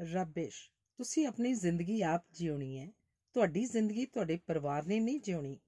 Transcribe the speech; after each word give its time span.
ਰਬਿਸ਼, 0.00 0.70
ਤੁਸੀਂ 0.96 1.26
ਆਪਣੀ 1.26 1.54
ਜ਼ਿੰਦਗੀ 1.54 2.02
ਆਪ 2.02 2.24
ਜਿਉਣੀ 2.32 2.78
ਹੈ। 2.78 2.92
ਤੁਹਾਡੀ 3.32 3.64
ਜ਼ਿੰਦਗੀ 3.64 4.06
ਤੁਹਾਡੇ 4.06 4.36
ਪਰਿਵਾਰ 4.36 4.86
ਨੇ 4.86 5.00
ਨਹੀਂ 5.00 5.20
ਜਿਉਣੀ। 5.20 5.60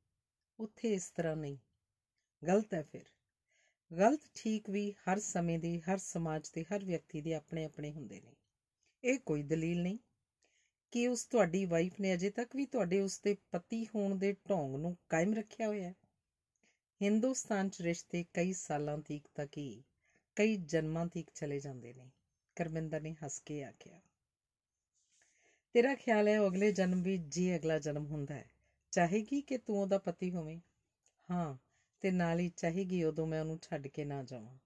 ਉੱਥੇ 0.59 0.95
ਇਸ 0.95 1.11
ਤਰ੍ਹਾਂ 1.11 1.37
ਨਹੀਂ। 1.37 1.59
ਗਲਤ 2.47 2.75
ਹੈ 2.75 2.83
ਫਿਰ। 2.83 3.05
ਗਲਤ 3.97 4.21
ਠੀਕ 4.35 4.71
ਵੀ 4.71 4.93
ਹਰ 4.93 5.19
ਸਮੇਂ 5.19 5.59
ਦੀ, 5.59 5.81
ਹਰ 5.81 5.99
ਸਮਾਜ 5.99 6.51
ਦੇ 6.51 6.65
ਹਰ 6.65 6.85
ਵਿਅਕਤੀ 6.85 7.21
ਦੇ 7.21 7.35
ਆਪਣੇ 7.35 7.65
ਆਪਣੇ 7.65 7.93
ਹੁੰਦੇ 7.93 8.21
ਨੇ। 8.21 8.37
ਇਹ 9.05 9.19
ਕੋਈ 9.19 9.43
ਦਲੀਲ 9.43 9.83
ਨਹੀਂ 9.83 9.99
ਕਿ 10.91 11.09
ਉਸ 11.09 11.25
ਤੁਹਾਡੀ 11.25 11.65
ਵਾਈਫ 11.65 12.01
ਨੇ 12.01 12.15
ਅਜੇ 12.15 12.31
ਤੱਕ 12.31 12.57
ਵੀ 12.57 12.67
ਤੁਹਾਡੇ 12.67 13.01
ਉਸ 13.01 13.21
ਦੇ 13.21 13.37
ਪਤੀ 13.51 13.87
ਹੋਣ 13.87 14.15
ਦੇ 14.15 14.33
ਢੋਂਗ 14.33 14.77
ਨੂੰ 14.77 14.97
ਕਾਇਮ 15.09 15.35
ਰੱਖਿਆ 15.35 15.67
ਹੋਇਆ 15.67 15.89
ਹੈ। 15.89 15.95
ਹਿੰਦੁਸਤਾਨ 17.03 17.69
'ਚ 17.69 17.83
ਰਿਸ਼ਤੇ 17.83 18.25
ਕਈ 18.33 18.53
ਸਾਲਾਂ 18.53 18.99
ਤੀਕ 18.99 19.29
ਤੱਕ 19.35 19.59
ਹੀ, 19.59 19.85
ਕਈ 20.37 20.57
ਜਨਮਾਂ 20.57 21.07
ਤੀਕ 21.07 21.31
ਚਲੇ 21.35 21.59
ਜਾਂਦੇ 21.59 21.95
ਨੇ। 21.95 22.11
ਕਰਮਿੰਦਰ 22.57 23.01
ਨੇ 23.01 23.17
ਹੱਸ 23.25 23.41
ਕੇ 23.41 23.65
ਆਖਿਆ 23.65 24.01
ਤੇਰਾ 25.77 25.95
ਖਿਆਲ 25.95 26.29
ਹੈ 26.29 26.41
ਉਹ 26.41 26.51
ਅਗਲੇ 26.51 26.73
ਜਨਮ 26.73 27.03
ਵੀ 27.03 27.19
ਜੀ 27.19 27.57
ਅਗਲਾ 27.57 27.79
ਜਨਮ 27.79 28.07
ਹੁੰਦਾ 28.07 28.35
ਹੈ? 28.35 28.51
ਚਾਹੇਗੀ 28.93 29.41
ਕਿ 29.41 29.59
ਤੂੰ 29.59 29.81
ਉਹਦਾ 29.81 29.99
ਪਤੀ 29.99 30.31
ਹੋਵੇਂ? 30.31 30.61
ਹਾਂ, 31.31 31.57
ਤੇ 32.01 32.11
ਨਾਲ 32.11 32.39
ਹੀ 32.39 32.49
ਚਾਹੇਗੀ 32.49 33.05
ਉਦੋਂ 33.05 33.27
ਮੈਂ 33.27 33.41
ਉਹਨੂੰ 33.41 33.59
ਛੱਡ 33.63 33.87
ਕੇ 33.87 34.05
ਨਾ 34.05 34.23
ਜਾਵਾਂ। 34.23 34.59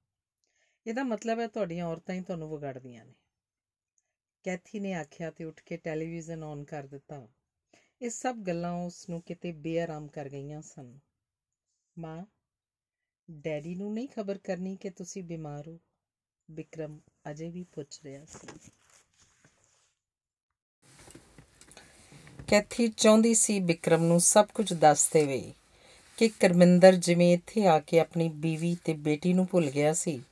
ਇਹਦਾ 0.86 1.02
ਮਤਲਬ 1.02 1.41
ਹੈ 1.41 1.46
ਤੁਹਾਡੀਆਂ 1.46 1.86
ਔਰਤਾਂ 1.86 2.14
ਹੀ 2.14 2.20
ਤੁਹਾਨੂੰ 2.20 2.50
ਵਿਗਾੜਦੀਆਂ 2.50 3.05
ਨੇ। 3.05 3.14
ਕੈਥੀ 4.42 4.80
ਨੇ 4.80 4.95
ਆਖਿਆ 4.95 5.30
ਤੇ 5.30 5.45
ਉੱਠ 5.45 5.62
ਕੇ 5.62 5.77
ਟੈਲੀਵਿਜ਼ਨ 5.77 6.42
ਔਨ 6.42 6.64
ਕਰ 6.64 6.86
ਦਿੱਤਾ। 6.86 7.28
ਇਹ 8.02 8.11
ਸਭ 8.11 8.36
ਗੱਲਾਂ 8.36 8.72
ਉਸ 8.72 9.08
ਨੂੰ 9.08 9.22
ਕਿਤੇ 9.22 9.52
ਬੇਆਰਾਮ 9.52 10.08
ਕਰ 10.08 10.28
ਗਈਆਂ 10.28 10.62
ਸਨ। 10.62 10.98
ਮਾਂ, 11.98 12.24
ਡੈਡੀ 13.30 13.74
ਨੂੰ 13.74 13.95
ਨਹੀਂ 13.95 14.08
ਖਬਰ 14.08 14.38
ਕਰਨੀ 14.38 14.77
ਕਿ 14.77 14.91
ਤੁਸੀਂ 14.91 15.24
ਬਿਮਾਰ 15.24 15.69
ਹੋ? 15.69 15.78
ਵਿਕਰਮ 16.50 17.00
ਅਜੇ 17.30 17.50
ਵੀ 17.50 17.62
ਪੁੱਛ 17.62 18.02
ਰਿਹਾ 18.02 18.24
ਸੀ। 18.24 18.48
ਕੈਥੀ 22.50 22.88
ਚਾਹੁੰਦੀ 22.88 23.34
ਸੀ 23.34 23.61
ਵਿਕਰਮ 23.61 24.05
ਨੂੰ 24.05 24.20
ਸਭ 24.20 24.47
ਕੁਝ 24.55 24.72
ਦੱਸ 24.72 25.11
ਦੇਵੇ 25.12 25.52
ਕਿ 26.16 26.28
ਕਰਮਿੰਦਰ 26.28 26.94
ਜਿਵੇਂ 26.94 27.34
ਇੱਥੇ 27.34 27.66
ਆ 27.66 27.80
ਕੇ 27.80 28.00
ਆਪਣੀ 28.00 28.28
ਬੀਵੀ 28.28 28.77
ਤੇ 28.84 28.92
ਬੇਟੀ 28.92 29.33
ਨੂੰ 29.33 29.48
ਭੁੱਲ 29.50 29.70
ਗਿਆ 29.70 29.92
ਸੀ, 29.92 30.22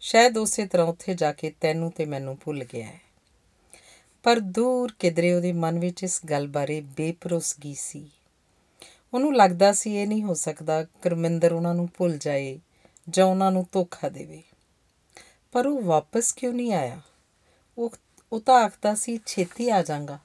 ਸ਼ਾਇਦ 0.00 0.38
ਉਸੇ 0.38 0.66
ਤਰ੍ਹਾਂ 0.66 0.86
ਉੱਥੇ 0.86 1.14
ਜਾ 1.14 1.32
ਕੇ 1.32 1.52
ਤੈਨੂੰ 1.60 1.92
ਤੇ 1.92 2.04
ਮੈਨੂੰ 2.04 2.38
ਭੁੱਲ 2.44 2.64
ਗਿਆ 2.64 2.86
ਹੈ। 2.86 3.00
ਪਰ 4.22 4.40
ਦੂਰ 4.40 4.92
ਕਿਧਰੇ 4.98 5.32
ਉਹਦੇ 5.32 5.52
ਮਨ 5.52 5.78
ਵਿੱਚ 5.78 6.02
ਇਸ 6.02 6.20
ਗੱਲ 6.30 6.46
ਬਾਰੇ 6.46 6.80
ਬੇਪਰੋਸਗੀ 6.80 7.74
ਸੀ। 7.74 8.10
ਉਹਨੂੰ 9.14 9.36
ਲੱਗਦਾ 9.36 9.72
ਸੀ 9.72 9.96
ਇਹ 9.96 10.08
ਨਹੀਂ 10.08 10.22
ਹੋ 10.22 10.34
ਸਕਦਾ 10.34 10.86
ਕਰਮਿੰਦਰ 11.02 11.52
ਉਹਨਾਂ 11.52 11.74
ਨੂੰ 11.74 11.88
ਭੁੱਲ 11.96 12.18
ਜਾਏ 12.18 12.60
ਜਾਂ 13.10 13.26
ਉਹਨਾਂ 13.26 13.52
ਨੂੰ 13.52 13.66
ਧੋਖਾ 13.72 14.08
ਦੇਵੇ। 14.08 14.42
ਪਰ 15.52 15.66
ਉਹ 15.66 15.82
ਵਾਪਸ 15.82 16.32
ਕਿਉਂ 16.32 16.54
ਨਹੀਂ 16.54 16.72
ਆਇਆ? 16.72 17.00
ਉਹ 17.78 17.90
ਉਹ 18.32 18.40
ਤਾਂ 18.40 18.54
ਆਖਦਾ 18.54 18.94
ਸੀ, 18.94 19.20
ਛੇਤੀ 19.26 19.70
ਆ 19.70 19.82
ਜਾਵਾਂਗਾ 19.82 20.18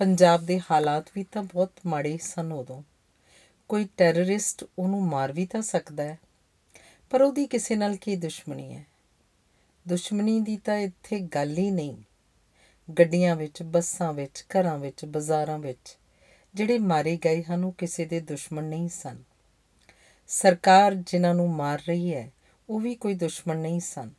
ਪੰਜਾਬ 0.00 0.44
ਦੇ 0.46 0.58
ਹਾਲਾਤ 0.70 1.08
ਵੀ 1.14 1.22
ਤਾਂ 1.24 1.42
ਬਹੁਤ 1.42 1.80
ਮਾੜੇ 1.86 2.16
ਸਨ 2.22 2.52
ਉਦੋਂ। 2.52 2.82
ਕੋਈ 3.70 3.88
ਟੈਰਰਿਸਟ 3.96 4.64
ਉਹਨੂੰ 4.78 5.02
ਮਾਰ 5.02 5.32
ਵੀ 5.32 5.44
ਤਾਂ 5.46 5.60
ਸਕਦਾ 5.62 6.02
ਹੈ, 6.02 6.18
ਪਰ 7.10 7.22
ਉਹਦੀ 7.22 7.46
ਕਿਸੇ 7.46 7.76
ਨਾਲ 7.76 7.96
ਕੀ 7.96 8.14
ਦੁਸ਼ਮਣੀ 8.16 8.72
ਹੈ? 8.74 8.84
ਦੁਸ਼ਮਣੀ 9.86 10.40
ਦੀ 10.40 10.56
ਤਾਂ 10.56 10.78
ਇੱਥੇ 10.78 11.20
ਗੱਲ 11.20 11.56
ਹੀ 11.58 11.70
ਨਹੀਂ। 11.70 11.96
ਗੱਡੀਆਂ 12.88 13.36
ਵਿੱਚ, 13.36 13.62
ਬੱਸਾਂ 13.62 14.12
ਵਿੱਚ, 14.12 14.44
ਘਰਾਂ 14.50 14.78
ਵਿੱਚ, 14.78 15.04
ਬਾਜ਼ਾਰਾਂ 15.04 15.58
ਵਿੱਚ 15.58 15.96
ਜਿਹੜੇ 16.54 16.78
ਮਾਰੇ 16.78 17.16
ਗਏ 17.24 17.42
ਹਨ, 17.42 17.64
ਉਹ 17.64 17.72
ਕਿਸੇ 17.72 18.04
ਦੇ 18.04 18.20
ਦੁਸ਼ਮਣ 18.20 18.64
ਨਹੀਂ 18.64 18.88
ਸਨ। 18.88 19.22
ਸਰਕਾਰ 20.30 20.94
ਜਿਨ੍ਹਾਂ 20.94 21.34
ਨੂੰ 21.34 21.50
ਮਾਰ 21.50 21.82
ਰਹੀ 21.88 22.14
ਹੈ, 22.14 22.30
ਉਹ 22.68 22.80
ਵੀ 22.80 22.94
ਕੋਈ 22.94 23.14
ਦੁਸ਼ਮਣ 23.14 23.58
ਨਹੀਂ 23.58 23.80
ਸਨ। 23.80 24.10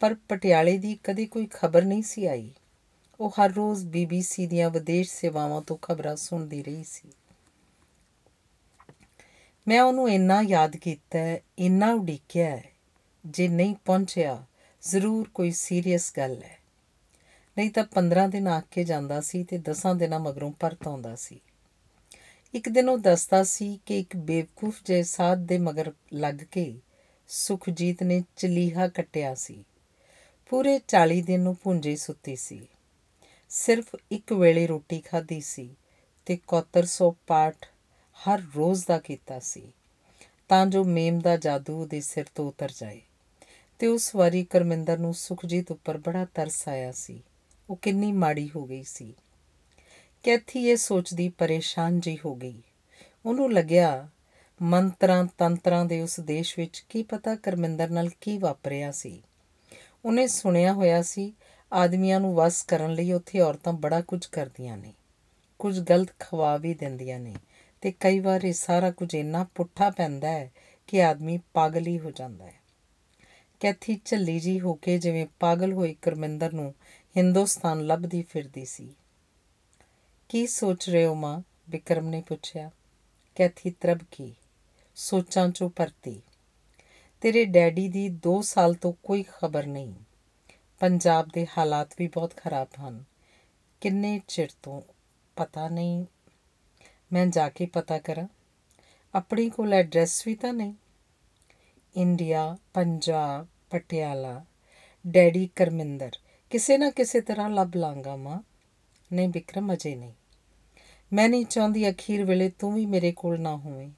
ਪਰ 0.00 0.14
ਪਟਿਆਲੇ 0.28 0.78
ਦੀ 0.78 0.98
ਕਦੇ 1.04 1.26
ਕੋਈ 1.26 1.48
ਖਬਰ 1.52 1.84
ਨਹੀਂ 1.84 2.02
ਸੀ 2.02 2.26
ਆਈ। 2.26 2.50
ਉਹ 3.20 3.30
ਹਰ 3.30 3.52
ਰੋਜ਼ 3.52 3.86
ਬੀਬੀਸੀ 3.86 4.46
ਦੀਆਂ 4.46 4.70
ਵਿਦੇਸ਼ 4.70 5.10
ਸੇਵਾਵਾਂ 5.10 5.62
ਤੋਂ 5.62 5.76
ਖਬਰਾਂ 5.76 6.16
ਸੁਣਦੀ 6.16 6.62
ਰਹੀ 6.62 6.84
ਸੀ। 6.84 7.08
ਮੈਂ 9.68 9.82
ਉਹਨੂੰ 9.82 10.10
ਇੰਨਾ 10.10 10.42
ਯਾਦ 10.42 10.76
ਕੀਤਾ 10.76 11.18
ਹੈ 11.18 11.40
ਇੰਨਾ 11.58 11.92
ਉਡੀਕਿਆ 11.92 12.46
ਹੈ 12.46 12.72
ਜੇ 13.26 13.48
ਨਹੀਂ 13.48 13.74
ਪਹੁੰਚਿਆ, 13.84 14.44
ਜ਼ਰੂਰ 14.82 15.28
ਕੋਈ 15.28 15.50
ਸੀਰੀਅਸ 15.50 16.12
ਗੱਲ 16.16 16.42
ਹੈ। 16.42 16.58
ਨਹੀਂ 17.58 17.70
ਤਾਂ 17.70 17.84
15 17.84 18.28
ਦਿਨ 18.28 18.48
ਆ 18.48 18.62
ਕੇ 18.70 18.84
ਜਾਂਦਾ 18.84 19.20
ਸੀ 19.20 19.44
ਤੇ 19.44 19.58
10 19.58 19.94
ਦਿਨਾਂ 19.94 20.20
ਮਗਰੋਂ 20.20 20.52
ਪਰਤ 20.52 20.86
ਆਉਂਦਾ 20.86 21.16
ਸੀ। 21.16 21.40
ਇੱਕ 22.54 22.68
ਦਿਨ 22.68 22.88
ਉਹ 22.88 22.98
ਦੱਸਦਾ 22.98 23.44
ਸੀ 23.44 23.80
ਕਿ 23.86 23.98
ਇੱਕ 23.98 24.16
ਬੇਵਕੂਫ 24.16 24.78
ਜੇ 24.84 25.02
ਸਾਧ 25.02 25.38
ਦੇ 25.38 25.58
ਮਗਰ 25.58 25.92
ਲੱਗ 26.12 26.34
ਕੇ 26.34 26.80
ਸੁਖਜੀਤ 27.28 28.02
ਨੇ 28.02 28.22
ਚਲੀਹਾ 28.36 28.88
ਕੱਟਿਆ 28.88 29.34
ਸੀ। 29.34 29.64
ਪੂਰੇ 30.48 30.80
40 30.88 31.22
ਦਿਨ 31.22 31.40
ਨੂੰ 31.40 31.56
ਪੁੰਜੇ 31.56 31.96
ਸੁੱਤੀ 31.96 32.36
ਸੀ। 32.36 32.68
ਸਿਰਫ 33.50 33.96
ਇੱਕ 34.10 34.32
ਵੇਲੇ 34.32 34.66
ਰੋਟੀ 34.66 35.00
ਖਾਧੀ 35.00 35.40
ਸੀ 35.40 35.76
ਤੇ 36.26 36.38
ਕੌਤਰ 36.46 36.84
ਸੋ 36.84 37.16
ਪਾਠ 37.26 37.66
ਹਰ 38.16 38.42
ਰੋਜ਼ 38.56 38.84
ਦਾ 38.88 38.98
ਕੀਤਾ 38.98 39.38
ਸੀ। 39.38 39.72
ਤਾਂ 40.48 40.66
ਜੋ 40.66 40.84
ਮੇਮ 40.84 41.20
ਦਾ 41.20 41.36
ਜਾਦੂ 41.36 41.80
ਉਹਦੇ 41.80 42.00
ਸਿਰ 42.00 42.24
ਤੋਂ 42.34 42.48
ਉਤਰ 42.48 42.72
ਜਾਏ। 42.78 43.00
ਤੇ 43.78 43.86
ਉਸ 43.86 44.14
ਵਾਰੀ 44.14 44.44
ਕਰਮਿੰਦਰ 44.44 44.98
ਨੂੰ 44.98 45.14
ਸੁਖਜੀਤ 45.14 45.70
ਉੱਪਰ 45.70 45.98
ਬੜਾ 45.98 46.24
ਤਰਸ 46.24 46.68
ਆਇਆ 46.68 46.92
ਸੀ। 46.92 47.22
ਉਹ 47.70 47.76
ਕਿੰਨੀ 47.76 48.12
ਮਾੜੀ 48.12 48.50
ਹੋ 48.56 48.64
ਗਈ 48.64 48.82
ਸੀ। 48.82 49.14
ਕੈਥੀ 50.22 50.68
ਇਹ 50.68 50.76
ਸੋਚਦੀ 50.76 51.28
ਪਰੇਸ਼ਾਨ 51.28 52.00
ਜੀ 52.00 52.18
ਹੋ 52.24 52.34
ਗਈ। 52.34 52.62
ਉਹਨੂੰ 53.26 53.52
ਲੱਗਿਆ 53.52 54.08
ਮੰਤਰਾਂ 54.62 55.26
ਤੰਤਰਾਂ 55.38 55.84
ਦੇ 55.84 56.02
ਉਸ 56.02 56.20
ਦੇਸ਼ 56.20 56.58
ਵਿੱਚ 56.58 56.84
ਕੀ 56.88 57.02
ਪਤਾ 57.02 57.34
ਕਰਮਿੰਦਰ 57.34 57.90
ਨਾਲ 57.90 58.08
ਕੀ 58.20 58.38
ਵਾਪਰਿਆ 58.38 58.92
ਸੀ। 58.92 59.22
ਉਹਨੇ 60.04 60.26
ਸੁਣਿਆ 60.26 60.72
ਹੋਇਆ 60.72 61.02
ਸੀ 61.02 61.32
ਆਦਮੀਆਂ 61.72 62.20
ਨੂੰ 62.20 62.34
ਵਸ 62.34 62.62
ਕਰਨ 62.62 62.92
ਲਈ 62.92 63.12
ਉੱਥੇ 63.12 63.40
ਔਰਤਾਂ 63.40 63.72
ਬੜਾ 63.72 64.00
ਕੁਝ 64.00 64.26
ਕਰਦੀਆਂ 64.26 64.76
ਨੇ। 64.76 64.94
ਕੁਝ 65.58 65.80
ਗਲਤ 65.80 66.08
ਖਵਾ 66.18 66.56
ਵੀ 66.56 66.74
ਦਿੰਦੀਆਂ 66.74 67.20
ਨੇ 67.20 67.34
ਤੇ 67.80 67.92
ਕਈ 68.00 68.20
ਵਾਰ 68.20 68.44
ਇਹ 68.44 68.52
ਸਾਰਾ 68.52 68.90
ਕੁਝ 68.90 69.14
ਇੰਨਾ 69.14 69.46
ਪੁੱਠਾ 69.54 69.90
ਪੈਂਦਾ 69.90 70.30
ਹੈ 70.30 70.52
ਕਿ 70.86 71.04
ਆਦਮੀ 71.04 71.38
ਪਾਗਲ 71.52 71.86
ਹੀ 71.86 71.98
ਹੋ 71.98 72.10
ਜਾਂਦਾ 72.10 72.46
ਹੈ। 72.46 72.54
ਕੈਥੀ 73.60 74.00
ਝੱਲੀ 74.04 74.40
ਜੀ 74.40 74.60
ਹੋ 74.60 74.74
ਕੇ 74.74 74.98
ਜਿਵੇਂ 74.98 75.26
ਪਾਗਲ 75.40 75.72
ਹੋਈ 75.72 75.96
ਕਰਮਿੰਦਰ 76.02 76.52
ਨੂੰ 76.52 76.74
ਹਿੰਦੁਸਤਾਨ 77.16 77.86
ਲੱਭਦੀ 77.86 78.22
ਫਿਰਦੀ 78.22 78.64
ਸੀ। 78.64 78.94
ਕੀ 80.28 80.46
ਸੋਚ 80.46 80.90
ਰਹੇ 80.90 81.06
ਹੋ 81.06 81.14
ਮਾਂ? 81.14 81.42
ਵਿਕਰਮ 81.70 82.06
ਨੇ 82.06 82.22
ਪੁੱਛਿਆ। 82.28 82.70
ਕੈਥੀ 83.34 83.70
ਤਰਬ 83.70 83.98
ਕੀ 84.10 84.34
ਸੋਚਾਂ 84.94 85.48
ਚੋਂ 85.48 85.70
ਪਰਤੀ। 85.70 86.22
ਤੇਰੇ 87.20 87.44
ਡੈਡੀ 87.44 87.88
ਦੀ 87.88 88.08
2 88.08 88.42
ਸਾਲ 88.42 88.74
ਤੋਂ 88.74 88.92
ਕੋਈ 89.02 89.22
ਖਬਰ 89.22 89.66
ਨਹੀਂ। 89.66 89.94
ਪੰਜਾਬ 90.80 91.28
ਦੇ 91.34 91.46
ਹਾਲਾਤ 91.58 91.88
ਵੀ 91.98 92.08
ਬਹੁਤ 92.08 92.36
ਖਰਾਬ 92.36 92.68
ਹਨ। 92.80 93.04
ਕਿੰਨੇ 93.80 94.20
ਚਿਰ 94.28 94.48
ਤੋਂ 94.62 94.82
ਪਤਾ 95.36 95.68
ਨਹੀਂ। 95.68 96.04
ਮੈਂ 97.12 97.26
ਜਾ 97.26 97.48
ਕੇ 97.48 97.66
ਪਤਾ 97.66 97.98
ਕਰਾਂ। 97.98 98.28
ਆਪਣੀ 99.14 99.50
ਕੋਲ 99.50 99.72
ਐਡਰੈਸ 99.72 100.26
ਵੀ 100.26 100.34
ਤਾਂ 100.34 100.52
ਨਹੀਂ। 100.52 100.74
ਇੰਡੀਆ, 101.96 102.56
ਪੰਜਾਬ, 102.74 103.46
ਪਟਿਆਲਾ, 103.70 104.44
ਡੈਡੀ 105.06 105.50
ਕਰਮਿੰਦਰ, 105.56 106.10
ਕਿਸੇ 106.50 106.78
ਨਾ 106.78 106.90
ਕਿਸੇ 106.90 107.20
ਤਰ੍ਹਾਂ 107.20 107.50
ਲੱਭ 107.50 107.76
ਲਾਂਗਾ 107.76 108.16
ਮਾਂ। 108.16 108.42
ਨਹੀਂ 109.12 109.28
ਵਿਕਰਮ, 109.28 109.72
ਅਜੇ 109.72 109.96
ਨਹੀਂ। 109.96 110.12
ਮੈਂ 111.12 111.28
ਨਹੀਂ 111.28 111.46
ਚਾਹੁੰਦੀ 111.46 111.90
ਅਖੀਰ 111.90 112.24
ਵੇਲੇ 112.24 112.48
ਤੂੰ 112.48 112.74
ਵੀ 112.74 112.86
ਮੇਰੇ 112.86 113.12
ਕੋਲ 113.12 113.40
ਨਾ 113.40 113.56
ਹੋਵੇਂ। 113.56 113.90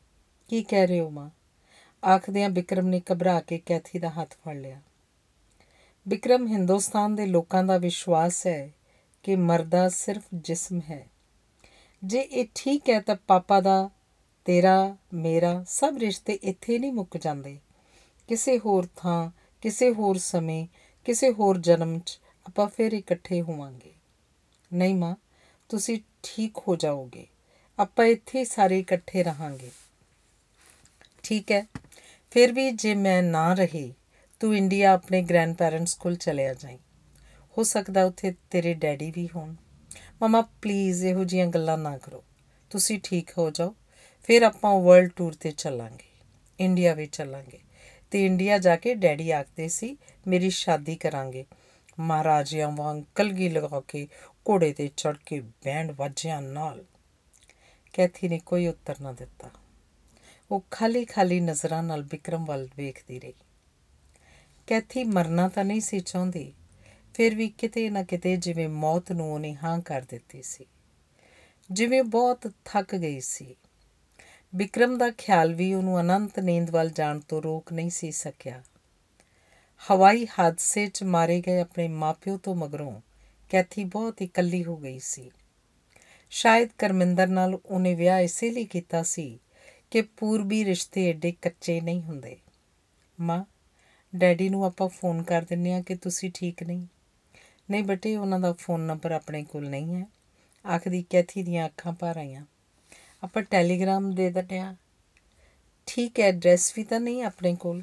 ਕੀ 0.49 0.63
ਕਹਿ 0.63 0.87
ਰਹੇ 0.87 1.01
ਹੋ 1.01 1.11
ਮਾਂ? 1.11 1.31
ਆਖਦਿਆਂ 2.07 2.51
ਵਿਕਰਮ 2.51 2.87
ਨੇ 2.87 3.03
ਘਬਰਾ 3.13 3.41
ਕੇ 3.41 3.59
ਕੈਥੀ 3.67 3.99
ਦਾ 3.99 4.11
ਹੱਥ 4.11 4.35
ਫੜ 4.35 4.57
ਲਿਆ। 4.57 4.81
ਵਿਕਰਮ 6.09 6.47
ਹਿੰਦੁਸਤਾਨ 6.47 7.15
ਦੇ 7.15 7.27
ਲੋਕਾਂ 7.27 7.65
ਦਾ 7.65 7.79
ਵਿਸ਼ਵਾਸ 7.79 8.47
ਹੈ 8.47 8.71
ਕਿ 9.23 9.37
ਮਰਦਾ 9.37 9.89
ਸਿਰਫ 9.89 10.23
ਜਿਸਮ 10.35 10.81
ਹੈ। 10.91 11.07
ਜੇ 12.05 12.21
ਇਹ 12.21 12.47
ਠੀਕ 12.55 12.91
ਹੈ 12.91 13.01
ਤਾਂ 13.01 13.17
ਪਾਪਾ 13.27 13.61
ਦਾ, 13.61 13.91
ਤੇਰਾ, 14.45 14.97
ਮੇਰਾ 15.15 15.65
ਸਭ 15.69 15.95
ਰਿਸ਼ਤੇ 15.99 16.33
ਇੱਥੇ 16.33 16.79
ਨਹੀਂ 16.79 16.93
ਮੁੱਕ 16.93 17.17
ਜਾਂਦੇ। 17.17 17.59
ਕਿਸੇ 18.29 18.59
ਹੋਰ 18.59 18.89
ਥਾਂ, 18.97 19.31
ਕਿਸੇ 19.61 19.91
ਹੋਰ 19.91 20.19
ਸਮੇਂ, 20.19 20.67
ਕਿਸੇ 21.05 21.33
ਹੋਰ 21.33 21.59
ਜਨਮ 21.59 21.99
'ਚ 21.99 22.21
ਆਪਾਂ 22.47 22.67
ਫਿਰ 22.67 22.93
ਇਕੱਠੇ 22.93 23.43
ਹੋਵਾਂਗੇ। 23.43 23.93
ਨਹੀਂ 24.73 24.95
ਮਾਂ, 24.95 25.17
ਤੁਸੀਂ 25.69 26.01
ਠੀਕ 26.23 26.59
ਹੋ 26.69 26.77
ਜਾਓਗੇ। 26.77 27.27
ਆਪਾਂ 27.79 28.05
ਇੱਥੇ 28.05 28.45
ਸਾਰੇ 28.45 28.79
ਇਕੱਠੇ 28.79 29.23
ਰਹਾਂਗੇ। 29.23 29.71
ਠੀਕ 31.23 31.53
ਹੈ, 31.53 31.67
ਫਿਰ 32.31 32.53
ਵੀ 32.53 32.71
ਜੇ 32.71 32.95
ਮੈਂ 32.95 33.23
ਨਾ 33.23 33.55
ਰਹੀ 33.55 33.95
ਤੂੰ 34.43 34.57
ਇੰਡੀਆ 34.57 34.93
ਆਪਣੇ 34.93 35.23
ਗ੍ਰੈਂਡ 35.23 35.57
ਪੈਰੈਂਟਸ 35.57 35.95
ਕੋਲ 35.95 36.17
ਚਲਿਆ 36.17 36.55
ਜਾਈਂ। 36.55 36.79
ਹੋ 37.59 37.63
ਸਕਦਾ 37.63 38.05
ਉੱਥੇ 38.05 38.35
ਤੇਰੇ 38.51 38.75
ਡੈਡੀ 38.75 39.11
ਵੀ 39.11 39.29
ਹੋਣ। 39.37 39.55
ਮਮਾ 40.23 40.41
ਪਲੀਜ਼ 40.41 41.05
ਇਹੋ 41.05 41.25
ਜੀਆਂ 41.25 41.47
ਗੱਲਾਂ 41.47 41.79
ਨਾ 41.79 41.99
ਕਰੋ। 41.99 42.25
ਤੁਸੀਂ 42.71 43.01
ਠੀਕ 43.05 43.31
ਹੋ 43.39 43.51
ਜਾਓ। 43.51 43.75
ਫਿਰ 44.23 44.43
ਆਪਾਂ 44.43 44.81
ਵਰਲਡ 44.81 45.11
ਟੂਰ 45.17 45.35
ਤੇ 45.41 45.51
ਚੱਲਾਂਗੇ। 45.51 46.25
ਇੰਡੀਆ 46.61 46.95
ਵੀ 46.95 47.07
ਚੱਲਾਂਗੇ। 47.07 47.59
ਤੇ 48.11 48.27
ਇੰਡੀਆ 48.27 48.59
ਜਾ 48.59 48.77
ਕੇ 48.77 48.95
ਡੈਡੀ 48.95 49.31
ਆਖਦੇ 49.31 49.69
ਸੀ, 49.69 49.97
ਮੇਰੀ 50.27 50.51
ਸ਼ਾਦੀ 50.51 50.97
ਕਰਾਂਗੇ। 50.97 51.47
ਮਹਾਰਾਜਿਆਂ 52.01 52.71
ਵਾਂਗ 52.71 53.03
ਕਲਗੀ 53.15 53.49
ਲਗਾ 53.49 53.83
ਕੇ 53.89 54.09
ਘੋੜੇ 54.51 54.73
ਤੇ 54.73 54.91
ਚੜ 54.97 55.17
ਕੇ 55.27 55.41
ਬੈਂਡ 55.41 55.93
ਵਾਜਿਆਂ 55.97 56.43
ਨਾਲ। 56.43 56.85
ਕੈਥੀ 57.93 58.29
ਨੇ 58.29 58.41
ਕੋਈ 58.47 58.67
ਉੱਤਰ 58.67 58.95
ਨਾ 59.01 59.13
ਦਿੱਤਾ। 59.13 59.51
ਉਹ 60.51 60.65
ਖਾਲੀ 60.71 61.05
ਖਾਲੀ 61.05 61.41
ਨਜ਼ਰਾਂ 61.41 61.83
ਨਾਲ 61.83 62.03
ਵਿਕਰਮ 62.03 62.45
ਵੱਲ 62.45 62.69
ਵੇਖਦੀ 62.77 63.21
ਰਹੀ। 63.21 63.35
ਕੈਥੀ 64.73 65.05
ਮਰਨਾ 65.05 65.49
ਤਾਂ 65.49 65.65
ਨਹੀਂ 65.65 65.81
ਸੀ 65.81 66.01
ਚਾਹੁੰਦੀ, 66.01 66.53
ਫਿਰ 67.15 67.35
ਵੀ 67.35 67.49
ਕਿਤੇ 67.49 67.91
ਨਾ 67.91 68.03
ਕਿਤੇ 68.03 68.37
ਜਿਵੇਂ 68.37 68.69
ਮੌਤ 68.69 69.13
ਨੂੰ 69.13 69.35
ਉਹਨੇ 69.35 69.57
ਹਾਂ 69.65 69.81
ਕਰ 69.81 70.03
ਦਿੱਤੀ 70.09 70.43
ਸੀ। 70.43 70.67
ਜਿਵੇਂ 71.71 72.03
ਬਹੁਤ 72.03 72.53
ਥੱਕ 72.65 72.97
ਗਈ 72.97 73.21
ਸੀ। 73.21 73.57
ਵਿਕਰਮ 74.55 74.99
ਦਾ 74.99 75.11
ਖਿਆਲ 75.11 75.55
ਵੀ 75.55 75.75
ਉਹਨੂੰ 75.75 76.01
ਅਨੰਤ 76.01 76.41
ਨੀਂਦ 76.41 76.71
ਵੱਲ 76.71 76.91
ਜਾਣ 76.91 77.21
ਤੋਂ 77.21 77.43
ਰੋਕ 77.43 77.73
ਨਹੀਂ 77.73 77.91
ਸੀ 77.91 78.11
ਸਕਿਆ। 78.11 78.63
ਹਵਾਈ 79.91 80.27
ਹਾਦਸੇ 80.39 80.87
'ਚ 80.87 81.03
ਮਾਰੇ 81.03 81.43
ਗਏ 81.47 81.61
ਆਪਣੇ 81.61 81.89
ਮਾਪਿਓ 81.89 82.37
ਤੋਂ 82.37 82.55
ਮਗਰੋਂ 82.55 83.01
ਕੈਥੀ 83.51 83.85
ਬਹੁਤ 83.85 84.23
ਇਕੱਲੀ 84.23 84.65
ਹੋ 84.65 84.77
ਗਈ 84.77 84.99
ਸੀ। 84.99 85.31
ਸ਼ਾਇਦ 86.31 86.69
ਕਰਮਿੰਦਰ 86.79 87.27
ਨਾਲ 87.27 87.59
ਉਹਨੇ 87.67 87.95
ਵਿਆਹ 87.95 88.21
ਇਸੇ 88.21 88.51
ਲਈ 88.51 88.65
ਕੀਤਾ 88.65 89.03
ਸੀ 89.03 89.41
ਕਿ 89.91 90.03
ਪੂਰਬੀ 90.03 90.65
ਰਿਸ਼ਤੇ 90.65 91.11
ਏਡੇ 91.11 91.33
ਕੱਚੇ 91.33 91.81
ਨਹੀਂ 91.81 92.03
ਹੁੰਦੇ। 92.03 92.37
ਮਾਂ 93.21 93.45
ਡੈਡੀ 94.17 94.49
ਨੂੰ 94.49 94.65
ਆਪਾਂ 94.65 94.89
ਫੋਨ 94.89 95.23
ਕਰ 95.23 95.43
ਦਿੰਨੇ 95.43 95.75
ਆ 95.75 95.83
ਕਿ 95.83 95.95
ਤੁਸੀਂ 95.95 96.31
ਠੀਕ 96.35 96.63
ਨਹੀਂ। 96.63 96.87
ਨਹੀਂ 97.71 97.85
ਬਟੇ, 97.85 98.17
ਉਹਨਾਂ 98.17 98.41
ਦਾ 98.41 98.53
ਫੋਨ 98.53 98.81
ਨੰਬਰ 98.81 99.13
ਆਪਣੇ 99.13 99.45
ਕੋਲ 99.45 99.69
ਨਹੀਂ 99.69 99.95
ਹੈ। 99.95 100.07
ਆਖਦੀ, 100.67 101.05
ਕੈਥੀ 101.11 101.43
ਦੀਆਂ 101.43 101.67
ਅੱਖਾਂ 101.67 101.93
ਭਰ 101.93 102.17
ਆਈਆਂ। 102.17 102.47
ਆਪਾਂ 103.25 103.43
ਟੈਲੀਗ੍ਰਾਮ 103.43 104.15
ਦੇ 104.15 104.31
ਦਿੰਦੇ 104.31 104.59
ਆ 104.59 104.77
ਠੀਕ 105.87 106.21
ਹੈ, 106.21 106.25
ਐਡਰੈਸ 106.25 106.73
ਵੀ 106.77 106.85
ਤਾਂ 106.85 107.01
ਨਹੀਂ 107.01 107.23
ਆਪਣੇ 107.23 107.57
ਕੋਲ। 107.57 107.83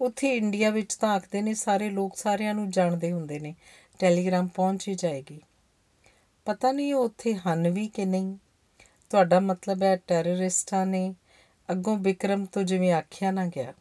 ਉੱਥੇ 0.00 0.36
ਇੰਡੀਆ 0.36 0.70
ਵਿੱਚ 0.70 0.94
ਤਾਂ 0.94 1.08
ਆਖਦੇ 1.08 1.42
ਨੇ, 1.42 1.54
ਸਾਰੇ 1.54 1.90
ਲੋਕ 1.90 2.16
ਸਾਰਿਆਂ 2.16 2.54
ਨੂੰ 2.54 2.70
ਜਾਣਦੇ 2.70 3.12
ਹੁੰਦੇ 3.12 3.38
ਨੇ। 3.38 3.54
ਟੈਲੀਗ੍ਰਾਮ 3.98 4.48
ਪਹੁੰਚ 4.48 4.88
ਹੀ 4.88 4.94
ਜਾਏਗੀ। 4.94 5.40
ਪਤਾ 6.44 6.72
ਨਹੀਂ 6.72 6.94
ਉਹ 6.94 7.04
ਉੱਥੇ 7.04 7.34
ਹਨ 7.34 7.70
ਵੀ 7.70 7.88
ਕਿ 7.88 8.04
ਨਹੀਂ। 8.04 8.36
ਤੁਹਾਡਾ 9.10 9.40
ਮਤਲਬ 9.40 9.82
ਹੈ 9.82 9.96
ਟੈਰਰਿਸਟਾਂ 9.96 10.86
ਨੇ 10.86 11.14
ਅੱਗੋਂ 11.70 11.98
ਵਿਕਰਮ 11.98 12.44
ਤੋਂ 12.44 12.62
ਜਿਵੇਂ 12.62 12.92
ਆਖਿਆ 12.92 13.30
ਨਾ 13.30 13.46
ਗਿਆ। 13.46 13.74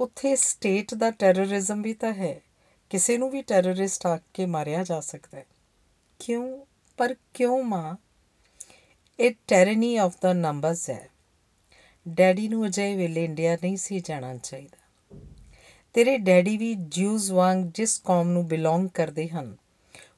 ਉੱਥੇ 0.00 0.36
ਸਟੇਟ 0.36 0.94
ਦਾ 0.94 1.10
ਟੈਰਰਿਜ਼ਮ 1.10 1.82
ਵੀ 1.82 1.94
ਤਾਂ 1.94 2.12
ਹੈ। 2.12 2.40
ਕਿਸੇ 2.90 3.18
ਨੂੰ 3.18 3.30
ਵੀ 3.30 3.42
ਟੈਰਰਿਸਟ 3.42 4.06
ਆ 4.06 4.18
ਕੇ 4.34 4.46
ਮਾਰਿਆ 4.46 4.84
ਜਾ 4.84 5.00
ਸਕਦਾ 5.00 5.38
ਹੈ। 5.38 5.46
ਕਿਉਂ? 6.18 6.66
ਪਰ 6.96 7.14
ਕਿਉਂ 7.34 7.62
ਮਾਂ? 7.62 7.96
ਇਹ 9.20 9.34
ਟੈਰਨੀ 9.46 9.96
ਆਫ 9.96 10.14
ਦਾ 10.22 10.32
ਨੰਬਰਸ 10.32 10.90
ਹੈ। 10.90 11.08
ਡੈਡੀ 12.08 12.48
ਨੂੰ 12.48 12.66
ਅਜੇ 12.66 12.96
ਵੇਲੇ 12.96 13.24
ਇੰਡੀਆ 13.24 13.54
ਨਹੀਂ 13.54 13.76
ਸੀ 13.76 14.00
ਜਾਣਾ 14.00 14.36
ਚਾਹੀਦਾ। 14.36 14.76
ਤੇਰੇ 15.92 16.18
ਡੈਡੀ 16.18 16.56
ਵੀ 16.56 16.74
ਜਿਊਜ਼ 16.74 17.32
ਵਾਂਗ 17.32 17.58
ਜਿਸ 17.58 17.98
ਕੌਮ 17.98 18.28
ਨੂੰ 18.28 18.48
ਬਿਲੋਂਗ 18.48 18.88
ਕਰਦੇ 18.88 19.28
ਹਨ, 19.28 19.56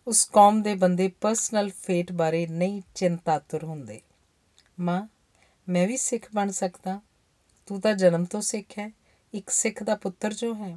ਉਸ 0.06 0.24
ਕੌਮ 0.24 0.62
ਦੇ 0.62 0.74
ਬੰਦੇ 0.74 1.08
ਪਰਸਨਲ 1.08 1.70
ਫੇਟ 1.70 2.12
ਬਾਰੇ 2.12 2.46
ਨਹੀਂ 2.46 2.82
ਚਿੰਤਾਤੁਰ 2.94 3.64
ਹੁੰਦੇ। 3.64 4.00
ਮਾਂ, 4.80 5.08
ਮੈਂ 5.68 5.88
ਵੀ 5.88 5.96
ਸਿੱਖ 5.96 6.28
ਬਣ 6.34 6.50
ਸਕਦਾ। 6.50 7.00
ਤੂੰ 7.66 7.80
ਤਾਂ 7.80 7.94
ਜਨਮ 7.94 8.24
ਤੋਂ 8.24 8.40
ਸਿੱਖ 8.40 8.78
ਹੈ। 8.78 9.05
ਇੱਕ 9.34 9.50
ਸਿੱਖ 9.50 9.82
ਦਾ 9.82 9.94
ਪੁੱਤਰ 9.94 10.32
ਜੋ 10.32 10.54
ਹੈ, 10.54 10.76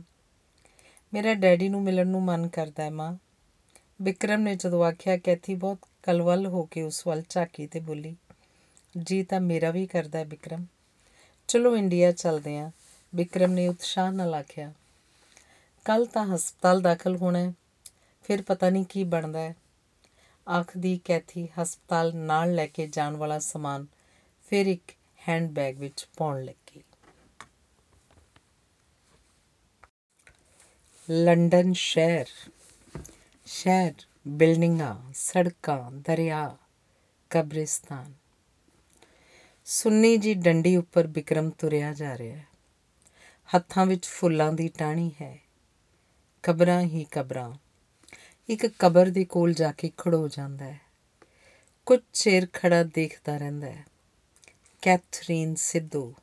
ਮੇਰਾ 1.14 1.34
ਡੈਡੀ 1.34 1.70
ਨੂੰ 1.70 1.82
ਮਿਲਣ 1.84 2.08
ਨੂੰ 2.08 2.22
ਮਨ 2.24 2.48
ਕਰਦਾ 2.48 2.84
ਹੈ 2.84 2.90
ਮਾਂ। 2.90 3.16
ਵਿਕਰਮ 4.02 4.42
ਨੇ 4.42 4.56
ਜਦੋਂ 4.56 4.84
ਆਖਿਆ, 4.86 5.18
ਕੈਥੀ 5.18 5.56
ਬਹੁਤ 5.56 5.80
ਕਲਵਲ 6.04 6.46
ਹੋ 6.46 6.64
ਕੇ 6.66 6.82
ਉਸ 6.82 7.08
ਵੱਲ 7.08 7.24
ਝਾਕੀ 7.30 7.68
ਤੇ 7.68 7.80
ਬੋਲੀ, 7.80 8.16
ਜੀ 8.98 9.24
ਤਾਂ 9.24 9.40
ਮੇਰਾ 9.42 9.72
ਵੀ 9.72 9.86
ਕਰਦਾ 9.88 10.20
ਹੈ 10.20 10.26
ਵਿਕਰਮ 10.26 10.66
ਚਲੋ 11.50 11.76
ਇੰਡੀਆ 11.78 12.12
ਚੱਲਦੇ 12.12 12.58
ਆਂ 12.58 12.70
ਵਿਕਰਮ 13.14 13.52
ਨੇ 13.52 13.68
ਉਤਸ਼ਾਹ 13.68 14.12
ਨਾਲ 14.12 14.34
ਆਖਿਆ 14.34 14.74
ਕੱਲ 15.86 16.06
ਤਾਂ 16.06 16.26
ਹਸਪਤਾਲ 16.26 16.82
ਦਾਖਲ 16.82 17.16
ਹੋਣਾ 17.16 17.40
ਹੈ, 17.40 17.54
ਫਿਰ 18.24 18.42
ਪਤਾ 18.42 18.70
ਨਹੀਂ 18.70 18.86
ਕੀ 18.86 19.04
ਬਣਦਾ 19.04 19.40
ਹੈ। 19.40 19.56
ਆਖਦੀ 20.48 21.00
ਕੈਥੀ, 21.06 21.48
ਹਸਪਤਾਲ 21.62 22.16
ਨਾਲ 22.16 22.56
ਲੈ 22.56 22.68
ਕੇ 22.68 22.88
ਜਾਣ 22.88 23.16
ਵਾਲਾ 23.16 23.40
ਸਮਾਨ 23.40 23.86
ਫਿਰ 24.48 24.68
ਇੱਕ 24.68 24.92
ਹੈਂਡਬੈਗ 25.30 25.78
ਵਿੱਚ 25.78 26.08
ਪਾਉਣ 26.18 26.44
ਲੱਗੀ। 26.44 26.59
ਲੰਡਨ 31.12 31.74
ਸ਼ਹਿਰ 31.74 32.26
ਸ਼ਹਿਰ, 33.46 33.94
ਬਿਲਡਿੰਗਾਂ, 34.28 35.12
ਸੜਕਾਂ, 35.14 35.92
ਦਰਿਆ, 35.92 36.58
ਕਬਰਿਸਤਾਨ। 37.30 38.14
ਸੁੰਨੀ 39.66 40.18
ਜੀ 40.18 40.34
ਡੰਡੀ 40.34 40.78
ਉੱਪਰ 40.78 41.08
ਵਿਕਰਮ 41.08 41.50
ਤੁਰਿਆ 41.50 41.94
ਜਾ 41.94 42.18
ਰਿਹਾ 42.18 42.38
ਹੈ। 42.38 42.48
ਹੱਥਾਂ 43.56 43.86
ਵਿੱਚ 43.86 44.06
ਫੁੱਲਾਂ 44.06 44.54
ਦੀ 44.54 44.68
ਟਾਹਣੀ 44.68 45.12
ਹੈ। 45.22 45.40
ਕਬਰਾਂ 46.44 46.82
ਹੀ 46.82 47.06
ਕਬਰਾਂ। 47.12 47.54
ਇੱਕ 48.50 48.68
ਕਬਰ 48.68 49.10
ਦੇ 49.10 49.26
ਕੋਲ 49.26 49.54
ਜਾ 49.54 49.72
ਕੇ 49.72 49.92
ਖੜੋ 49.98 50.28
ਜਾਂਦਾ 50.28 50.66
ਹੈ। 50.66 50.82
ਕੁਝ 51.86 52.00
ਚਿਰ 52.14 52.48
ਖੜਾ 52.54 52.84
ਦੇਖਦਾ 52.84 53.38
ਰਹਿੰਦਾ 53.38 53.68
ਹੈ। 53.68 53.86
ਕੈਥਰੀਨ 54.82 55.56
ਸਿੱਧੂ 55.56 56.14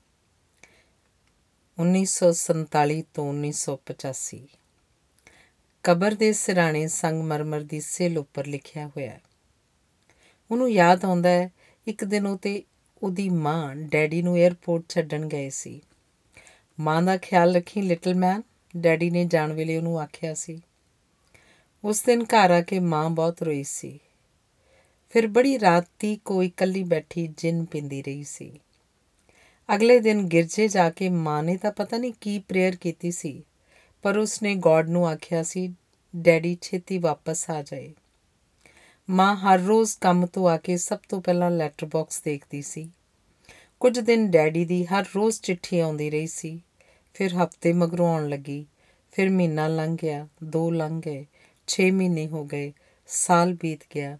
1947 1.79 3.03
ਤੋਂ 3.15 3.33
1985 3.33 4.49
ਕਬਰ 5.87 6.15
ਦੇ 6.15 6.33
ਸਿਰਾਣੇ 6.33 6.87
ਸੰਗਮਰਮਰ 6.87 7.61
ਦੀ 7.61 7.81
ਸਿਲ 7.81 8.19
ਉੱਪਰ 8.19 8.47
ਲਿਖਿਆ 8.47 8.87
ਹੋਇਆ 8.87 9.11
ਹੈ। 9.11 9.21
ਉਹਨੂੰ 10.51 10.71
ਯਾਦ 10.71 11.05
ਆਉਂਦਾ 11.05 11.29
ਹੈ, 11.29 11.53
ਇੱਕ 11.87 12.05
ਦਿਨ 12.05 12.27
ਉਹ 12.27 12.39
ਤੇ 12.39 12.63
ਉਹਦੀ 13.03 13.29
ਮਾਂ 13.29 13.77
ਡੈਡੀ 13.77 14.23
ਨੂੰ 14.23 14.37
에ਅਰਪੋਰਟ 14.37 14.85
ਛੱਡਣ 14.89 15.27
ਗਏ 15.27 15.51
ਸੀ। 15.51 15.81
ਮਾਂ 16.81 17.03
ਦਾ 17.03 17.17
ਖਿਆਲ 17.17 17.57
ਰੱਖੀ 17.57 17.83
ਲਿਟਲ 17.83 18.15
ਮੈਨ 18.15 18.43
ਡੈਡੀ 18.77 19.11
ਨੇ 19.11 19.25
ਜਾਣ 19.25 19.53
ਵੇਲੇ 19.53 19.77
ਉਹਨੂੰ 19.77 20.01
ਆਖਿਆ 20.01 20.35
ਸੀ। 20.35 20.63
ਉਸ 21.85 22.03
ਦਿਨ 22.03 22.23
ਘਰ 22.23 22.51
ਆ 22.51 22.61
ਕੇ 22.61 22.79
ਮਾਂ 22.79 23.11
ਬਹੁਤ 23.11 23.43
ਰੋਈ 23.43 23.63
ਸੀ। 23.63 24.01
ਫਿਰ 25.11 25.27
ਬੜੀ 25.27 25.61
ਰਾਤੀ 25.61 26.17
ਕੋਈ 26.17 26.47
ਇਕੱਲੀ 26.47 26.83
ਬੈਠੀ 26.83 27.27
ਜਿੰਨ 27.27 27.65
ਪਿੰਦੀ 27.65 28.03
ਰਹੀ 28.03 28.25
ਸੀ। 28.25 28.61
ਅਗਲੇ 29.75 30.01
ਦਿਨ 30.01 30.23
ਗਿਰਜੇ 30.23 30.69
ਜਾ 30.69 30.91
ਕੇ 30.91 31.09
ਮਾਂ 31.09 31.43
ਨੇ 31.43 31.57
ਤਾਂ 31.57 31.73
ਪਤਾ 31.73 31.99
ਨਹੀਂ 31.99 32.13
ਕੀ 32.21 32.39
ਪ੍ਰੇਅਰ 32.39 32.77
ਕੀਤੀ 32.77 33.11
ਸੀ। 33.11 33.43
ਪਰ 34.07 34.19
ਉਸਨੇ 34.19 34.55
ਗੋਡ 34.55 34.89
ਨੂੰ 34.89 35.09
ਆਖਿਆ 35.09 35.43
ਸੀ, 35.43 35.75
ਡੈਡੀ, 36.17 36.59
ਛੇਤੀ 36.63 36.99
ਵਾਪਸ 36.99 37.51
ਆ 37.51 37.63
ਜਾਏ। 37.63 37.95
ਮਾਂ 39.11 39.37
ਹਰ 39.37 39.59
ਰੋਜ਼ 39.59 39.99
ਕੰਮ 40.01 40.27
ਤੋਂ 40.27 40.49
ਆ 40.49 40.57
ਕੇ 40.57 40.77
ਸਭ 40.77 40.99
ਤੋਂ 41.09 41.23
ਪਹਿਲਾਂ 41.23 41.51
ਲੈਟਰ 41.51 41.87
ਬਾਕਸ 41.87 42.23
ਦੇਖਦੀ 42.23 42.63
ਸੀ। 42.63 42.91
ਕੁਝ 43.81 44.01
ਦਿਨ 44.01 44.31
ਡੈਡੀ 44.31 44.65
ਦੀ 44.65 44.87
ਹਰ 44.87 45.05
ਰੋਜ਼ 45.17 45.41
ਚਿੱਠੀ 45.41 45.79
ਆਉਂਦੀ 45.81 46.11
ਰਹੀ 46.11 46.27
ਸੀ। 46.27 46.61
ਫਿਰ 47.15 47.35
ਹਫ਼ਤੇ 47.35 47.73
ਮਗਰੋਂ 47.73 48.09
ਆਉਣ 48.09 48.29
ਲੱਗੀ। 48.29 48.67
ਫਿਰ 49.13 49.31
ਮਹੀਨਾ 49.31 49.69
ਲੰਘ 49.69 49.97
ਗਿਆ, 50.03 50.29
ਦੋ 50.45 50.71
ਲੰਘ 50.71 51.01
ਗਏ 51.01 51.27
6 51.69 51.91
ਮਹੀਨੇ 51.91 52.29
ਹੋ 52.29 52.45
ਗਏ, 52.45 52.73
ਸਾਲ 53.07 53.55
ਬੀਤ 53.55 53.81
ਗਿਆ। 53.95 54.19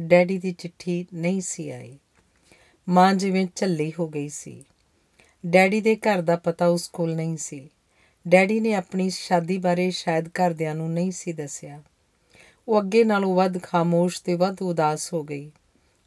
ਡੈਡੀ 0.00 0.38
ਦੀ 0.38 0.52
ਚਿੱਠੀ 0.52 1.06
ਨਹੀਂ 1.14 1.40
ਸੀ 1.40 1.70
ਆਈ। 1.70 1.98
ਮਾਂ 2.88 3.14
ਜਿਵੇਂ 3.14 3.46
ਝੱਲੀ 3.54 3.92
ਹੋ 3.98 4.08
ਗਈ 4.08 4.28
ਸੀ। 4.28 4.64
ਡੈਡੀ 5.46 5.80
ਦੇ 5.80 5.96
ਘਰ 5.96 6.22
ਦਾ 6.22 6.36
ਪਤਾ 6.36 6.66
ਉਸ 6.66 6.88
ਕੋਲ 6.88 7.14
ਨਹੀਂ 7.14 7.36
ਸੀ। 7.36 7.70
ਡੈਡੀ 8.28 8.60
ਨੇ 8.60 8.74
ਆਪਣੀ 8.74 9.10
ਸ਼ਾਦੀ 9.10 9.58
ਬਾਰੇ 9.58 9.90
ਸ਼ਾਇਦ 9.90 10.28
ਘਰਦਿਆਂ 10.28 10.74
ਨੂੰ 10.74 10.92
ਨਹੀਂ 10.92 11.12
ਸੀ 11.12 11.32
ਦੱਸਿਆ। 11.32 11.82
ਉਹ 12.68 12.80
ਅੱਗੇ 12.80 13.04
ਨਾਲੋਂ 13.04 13.34
ਵੱਧ 13.34 13.62
ਖਾਮੋਸ਼ 13.62 14.22
ਤੇ 14.22 14.34
ਵੱਧ 14.34 14.62
ਉਦਾਸ 14.62 15.12
ਹੋ 15.12 15.22
ਗਈ। 15.22 15.50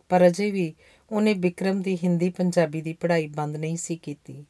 ਪਰ 0.09 0.27
ਅਜੇ 0.27 0.51
ਵੀ 0.51 0.73
ਉਹਨੇ 1.11 1.33
ਵਿਕਰਮ 1.33 1.81
ਦੀ 1.81 1.95
ਹਿੰਦੀ 1.95 2.29
ਪੰਜਾਬੀ 2.29 2.81
ਦੀ 2.81 2.93
ਪੜ੍ਹਾਈ 2.93 3.27
ਬੰਦ 3.27 3.57
ਨਹੀਂ 3.57 3.77
ਸੀ 3.77 3.95
ਕੀਤੀ 3.95 4.45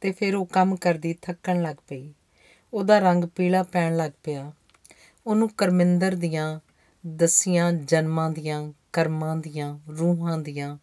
ਤੇ 0.00 0.12
ਫਿਰ 0.12 0.34
ਉਹ 0.34 0.46
ਕੰਮ 0.46 0.76
ਕਰਦੀ 0.76 1.14
ਥੱਕਣ 1.22 1.62
ਲੱਗ 1.62 1.76
ਪਈ। 1.88 2.12
ਉਹਦਾ 2.74 2.98
ਰੰਗ 2.98 3.24
ਪੀਲਾ 3.24 3.62
ਪੈਣ 3.62 3.96
ਲੱਗ 3.96 4.10
ਪਿਆ। 4.22 4.52
ਉਹਨੂੰ 5.26 5.48
ਕਰਮਿੰਦਰ 5.48 6.14
ਦੀਆਂ 6.14 6.60
ਦਸੀਆਂ 7.06 7.72
ਜਨਮਾਂ 7.72 8.30
ਦੀਆਂ, 8.30 8.72
ਕਰਮਾਂ 8.92 9.36
ਦੀਆਂ, 9.36 9.78
ਰੂਹਾਂ 9.98 10.38
ਦੀਆਂ, 10.38 10.78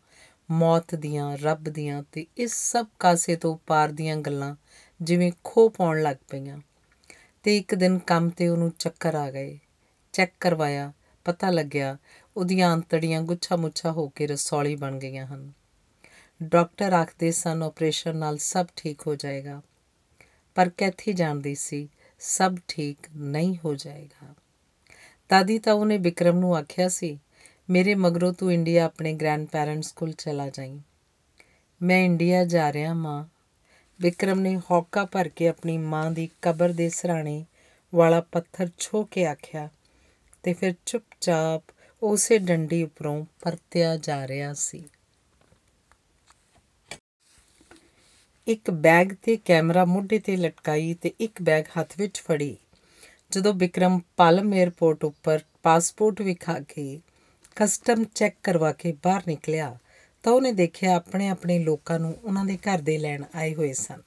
ਮੌਤ 0.52 0.96
ਦੀਆਂ, 0.96 1.38
ਰੱਬ 1.42 1.64
ਦੀਆਂ 1.64 2.04
ਤੇ 2.12 2.26
ਇਸ 2.38 2.72
ਸਭ 2.72 2.86
ਕਾਸੇ 3.00 3.36
ਤੋਂ 3.36 3.58
ਪਾਰ 3.68 3.92
ਦੀਆਂ 3.92 4.18
ਗੱਲਾਂ 4.18 4.56
ਜਿਵੇਂ 5.02 5.32
ਖੋ 5.44 5.70
ਪਾਉਣ 5.70 6.02
ਲੱਗ 6.02 6.16
ਪਈਆਂ। 6.30 6.58
ਤੇ 7.44 7.58
ਇੱਕ 7.58 7.76
ਦਿਨ 7.76 8.00
ਕੰਮ 8.00 8.30
ਤੇ 8.30 8.48
ਉਹਨੂੰ 8.48 8.72
ਚੱਕਰ 8.80 9.16
ਆ 9.16 9.32
ਗਏ। 9.32 9.60
ਚੈੱਕ 10.14 10.32
ਕਰਵਾਇਆ, 10.40 10.94
ਪਤਾ 11.26 11.50
ਲੱਗਿਆ 11.50 11.98
ਉਹਦੀਆਂ 12.38 12.74
ਅੰਤੜੀਆਂ 12.74 13.22
ਗੁੱਛਾ 13.22 13.56
ਮੁੱਛਾ 13.56 13.92
ਹੋ 13.92 14.08
ਕੇ 14.08 14.28
ਰਸੌਲੀ 14.28 14.76
ਬਣ 14.76 15.00
ਗਈਆਂ 15.00 15.28
ਹਨ। 15.28 15.52
ਡਾਕਟਰ 16.44 16.94
ਆਖਦੇ 16.94 17.32
ਸਨ 17.32 17.64
ਆਪਰੇਸ਼ਨ 17.64 18.16
ਨਾਲ 18.16 18.38
ਸਭ 18.38 18.68
ਠੀਕ 18.76 19.02
ਹੋ 19.08 19.16
ਜਾਏਗਾ। 19.16 19.62
ਪਰ 20.56 20.70
ਕੈਥੀ 20.70 21.14
ਜਾਣਦੀ 21.14 21.56
ਸੀ, 21.56 21.90
ਸਭ 22.20 22.56
ਠੀਕ 22.68 22.98
ਨਹੀਂ 23.16 23.58
ਹੋ 23.66 23.76
ਜਾਏਗਾ। 23.76 24.34
ਦਾਦੀ 25.30 25.60
ਤਾਂ 25.60 25.74
ਉਹਨੇ 25.74 25.98
ਵਿਕਰਮ 25.98 26.40
ਨੂੰ 26.40 26.56
ਆਖਿਆ 26.56 26.90
ਸੀ, 26.90 27.20
ਮੇਰੇ 27.70 27.96
ਮਗਰੋਂ 27.96 28.34
ਤੂੰ 28.34 28.54
ਇੰਡੀਆ 28.54 28.86
ਆਪਣੇ 28.86 29.14
ਗ੍ਰੈਂਡ 29.14 29.48
ਪੈਰੈਂਟਸ 29.48 29.92
ਕੋਲ 29.92 30.12
ਚਲਾ 30.12 30.50
ਜਾਈਂ। 30.50 30.80
ਮੈਂ 31.82 32.06
ਇੰਡੀਆ 32.06 32.44
ਜਾ 32.44 32.74
ਰਿਹਾ 32.74 32.94
ਮਾਂ 32.94 33.26
ਵਿਕਰਮ 34.02 34.40
ਨੇ 34.40 34.62
ਹੌਕਾ 34.72 35.06
ਭਰ 35.06 35.28
ਕੇ 35.28 35.48
ਆਪਣੀ 35.48 35.78
ਮਾਂ 35.78 36.12
ਦੀ 36.12 36.30
ਕਬਰ 36.42 36.70
ਦੇ 36.70 36.90
ਸਰਾਣੇ 36.90 37.46
ਵਾਲਾ 37.96 38.22
ਪੱਥਰ 38.22 38.70
ਛੋ 38.78 39.04
ਕੇ 39.04 39.26
ਆਖਿਆ 39.26 39.70
ਤੇ 40.44 40.54
ਫਿਰ 40.54 40.74
ਚੁੱਪਚਾਪ 40.86 41.64
ਉਸੇ 42.04 42.38
ਡੰਡੀ 42.38 42.84
ਉੱਪਰੋਂ 42.84 43.26
ਪਰਤਿਆ 43.42 43.98
ਜਾ 43.98 44.28
ਰਿਹਾ 44.28 44.54
ਸੀ। 44.54 44.84
ਇੱਕ 48.48 48.72
ਬੈਗ 48.72 49.08
ਤੇ 49.24 49.38
ਕੈਮਰਾ 49.38 49.86
ਮੁੱਢੇ 49.86 50.20
ਤੇ 50.20 50.38
ਲਟਕਾਈ 50.38 50.94
ਤੇ 50.94 51.14
ਇੱਕ 51.20 51.42
ਬੈਗ 51.42 51.64
ਹੱਥ 51.80 51.94
ਵਿੱਚ 51.98 52.22
ਫੜੀ। 52.22 52.58
ਜਦੋਂ 53.32 53.54
ਵਿਕਰਮ 53.54 54.00
ਪਾਲਮ 54.18 54.54
에ਅਰਪੋਰਟ 54.54 55.04
ਉੱਪਰ 55.04 55.40
ਪਾਸਪੋਰਟ 55.64 56.22
ਵਿਖਾ 56.22 56.60
ਕੇ 56.60 57.02
ਕਸਟਮ 57.56 58.04
ਚੈੱਕ 58.16 58.36
ਕਰਵਾ 58.44 58.72
ਕੇ 58.72 58.98
ਬਾਹਰ 59.04 59.22
ਨਿਕਲਿਆ 59.28 59.78
ਤਾਂ 60.26 60.34
ਉਹਨੇ 60.34 60.52
ਦੇਖਿਆ 60.52 60.96
ਆਪਣੇ 60.96 61.28
ਆਪਣੇ 61.28 61.60
ਲੋਕਾਂ 61.60 62.00
ਨੂੰ 62.00 62.18
ਉਹਨਾਂ 62.24 62.46
ਦੇ 62.46 62.58
ਘਰ 62.58 62.78
ਦੇ 62.78 62.98
ਲੈਣ 62.98 63.24
ਆਏ 63.36 63.56
ਹੋਏ 63.56 63.74
ਸਨ। 63.74 64.02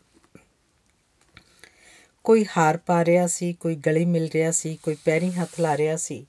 ਕੋਈ 2.25 2.47
ਹਾਰ 2.57 2.77
ਪਾ 2.77 3.05
ਰਿਹਾ 3.05 3.27
ਸੀ, 3.27 3.53
ਕੋਈ 3.53 3.77
ਗਲੇ 3.77 4.05
ਮਿਲ 4.05 4.29
ਰਿਹਾ 4.35 4.51
ਸੀ, 4.51 4.79
ਕੋਈ 4.83 4.97
ਪੈਰੀ 5.05 5.31
ਹੱਥ 5.31 5.61
ਲਾ 5.61 5.77
ਰਿਹਾ 5.77 5.97
ਸੀ, 5.97 6.27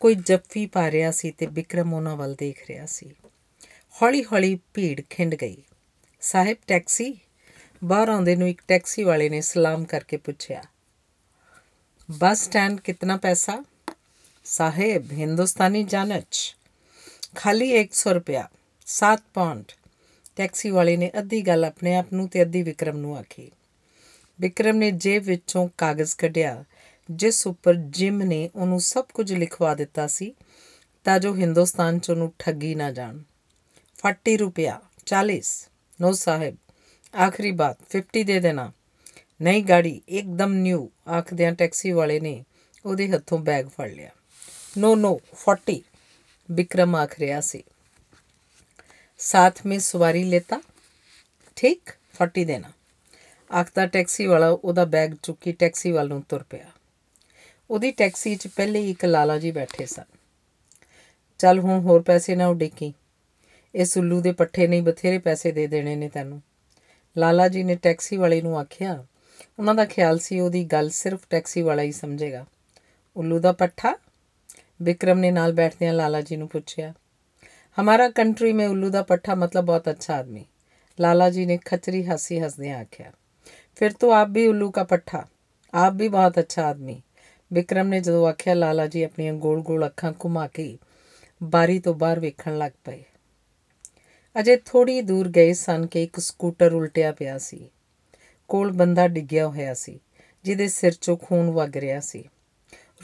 ਕੋਈ 0.00 0.14
ਜੱਫੀ 0.14 0.66
ਪਾ 0.66 0.90
ਰਿਹਾ 0.90 1.10
ਸੀ 1.10 1.30
ਤੇ 1.30 1.46
ਵਿਕਰਮ 1.46 1.94
ਉਹਨਾਂ 1.94 2.16
ਵੱਲ 2.16 2.34
ਦੇਖ 2.34 2.66
ਰਿਹਾ 2.68 2.86
ਸੀ। 2.86 3.14
ਹੌਲੀ 4.02 4.24
ਹੌਲੀ 4.24 4.58
ਭੀੜ 4.74 5.00
ਖਿੰਡ 5.10 5.34
ਗਈ। 5.34 5.62
ਸਾਹਿਬ, 6.20 6.56
ਟੈਕਸੀ? 6.66 7.18
ਬਾਹਰ 7.84 8.08
ਆਉਂਦੇ 8.08 8.36
ਨੂੰ 8.36 8.48
ਇੱਕ 8.48 8.62
ਟੈਕਸੀ 8.68 9.02
ਵਾਲੇ 9.02 9.28
ਨੇ 9.28 9.40
ਸਲਾਮ 9.40 9.84
ਕਰਕੇ 9.84 10.16
ਪੁੱਛਿਆ। 10.16 10.62
ਬੱਸ 12.10 12.44
ਸਟੈਂਡ 12.44 12.80
ਕਿੰਨਾ 12.80 13.16
ਪੈਸਾ? 13.16 13.64
ਸਾਹਿਬ, 14.44 15.12
ਹਿੰਦੁਸਤਾਨੀ 15.12 15.82
ਜਾਨਚ। 15.82 16.56
ਖਾਲੀ 17.36 17.70
100 17.70 18.14
ਰੁਪਿਆ 18.14 18.50
7 18.90 19.22
ਪੌਂਡ। 19.34 19.64
ਟੈਕਸੀ 20.36 20.70
ਵਾਲੇ 20.70 20.96
ਨੇ 20.96 21.10
ਅੱਧੀ 21.18 21.42
ਗੱਲ 21.42 21.64
ਆਪਣੇ 21.64 21.96
ਆਪ 21.96 22.06
ਨੂੰ 22.12 22.28
ਤੇ 22.28 22.42
ਅੱਧੀ 22.42 22.62
ਵਿਕਰਮ 22.62 22.96
ਨੂੰ 22.96 23.16
ਆਖੀ। 23.16 23.50
ਵਿਕਰਮ 24.40 24.76
ਨੇ 24.76 24.90
ਜੇਬ 24.90 25.22
ਵਿੱਚੋਂ 25.22 25.68
ਕਾਗਜ਼ 25.78 26.16
ਕੱਢਿਆ, 26.16 26.64
ਜਿਸ 27.10 27.46
ਉੱਪਰ 27.46 27.74
ਜਿਮ 27.74 28.22
ਨੇ 28.22 28.50
ਉਹਨੂੰ 28.54 28.80
ਸਭ 28.80 29.04
ਕੁਝ 29.14 29.32
ਲਿਖਵਾ 29.32 29.74
ਦਿੱਤਾ 29.74 30.06
ਸੀ, 30.06 30.34
ਤਾਂ 31.04 31.18
ਜੋ 31.18 31.36
ਹਿੰਦੁਸਤਾਨ 31.36 31.98
ਚ 31.98 32.10
ਉਹਨੂੰ 32.10 32.32
ਠੱਗੀ 32.38 32.74
ਨਾ 32.74 32.92
ਜਾਣ। 32.92 33.18
40 34.02 34.36
ਰੁਪਿਆ 34.36 34.80
40 35.06 35.68
ਨੋ 36.00 36.12
ਸਾਹਿਬ, 36.12 36.56
ਆਖਰੀ 37.20 37.50
ਬਾਤ 37.50 37.78
50 37.90 38.24
ਦੇ 38.24 38.40
ਦੇਣਾ। 38.40 38.72
ਨਹੀਂ 39.42 39.64
ਗਾੜੀ, 39.64 40.02
ਇੱਕਦਮ 40.08 40.52
ਨਿਊ 40.52 40.88
ਆਖਦਿਆਂ 41.08 41.52
ਟੈਕਸੀ 41.52 41.92
ਵਾਲੇ 41.92 42.20
ਨੇ 42.20 42.44
ਉਹਦੇ 42.86 43.08
ਹੱਥੋਂ 43.08 43.38
ਬੈਗ 43.38 43.66
ਫੜ 43.66 43.90
ਲਿਆ। 43.90 44.10
ਨੋ 44.78 44.94
ਨੋ 44.94 45.20
40 45.46 45.82
ਵਿਕਰਮ 46.50 46.96
ਆਖ 46.96 47.18
ਰਿਹਾ 47.18 47.40
ਸੀ। 47.40 47.62
साथ 49.19 49.65
में 49.65 49.77
सवारी 49.79 50.23
लेता 50.25 50.59
ਠੀਕ 51.57 51.91
40 52.17 52.45
ਦੇਣਾ 52.45 52.71
ਆਖਦਾ 53.49 53.85
ਟੈਕਸੀ 53.87 54.25
ਵਾਲਾ 54.27 54.49
ਉਹਦਾ 54.49 54.85
ਬੈਗ 54.85 55.13
ਚੁੱਕੀ 55.23 55.51
ਟੈਕਸੀ 55.53 55.91
ਵੱਲ 55.91 56.07
ਨੂੰ 56.07 56.21
ਤੁਰ 56.29 56.43
ਪਿਆ 56.43 56.71
ਉਹਦੀ 57.69 57.91
ਟੈਕਸੀ 57.91 58.35
'ਚ 58.35 58.47
ਪਹਿਲੇ 58.47 58.79
ਹੀ 58.79 58.91
ਇੱਕ 58.91 59.05
ਲਾਲਾ 59.05 59.37
ਜੀ 59.37 59.51
ਬੈਠੇ 59.51 59.85
ਸਨ 59.85 60.03
ਚੱਲ 61.39 61.59
ਹੁਣ 61.59 61.79
ਹੋਰ 61.81 62.01
ਪੈਸੇ 62.01 62.35
ਨਾ 62.35 62.47
ਉਡੀਕੀ 62.47 62.91
ਇਸ 63.75 63.97
ਉੱਲੂ 63.97 64.21
ਦੇ 64.21 64.31
ਪੱਠੇ 64.31 64.67
ਨਹੀਂ 64.67 64.81
ਬਥੇਰੇ 64.81 65.17
ਪੈਸੇ 65.19 65.51
ਦੇ 65.51 65.67
ਦੇਣੇ 65.67 65.95
ਨੇ 65.95 66.09
ਤੈਨੂੰ 66.09 66.41
ਲਾਲਾ 67.15 67.47
ਜੀ 67.47 67.63
ਨੇ 67.63 67.75
ਟੈਕਸੀ 67.83 68.17
ਵਾਲੇ 68.17 68.41
ਨੂੰ 68.41 68.57
ਆਖਿਆ 68.59 69.03
ਉਹਨਾਂ 69.59 69.75
ਦਾ 69.75 69.85
ਖਿਆਲ 69.85 70.19
ਸੀ 70.19 70.39
ਉਹਦੀ 70.39 70.63
ਗੱਲ 70.65 70.89
ਸਿਰਫ 70.93 71.27
ਟੈਕਸੀ 71.29 71.61
ਵਾਲਾ 71.61 71.83
ਹੀ 71.83 71.91
ਸਮਝੇਗਾ 71.91 72.45
ਉੱਲੂ 73.15 73.39
ਦਾ 73.39 73.51
ਪੱਠਾ 73.53 73.95
विक्रम 74.79 75.17
ने 75.17 75.31
नाल 75.31 75.53
बैठते 75.53 75.91
लाला 75.93 76.19
जी 76.21 76.37
ने 76.37 76.45
पूछया 76.45 76.93
ਹਮਾਰਾ 77.80 78.10
ਕੰਟਰੀ 78.10 78.52
ਮੇ 78.52 78.66
ਉੱਲੂ 78.66 78.90
ਦਾ 78.90 79.02
ਪੱਠਾ 79.02 79.34
ਮਤਲਬ 79.34 79.64
ਬਹੁਤ 79.64 79.90
ਅੱਛਾ 79.90 80.14
ਆਦਮੀ 80.16 80.44
ਲਾਲਾ 81.00 81.30
ਜੀ 81.30 81.46
ਨੇ 81.46 81.58
ਖਚਰੀ 81.64 82.06
ਹਾਸੀ 82.06 82.40
ਹੱਸਦੇ 82.40 82.70
ਆਖਿਆ 82.72 83.12
ਫਿਰ 83.76 83.92
ਤੋਂ 83.92 84.12
ਆਪ 84.12 84.28
ਵੀ 84.28 84.46
ਉੱਲੂ 84.46 84.72
ਦਾ 84.76 84.84
ਪੱਠਾ 84.84 85.26
ਆਪ 85.74 85.92
ਵੀ 85.92 86.08
ਬਹੁਤ 86.08 86.38
ਅੱਛਾ 86.38 86.66
ਆਦਮੀ 86.66 87.02
ਵਿਕਰਮ 87.52 87.88
ਨੇ 87.88 88.00
ਜਦੋਂ 88.00 88.28
ਆਖਿਆ 88.28 88.54
ਲਾਲਾ 88.54 88.86
ਜੀ 88.86 89.02
ਆਪਣੀਆਂ 89.02 89.32
ਗੋਲ-ਗੋਲ 89.32 89.86
ਅੱਖਾਂ 89.86 90.12
ਘੁਮਾ 90.24 90.46
ਕੇ 90.46 90.78
ਬਾਰੀ 91.42 91.78
ਤੋਂ 91.78 91.94
ਬਾਹਰ 91.94 92.20
ਵੇਖਣ 92.20 92.58
ਲੱਗ 92.58 92.72
ਪਏ 92.84 93.04
ਅਜੇ 94.40 94.56
ਥੋੜੀ 94.56 95.00
ਦੂਰ 95.00 95.28
ਗਏ 95.28 95.52
ਸਨ 95.52 95.86
ਕਿ 95.86 96.02
ਇੱਕ 96.02 96.20
ਸਕੂਟਰ 96.20 96.72
ਉਲਟਿਆ 96.72 97.12
ਪਿਆ 97.12 97.38
ਸੀ 97.38 97.70
ਕੋਲ 98.48 98.72
ਬੰਦਾ 98.72 99.08
ਡਿੱਗਿਆ 99.08 99.48
ਹੋਇਆ 99.48 99.74
ਸੀ 99.74 100.00
ਜਿਹਦੇ 100.44 100.68
ਸਿਰ 100.68 100.92
ਚੋਂ 101.00 101.16
ਖੂਨ 101.16 101.50
ਵਗ 101.50 101.76
ਰਿਹਾ 101.76 102.00
ਸੀ 102.00 102.24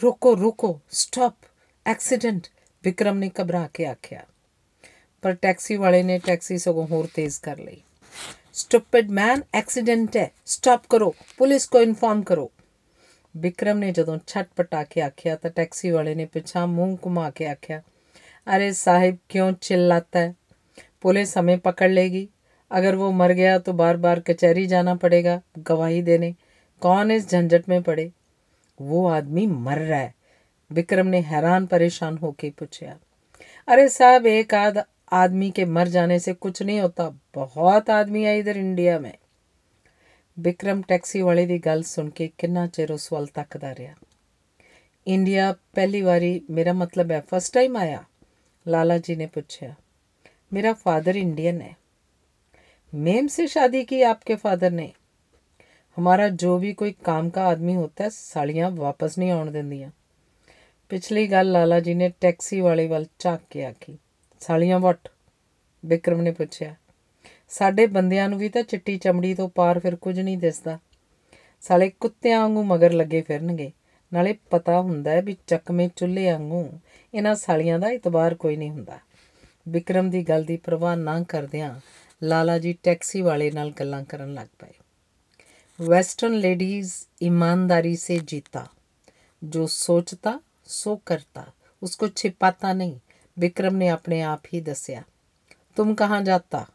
ਰੁਕੋ 0.02 0.36
ਰੁਕੋ 0.36 0.80
ਸਟਾਪ 0.90 1.34
ਐਕਸੀਡੈਂਟ 1.86 2.46
ਵਿਕਰਮ 2.84 3.18
ਨੇ 3.18 3.30
ਘਬਰਾ 3.42 3.68
ਕੇ 3.74 3.86
ਆਖਿਆ 3.86 4.26
ਪਰ 5.23 5.33
ਟੈਕਸੀ 5.33 5.77
ਵਾਲੇ 5.77 6.03
ਨੇ 6.03 6.19
ਟੈਕਸੀ 6.19 6.57
ਸਗੋਂ 6.57 6.87
ਹੋਰ 6.87 7.07
ਤੇਜ਼ 7.13 7.39
ਕਰ 7.41 7.57
ਲਈ 7.57 7.81
ਸਟੂਪਿਡ 8.53 9.11
ਮੈਨ 9.11 9.41
ਐਕਸੀਡੈਂਟ 9.53 10.17
ਹੈ 10.17 10.29
ਸਟਾਪ 10.45 10.87
ਕਰੋ 10.89 11.13
ਪੁਲਿਸ 11.37 11.67
ਕੋ 11.67 11.81
ਇਨਫਾਰਮ 11.81 12.23
ਕਰੋ 12.23 12.49
ਵਿਕਰਮ 13.35 13.77
ਨੇ 13.77 13.91
ਜਦੋਂ 13.91 14.17
ਛਟਪਟਾ 14.27 14.83
ਕੇ 14.83 15.01
ਆਖਿਆ 15.01 15.35
ਤਾਂ 15.35 15.51
ਟੈਕਸੀ 15.51 15.91
ਵਾਲੇ 15.91 16.15
ਨੇ 16.15 16.25
ਪਿਛਾ 16.25 16.65
ਮੂੰਹ 16.65 16.97
ਘੁਮਾ 17.05 17.29
ਕੇ 17.29 17.47
ਆਖਿਆ 17.47 17.81
अरे 18.47 18.71
साहिब 18.73 19.17
क्यों 19.29 19.51
चिल्लाता 19.53 20.19
है 20.19 20.35
पुलिस 21.01 21.37
हमें 21.37 21.57
पकड़ 21.59 21.89
लेगी 21.91 22.27
अगर 22.71 22.95
वो 22.95 23.11
मर 23.11 23.31
गया 23.31 23.57
तो 23.57 23.73
बार 23.73 23.97
बार 23.97 24.19
कचहरी 24.19 24.65
जाना 24.67 24.95
पड़ेगा 24.95 25.39
गवाही 25.59 26.01
देने 26.01 26.33
कौन 26.81 27.11
इस 27.11 27.29
झंझट 27.29 27.69
में 27.69 27.81
पड़े 27.83 28.09
वो 28.79 29.05
आदमी 29.07 29.45
मर 29.47 29.77
रहा 29.77 29.99
है 29.99 30.13
विक्रम 30.71 31.07
ने 31.07 31.19
हैरान 31.25 31.65
परेशान 31.65 32.17
होकर 32.17 32.51
पूछा 32.59 32.95
अरे 33.67 33.87
साहब 33.89 34.25
एक 34.27 34.53
आध 34.53 34.83
आदमी 35.13 35.51
के 35.51 35.65
मर 35.65 35.87
जाने 35.87 36.19
से 36.19 36.33
कुछ 36.33 36.61
नहीं 36.63 36.79
होता 36.79 37.09
बहुत 37.35 37.89
आदमी 37.89 38.23
है 38.23 38.39
इधर 38.39 38.57
इंडिया 38.57 38.99
में 38.99 39.17
विक्रम 40.37 40.81
टैक्सी 40.81 41.21
वाले 41.21 41.45
की 41.47 41.59
गल 41.59 41.83
सुन 41.83 42.09
के 42.09 42.27
किन्ना 42.27 42.67
चिर 42.67 42.91
उस 42.91 43.13
वाल 43.13 43.27
तकता 43.27 43.71
रहा 43.71 43.95
इंडिया 45.07 45.51
पहली 45.51 46.01
बारी 46.01 46.41
मेरा 46.49 46.73
मतलब 46.73 47.11
है 47.11 47.19
फर्स्ट 47.21 47.53
टाइम 47.53 47.77
आया 47.77 48.05
लाला 48.67 48.97
जी 48.97 49.15
ने 49.15 49.25
पूछा 49.25 49.75
मेरा 50.53 50.73
फादर 50.73 51.17
इंडियन 51.17 51.61
है 51.61 51.75
मेम 52.93 53.27
से 53.27 53.47
शादी 53.47 53.83
की 53.83 54.01
आपके 54.01 54.35
फादर 54.35 54.71
ने 54.71 54.91
हमारा 55.97 56.29
जो 56.29 56.57
भी 56.57 56.73
कोई 56.73 56.91
काम 57.05 57.29
का 57.29 57.47
आदमी 57.47 57.73
होता 57.73 58.03
है 58.03 58.09
साड़ियाँ 58.09 58.71
वापस 58.71 59.17
नहीं 59.17 59.31
आने 59.31 59.51
देंदियाँ 59.51 59.91
ਪਿਛਲੀ 60.91 61.31
ਗੱਲ 61.31 61.51
ਲਾਲਾ 61.51 61.79
ਜੀ 61.79 61.93
ਨੇ 61.93 62.09
ਟੈਕਸੀ 62.09 62.59
ਵਾਲੇ 62.59 62.87
ਵੱਲ 62.87 63.05
ਝਾਕ 63.19 63.41
ਕੇ 63.49 63.65
ਆਖੀ 63.65 63.97
ਸਾਲੀਆਂ 64.43 64.79
ਵਟ 64.79 65.09
ਵਿਕਰਮ 65.85 66.21
ਨੇ 66.21 66.31
ਪੁੱਛਿਆ 66.31 66.75
ਸਾਡੇ 67.49 67.85
ਬੰਦਿਆਂ 67.87 68.29
ਨੂੰ 68.29 68.39
ਵੀ 68.39 68.49
ਤਾਂ 68.49 68.63
ਚਿੱਟੀ 68.63 68.97
ਚਮੜੀ 68.97 69.33
ਤੋਂ 69.33 69.49
ਪਾਰ 69.49 69.79
ਫਿਰ 69.79 69.95
ਕੁਝ 69.95 70.19
ਨਹੀਂ 70.19 70.37
ਦਿਸਦਾ 70.37 70.77
ਸਾਲੇ 71.61 71.89
ਕੁੱਤਿਆਂ 71.89 72.39
ਵਾਂਗੂ 72.39 72.63
ਮਗਰ 72.63 72.91
ਲੱਗੇ 72.91 73.21
ਫਿਰਨਗੇ 73.21 73.71
ਨਾਲੇ 74.11 74.35
ਪਤਾ 74.49 74.79
ਹੁੰਦਾ 74.81 75.11
ਹੈ 75.11 75.21
ਵੀ 75.21 75.35
ਚੱਕਵੇਂ 75.47 75.89
ਚੁੱਲ੍ਹੇ 75.95 76.31
ਵਾਂਗੂ 76.31 76.69
ਇਹਨਾਂ 77.13 77.35
ਸਾਲੀਆਂ 77.35 77.79
ਦਾ 77.79 77.89
ਇਤਬਾਰ 77.89 78.35
ਕੋਈ 78.35 78.55
ਨਹੀਂ 78.55 78.71
ਹੁੰਦਾ 78.71 78.99
ਵਿਕਰਮ 79.67 80.09
ਦੀ 80.09 80.23
ਗੱਲ 80.29 80.43
ਦੀ 80.43 80.57
ਪਰਵਾਹ 80.57 80.95
ਨਾ 80.97 81.19
ਕਰਦਿਆਂ 81.23 81.73
ਲਾਲਾ 82.21 82.57
ਜੀ 82.59 82.73
ਟੈਕਸੀ 82.83 83.21
ਵਾਲੇ 83.21 83.51
ਨਾਲ 83.51 83.71
ਗੱਲਾਂ 83.71 84.03
ਕਰਨ 84.03 84.33
ਲੱਗ 84.33 84.47
ਪਏ 84.59 84.73
ਵੈਸਟਰਨ 85.79 86.33
ਲੇਡੀਜ਼ 86.33 86.93
ईमानदारी 87.21 87.95
से 87.95 88.17
जीता 88.19 88.67
जो 89.43 89.65
सोचता 89.67 90.39
सो 90.65 90.95
करता 91.07 91.45
उसको 91.81 92.07
छिपाता 92.07 92.73
नहीं 92.73 92.99
विक्रम 93.37 93.75
ने 93.75 93.87
अपने 93.87 94.21
आप 94.21 94.43
ही 94.53 94.61
दसिया 94.61 95.03
तुम 95.77 95.93
कहाँ 95.93 96.21
जाता 96.23 96.65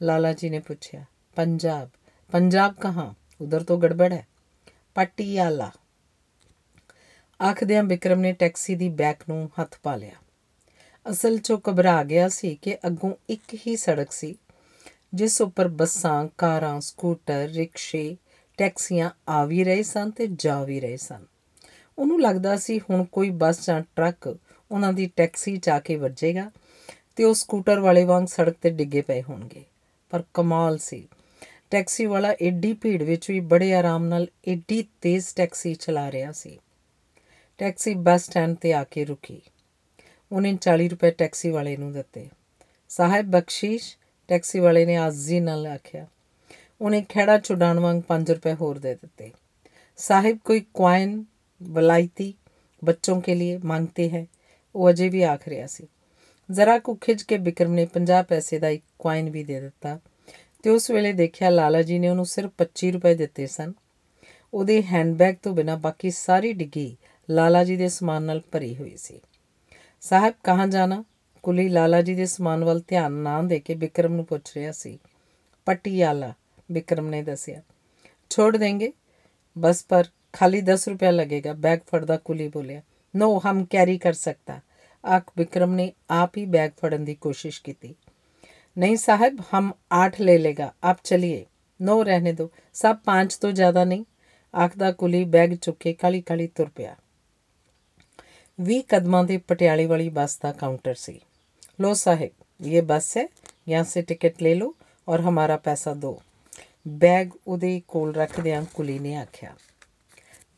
लाला 0.00 0.32
जी 0.32 0.50
ने 0.50 0.60
पूछा 0.60 1.04
पंजाब 1.36 1.90
पंजाब 2.30 2.74
कहाँ 2.74 3.14
उधर 3.40 3.62
तो 3.62 3.76
गड़बड़ 3.76 4.12
है 4.12 4.26
पटियाला 4.96 5.70
ਆਖਦਿਆਂ 7.40 7.82
ਵਿਕਰਮ 7.82 8.20
ਨੇ 8.20 8.32
ਟੈਕਸੀ 8.32 8.74
ਦੀ 8.74 8.88
ਬੈਕ 8.88 9.22
ਨੂੰ 9.28 9.50
ਹੱਥ 9.60 9.78
ਪਾ 9.82 9.94
ਲਿਆ 9.96 10.14
ਅਸਲ 11.06 11.36
'ਚੋਂ 11.38 11.58
ਘਬਰਾ 11.68 12.02
ਗਿਆ 12.04 12.28
ਸੀ 12.28 12.54
ਕਿ 12.54 12.76
ਅੱਗੋਂ 12.86 13.12
ਇੱਕ 13.30 13.54
ਹੀ 13.66 13.76
ਸੜਕ 13.76 14.12
ਸੀ 14.12 14.34
ਜਿਸ 15.14 15.40
ਉੱਪਰ 15.42 15.68
ਬੱਸਾਂ 15.68 16.28
ਕਾਰਾਂ 16.38 16.80
ਸਕੂਟਰ 16.80 17.48
ਰਿਕਸ਼ੇ 17.48 18.16
ਟੈਕਸੀਆਂ 18.58 19.10
ਆ 19.28 19.44
ਵੀ 19.44 19.64
ਰਹੇ 19.64 19.82
ਸਨ 19.82 20.10
ਤੇ 20.10 20.26
ਜਾ 20.38 20.62
ਵੀ 20.64 20.80
ਰਹੇ 20.80 20.96
ਸਨ 20.96 21.24
ਉਹਨੂੰ 21.98 22.20
ਲੱਗਦਾ 22.20 22.56
ਸੀ 22.56 22.80
ਹੁਣ 22.80 23.04
ਕੋਈ 23.04 23.30
ਬੱਸ 23.30 23.64
ਜਾਂ 23.66 23.80
ਟਰੱਕ 23.96 24.28
ਉਹਨਾਂ 24.71 24.93
ਦੀ 24.93 25.11
ਟੈਕਸੀ 25.15 25.57
'ਚ 25.57 25.69
ਆ 25.69 25.79
ਕੇ 25.79 25.95
ਵੱਜੇਗਾ 25.95 26.51
ਤੇ 27.15 27.23
ਉਹ 27.23 27.33
ਸਕੂਟਰ 27.33 27.79
ਵਾਲੇ 27.79 28.03
ਵਾਂਗ 28.03 28.25
ਸੜਕ 28.25 28.53
ਤੇ 28.61 28.69
ਡਿੱਗੇ 28.69 29.01
ਪਏ 29.01 29.21
ਹੋਣਗੇ। 29.21 29.63
ਪਰ 30.09 30.23
ਕਮਾਲ 30.33 30.77
ਸੀ। 30.77 31.07
ਟੈਕਸੀ 31.71 32.05
ਵਾਲਾ 32.05 32.35
ਏਡੀ 32.41 32.73
ਭੀੜ 32.73 33.03
ਵਿੱਚ 33.03 33.31
ਵੀ 33.31 33.39
ਬੜੇ 33.39 33.73
ਆਰਾਮ 33.73 34.05
ਨਾਲ 34.05 34.27
ਏਡੀ 34.47 34.87
ਤੇਜ਼ 35.01 35.25
ਟੈਕਸੀ 35.35 35.75
ਚਲਾ 35.75 36.11
ਰਿਹਾ 36.11 36.31
ਸੀ। 36.31 36.59
ਟੈਕਸੀ 37.57 37.93
ਬੱਸ 37.93 38.25
ਸਟੈਂਡ 38.25 38.55
ਤੇ 38.55 38.73
ਆ 38.73 38.83
ਕੇ 38.83 39.05
ਰੁਕੀ। 39.05 39.41
ਉਹਨੇ 40.31 40.57
40 40.61 40.87
ਰੁਪਏ 40.87 41.11
ਟੈਕਸੀ 41.11 41.49
ਵਾਲੇ 41.49 41.77
ਨੂੰ 41.77 41.93
ਦਿੱਤੇ। 41.93 42.29
ਸਾਹਿਬ, 42.89 43.25
ਬਖਸ਼ੀਸ਼, 43.25 43.97
ਟੈਕਸੀ 44.27 44.59
ਵਾਲੇ 44.59 44.85
ਨੇ 44.85 44.95
ਆਜ਼ੀ 44.95 45.39
ਨਾਲ 45.39 45.67
ਆਖਿਆ। 45.67 46.07
ਉਹਨੇ 46.81 47.05
ਖੇੜਾ 47.09 47.39
ਛੁਡਾਣ 47.39 47.79
ਵਾਂਗ 47.79 48.01
5 48.01 48.31
ਰੁਪਏ 48.31 48.53
ਹੋਰ 48.53 48.79
ਦੇ 48.79 48.95
ਦਿੱਤੇ। 48.95 49.31
ਸਾਹਿਬ, 49.97 50.37
ਕੋਈ 50.45 50.65
ਕੁਆਇਨ, 50.73 51.25
ਵਲਾਇਤੀ 51.63 52.33
ਬੱਚੋਂ 52.83 53.21
ਕੇ 53.21 53.35
ਲਈ 53.35 53.57
ਮੰਗਤੇ 53.57 54.09
ਹੈ? 54.09 54.27
ਉਹ 54.75 54.89
ਅਜੇ 54.89 55.09
ਵੀ 55.09 55.23
ਆਖ 55.23 55.47
ਰਿਹਾ 55.47 55.67
ਸੀ। 55.67 55.87
ਜ਼ਰਾ 56.51 56.79
ਕੁ 56.79 56.95
ਖਿੱਚ 56.95 57.23
ਕੇ 57.23 57.37
ਬਿਕਰਮ 57.37 57.73
ਨੇ 57.73 57.85
50 57.85 58.23
ਪੈਸੇ 58.23 58.59
ਦਾ 58.59 58.69
ਇੱਕ 58.69 58.83
ਕੁਆਇਨ 58.99 59.29
ਵੀ 59.29 59.43
ਦੇ 59.43 59.59
ਦਿੱਤਾ 59.59 59.99
ਤੇ 60.63 60.69
ਉਸ 60.69 60.91
ਵੇਲੇ 60.91 61.13
ਦੇਖਿਆ 61.13 61.49
ਲਾਲਾ 61.49 61.81
ਜੀ 61.81 61.99
ਨੇ 61.99 62.09
ਉਹਨੂੰ 62.09 62.25
ਸਿਰਫ 62.25 62.51
25 62.57 62.91
ਰੁਪਏ 62.91 63.15
ਦਿੱਤੇ 63.15 63.47
ਸਨ। 63.47 63.73
ਉਹਦੇ 64.53 64.83
ਹੈਂਡਬੈਗ 64.83 65.35
ਤੋਂ 65.35 65.53
ਬਿਨਾ 65.53 65.75
ਬਾਕੀ 65.75 66.11
ਸਾਰੀ 66.11 66.53
ਡਿੱਗੀ 66.53 66.97
ਲਾਲਾ 67.29 67.63
ਜੀ 67.63 67.75
ਦੇ 67.75 67.89
ਸਮਾਨ 67.89 68.23
ਨਾਲ 68.23 68.41
ਭਰੀ 68.51 68.75
ਹੋਈ 68.75 68.97
ਸੀ। 68.97 69.21
ਸਾਹਿਬ, 70.01 70.33
ਕਹਾਂ 70.43 70.67
ਜਾਣਾ? 70.67 71.03
ਕੁਲੀ 71.43 71.69
ਲਾਲਾ 71.69 72.01
ਜੀ 72.01 72.15
ਦੇ 72.15 72.25
ਸਮਾਨ 72.25 72.63
ਵੱਲ 72.63 72.81
ਧਿਆਨ 72.87 73.11
ਨਾ 73.11 73.41
ਦੇ 73.41 73.59
ਕੇ 73.59 73.73
ਵਿਕਰਮ 73.73 74.13
ਨੂੰ 74.13 74.25
ਪੁੱਛ 74.25 74.57
ਰਿਹਾ 74.57 74.71
ਸੀ। 74.71 74.99
ਪਟਿਆਲਾ 75.65 76.33
ਵਿਕਰਮ 76.71 77.07
ਨੇ 77.07 77.23
ਦੱਸਿਆ। 77.23 77.61
ਛੋੜ 78.29 78.57
ਦੇਂਗੇ? 78.57 78.93
ਬਸ, 79.57 79.85
ਪਰ 79.89 80.03
ਖਾਲੀ 80.33 80.61
10 80.61 80.87
ਰੁਪਏ 80.89 81.11
ਲੱਗੇਗਾ, 81.11 81.53
ਬੈਗ 81.53 81.79
ਫੜਦਾ 81.79 82.17
ਕੁਲੀ 82.17 82.47
ਬੋਲਿਆ। 82.47 82.81
नो 83.14 83.36
हम 83.38 83.64
कैरी 83.66 83.96
कर 83.98 84.12
सकता 84.14 84.60
आख 85.04 85.30
विक्रम 85.38 85.70
ने 85.72 85.92
आप 86.12 86.32
ही 86.36 86.46
बैग 86.48 86.72
फड़न 86.82 87.04
की 87.06 87.14
कोशिश 87.20 87.58
की 87.58 87.72
थी 87.74 87.94
नहीं 88.76 88.96
साहब 88.98 89.42
हम 89.52 89.72
आठ 89.92 90.20
ले 90.20 90.38
लेगा 90.38 90.72
आप 90.84 91.00
चलिए 91.04 91.46
नो 91.80 92.02
रहने 92.02 92.32
दो 92.34 92.50
सब 92.76 93.00
पाँच 93.06 93.38
तो 93.42 93.52
ज़्यादा 93.52 93.84
नहीं 93.84 94.04
ਆਖਦਾ 94.54 94.90
ਕੁਲੀ 94.92 95.24
ਬੈਗ 95.26 95.54
ਚੁੱਕ 95.54 95.76
ਕੇ 95.80 95.92
ਕਾਲੀ 95.92 96.20
ਕਾਲੀ 96.20 96.46
ਤੁਰ 96.46 96.68
ਪਿਆ 96.76 96.94
20 98.58 98.80
ਕਦਮਾਂ 98.88 99.22
ਦੇ 99.24 99.36
ਪਟਿਆਲੇ 99.38 99.86
ਵਾਲੀ 99.86 100.08
ਬੱਸ 100.10 100.38
ਦਾ 100.38 100.52
ਕਾਊਂਟਰ 100.52 100.94
ਸੀ 100.96 101.20
लो 101.78 101.90
साहेब 101.96 102.66
ये 102.66 102.80
बस 102.82 103.08
है 103.16 103.22
यहाँ 103.68 103.82
से 103.86 104.00
टिकट 104.02 104.40
ले 104.42 104.54
लो 104.54 104.66
और 105.08 105.20
हमारा 105.22 105.56
पैसा 105.66 105.92
दो 105.96 106.18
ਬੈਗ 106.94 107.30
ਉਹਦੇ 107.46 107.70
ਕੋਲ 107.88 108.12
ਰੱਖਦਿਆਂ 108.14 108.62
ਕੁਲੀ 108.74 108.98
ਨੇ 108.98 109.14
ਆਖਿਆ 109.16 109.54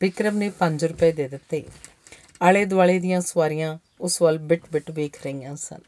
ਵਿਕਰਮ 0.01 0.37
ਨੇ 0.37 0.49
5 0.59 0.87
ਰੁਪਏ 0.89 1.11
ਦੇ 1.11 1.27
ਦਿੱਤੇ 1.27 1.61
ਆਲੇ 2.42 2.64
ਦੁਆਲੇ 2.64 2.98
ਦੀਆਂ 2.98 3.20
ਸਵਾਰੀਆਂ 3.20 3.78
ਉਸ 4.00 4.22
ਵੱਲ 4.22 4.38
ਬਿਟ-ਬਿਟ 4.38 4.90
ਵੇਖ 4.90 5.22
ਰਹੀਆਂ 5.22 5.56
ਸਨ। 5.56 5.78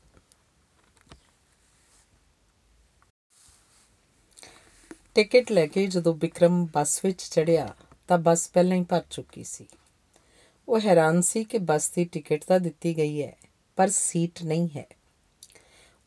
ਟਿਕਟ 5.14 5.52
ਲੈ 5.52 5.66
ਕੇ 5.66 5.86
ਜਦੋਂ 5.86 6.14
ਵਿਕਰਮ 6.14 6.66
ਬੱਸ 6.66 7.04
ਵਿੱਚ 7.04 7.22
ਚੜਿਆ 7.22 7.74
ਤਾਂ 8.08 8.18
ਬੱਸ 8.18 8.48
ਪਹਿਲਾਂ 8.48 8.76
ਹੀ 8.76 8.84
ਭਰ 8.84 9.02
ਚੁੱਕੀ 9.10 9.44
ਸੀ। 9.44 9.66
ਉਹ 10.68 10.80
ਹੈਰਾਨ 10.80 11.20
ਸੀ 11.20 11.44
ਕਿ 11.44 11.58
ਬੱਸ 11.58 11.90
ਦੀ 11.90 12.04
ਟਿਕਟ 12.04 12.44
ਤਾਂ 12.44 12.60
ਦਿੱਤੀ 12.60 12.96
ਗਈ 12.96 13.22
ਹੈ, 13.22 13.36
ਪਰ 13.76 13.88
ਸੀਟ 13.88 14.42
ਨਹੀਂ 14.42 14.68
ਹੈ। 14.76 14.86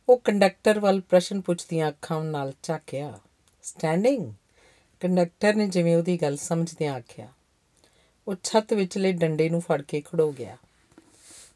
ਉਹ 0.10 0.18
ਕੰਡਕਟਰ 0.20 0.80
ਵੱਲ 0.80 1.02
ਪ੍ਰਸ਼ਨ 1.02 1.42
ਪੁੱਛਦੀਆਂ 1.42 1.90
ਅੱਖਾਂ 1.90 2.24
ਨਾਲ 2.24 2.54
ਝਾਕਿਆ 2.64 3.20
ਸਟੈਂਡਿੰਗ 3.64 4.34
ਕੰਡਕਟਰ 5.00 5.54
ਨੇ 5.54 5.68
ਜਿਵੇਂ 5.68 5.98
ਉਹਦੀ 5.98 6.22
ਗੱਲ 6.22 6.38
ਸਮਝਦਿਆਂ 6.38 6.94
ਆਖਿਆ 6.96 7.28
ਉਹ 8.28 8.36
ਛੱਤ 8.44 8.74
ਵਿਚਲੇ 8.74 9.12
ਡੰਡੇ 9.12 9.50
ਨੂੰ 9.50 9.62
ਫੜ 9.62 9.82
ਕੇ 9.82 10.02
ਖੜੋ 10.02 10.32
ਗਿਆ। 10.32 10.58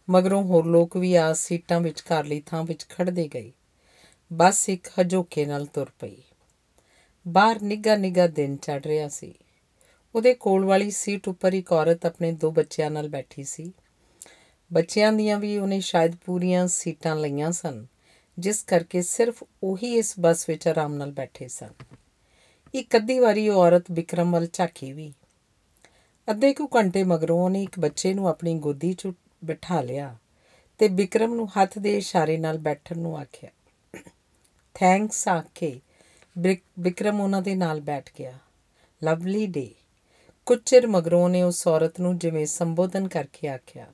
ਮਗਰੋਂ 0.10 0.44
ਹੋਰ 0.44 0.66
ਲੋਕ 0.66 0.98
ਵੀ 0.98 1.16
ਆ 1.16 1.34
ਸੀਟਾਂ 1.34 1.82
ਵਿੱਚ 1.82 2.02
ਘਰ 2.02 2.24
ਲਈ 2.24 2.44
ਥਾਂ 2.46 2.64
ਵਿੱਚ 2.64 2.86
ਖੜਦੇ 2.90 3.28
ਗਏ। 3.28 3.52
ਬੱਸ 4.34 4.70
ਇੱਕ 4.70 4.88
ਹਜੋਕੇ 5.02 5.46
ਨਾਲ 5.46 5.66
ਤੁਰ 5.66 5.92
ਪਈ। 6.00 6.16
ਬਾਹਰ 7.28 7.62
ਨਿੱਗਾ 7.62 7.96
ਨਿੱਗਾ 7.96 8.28
ਦਿਨ 8.28 8.58
ਚੜ 8.58 8.88
ਰਿਹਾ 8.88 9.08
ਸੀ। 9.08 9.34
ਉਹਦੇ 10.16 10.34
ਕੋਲ 10.34 10.66
ਵਾਲੀ 10.66 10.92
ਸੀਟ 10.92 11.28
ਉੱਪਰ 11.28 11.54
ਇੱਕ 11.54 11.72
ਔਰਤ 11.72 12.06
ਆਪਣੇ 12.06 12.32
ਦੋ 12.32 12.52
ਬੱਚਿਆਂ 12.52 12.92
ਨਾਲ 12.92 13.10
ਬੈਠੀ 13.10 13.44
ਸੀ। 13.44 13.74
ਬੱਚਿਆਂ 14.74 15.14
ਦੀਆਂ 15.14 15.40
ਵੀ 15.40 15.58
ਉਹਨੇ 15.58 15.80
ਸ਼ਾਇਦ 15.80 16.16
ਪੂਰੀਆਂ 16.26 16.68
ਸੀਟਾਂ 16.68 17.16
ਲਈਆਂ 17.16 17.52
ਸਨ, 17.52 17.86
ਜਿਸ 18.40 18.64
ਕਰਕੇ 18.64 19.02
ਸਿਰਫ 19.02 19.44
ਉਹੀ 19.64 19.98
ਇਸ 19.98 20.14
ਬੱਸ 20.20 20.50
ਵਿੱਚ 20.50 20.68
ਆਰਾਮ 20.68 20.94
ਨਾਲ 20.94 21.12
ਬੈਠੇ 21.12 21.48
ਸਨ। 21.48 21.70
ਇੱਕ 22.74 22.96
ਅੱਧੀ 22.96 23.20
ਵਾਰੀ 23.20 23.50
ਉਹ 23.50 23.62
ਔਰਤ 23.62 23.84
ਵਿਕਰਮ 23.92 24.32
ਵੱਲ 24.32 24.48
ਝਾਕੀ 24.54 24.94
ਵੀ। 24.94 25.14
ਅੱਧੇ 26.32 26.54
ਕੁ 26.54 26.68
ਘੰਟੇ 26.76 27.04
ਮਗਰੋਂ 27.04 27.46
ਉਹਨੇ 27.46 27.64
ਇੱਕ 27.64 27.80
ਬੱਚੇ 27.80 28.14
ਨੂੰ 28.14 28.28
ਆਪਣੀ 28.28 28.54
ਗੋਦੀ 28.60 28.94
'ਚ 28.94 29.08
ਬਿਠਾ 29.46 29.82
ਲਿਆ 29.82 30.16
ਤੇ 30.78 30.88
ਵਿਕਰਮ 30.88 31.34
ਨੂੰ 31.36 31.48
ਹੱਥ 31.50 31.78
ਦੇ 31.80 31.98
ਇਸ਼ਾਰੇ 31.98 32.38
ਨਾਲ 32.38 32.58
ਬੈਠਣ 32.58 32.98
ਨੂੰ 32.98 33.18
ਆਖਿਆ। 33.18 33.50
ਥੈਂਕਸ 34.74 35.28
ਆਖੇ 35.28 35.82
ਵਿਕਰਮ 36.80 37.22
ਉਹਨਾਂ 37.22 37.42
ਦੇ 37.42 37.56
ਨਾਲ 37.56 37.82
ਬੈਠ 37.82 38.10
ਗਿਆ। 38.20 38.38
ਲਵਲੀ 39.04 39.46
ਡੇ 39.48 39.70
ਕੁਝ 40.46 40.60
ਚਿਰ 40.66 40.88
ਮਗਰੋਂ 40.88 41.30
ਨੇ 41.30 41.44
ਉਸ 41.44 41.68
ਔਰਤ 41.68 42.00
ਨੂੰ 42.00 42.18
ਜਿਵੇਂ 42.18 42.46
ਸੰਬੋਧਨ 42.46 43.08
ਕਰਕੇ 43.08 43.48
ਆਖਿਆ। 43.48 43.86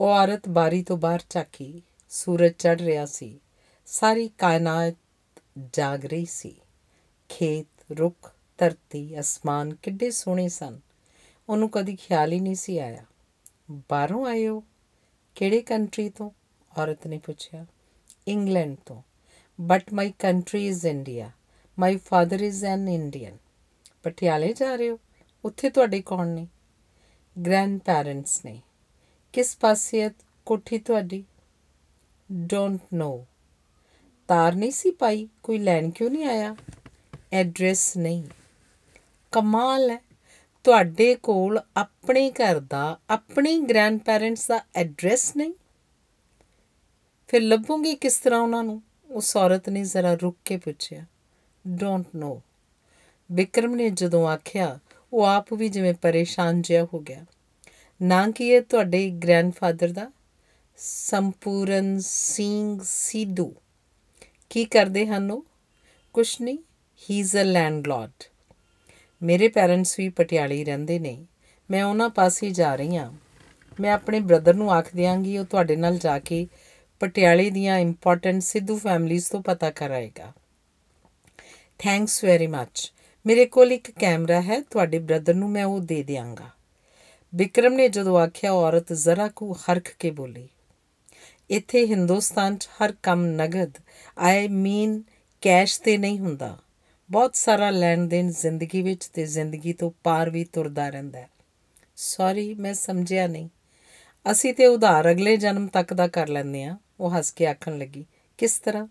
ਉਹ 0.00 0.08
ਔਰਤ 0.08 0.48
ਬਾਰੀ 0.48 0.82
ਤੋਂ 0.82 0.96
ਬਾਹਰ 0.96 1.20
ਝਾਕੀ 1.30 1.82
ਸੂਰਜ 2.10 2.52
ਚੜ 2.52 2.80
ਰਿਹਾ 2.80 3.06
ਸੀ। 3.06 3.40
ਸਾਰੀ 3.86 4.28
ਕਾਇਨਾਤ 4.28 4.94
ਜਾਗ 5.72 6.06
ਰਹੀ 6.06 6.24
ਸੀ। 6.24 6.54
ਖੇਤ, 7.28 7.84
ਰੁੱਖ, 7.98 8.32
ਧਰਤੀ, 8.58 9.20
ਅਸਮਾਨ 9.20 9.74
ਕਿੱਡੇ 9.74 10.10
ਸੋਹਣੇ 10.10 10.48
ਸਨ। 10.48 10.80
ਉਹਨੂੰ 11.48 11.70
ਕਦੀ 11.70 11.96
ਖਿਆਲ 11.96 12.32
ਹੀ 12.32 12.40
ਨਹੀਂ 12.40 12.54
ਸੀ 12.54 12.78
ਆਇਆ। 12.78 13.04
ਬਾਹਰੋਂ 13.70 14.26
ਆਏ 14.26 14.48
ਹੋ 14.48 14.64
ਕਿਹੜੇ 15.34 15.60
ਕੰਟਰੀ 15.60 16.08
ਤੋਂ? 16.08 16.30
ਔਰਤ 16.78 17.06
ਨੇ 17.06 17.18
ਪੁੱਛਿਆ। 17.18 17.66
ਇੰਗਲੈਂਡ 18.28 18.76
ਤੋਂ। 18.86 19.02
But 19.60 19.92
my 19.92 20.12
country 20.18 20.66
is 20.66 20.86
India 20.86 21.30
my 21.78 21.96
father 21.96 22.42
is 22.42 22.64
an 22.64 22.88
Indian 22.88 23.36
ਪਟਿਆਲੇ 24.02 24.52
ਜਾ 24.52 24.76
ਰਹੇ 24.76 24.90
ਹੋ? 24.90 24.98
ਉੱਥੇ 25.44 25.70
ਤੁਹਾਡੇ 25.70 26.02
ਕੌਣ 26.02 26.26
ਨੇ? 26.26 26.48
ਗ੍ਰੈਂਡ 27.46 27.80
ਪੈਰੈਂਟਸ 27.80 28.44
ਨੇ। 28.44 28.62
ਕਿਸ 29.32 29.56
ਪਾਸੇ 29.56 30.10
ਕੋਠੀ 30.46 30.78
ਤੁਹਾਡੀ? 30.78 31.24
ਡੋਂਟ 32.32 32.80
ਨੋ 32.94 33.26
ਤਾਰ 34.28 34.54
ਨਹੀਂ 34.54 34.70
ਸੀ 34.70 34.90
ਪਾਈ? 34.90 35.28
ਕੋਈ 35.42 35.58
ਲੈਣ 35.58 35.90
ਕਿਉਂ 35.90 36.10
ਨਹੀਂ 36.10 36.24
ਆਇਆ? 36.24 36.56
ਐਡਰੈਸ 37.32 37.96
ਨਹੀਂ। 37.96 38.24
ਕਮਾਲ 39.32 39.90
ਹੈ। 39.90 40.11
ਤੁਹਾਡੇ 40.64 41.14
ਕੋਲ 41.14 41.60
ਆਪਣੇ 41.76 42.30
ਘਰ 42.30 42.60
ਦਾ, 42.60 42.98
ਆਪਣੇ 43.10 43.58
ਗ੍ਰੈਂਡ 43.58 44.00
ਪੈਰੈਂਟਸ 44.00 44.48
ਦਾ 44.48 44.60
ਐਡਰੈਸ 44.74 45.36
ਨਹੀਂ? 45.36 45.52
ਫਿਰ 47.28 47.42
ਲੱਭੋਗੇ 47.42 47.94
ਕਿਸ 47.94 48.18
ਤਰ੍ਹਾਂ 48.18 48.40
ਉਹਨਾਂ 48.40 48.64
ਨੂੰ? 48.64 48.82
ਉਸ 49.10 49.36
ਔਰਤ 49.36 49.68
ਨੇ 49.68 49.84
ਜ਼ਰਾ 49.84 50.14
ਰੁੱਕ 50.14 50.38
ਕੇ 50.44 50.56
ਪੁੱਛਿਆ 50.56 51.04
ਡੋਂਟ 51.66 52.06
ਨੋ 52.16 52.42
ਵਿਕਰਮ 53.32 53.74
ਨੇ 53.74 53.90
ਜਦੋਂ 53.90 54.28
ਆਖਿਆ, 54.28 54.78
ਉਹ 55.12 55.24
ਆਪ 55.24 55.54
ਵੀ 55.54 55.68
ਜਿਵੇਂ 55.68 55.94
ਪਰੇਸ਼ਾਨ 55.94 56.62
ਜਿਹਾ 56.62 56.86
ਹੋ 56.94 56.98
ਗਿਆ। 56.98 57.24
ਨਾ 58.02 58.30
ਕੀ 58.30 58.54
ਹੈ 58.54 58.60
ਤੁਹਾਡੇ 58.60 59.10
ਗ੍ਰੈਂਡਫਾਦਰ 59.10 59.88
ਦਾ? 59.88 60.12
ਸੰਪੂਰਨ 60.76 62.00
ਸਿੰਘ 62.00 62.80
ਸਿੱਧੂ। 62.84 63.54
ਕੀ 64.50 64.64
ਕਰਦੇ 64.64 65.06
ਹਨ 65.06 65.30
ਉਹ? 65.30 65.44
ਕੁਛ 66.12 66.40
ਨਹੀਂ 66.40 66.58
ਹੀ 67.10 67.18
ਇਜ਼ 67.18 67.36
ਅ 67.36 67.38
ਲੈਂਡਲॉर्ड 67.38 68.31
ਮੇਰੇ 69.22 69.48
ਪੈਰੈਂਟਸ 69.48 69.98
ਵੀ 69.98 70.08
ਪਟਿਆਲੇ 70.08 70.64
ਰਹਿੰਦੇ 70.64 70.98
ਨੇ। 70.98 71.16
ਮੈਂ 71.70 71.84
ਉਹਨਾਂ 71.84 72.08
ਪਾਸੇ 72.08 72.50
ਜਾ 72.50 72.74
ਰਹੀ 72.74 72.96
ਹਾਂ। 72.96 73.12
ਮੈਂ 73.80 73.92
ਆਪਣੇ 73.92 74.20
ਬ੍ਰਦਰ 74.20 74.54
ਨੂੰ 74.54 74.72
ਆਖ 74.72 74.88
ਦਿਆਂਗੀ, 74.96 75.36
ਉਹ 75.38 75.44
ਤੁਹਾਡੇ 75.44 75.76
ਨਾਲ 75.76 75.98
ਜਾ 75.98 76.18
ਕੇ 76.18 76.46
ਪਟਿਆਲੇ 77.00 77.50
ਦੀਆਂ 77.50 77.78
ਇੰਪੋਰਟੈਂਟ 77.78 78.42
ਸਿੱਧੂ 78.42 78.78
ਫੈਮਲੀਆਂ 78.78 79.20
ਤੋਂ 79.30 79.42
ਪਤਾ 79.42 79.70
ਕਰਾਏਗਾ। 79.70 80.32
ਥੈਂਕਸ 81.78 82.24
ਵੈਰੀ 82.24 82.46
ਮੱਚ 82.46 82.92
ਮੇਰੇ 83.26 83.44
ਕੋਲ 83.46 83.72
ਇੱਕ 83.72 83.90
ਕੈਮਰਾ 83.90 84.40
ਹੈ, 84.40 84.60
ਤੁਹਾਡੇ 84.60 84.98
ਬ੍ਰਦਰ 84.98 85.34
ਨੂੰ 85.34 85.50
ਮੈਂ 85.50 85.64
ਉਹ 85.64 85.80
ਦੇ 85.80 86.02
ਦਿਆਂਗਾ। 86.02 86.50
ਵਿਕਰਮ 87.32 87.72
ਨੇ 87.72 87.88
ਜਦੋਂ 87.88 88.18
ਆਖਿਆ 88.18 88.52
ਔਰਤ 88.52 88.92
ਜ਼ਰਾ 88.92 89.28
ਕੁ 89.28 89.52
ਹਰਖ 89.52 89.94
ਕੇ 89.98 90.10
ਬੋਲੀ, 90.10 90.48
ਇੱਥੇ 91.50 91.86
ਹਿੰਦੁਸਤਾਨ 91.86 92.56
'ਚ 92.56 92.68
ਹਰ 92.74 92.92
ਕੰਮ 93.02 93.24
ਨਗਦ 93.26 93.78
ਆਈ 94.18 94.48
ਮੀਨ 94.48 95.02
ਕੈਸ਼ 95.42 95.80
ਤੇ 95.80 95.96
ਨਹੀਂ 95.98 96.18
ਹੁੰਦਾ। 96.18 96.58
ਬਹੁਤ 97.12 97.36
ਸਾਰਾ 97.36 97.70
ਲੈਣ 97.70 98.06
ਦੇਣ 98.06 98.30
ਜ਼ਿੰਦਗੀ 98.30 98.82
ਵਿੱਚ 98.82 99.08
ਤੇ 99.08 99.26
ਜ਼ਿੰਦਗੀ 99.26 99.72
ਤੋਂ 99.72 99.90
ਪਾਰ 100.04 100.30
ਵੀ 100.30 100.44
ਤੁਰਦਾ 100.44 100.88
ਰਹਿੰਦਾ 100.88 101.18
ਹੈ। 101.20 101.30
ਸੌਰੀ 101.96 102.54
ਮੈਂ 102.54 102.74
ਸਮਝਿਆ 102.74 103.26
ਨਹੀਂ। 103.26 103.48
ਅਸੀਂ 104.30 104.54
ਤੇ 104.54 104.66
ਉਧਾਰ 104.66 105.10
ਅਗਲੇ 105.10 105.36
ਜਨਮ 105.36 105.66
ਤੱਕ 105.66 105.94
ਦਾ 105.94 106.08
ਕਰ 106.08 106.28
ਲੈਂਦੇ 106.28 106.64
ਆ 106.64 106.76
ਉਹ 107.00 107.18
ਹੱਸ 107.18 107.30
ਕੇ 107.30 107.46
ਆਖਣ 107.46 107.78
ਲੱਗੀ। 107.78 108.06
ਕਿਸ 108.38 108.58
ਤਰ੍ਹਾਂ? 108.58 108.86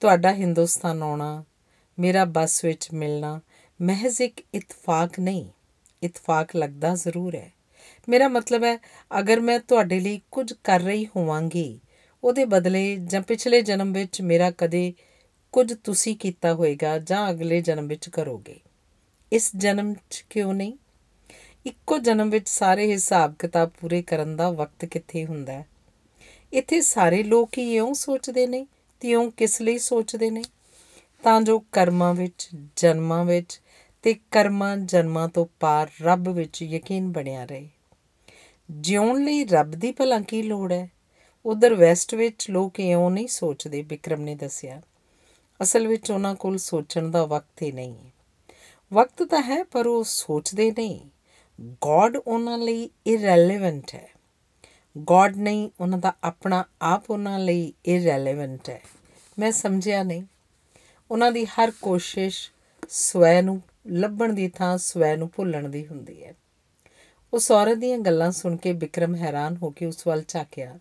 ਤੁਹਾਡਾ 0.00 0.32
ਹਿੰਦੁਸਤਾਨ 0.32 1.02
ਆਉਣਾ, 1.02 1.44
ਮੇਰਾ 1.98 2.24
ਬੱਸ 2.24 2.64
ਵਿੱਚ 2.64 2.88
ਮਿਲਣਾ, 2.92 3.40
ਮਹਿਜ਼ 3.82 4.20
ਇੱਕ 4.20 4.42
ਇਤਫਾਕ 4.54 5.20
ਨਹੀਂ, 5.20 5.48
ਇਤਫਾਕ 6.02 6.56
ਲੱਗਦਾ 6.56 6.94
ਜ਼ਰੂਰ 6.94 7.34
ਹੈ। 7.34 7.52
ਮੇਰਾ 8.08 8.28
ਮਤਲਬ 8.28 8.64
ਹੈ, 8.64 8.78
ਅਗਰ 9.18 9.40
ਮੈਂ 9.40 9.58
ਤੁਹਾਡੇ 9.58 10.00
ਲਈ 10.00 10.20
ਕੁਝ 10.30 10.52
ਕਰ 10.64 10.80
ਰਹੀ 10.80 11.06
ਹੋਵਾਂਗੀ, 11.06 11.80
ਉਹਦੇ 12.24 12.44
ਬਦਲੇ 12.44 12.96
ਜਾਂ 12.96 13.22
ਪਿਛਲੇ 13.22 13.62
ਜਨਮ 13.62 13.92
ਵਿੱਚ 13.92 14.22
ਮੇਰਾ 14.22 14.50
ਕਦੇ 14.50 14.94
ਕੁਝ 15.52 15.74
ਤੁਸੀਂ 15.74 16.16
ਕੀਤਾ 16.16 16.54
ਹੋਵੇਗਾ 16.54 16.98
ਜਾਂ 16.98 17.30
ਅਗਲੇ 17.30 17.60
ਜਨਮ 17.60 17.86
ਵਿੱਚ 17.86 18.08
ਕਰੋਗੇ। 18.08 18.56
ਇਸ 19.32 19.50
ਜਨਮ 19.56 19.94
'ਚ 20.10 20.24
ਕਿਉਂ 20.30 20.54
ਨਹੀਂ? 20.54 20.72
ਇੱਕੋ 21.66 21.98
ਜਨਮ 21.98 22.30
ਵਿੱਚ 22.30 22.48
ਸਾਰੇ 22.48 22.92
ਹਿਸਾਬ 22.92 23.34
ਕਿਤਾਬ 23.38 23.70
ਪੂਰੇ 23.80 24.02
ਕਰਨ 24.02 24.36
ਦਾ 24.36 24.50
ਵਕਤ 24.50 24.84
ਕਿੱਥੇ 24.84 25.26
ਹੁੰਦਾ 25.26 25.52
ਹੈ? 25.52 25.66
ਇੱਥੇ 26.52 26.80
ਸਾਰੇ 26.80 27.22
ਲੋਕ 27.22 27.58
ਹੀ 27.58 27.76
ਇਉਂ 27.76 27.94
ਸੋਚਦੇ 27.94 28.46
ਨੇ 28.46 28.66
ਤੇ 29.00 29.10
ਇਉਂ 29.10 29.30
ਕਿਸ 29.30 29.62
ਲਈ 29.62 29.78
ਸੋਚਦੇ 29.78 30.30
ਨੇ? 30.30 30.42
ਤਾਂ 31.22 31.40
ਜੋ 31.40 31.58
ਕਰਮਾਂ 31.58 32.14
ਵਿੱਚ, 32.14 32.48
ਜਨਮਾਂ 32.76 33.24
ਵਿੱਚ 33.24 33.60
ਤੇ 34.02 34.14
ਕਰਮਾਂ 34.30 34.76
ਜਨਮਾਂ 34.76 35.28
ਤੋਂ 35.28 35.46
ਪਾਰ 35.60 35.90
ਰੱਬ 36.02 36.28
ਵਿੱਚ 36.28 36.62
ਯਕੀਨ 36.62 37.12
ਬਣਿਆ 37.12 37.44
ਰਹੇ। 37.44 37.68
ਜਿਉਣ 38.70 39.24
ਲਈ 39.24 39.44
ਰੱਬ 39.44 39.70
ਦੀ 39.70 39.92
ਭਲਾ 39.92 40.20
ਕੀ 40.20 40.42
ਲੋੜ 40.42 40.72
ਹੈ। 40.72 40.90
ਉਧਰ 41.46 41.74
ਵੈਸਟ 41.74 42.14
ਵਿੱਚ 42.14 42.50
ਲੋਕ 42.50 42.80
ਇਉਂ 42.80 43.10
ਨਹੀਂ 43.10 43.28
ਸੋਚਦੇ 43.28 43.82
ਵਿਕਰਮ 43.82 44.20
ਨੇ 44.20 44.34
ਦੱਸਿਆ। 44.34 44.82
ਅਸਲ 45.62 45.88
ਵਿੱਚ 45.88 46.10
ਉਹਨਾਂ 46.10 46.34
ਕੋਲ 46.34 46.58
ਸੋਚਣ 46.58 47.10
ਦਾ 47.10 47.24
ਵਕਤ 47.24 47.62
ਹੀ 47.62 47.72
ਨਹੀਂ 47.72 47.94
ਵਕਤ 48.92 49.22
ਤਾਂ 49.22 49.42
ਹੈ, 49.42 49.64
ਪਰ 49.64 49.86
ਉਹ 49.86 50.04
ਸੋਚਦੇ 50.04 50.70
ਨਹੀਂ। 50.70 51.00
ਗੋਡ 51.60 52.16
ਉਹਨਾਂ 52.16 52.58
ਲਈ 52.58 52.90
ਇਰੈਲੇਵੈਂਟ 53.06 53.94
ਹੈ। 53.94 54.08
ਗੋਡ 54.98 55.36
ਨਹੀਂ, 55.36 55.70
ਉਹਨਾਂ 55.80 55.98
ਦਾ 55.98 56.12
ਆਪਣਾ 56.24 56.64
ਆਪ 56.82 57.10
ਉਹਨਾਂ 57.10 57.38
ਲਈ 57.38 57.72
ਇਰੈਲੇਵੈਂਟ 57.86 58.70
ਹੈ। 58.70 58.82
ਮੈਂ 59.38 59.52
ਸਮਝਿਆ 59.52 60.02
ਨਹੀਂ। 60.02 60.22
ਉਹਨਾਂ 61.10 61.32
ਦੀ 61.32 61.44
ਹਰ 61.44 61.72
ਕੋਸ਼ਿਸ਼ 61.82 62.50
ਸਵੈ 62.88 63.42
ਨੂੰ, 63.42 63.62
ਲੱਭਣ 63.86 64.32
ਦੀ 64.32 64.48
ਥਾਂ 64.48 64.78
ਸਵੈ 64.78 65.16
ਨੂੰ 65.16 65.30
ਭੁੱਲਣ 65.36 65.68
ਦੀ 65.68 65.86
ਹੁੰਦੀ 65.86 66.24
ਹੈ। 66.24 66.34
ਉਸ 67.34 67.50
ਔਰਤ 67.50 67.78
ਦੀਆਂ 67.78 67.98
ਗੱਲਾਂ 67.98 68.30
ਸੁਣ 68.30 68.56
ਕੇ 68.56 68.72
ਵਿਕਰਮ 68.72 69.14
ਹੈਰਾਨ 69.14 69.56
ਹੋ 69.56 69.70
ਕੇ 69.70 69.86
ਉਸ 69.86 70.06
ਵੱਲ 70.06 70.24
ਝਾਕਿਆ। 70.28 70.78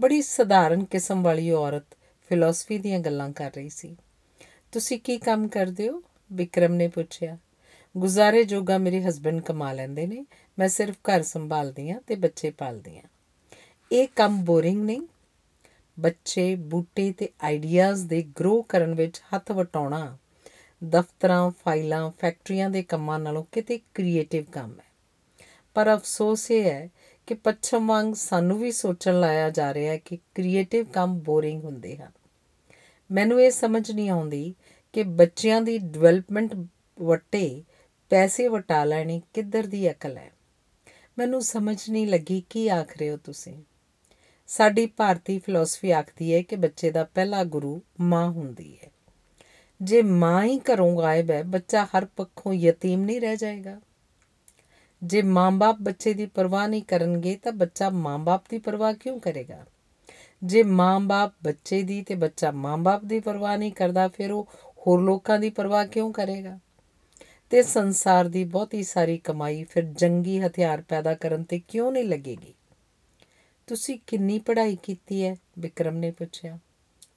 ਬੜੀ 0.00 0.22
ਸਧਾਰਨ 0.22 0.84
ਕਿਸਮ 0.84 1.22
ਵਾਲੀ 1.22 1.50
ਔਰਤ 1.50 1.84
ਫਿਲਾਸਫੀ 2.30 2.78
ਦੀਆਂ 2.78 3.00
ਗੱਲਾਂ 3.00 3.30
ਕਰ 3.30 3.50
ਰਹੀ 3.56 3.68
ਸੀ। 3.68 3.96
ਤੁਸੀਂ 4.72 4.98
ਕੀ 4.98 5.18
ਕੰਮ 5.18 5.48
ਕਰਦੇ 5.48 5.88
ਹੋ? 5.88 6.02
ਵਿਕਰਮ 6.32 6.74
ਨੇ 6.74 6.88
ਪੁੱਛਿਆ। 6.88 7.38
ਗੁਜ਼ਾਰੇ 7.96 8.44
ਜੋਗਾ 8.44 8.78
ਮੇਰੇ 8.78 9.02
ਹਸਬੰਡ 9.02 9.40
ਕਮਾ 9.40 9.72
ਲੈਂਦੇ 9.72 10.06
ਨੇ। 10.06 10.26
ਮੈਂ 10.58 10.68
ਸਿਰਫ 10.68 10.94
ਘਰ 10.94 11.22
ਸੰਭਾਲਦੀ 11.22 11.90
ਆ 11.90 12.00
ਤੇ 12.06 12.14
ਬੱਚੇ 12.14 12.50
ਪਾਲਦੀ 12.50 12.98
ਆ 12.98 13.02
ਇਹ 13.92 14.08
ਕੰਮ 14.16 14.44
ਬੋਰਿੰਗ 14.44 14.84
ਨਹੀਂ। 14.84 15.00
ਬੱਚੇ, 16.00 16.54
ਬੂਟੇ 16.54 17.12
ਤੇ 17.12 17.28
ਆਈਡੀਆਜ਼ 17.42 18.04
ਦੇ 18.04 18.22
ਗਰੋ 18.22 18.62
ਕਰਨ 18.62 18.94
ਵਿੱਚ 18.94 19.22
ਹੱਥ 19.34 19.52
ਵਟਾਉਣਾ, 19.52 20.18
ਦਫ਼ਤਰਾਂ, 20.84 21.50
ਫਾਈਲਾਂ, 21.50 22.10
ਫੈਕਟਰੀਆਂ 22.10 22.70
ਦੇ 22.70 22.82
ਕੰਮਾਂ 22.82 23.18
ਨਾਲੋਂ 23.18 23.44
ਕਿਤੇ 23.52 23.80
ਕ੍ਰੀਏਟਿਵ 23.94 24.44
ਕੰਮ 24.44 24.78
ਹੈ। 24.78 24.90
ਪਰ 25.74 25.94
ਅਫਸੋਸ 25.94 26.50
ਇਹ 26.50 26.70
ਹੈ 26.70 26.88
ਕਿ 27.26 27.34
ਪੱਛਮ 27.34 27.86
ਵਾਂਗ 27.86 28.14
ਸਾਨੂੰ 28.14 28.58
ਵੀ 28.58 28.72
ਸੋਚਣ 28.72 29.20
ਲਾਇਆ 29.20 29.50
ਜਾ 29.50 29.74
ਰਿਹਾ 29.74 29.92
ਹੈ 29.92 29.98
ਕਿ 29.98 30.16
ਕ੍ਰੀਏਟਿਵ 30.16 30.84
ਕੰਮ 30.84 31.18
ਬੋਰਿੰਗ 31.18 31.64
ਹੁੰਦੇ 31.64 31.96
ਹਨ। 31.96 32.12
ਮੈਨੂੰ 33.10 33.42
ਇਹ 33.42 33.50
ਸਮਝ 33.50 33.90
ਨਹੀਂ 33.90 34.10
ਆਉਂਦੀ 34.10 34.54
ਕਿ 34.92 35.02
ਬੱਚਿਆਂ 35.02 35.62
ਦੀ 35.62 35.78
ਡਿਵੈਲਪਮੈਂਟ 35.78 36.54
ਵਟੇ 37.02 37.64
ਪੈਸੇ 38.10 38.48
ਵਟਾ 38.48 38.84
ਲੈਣੀ 38.84 39.22
ਕਿੱਧਰ 39.34 39.66
ਦੀ 39.66 39.90
ਅਕਲ 39.90 40.18
ਹੈ। 40.18 40.30
ਮੈਨੂੰ 41.18 41.42
ਸਮਝ 41.42 41.90
ਨਹੀਂ 41.90 42.06
ਲੱਗੀ 42.06 42.42
ਕੀ 42.50 42.68
ਆਖ 42.68 42.98
ਰਹੇ 42.98 43.10
ਹੋ 43.10 43.16
ਤੁਸੀਂ। 43.16 43.62
ਸਾਡੀ 44.46 44.86
ਭਾਰਤੀ 44.86 45.38
ਫਿਲਾਸਫੀ 45.38 45.90
ਆਖਦੀ 45.90 46.34
ਹੈ 46.34 46.42
ਕਿ 46.42 46.56
ਬੱਚੇ 46.56 46.90
ਦਾ 46.90 47.04
ਪਹਿਲਾ 47.04 47.44
ਗੁਰੂ 47.44 47.82
ਮਾਂ 48.00 48.30
ਹੁੰਦੀ 48.30 48.78
ਹੈ। 48.84 48.90
ਜੇ 49.82 50.02
ਮਾਂ 50.02 50.44
ਹੀ 50.44 50.58
ਘਰੋਂ 50.58 50.98
ਗਾਇਬ 50.98 51.30
ਹੈ, 51.30 51.42
ਬੱਚਾ 51.42 51.84
ਹਰ 51.84 52.04
ਪੱਖੋਂ 52.04 52.52
ਯਤੀਮ 52.52 53.02
ਨਹੀਂ 53.02 53.20
ਰਹਿ 53.20 53.36
ਜਾਏਗਾ। 53.36 53.80
ਜੇ 55.02 55.22
ਮਾਂ-ਬਾਪ 55.22 55.76
ਬੱਚੇ 55.82 56.14
ਦੀ 56.14 56.26
ਪਰਵਾਹ 56.26 56.68
ਨਹੀਂ 56.68 56.82
ਕਰਨਗੇ, 56.82 57.36
ਤਾਂ 57.36 57.52
ਬੱਚਾ 57.52 57.90
ਮਾਂ-ਬਾਪ 57.90 58.44
ਦੀ 58.50 58.58
ਪਰਵਾਹ 58.58 58.94
ਕਿਉਂ 58.94 59.20
ਕਰੇਗਾ? 59.20 59.66
ਜੇ 60.44 60.62
ਮਾਂ-ਬਾਪ 60.62 61.32
ਬੱਚੇ 61.44 61.82
ਦੀ 61.82 62.02
ਤੇ 62.02 62.14
ਬੱਚਾ 62.14 62.50
ਮਾਂ-ਬਾਪ 62.50 63.04
ਦੀ 63.04 63.20
ਪਰਵਾਹ 63.20 63.56
ਨਹੀਂ 63.56 63.72
ਕਰਦਾ, 63.72 64.08
ਫਿਰ 64.08 64.32
ਉਹ 64.32 64.44
ਹੋਰ 64.78 65.00
ਲੋਕਾਂ 65.00 65.38
ਦੀ 65.38 65.50
ਪਰਵਾਹ 65.50 65.86
ਕਿਉਂ 65.86 66.12
ਕਰੇਗਾ? 66.12 66.58
ਤੇ 67.50 67.62
ਸੰਸਾਰ 67.62 68.28
ਦੀ 68.28 68.44
ਬਹੁਤੀ 68.44 68.82
ਸਾਰੀ 68.82 69.18
ਕਮਾਈ 69.18 69.64
ਫਿਰ 69.64 69.82
ਜੰਗੀ 69.82 70.40
ਹਥਿਆਰ 70.40 70.82
ਪੈਦਾ 70.82 71.14
ਕਰਨ 71.14 71.42
ਤੇ 71.42 71.60
ਕਿਉਂ 71.68 71.92
ਨਹੀਂ 71.92 72.04
ਲੱਗੇਗੀ? 72.04 72.54
ਤੁਸੀਂ 73.66 73.98
ਕਿੰਨੀ 74.06 74.38
ਪੜ੍ਹਾਈ 74.38 74.78
ਕੀਤੀ 74.82 75.24
ਹੈ? 75.24 75.36
ਵਿਕਰਮ 75.58 75.96
ਨੇ 75.96 76.10
ਪੁੱਛਿਆ। 76.10 76.58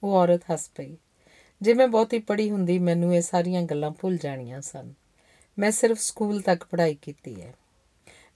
ਉਹ 0.02 0.14
ਔਰਤ 0.14 0.40
ਹੱਸ 0.52 0.70
ਪਈ। 0.76 0.96
ਜੇ 1.62 1.74
ਮੈਂ 1.74 1.88
ਬਹੁਤੀ 1.88 2.18
ਪੜ੍ਹੀ 2.18 2.50
ਹੁੰਦੀ, 2.50 2.78
ਮੈਨੂੰ 2.78 3.14
ਇਹ 3.14 3.22
ਸਾਰੀਆਂ 3.22 3.62
ਗੱਲਾਂ 3.62 3.90
ਭੁੱਲ 3.90 4.16
ਜਾਣੀਆਂ 4.16 4.60
ਸਨ। 4.60 4.94
ਮੈਂ 5.58 5.70
ਸਿਰਫ 5.70 5.98
ਸਕੂਲ 5.98 6.40
ਤੱਕ 6.40 6.64
ਪੜ੍ਹਾਈ 6.64 6.96
ਕੀਤੀ 7.02 7.42
ਹੈ। 7.42 7.54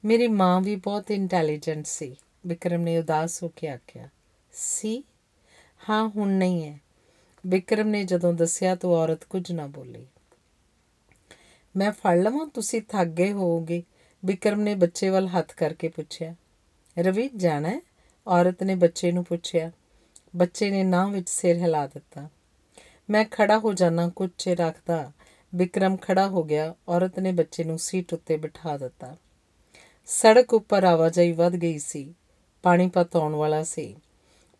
ਮੇਰੀ 0.05 0.29
ਮਾਂ 0.29 0.61
ਵੀ 0.61 0.77
ਬਹੁਤ 0.77 1.11
ਇੰਟੈਲੀਜੈਂਟ 1.11 1.87
ਸੀ। 1.87 2.17
ਵਿਕਰਮ 2.47 2.83
ਨੇ 2.83 2.99
ਉਦਾਸ 2.99 3.43
ਹੋ 3.43 3.49
ਕੇ 3.57 3.69
ਆਖਿਆ। 3.69 4.09
ਸੀ? 4.53 5.05
ਹਾਂ, 5.91 6.09
ਹੁਣ 6.09 6.29
ਨਹੀਂ 6.29 6.65
ਹੈ। 6.65 6.81
ਵਿਕਰਮ 7.47 7.89
ਨੇ 7.89 8.05
ਜਦੋਂ 8.05 8.33
ਦੱਸਿਆ 8.33 8.75
ਤਾਂ 8.75 8.91
ਔਰਤ 8.91 9.25
ਕੁਝ 9.25 9.53
ਨਾ 9.53 9.67
ਬੋਲੀ। 9.67 10.07
ਮੈਂ 11.77 11.93
ਫੜ 11.93 12.19
ਲਵਾਂ, 12.19 12.47
ਤੁਸੀਂ 12.47 12.83
ਥੱਕ 12.83 13.09
ਗਏ 13.09 13.33
ਹੋਵੋਗੇ। 13.33 13.83
ਵਿਕਰਮ 14.25 14.61
ਨੇ 14.61 14.75
ਬੱਚੇ 14.75 15.09
ਵੱਲ 15.09 15.29
ਹੱਥ 15.29 15.55
ਕਰਕੇ 15.55 15.89
ਪੁੱਛਿਆ। 15.89 16.35
ਰਵੀ, 16.99 17.31
ਜਾਣਾ 17.37 17.69
ਹੈ? 17.69 17.81
ਔਰਤ 18.27 18.63
ਨੇ 18.63 18.75
ਬੱਚੇ 18.75 19.13
ਨੂੰ 19.13 19.25
ਪੁੱਛਿਆ। 19.25 19.73
ਬੱਚੇ 20.37 20.71
ਨੇ 20.71 20.83
ਨਾਂ 20.83 21.09
ਵਿੱਚ 21.09 21.31
ਸਿਰ 21.31 21.57
ਹਿਲਾ 21.57 21.87
ਦਿੱਤਾ। 21.87 22.29
ਮੈਂ 23.11 23.25
ਖੜਾ 23.31 23.59
ਹੋ 23.59 23.73
ਜਾਣਾ 23.73 24.09
ਕੁਝ 24.09 24.31
ਚਿਰ 24.39 24.59
ਰੱਖਦਾ 24.59 25.13
ਵਿਕਰਮ 25.55 25.97
ਖੜਾ 25.97 26.29
ਹੋ 26.29 26.45
ਗਿਆ। 26.45 26.75
ਔਰਤ 26.89 27.19
ਨੇ 27.19 27.33
ਬੱਚੇ 27.33 27.65
ਨੂੰ 27.65 27.79
ਸੀਟ 27.79 28.15
ਉੱਤੇ 28.15 28.37
ਬਿਠਾ 28.37 28.79
ਦਿੱਤਾ। 28.79 29.17
ਸੜਕ 30.07 30.55
ਉੱਪਰ 30.55 30.85
ਆਵਾਜਾਈ 30.85 31.33
ਵੱਧ 31.33 31.53
ਗਈ 31.53 31.79
ਸੀ। 31.79 32.15
ਪਾਣੀਪਤ 32.63 33.17
ਆਉਣ 33.17 33.35
ਵਾਲਾ 33.35 33.65
ਸੀ। 33.65 33.97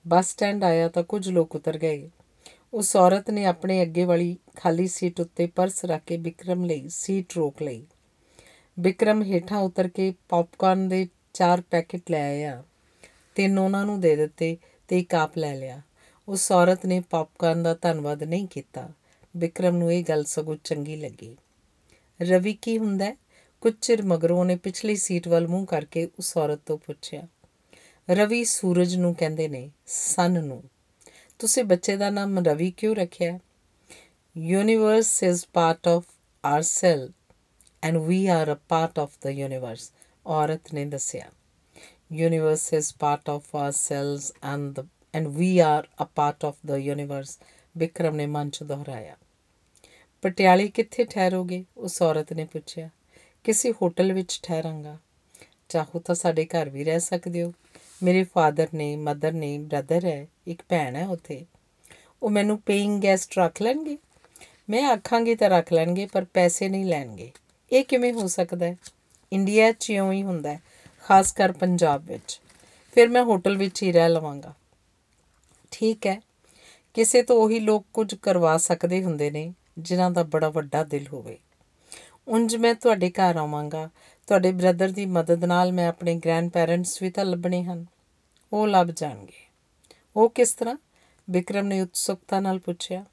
ਬੱਸ 0.09 0.31
ਸਟੈਂਡ 0.31 0.65
ਆਇਆ 0.65 0.89
ਤਾਂ 0.89 1.03
ਕੁਝ 1.03 1.29
ਲੋਕ 1.29 1.55
ਉਤਰ 1.55 1.79
ਗਏ। 1.79 2.11
ਉਸ 2.75 2.97
ਔਰਤ 2.97 3.31
ਨੇ 3.31 3.45
ਆਪਣੇ 3.45 3.83
ਅੱਗੇ 3.83 4.05
ਵਾਲੀ 4.05 4.37
ਖਾਲੀ 4.57 4.87
ਸੀਟ 4.87 5.21
ਉੱਤੇ 5.21 5.47
ਪਰਸ 5.47 5.85
ਰੱਖ 5.85 6.03
ਕੇ 6.05 6.17
ਵਿਕਰਮ 6.17 6.65
ਲਈ 6.65 6.89
ਸੀਟ 6.89 7.33
ਰੋਕ 7.37 7.63
ਲਈ। 7.63 7.87
ਵਿਕਰਮ 8.79 9.23
ਹੇਠਾਂ 9.23 9.59
ਉਤਰ 9.59 9.89
ਕੇ 9.89 10.15
ਪੌਪਕਾਰਨ 10.29 10.89
ਦੇ 10.89 11.09
ਚਾਰ 11.33 11.61
ਪੈਕੇਟ 11.61 12.11
ਲੈ 12.11 12.23
ਆਇਆ। 12.23 12.65
ਤਿੰਨ 13.35 13.59
ਉਹਨਾਂ 13.59 13.87
ਨੂੰ 13.87 14.01
ਦੇ 14.01 14.17
ਦਿੱਤੇ 14.17 14.57
ਤੇ 14.89 14.99
ਇੱਕ 14.99 15.15
ਆਪ 15.15 15.39
ਲੈ 15.39 15.55
ਲਿਆ। 15.55 15.83
ਉਸ 16.29 16.53
ਔਰਤ 16.53 16.87
ਨੇ 16.87 17.01
ਪੌਪਕਾਰਨ 17.01 17.63
ਦਾ 17.63 17.75
ਧੰਨਵਾਦ 17.75 18.23
ਨਹੀਂ 18.23 18.47
ਕੀਤਾ। 18.47 18.89
ਵਿਕਰਮ 19.37 19.77
ਨੂੰ 19.77 19.93
ਇਹ 19.93 20.05
ਗੱਲ 20.05 20.25
ਸਗੋਂ 20.25 20.57
ਚੰਗੀ 20.65 20.97
ਲੱਗੀ। 20.97 21.37
ਰਵੀ, 22.23 22.53
ਕੀ 22.53 22.79
ਹੁੰਦਾ 22.79 23.17
ਕੁਝ 23.61 23.75
ਚਿਰ 23.83 24.03
ਮਗਰੋਂ 24.03 24.41
ਉਹਨੇ 24.41 24.57
ਪਿਛਲੀ 24.57 24.97
ਸੀਟ 24.97 25.29
ਵੱਲ 25.29 25.49
ਮੂੰਹ 25.49 25.67
ਕਰਕੇ 25.67 26.09
ਉਸ 26.19 26.37
ਔਰਤ 26.37 26.61
ਤੋਂ 26.67 26.79
ਪੁੱਛਿਆ। 26.79 27.27
ਰਵੀ 28.11 28.45
ਸੂਰਜ 28.45 28.97
ਨੂੰ 28.97 29.15
ਕਹਿੰਦੇ 29.15 29.49
ਨੇ, 29.49 29.71
ਸਨ 29.87 30.45
ਨੂੰ। 30.45 30.63
ਤੁਸੀਂ 31.39 31.65
ਬੱਚੇ 31.65 31.97
ਦਾ 31.97 32.11
ਨਾਮ 32.11 32.39
ਰਵੀ 32.39 32.71
ਕਿਉਂ 32.71 32.97
ਰੱਖਿਆ? 32.97 33.39
Universe 34.39 35.23
is 35.23 35.45
part 35.53 35.89
of 35.89 36.05
our 36.45 36.63
self 36.63 37.13
and 37.83 37.97
we 37.97 38.27
are 38.27 38.55
a 38.55 38.59
part 38.69 38.99
of 38.99 39.11
the 39.25 39.27
universe 39.27 39.93
ਔਰਤ 40.27 40.75
ਨੇ 40.75 40.85
ਦੱਸਿਆ। 40.85 41.31
Universe 42.13 42.73
is 42.73 42.95
part 42.99 43.31
of 43.31 43.57
our 43.57 43.73
selves 43.73 44.33
and 44.45 44.81
and 45.15 45.29
we 45.29 45.59
are 45.59 45.89
a 46.03 46.05
part 46.15 46.45
of 46.45 46.57
the 46.67 46.71
universe 46.71 47.39
Vikram 47.77 48.17
ਨੇ 48.17 48.27
ਮਨ 48.27 48.51
ਚ 48.51 48.63
ਦੁਹਰਾਇਆ। 48.63 49.17
ਪਟਿਆਲੇ 50.23 50.69
ਕਿੱਥੇ 50.69 51.05
ਠਹਿਰੋਗੇ? 51.05 51.65
ਉਸ 51.77 52.03
ਔਰਤ 52.03 52.33
ਨੇ 52.33 52.45
ਪੁੱਛਿਆ। 52.45 52.91
ਕਿਸੇ 53.45 53.73
ਹੋਟਲ 53.73 54.13
ਵਿੱਚ 54.13 54.41
ਠਹਿਰਾਂਗਾ। 54.43 54.99
ਚਾਹੋ 55.69 56.01
ਤਾਂ 56.01 56.15
ਸਾਡੇ 56.15 56.47
ਘਰ 56.47 56.69
ਵੀ 56.69 56.85
ਰਹਿ 56.85 57.01
ਸਕਦੇ 57.01 57.43
ਹੋ। 57.43 57.53
ਮੇਰੇ 58.03 58.25
ਫਾਦਰ 58.35 58.69
ਨੇ 58.75 58.97
ਮਦਰ 58.97 59.33
ਨੇ 59.33 59.59
ਬ੍ਰਦਰ 59.59 60.05
ਹੈ, 60.05 60.27
ਇੱਕ 60.47 60.63
ਭੈਣ 60.69 60.97
ਹੈ 60.97 61.09
ਉੱਥੇ। 61.09 61.47
ਉਹ 62.23 62.31
ਮੈਨੂੰ 62.31 62.61
ਪੇਇੰਗ 62.61 63.03
ਗੈਸਟ 63.03 63.39
ਰੱਖ 63.39 63.63
ਲੈਣਗੇ। 63.63 63.99
ਮੈਂ 64.71 64.89
ਆਖਾਂਗੀ 64.89 65.35
ਤਾਂ 65.35 65.51
ਰੱਖ 65.51 65.73
ਲੈਣਗੇ, 65.73 66.07
ਪਰ 66.13 66.25
ਪੈਸੇ 66.25 66.69
ਨਹੀਂ 66.69 66.85
ਲੈਣਗੇ। 66.85 67.33
ਇਹ 67.73 67.85
ਕਿਵੇਂ 67.85 68.13
ਹੋ 68.13 68.27
ਸਕਦਾ 68.27 68.67
ਹੈ? 68.67 68.77
ਇੰਡੀਆ 69.33 69.73
'ਚ 69.73 69.91
ਇਉਂ 69.91 70.13
ਹੀ 70.13 70.23
ਹੁੰਦਾ 70.23 70.53
ਹੈ, 70.53 70.63
ਖਾਸ 71.05 71.33
ਕਰ 71.33 71.53
ਪੰਜਾਬ 71.53 72.05
ਵਿੱਚ। 72.05 72.41
ਫਿਰ 72.95 73.09
ਮੈਂ 73.09 73.23
ਹੋਟਲ 73.23 73.57
ਵਿੱਚ 73.57 73.83
ਹੀ 73.83 73.93
ਰਹਿ 73.93 74.09
ਲਵਾਂਗਾ। 74.09 74.55
ਠੀਕ 75.71 76.07
ਹੈ, 76.07 76.21
ਕਿਸੇ 76.95 77.23
ਤੋਂ 77.23 77.37
ਉਹੀ 77.37 77.61
ਲੋਕ 77.61 77.87
ਕੁਝ 77.93 78.15
ਕਰਵਾ 78.15 78.57
ਸਕਦੇ 78.57 79.05
ਹੁੰਦੇ 79.05 79.31
ਨੇ, 79.31 79.55
ਜਿਨ੍ਹਾਂ 79.79 80.11
ਦਾ 80.11 80.23
ਬੜਾ 80.23 80.49
ਵੱਡਾ 80.49 80.85
ਦਿਲ 80.85 81.07
ਹੋਵੇ। 81.13 81.39
ਉਂਝ 82.29 82.57
ਮੈਂ 82.57 82.75
ਤੁਹਾਡੇ 82.75 83.11
ਘਰ 83.11 83.37
ਆਵਾਂਗਾ 83.37 83.91
ਤੁਹਾਡੇ 84.29 84.51
ਬ੍ਰਦਰ 84.53 84.89
ਦੀ 84.89 85.05
ਮਦਦ 85.07 85.45
ਨਾਲ 85.45 85.73
ਮੈਂ 85.73 85.89
ਆਪਣੇ 85.89 86.15
ਗ੍ਰੈਂਡ 86.15 86.51
ਪੈਰੈਂਟਸ 86.51 87.01
ਵੀ 87.03 87.11
ਤਾਂ 87.11 87.25
ਲੱਭਣੇ 87.25 87.63
ਹਨ। 87.65 87.85
ਉਹ 88.53 88.67
ਲੱਭ 88.67 88.87
ਜਾਣਗੇ। 88.87 89.47
ਉਹ 90.17 90.29
ਕਿਸ 90.31 90.53
ਤਰ੍ਹਾਂ? 90.55 90.77
ਵਿਕਰਮ 91.29 91.67
ਨੇ 91.67 91.81
ਉਤਸੁਕਤਾ 91.81 92.41
ਨਾਲ 92.41 92.59
ਪੁੱਛਿਆ, 92.59 93.05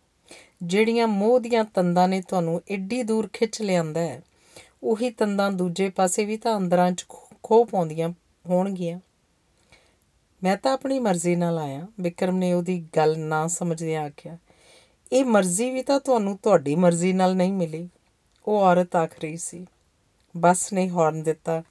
ਜਿਹੜੀਆਂ 0.64 1.08
ਮੋਹ 1.08 1.40
ਦੀਆਂ 1.40 1.64
ਤੰਦਾਂ 1.66 2.08
ਨੇ 2.08 2.22
ਤੁਹਾਨੂੰ 2.22 2.62
ਏਡੀ 2.72 3.02
ਦੂਰ 3.04 3.28
ਖਿੱਚ 3.34 3.62
ਲਿਆਂਦਾ 3.62 4.02
ਹੈ, 4.02 4.22
ਉਹੀ 4.84 5.10
ਤੰਦਾਂ 5.10 5.52
ਦੂਜੇ 5.52 5.90
ਪਾਸੇ 5.90 6.26
ਵੀ 6.26 6.38
ਤਾਂ 6.38 6.58
ਅੰਦਰਾਂ 6.58 6.92
'ਚ 6.92 7.06
ਖੋ 7.44 7.64
ਪਾਉਂਦੀਆਂ 7.64 8.10
ਹੋਣਗੀਆਂ। 8.46 9.00
ਮੈਂ 10.44 10.56
ਤਾਂ 10.58 10.74
ਆਪਣੀ 10.74 11.00
ਮਰਜ਼ੀ 11.00 11.36
ਨਾਲ 11.36 11.58
ਆਇਆ, 11.58 11.88
ਵਿਕਰਮ 12.02 12.38
ਨੇ 12.38 12.54
ਉਹਦੀ 12.54 12.80
ਗੱਲ 12.98 13.18
ਨਾ 13.20 13.46
ਸਮਝਦਿਆਂ 13.48 14.04
ਆਖਿਆ, 14.04 14.38
ਇਹ 15.12 15.26
ਮਰਜ਼ੀ 15.26 15.70
ਵੀ 15.72 15.84
ਤਾਂ 15.84 16.00
ਤੁਹਾਨੂੰ 16.00 16.38
ਤੁਹਾਡੀ 16.38 16.76
ਮਰਜ਼ੀ 16.76 17.14
ਨਾਲ 17.14 17.36
ਨਹੀਂ 17.36 17.54
ਮਿਲੀ। 17.54 17.90
ਉਹ 18.48 18.60
ਔਰਤ 18.60 18.96
ਆਖ 18.96 19.20
ਰਹੀ 19.20 19.38
ਸੀ 19.38 19.66
ਬੱਸ 20.38 20.74
ਨੇ 20.74 20.90
ਹਾਰਨ 20.90 21.24
ਦਿੱਤਾ। 21.24 21.64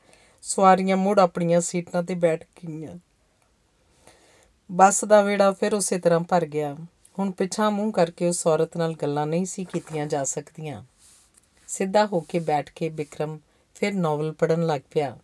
ਸਵਾਰੀਆਂ 0.42 0.96
ਮੁੜ 0.96 1.20
ਆਪਣੀਆਂ 1.20 1.60
ਸੀਟਾਂ 1.60 2.02
ਤੇ 2.02 2.14
ਬੈਠ 2.14 2.44
ਗਈਆਂ। 2.44 2.98
ਬੱਸ 4.72 5.04
ਦਾ 5.04 5.22
ਵੇੜਾ 5.22 5.52
ਫਿਰ 5.52 5.74
ਉਸੇ 5.74 5.98
ਤਰ੍ਹਾਂ 5.98 6.20
ਭਰ 6.20 6.46
ਗਿਆ। 6.46 6.76
ਹੁਣ 7.18 7.30
ਪਿਛਾ 7.30 7.70
ਮੂੰਹ 7.70 7.92
ਕਰਕੇ 7.92 8.28
ਉਸ 8.28 8.46
ਔਰਤ 8.46 8.76
ਨਾਲ 8.76 8.94
ਗੱਲਾਂ 8.94 9.26
ਨਹੀਂ 9.26 9.46
ਸੀ 9.46 9.64
ਕੀਤੀਆਂ 9.64 10.06
ਜਾ 10.06 10.24
ਸਕਦੀਆਂ। 10.24 10.84
ਸਿੱਧਾ 11.68 12.06
ਹੋ 12.06 12.20
ਕੇ 12.20 12.38
ਬੈਠ 12.38 12.70
ਕੇ 12.70 12.88
ਵਿਕਰਮ 12.88 13.38
ਫਿਰ 13.74 13.94
ਨੋਵਲ 13.94 14.32
ਪੜਨ 14.32 14.66
ਲੱਗ 14.66 14.80
ਪਿਆ। 14.90 15.18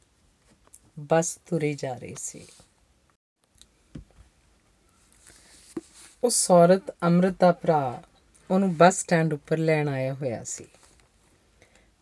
ਬੱਸ 0.99 1.39
ਤੁਰੀ 1.47 1.75
ਜਾ 1.75 1.95
ਰਹੀ 1.95 2.15
ਸੀ। 2.19 2.47
ਉਸ 6.25 6.51
ਔਰਤ, 6.51 6.83
ਅੰਮ੍ਰਿਤ 7.03 7.35
ਦਾ 7.41 7.53
ਭਰਾ, 7.53 8.03
ਉਹਨੂੰ 8.51 8.77
ਬੱਸ 8.77 9.01
ਸਟੈਂਡ 9.01 9.35
ਉੱਪਰ 9.35 9.59
ਲੈਣ 9.59 9.89
ਆਇਆ 9.89 10.15
ਹੋਇਆ 10.15 10.45
ਸੀ। 10.45 10.67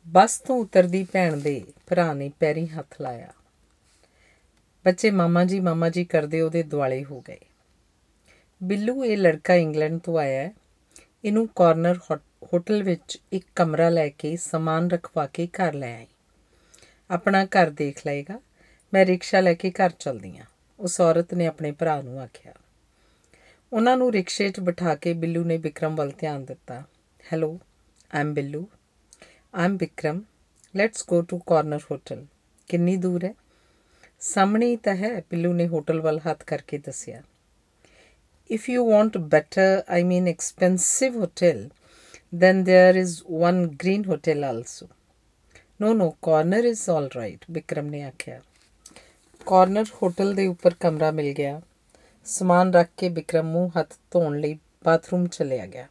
ਬੱਸ 0.08 0.38
ਤੋਂ 0.38 0.56
ਉਤਰਦੀ 0.56 1.06
ਭੈਣ 1.12 1.36
ਦੇ 1.36 1.64
ਭਰਾ 1.86 2.12
ਨੇ 2.12 2.30
ਪੈਰੀ 2.40 2.66
ਹੱਥ 2.66 3.00
ਲਾਇਆ। 3.00 3.32
ਬੱਚੇ 4.84 5.10
ਮਾਮਾ 5.10 5.44
ਜੀ 5.44 5.60
ਮਾਮਾ 5.60 5.88
ਜੀ 5.88 6.04
ਕਰਦੇ 6.04 6.40
ਉਹਦੇ 6.40 6.62
ਦੁਆਲੇ 6.62 7.04
ਹੋ 7.04 7.20
ਗਏ। 7.20 7.38
ਬਿੱਲੂ 8.62 9.04
ਇਹ 9.04 9.16
ਲੜਕਾ 9.16 9.54
ਇੰਗਲੈਂਡ 9.54 9.98
ਤੋਂ 9.98 10.18
ਆਇਆ 10.18 10.42
ਹੈ। 10.42 10.52
ਇਹਨੂੰ 11.24 11.48
ਕਾਰਨਰ 11.56 11.98
ਹੋਟਲ 12.44 12.82
ਵਿੱਚ 12.82 13.18
ਇੱਕ 13.32 13.46
ਕਮਰਾ 13.56 13.88
ਲੈ 13.88 14.08
ਕੇ 14.08 14.36
ਸਮਾਨ 14.36 14.90
ਰਖਵਾ 14.90 15.26
ਕੇ 15.26 15.46
ਘਰ 15.46 15.74
ਲੈ 15.74 15.96
ਆਈ। 15.96 16.06
ਆਪਣਾ 17.10 17.44
ਘਰ 17.44 17.70
ਦੇਖ 17.70 18.06
ਲਏਗਾ। 18.06 18.40
ਮੈਂ 18.94 19.06
ਰਿਕਸ਼ਾ 19.06 19.40
ਲੈ 19.40 19.54
ਕੇ 19.54 19.70
ਘਰ 19.70 19.90
ਚਲਦੀ 19.90 20.38
ਆ 20.38 20.44
ਉਸ 20.80 21.00
ਔਰਤ 21.00 21.34
ਨੇ 21.34 21.46
ਆਪਣੇ 21.46 21.72
ਭਰਾ 21.72 22.02
ਨੂੰ 22.02 22.20
ਆਖਿਆ। 22.20 22.52
ਉਹਨਾਂ 23.72 23.96
ਨੂੰ 23.96 24.12
ਰਿਕਸ਼ੇ 24.12 24.48
'ਚ 24.48 24.60
ਬਿਠਾ 24.60 24.94
ਕੇ 24.94 25.12
ਬਿੱਲੂ 25.12 25.44
ਨੇ 25.44 25.56
ਵਿਕਰਮ 25.56 25.96
ਵੱਲ 25.96 26.12
ਧਿਆਨ 26.18 26.44
ਦਿੱਤਾ। 26.44 26.82
Hello 27.32 27.58
am 28.14 28.34
Billu. 28.34 28.68
Am 29.54 29.76
Vikram 29.76 30.22
let's 30.76 31.04
go 31.08 31.22
to 31.22 31.38
corner 31.38 31.80
hotel 31.90 32.26
ਕਿੰਨੀ 32.68 32.96
ਦੂਰ 32.96 33.24
ਹੈ? 33.24 33.34
ਸਾਹਮਣੇ 34.20 34.66
ਹੀ 34.66 34.76
ਤਾਂ 34.76 34.96
ਹੈ 34.96 35.20
ਬਿੱਲੂ 35.20 35.52
ਨੇ 35.52 35.68
ਹੋਟਲ 35.68 36.00
ਵੱਲ 36.00 36.20
ਹੱਥ 36.30 36.44
ਕਰਕੇ 36.44 36.78
ਦੱਸਿਆ। 36.78 37.22
If 38.50 38.70
you 38.70 38.90
want 38.90 39.18
better 39.18 39.82
I 39.90 40.02
mean 40.02 40.28
expensive 40.28 41.16
hotel 41.16 41.68
then 42.38 42.58
there 42.62 43.04
is 43.04 43.12
one 43.46 43.66
green 43.68 44.06
hotel 44.10 44.42
also. 44.52 44.86
No 45.82 45.96
no, 45.96 46.06
corner 46.06 46.62
is 46.64 46.80
all 46.96 47.06
right 47.06 47.38
Vikram 47.50 47.86
ਨੇ 47.86 48.02
ਆਖਿਆ। 48.02 48.40
ਕਾਰਨਰ 49.46 49.84
ਹੋਟਲ 50.02 50.34
ਦੇ 50.34 50.46
ਉੱਪਰ 50.46 50.74
ਕਮਰਾ 50.74 51.10
ਮਿਲ 51.10 51.34
ਗਿਆ। 51.34 51.60
ਸਮਾਨ 52.24 52.74
ਰੱਖ 52.74 52.88
ਕੇ 52.96 53.08
ਵਿਕਰਮ 53.08 53.46
ਮੂੰਹ 53.46 53.70
ਹੱਥ 53.80 53.94
ਧੋਣ 54.10 54.38
ਲਈ 54.38 54.58
ਬਾਥਰੂਮ 54.84 55.26
ਚਲਿਆ 55.26 55.66
ਗਿਆ। 55.66 55.86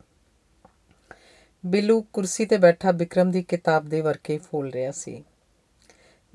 ਬਿੱਲੂ 1.65 2.02
ਕੁਰਸੀ 2.02 2.46
ਤੇ 2.46 2.58
ਬੈਠਾ 2.58 2.91
ਵਿਕਰਮ 2.91 3.32
ਦੀ 3.32 3.43
ਕਿਤਾਬ 3.43 3.86
ਦੇ 3.89 4.02
ਵਰਕੇ 4.02 4.38
ਫੋਲ 4.38 4.70
ਰਿਹਾ 4.72 4.91
ਸੀ। 4.91 5.24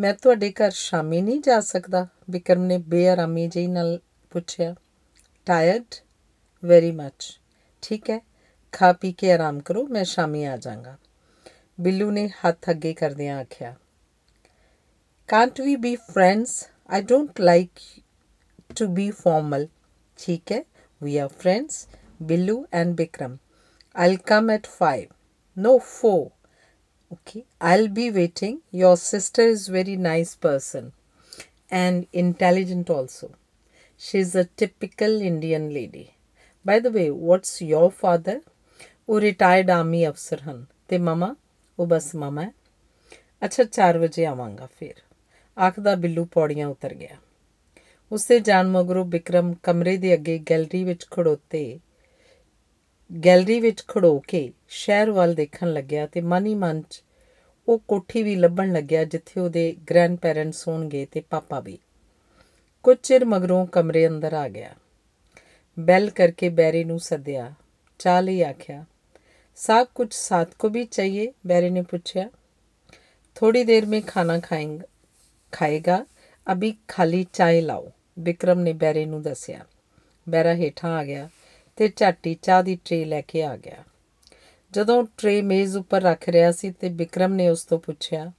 ਮੈਂ 0.00 0.14
ਤੁਹਾਡੇ 0.14 0.52
ਘਰ 0.52 0.70
ਸ਼ਾਮੀ 0.70 1.20
ਨਹੀਂ 1.20 1.40
ਜਾ 1.40 1.61
ਸਕਦਾ? 1.61 2.06
ਵਿਕਰਮ 2.30 2.62
ਨੇ 2.62 2.78
ਬੇਆਰਾਮੀ 2.78 3.48
ਜਿਹੀ 3.48 3.66
ਨਾਲ 3.66 4.00
ਪੁੱਛਿਆ। 4.30 4.74
ਟਾਇਰਡ 5.46 5.85
ਵੈਰੀ 6.64 6.92
ਮੱਚ 6.92 7.40
ਠੀਕ 7.82 8.11
ਹੈ, 8.11 8.20
ਖਾ 8.72 8.92
ਪੀ 8.92 9.12
ਕੇ 9.12 9.32
ਆਰਾਮ 9.32 9.61
ਕਰੋ, 9.61 9.87
ਮੈਂ 9.87 10.04
ਸ਼ਾਮੀ 10.04 10.44
ਆ 10.44 10.56
ਜਾਵਾਂਗਾ। 10.56 10.96
ਬਿੱਲੂ 11.80 12.11
ਨੇ 12.11 12.28
ਹੱਥ 12.28 12.70
ਅੱਗੇ 12.70 12.94
ਕਰਦਿਆਂ 12.94 13.38
ਆਖਿਆ। 13.38 13.74
Can't 15.28 15.61
we 15.61 15.76
be 15.76 15.96
friends 15.96 16.68
I 16.90 17.02
don't 17.02 17.40
like 17.40 18.02
to 18.76 18.87
be 18.87 19.11
formal 19.11 19.68
ਠੀਕ 20.16 20.52
ਹੈ 20.52 20.62
we 21.02 21.18
are 21.18 21.28
friends 21.28 21.88
Billu 22.22 22.66
and 22.72 22.96
Vikram 22.96 23.37
I'll 23.95 24.17
come 24.25 24.49
at 24.49 24.67
5 24.83 25.05
no 25.57 25.71
4 25.83 26.15
okay 27.12 27.41
i'll 27.62 27.89
be 27.97 28.05
waiting 28.12 28.55
your 28.81 28.95
sister 29.03 29.45
is 29.55 29.62
very 29.75 29.95
nice 30.07 30.33
person 30.45 30.88
and 31.71 32.19
intelligent 32.23 32.89
also 32.89 33.29
she's 34.01 34.36
a 34.36 34.45
typical 34.62 35.21
indian 35.21 35.67
lady 35.79 36.05
by 36.65 36.77
the 36.79 36.91
way 36.97 37.07
what's 37.29 37.55
your 37.71 37.88
father 38.03 38.38
ਉਹ 39.10 39.19
retired 39.21 39.69
army 39.71 40.07
ਅਫਸਰ 40.07 40.41
ਹਨ 40.41 40.65
ਤੇ 40.88 40.97
ਮਮਾ 40.97 41.36
ਉਹ 41.79 41.88
ਬਸ 41.88 42.15
ਮਮਾ 42.15 42.41
ਹੈ 42.41 42.51
ਅੱਛਾ 43.43 43.63
4 43.79 43.97
ਵਜੇ 43.97 44.25
ਆਵਾਂਗਾ 44.25 44.67
ਫਿਰ 44.79 44.93
ਆਖਦਾ 45.57 45.95
ਬਿੱਲੂ 45.95 46.25
ਪੌੜੀਆਂ 46.25 46.67
ਉਤਰ 46.67 46.93
ਗਿਆ 46.93 47.17
ਉਸਦੇ 48.12 48.39
ਜਾਣ 48.39 48.67
ਮਗਰੋਂ 48.67 49.05
ਵਿਕਰਮ 49.05 49.53
ਕਮਰੇ 49.63 49.97
ਦੇ 49.97 50.13
ਅੱਗੇ 50.13 50.38
ਗੈਲਰੀ 50.49 50.83
ਵਿੱਚ 50.83 51.05
ਖੜੋਤੇ 51.12 51.79
ਗੈਲਰੀ 53.25 53.60
ਵਿੱਚ 53.60 53.83
ਖੜੋ 53.88 54.19
ਕੇ 54.19 54.51
ਸ਼ਹਿਰ 54.69 55.12
ਵੱਲ 55.12 55.33
ਦੇਖਣ 55.36 55.73
ਲੱਗਿਆ 55.73 56.07
ਤੇ 56.07 56.21
ਮਨ 56.21 56.45
ਹੀ 56.45 56.55
ਮਨ 56.55 56.81
'ਚ 56.81 57.03
ਉਹ 57.67 57.79
ਕੋਠੀ 57.88 58.23
ਵੀ 58.23 58.36
ਲੱਭਣ 58.36 58.73
ਲੱਗਿਆ 58.73 59.03
ਜਿੱਥੇ 59.03 59.39
ਉਹਦੇ 59.39 59.75
ਗ੍ਰੈਂਡ 59.91 60.17
ਪੈਰੈਂਟਸ 60.17 60.67
ਹੋਣਗੇ 60.67 61.05
ਤੇ 61.12 61.21
ਪਾਪਾ 61.21 61.60
ਵੀ 61.60 61.77
ਕੁਝ 62.86 62.97
ਚਿਰ 63.03 63.25
ਮਗਰੋਂ 63.25 63.65
ਕਮਰੇ 63.67 64.07
ਅੰਦਰ 64.07 64.33
ਆ 64.33 64.47
ਗਿਆ 64.49 64.75
ਬੈਲ 65.77 66.10
ਕਰਕੇ 66.10 66.49
ਬੈਰੀ 66.49 66.83
ਨੂੰ 66.83 66.99
ਸੱਦਿਆ 66.99 67.53
ਚਾਹ 67.99 68.21
ਲਈ 68.21 68.41
ਆਖਿਆ 68.41 68.86
साहब 69.57 69.88
कुछ 69.95 70.12
साथ 70.13 70.45
को 70.60 70.69
भी 70.69 70.83
चाहिए 70.86 71.31
बैरी 71.47 71.69
ने 71.69 71.81
पूछा 71.81 72.25
थोड़ी 73.36 73.63
देर 73.63 73.86
में 73.86 74.01
खाना 74.01 74.39
खाएंगे 74.39 74.86
ਖਾਏਗਾ 75.53 76.05
ਅਭੀ 76.47 76.73
ਖਾਲੀ 76.88 77.25
ਚਾਹ 77.33 77.62
ਲਾਓ 77.62 77.91
ਵਿਕਰਮ 78.19 78.60
ਨੇ 78.60 78.73
ਬੈਰੇ 78.73 79.05
ਨੂੰ 79.05 79.21
ਦੱਸਿਆ 79.21 79.60
ਬੈਰਾ 80.27 80.53
ਹੇਠਾਂ 80.53 80.91
ਆ 80.97 81.03
ਗਿਆ 81.03 81.29
ਤੇ 81.76 81.92
ਝਾਟੀ 81.96 82.35
ਚਾਹ 82.42 82.62
ਦੀ 82.62 82.76
ਟਰੇ 82.76 83.04
ਲੈ 83.04 83.20
ਕੇ 83.20 83.44
ਆ 83.44 83.56
ਗਿਆ। 83.56 83.85
ਜਦੋਂ 84.72 85.04
ਟਰੇ 85.16 85.42
ਮੇਜ਼ 85.42 85.76
ਉੱਪਰ 85.76 86.02
ਰੱਖ 86.02 86.28
ਰਿਹਾ 86.28 86.52
ਸੀ 86.52 86.70
ਤੇ 86.70 86.88
ਵਿਕਰਮ 86.88 87.35
ਨੇ 87.35 87.48
ਉਸ 87.48 87.64
ਤੋਂ 87.64 87.78
ਪੁੱਛਿਆ, 87.78 88.32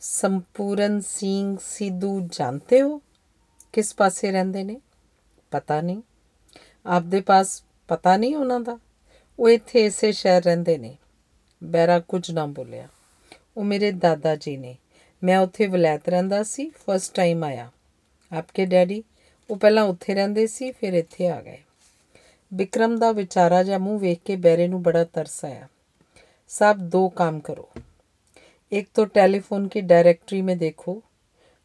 ਸੰਪੂਰਨ 0.00 1.00
ਸਿੰਘ 1.00 1.56
ਸਿੱਧੂ 1.64 2.28
ਜਾਣਦੇ 2.32 2.82
ਹੋ? 2.82 3.02
ਕਿਸ 3.72 3.94
ਪਾਸੇ 3.94 4.30
ਰਹਿੰਦੇ 4.30 4.64
ਨੇ? 4.64 4.80
ਪਤਾ 5.50 5.80
ਨਹੀਂ। 5.80 6.02
ਆਪਦੇ 6.86 7.20
ਪਾਸ 7.20 7.64
ਪਤਾ 7.88 8.16
ਨਹੀਂ 8.16 8.36
ਉਹਨਾਂ 8.36 8.60
ਦਾ। 8.60 8.78
ਉਹ 9.38 9.48
ਇੱਥੇ 9.48 9.84
ਇਸੇ 9.84 10.12
ਸ਼ਹਿਰ 10.12 10.42
ਰਹਿੰਦੇ 10.42 10.78
ਨੇ। 10.78 10.96
ਬੈਰਾ 11.64 12.00
ਕੁਝ 12.00 12.30
ਨਾ 12.30 12.46
ਬੋਲਿਆ। 12.46 12.88
ਉਹ 13.56 13.64
ਮੇਰੇ 13.64 13.92
ਦਾਦਾ 13.92 14.36
ਜੀ 14.36 14.56
ਨੇ। 14.56 14.76
ਮੈਂ 15.24 15.38
ਉੱਥੇ 15.38 15.66
ਵਲੈਤ 15.66 16.08
ਰਹਿੰਦਾ 16.08 16.42
ਸੀ 16.42 16.70
ਫਸਟ 16.70 17.14
ਟਾਈਮ 17.14 17.44
ਆਇਆ। 17.44 17.70
ਆਪਕੇ 18.32 18.66
ਡੈਡੀ? 18.66 19.04
ਉਹ 19.50 19.56
ਪਹਿਲਾਂ 19.56 19.82
ਉੱਥੇ 19.82 20.14
ਰਹਿੰਦੇ 20.14 20.46
ਸੀ, 20.46 20.72
ਫਿਰ 20.72 20.92
ਇੱਥੇ 20.92 21.28
ਆ 21.28 21.42
ਗਏ। 21.42 21.58
ਵਿਕਰਮ 22.51 22.97
ਦਾ 22.97 23.11
ਵਿਚਾਰਾ 23.11 23.63
ਜਿਹਾ 23.63 23.77
ਮੂੰਹ 23.77 23.99
ਵੇਖ 23.99 24.19
ਕੇ 24.25 24.35
ਬੈਰੇ 24.35 24.67
ਨੂੰ 24.67 24.81
ਬੜਾ 24.83 25.03
ਤਰਸ 25.03 25.43
ਆਇਆ 25.45 25.67
ਸਭ 26.49 26.77
ਦੋ 26.89 27.07
ਕੰਮ 27.09 27.39
ਕਰੋ 27.39 27.69
एक 28.71 28.87
तो 28.95 29.03
टेलीफोन 29.07 29.67
की 29.67 29.81
डायरेक्टरी 29.81 30.41
में 30.41 30.57
देखो 30.57 31.01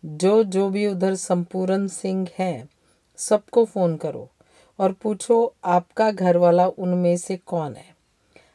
जो 0.04 0.42
जो 0.46 0.68
भी 0.70 0.86
उधर 0.86 1.14
संपूर्ण 1.14 1.86
सिंह 1.86 2.26
हैं 2.40 2.68
सबको 3.18 3.64
फ़ोन 3.64 3.96
करो 3.96 4.28
और 4.78 4.92
पूछो 4.92 5.38
आपका 5.64 6.10
घर 6.10 6.36
वाला 6.36 6.66
उनमें 6.78 7.16
से 7.16 7.36
कौन 7.46 7.74
है 7.76 7.94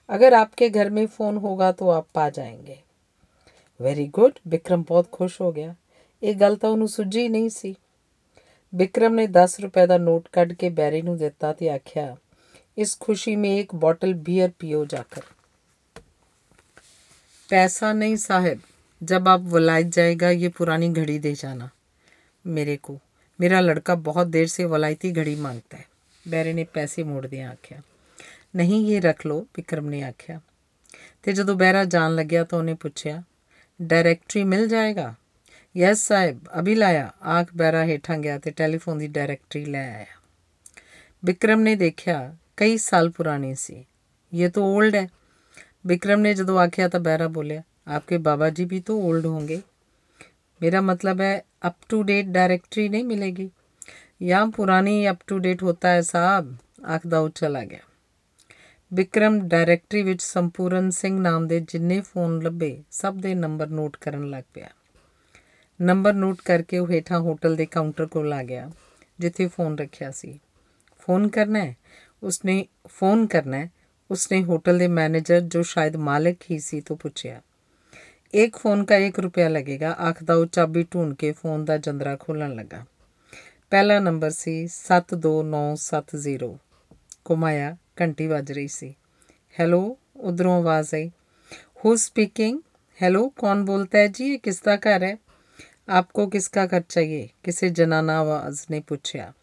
अगर 0.09 0.33
आपके 0.33 0.69
घर 0.69 0.89
में 0.89 1.05
फ़ोन 1.07 1.37
होगा 1.37 1.71
तो 1.71 1.89
आप 1.89 2.07
पा 2.15 2.29
जाएंगे 2.29 2.83
ਵੈਰੀ 3.79 4.07
ਗੁੱਡ 4.07 4.39
ਵਿਕਰਮ 4.47 4.83
ਬਹੁਤ 4.83 5.07
ਖੁਸ਼ 5.11 5.41
ਹੋ 5.41 5.51
ਗਿਆ 5.51 5.73
ਇਹ 6.21 6.35
ਗੱਲ 6.35 6.55
ਤਾਂ 6.55 6.69
ਉਹਨੂੰ 6.69 6.87
ਸੁੱਝੀ 6.87 7.27
ਨਹੀਂ 7.29 7.49
ਸੀ 7.49 7.75
ਵਿਕਰਮ 8.73 9.13
ਨੇ 9.13 9.27
10 9.33 9.59
ਰੁਪਏ 9.61 9.85
ਦਾ 9.87 9.97
ਨੋਟ 9.97 10.27
ਕੱਢ 10.31 10.53
ਕੇ 10.53 10.69
ਬੈਰੀ 10.69 11.01
ਨੂੰ 11.01 11.17
ਦਿੱਤਾ 11.17 11.51
ਤੇ 11.53 11.69
ਆਖਿਆ 11.69 12.15
ਇਸ 12.77 12.97
ਖੁਸ਼ੀ 13.01 13.35
में 13.35 13.49
एक 13.51 13.73
बॉटल 13.75 14.13
बियर 14.21 14.51
पियो 14.59 14.85
जाकर 14.85 15.21
पैसा 17.49 17.91
नहीं 17.93 18.15
साहब 18.17 18.59
जब 19.01 19.27
आप 19.27 19.47
वलायत 19.49 19.87
जाएगा 19.93 20.29
ये 20.37 20.49
पुरानी 20.51 20.89
घड़ी 20.91 21.17
दे 21.19 21.33
जाना 21.33 21.69
मेरे 22.45 22.75
को 22.79 22.97
मेरा 23.39 23.59
लड़का 23.59 23.95
बहुत 24.03 24.27
देर 24.29 24.47
से 24.47 24.65
वलायती 24.65 25.11
घड़ी 25.13 25.35
मांगता 25.35 25.77
है 25.77 25.85
बैरे 26.25 26.53
ने 26.53 26.63
पैसे 26.73 27.03
मोड़ 27.03 27.25
दिया 27.25 27.49
आख्या 27.51 27.81
नहीं 28.55 28.85
ये 28.85 28.99
रख 29.01 29.25
लो 29.25 29.39
विक्रम 29.57 29.89
ने 29.89 30.01
आख्या 30.03 30.39
ਤੇ 31.23 31.33
ਜਦੋਂ 31.33 31.55
ਬਹਿਰਾ 31.55 31.83
ਜਾਣ 31.83 32.15
ਲੱਗਿਆ 32.15 32.43
ਤਾਂ 32.43 32.59
ਉਹਨੇ 32.59 32.73
ਪੁੱਛਿਆ 32.73 33.23
ਡਾਇਰੈਕਟਰੀ 33.79 34.43
ਮਿਲ 34.43 34.67
ਜਾਏਗਾ 34.67 35.13
ਯੈਸ 35.75 36.07
ਸਾਹਿਬ 36.07 36.39
ਅਭੀ 36.59 36.75
ਲਾਇਆ 36.75 37.11
ਆਖ 37.29 37.47
ਬਹਿਰਾ 37.55 37.83
ਹੇਠਾਂ 37.85 38.17
ਗਿਆ 38.17 38.37
ਤੇ 38.39 38.51
ਟੈਲੀਫੋਨ 38.51 38.97
ਦੀ 38.97 39.07
ਡਾਇਰੈਕਟਰੀ 39.07 39.65
ਲੈ 39.65 39.85
ਆਇਆ 39.95 40.05
ਵਿਕਰਮ 41.23 41.59
ਨੇ 41.59 41.75
ਦੇਖਿਆ 41.75 42.19
ਕਈ 42.58 42.76
ਸਾਲ 42.78 43.10
ਪੁਰਾਣੀ 43.10 43.54
ਸੀ। 43.54 43.84
ये 44.32 44.48
तो 44.48 44.62
ओल्ड 44.66 44.94
है 44.94 45.00
विक्रम 45.84 46.20
ने 46.20 46.30
जदों 46.34 46.54
आख्या 46.60 46.84
तो 46.88 46.98
बहरा 47.00 47.26
बोलिया 47.30 47.62
आपके 47.96 48.18
बाबा 48.18 48.46
जी 48.50 48.64
भी 48.66 48.78
तो 48.80 48.94
ओल्ड 49.02 49.26
होंगे 49.26 49.58
मेरा 50.60 50.80
मतलब 50.82 51.20
है 51.20 51.32
अप 51.62 51.76
टू 51.88 51.98
डेट 52.02 52.30
डायरेक्टरी 52.32 52.84
नहीं 52.88 53.04
मिलेगी 53.04 53.46
यहाँ 54.22 54.50
पुरानी 54.50 54.94
अप 55.06 55.26
टू 55.26 55.38
डेट 55.38 55.62
होता 55.62 55.92
है 55.92 56.04
साहब 56.04 56.54
ਆਖਦਾ 56.86 57.18
ਉਹ 57.18 57.28
ਚਲਾ 57.30 57.62
ਗਿਆ। 57.64 57.80
ਵਿਕਰਮ 58.92 59.38
ਡਾਇਰੈਕਟਰੀ 59.48 60.02
ਵਿੱਚ 60.02 60.22
ਸੰਪੂਰਨ 60.22 60.90
ਸਿੰਘ 60.90 61.18
ਨਾਮ 61.20 61.46
ਦੇ 61.48 61.60
ਜਿੰਨੇ 61.62 62.00
ਫੋਨ 62.02 62.38
ਲੱਭੇ, 62.42 62.72
ਸਭ 62.92 63.16
ਦੇ 63.16 63.34
ਨੰਬਰ 63.34 63.68
ਨੋਟ 63.70 63.96
ਕਰਨ 63.96 64.28
ਲੱਗ 64.30 64.44
ਪਿਆ। 64.54 64.68
ਨੰਬਰ 65.80 66.14
ਨੋਟ 66.14 66.40
ਕਰਕੇ 66.40 66.78
ਉਹ 66.78 66.90
ਹੇਠਾਂ 66.90 67.20
ਹੋਟਲ 67.20 67.56
ਦੇ 67.56 67.66
ਕਾਊਂਟਰ 67.66 68.06
ਕੋਲ 68.06 68.32
ਆ 68.32 68.42
ਗਿਆ, 68.42 68.70
ਜਿੱਥੇ 69.18 69.46
ਫੋਨ 69.48 69.78
ਰੱਖਿਆ 69.78 70.10
ਸੀ। 70.10 70.38
ਫੋਨ 71.02 71.28
ਕਰਨਾ 71.28 71.64
ਹੈ? 71.64 71.76
ਉਸਨੇ 72.23 72.65
ਫੋਨ 72.89 73.25
ਕਰਨਾ 73.27 73.57
ਹੈ 73.57 73.69
उसने 74.09 74.39
होटल 74.41 74.79
के 74.79 74.87
मैनेजर 74.89 75.39
जो 75.45 75.61
शायद 75.63 75.95
मालिक 76.01 76.43
ही 76.49 76.59
सी 76.59 76.79
तो 76.81 76.95
पूछा 76.95 77.41
एक 78.33 78.57
फ़ोन 78.57 78.83
का 78.83 78.95
एक 78.97 79.19
रुपया 79.19 79.47
लगेगा 79.47 79.91
आखदा 80.01 80.35
वो 80.35 80.45
चाबी 80.47 80.83
ढूंढ 80.93 81.15
के 81.15 81.31
फ़ोन 81.31 81.65
का 81.65 81.77
जंदरा 81.79 82.15
खोलन 82.17 82.53
लगा 82.53 82.85
पहला 83.71 83.99
नंबर 83.99 84.29
सी 84.31 84.55
सत्त 84.69 85.13
दो 85.17 85.41
नौ 85.45 85.63
सत्त 85.79 86.15
ज़ीरो 86.17 86.49
घुमाया 87.27 87.69
घंटी 87.97 88.27
बज 88.27 88.51
रही 88.51 88.67
सी 88.69 88.95
हेलो 89.55 89.81
उधरों 90.23 90.55
आवाज़ 90.55 90.95
आई 90.95 91.11
हु 91.83 91.95
स्पीकिंग 91.97 92.59
हेलो 92.99 93.27
कौन 93.37 93.65
बोलता 93.65 93.97
है 93.97 94.09
जी 94.09 94.29
ये 94.29 94.37
किसका 94.39 94.75
घर 94.77 95.03
है 95.03 95.17
आपको 95.91 96.27
किसका 96.27 96.65
घर 96.65 96.81
चाहिए 96.89 97.29
किसी 97.45 97.69
जनाना 97.71 98.17
आवाज़ 98.19 98.65
ने 98.71 98.79
पूछा 98.89 99.33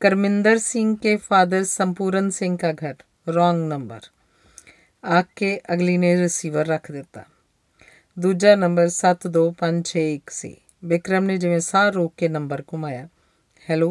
करमिंदर 0.00 0.58
सिंह 0.58 0.96
के 0.96 1.12
फादर 1.26 1.62
संपूर्ण 1.68 2.28
सिंह 2.30 2.56
का 2.56 2.72
घर 2.72 2.94
ਰੋਂਗ 3.26 3.62
ਨੰਬਰ 3.68 4.00
ਆਖ 5.04 5.26
ਕੇ 5.36 5.48
ਅਗਲੀ 5.74 5.96
ਨੇ 5.98 6.14
ਰਿਸੀਵਰ 6.16 6.66
ਰੱਖ 6.66 6.90
ਦਿੱਤਾ 6.92 7.24
ਦੂਜਾ 8.16 8.54
ਨੰਬਰ 8.56 8.90
72561 8.92 10.32
ਸੀ 10.32 10.56
ਵਿਕਰਮ 10.84 11.24
ਨੇ 11.24 11.36
ਜਿਵੇਂ 11.36 11.60
ਸਾਹ 11.60 11.90
ਰੋਕ 11.90 12.12
ਕੇ 12.16 12.28
ਨੰਬਰ 12.28 12.62
ਘੁਮਾਇਆ 12.72 13.06
हेलो 13.62 13.86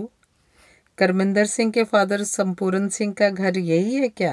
करमिंदर 0.98 1.46
सिंह 1.46 1.72
के 1.72 1.84
फादर 1.84 2.22
संपूर्ण 2.24 2.88
सिंह 2.90 3.14
का 3.14 3.30
घर 3.30 3.58
यही 3.60 3.96
है 3.96 4.08
क्या 4.20 4.30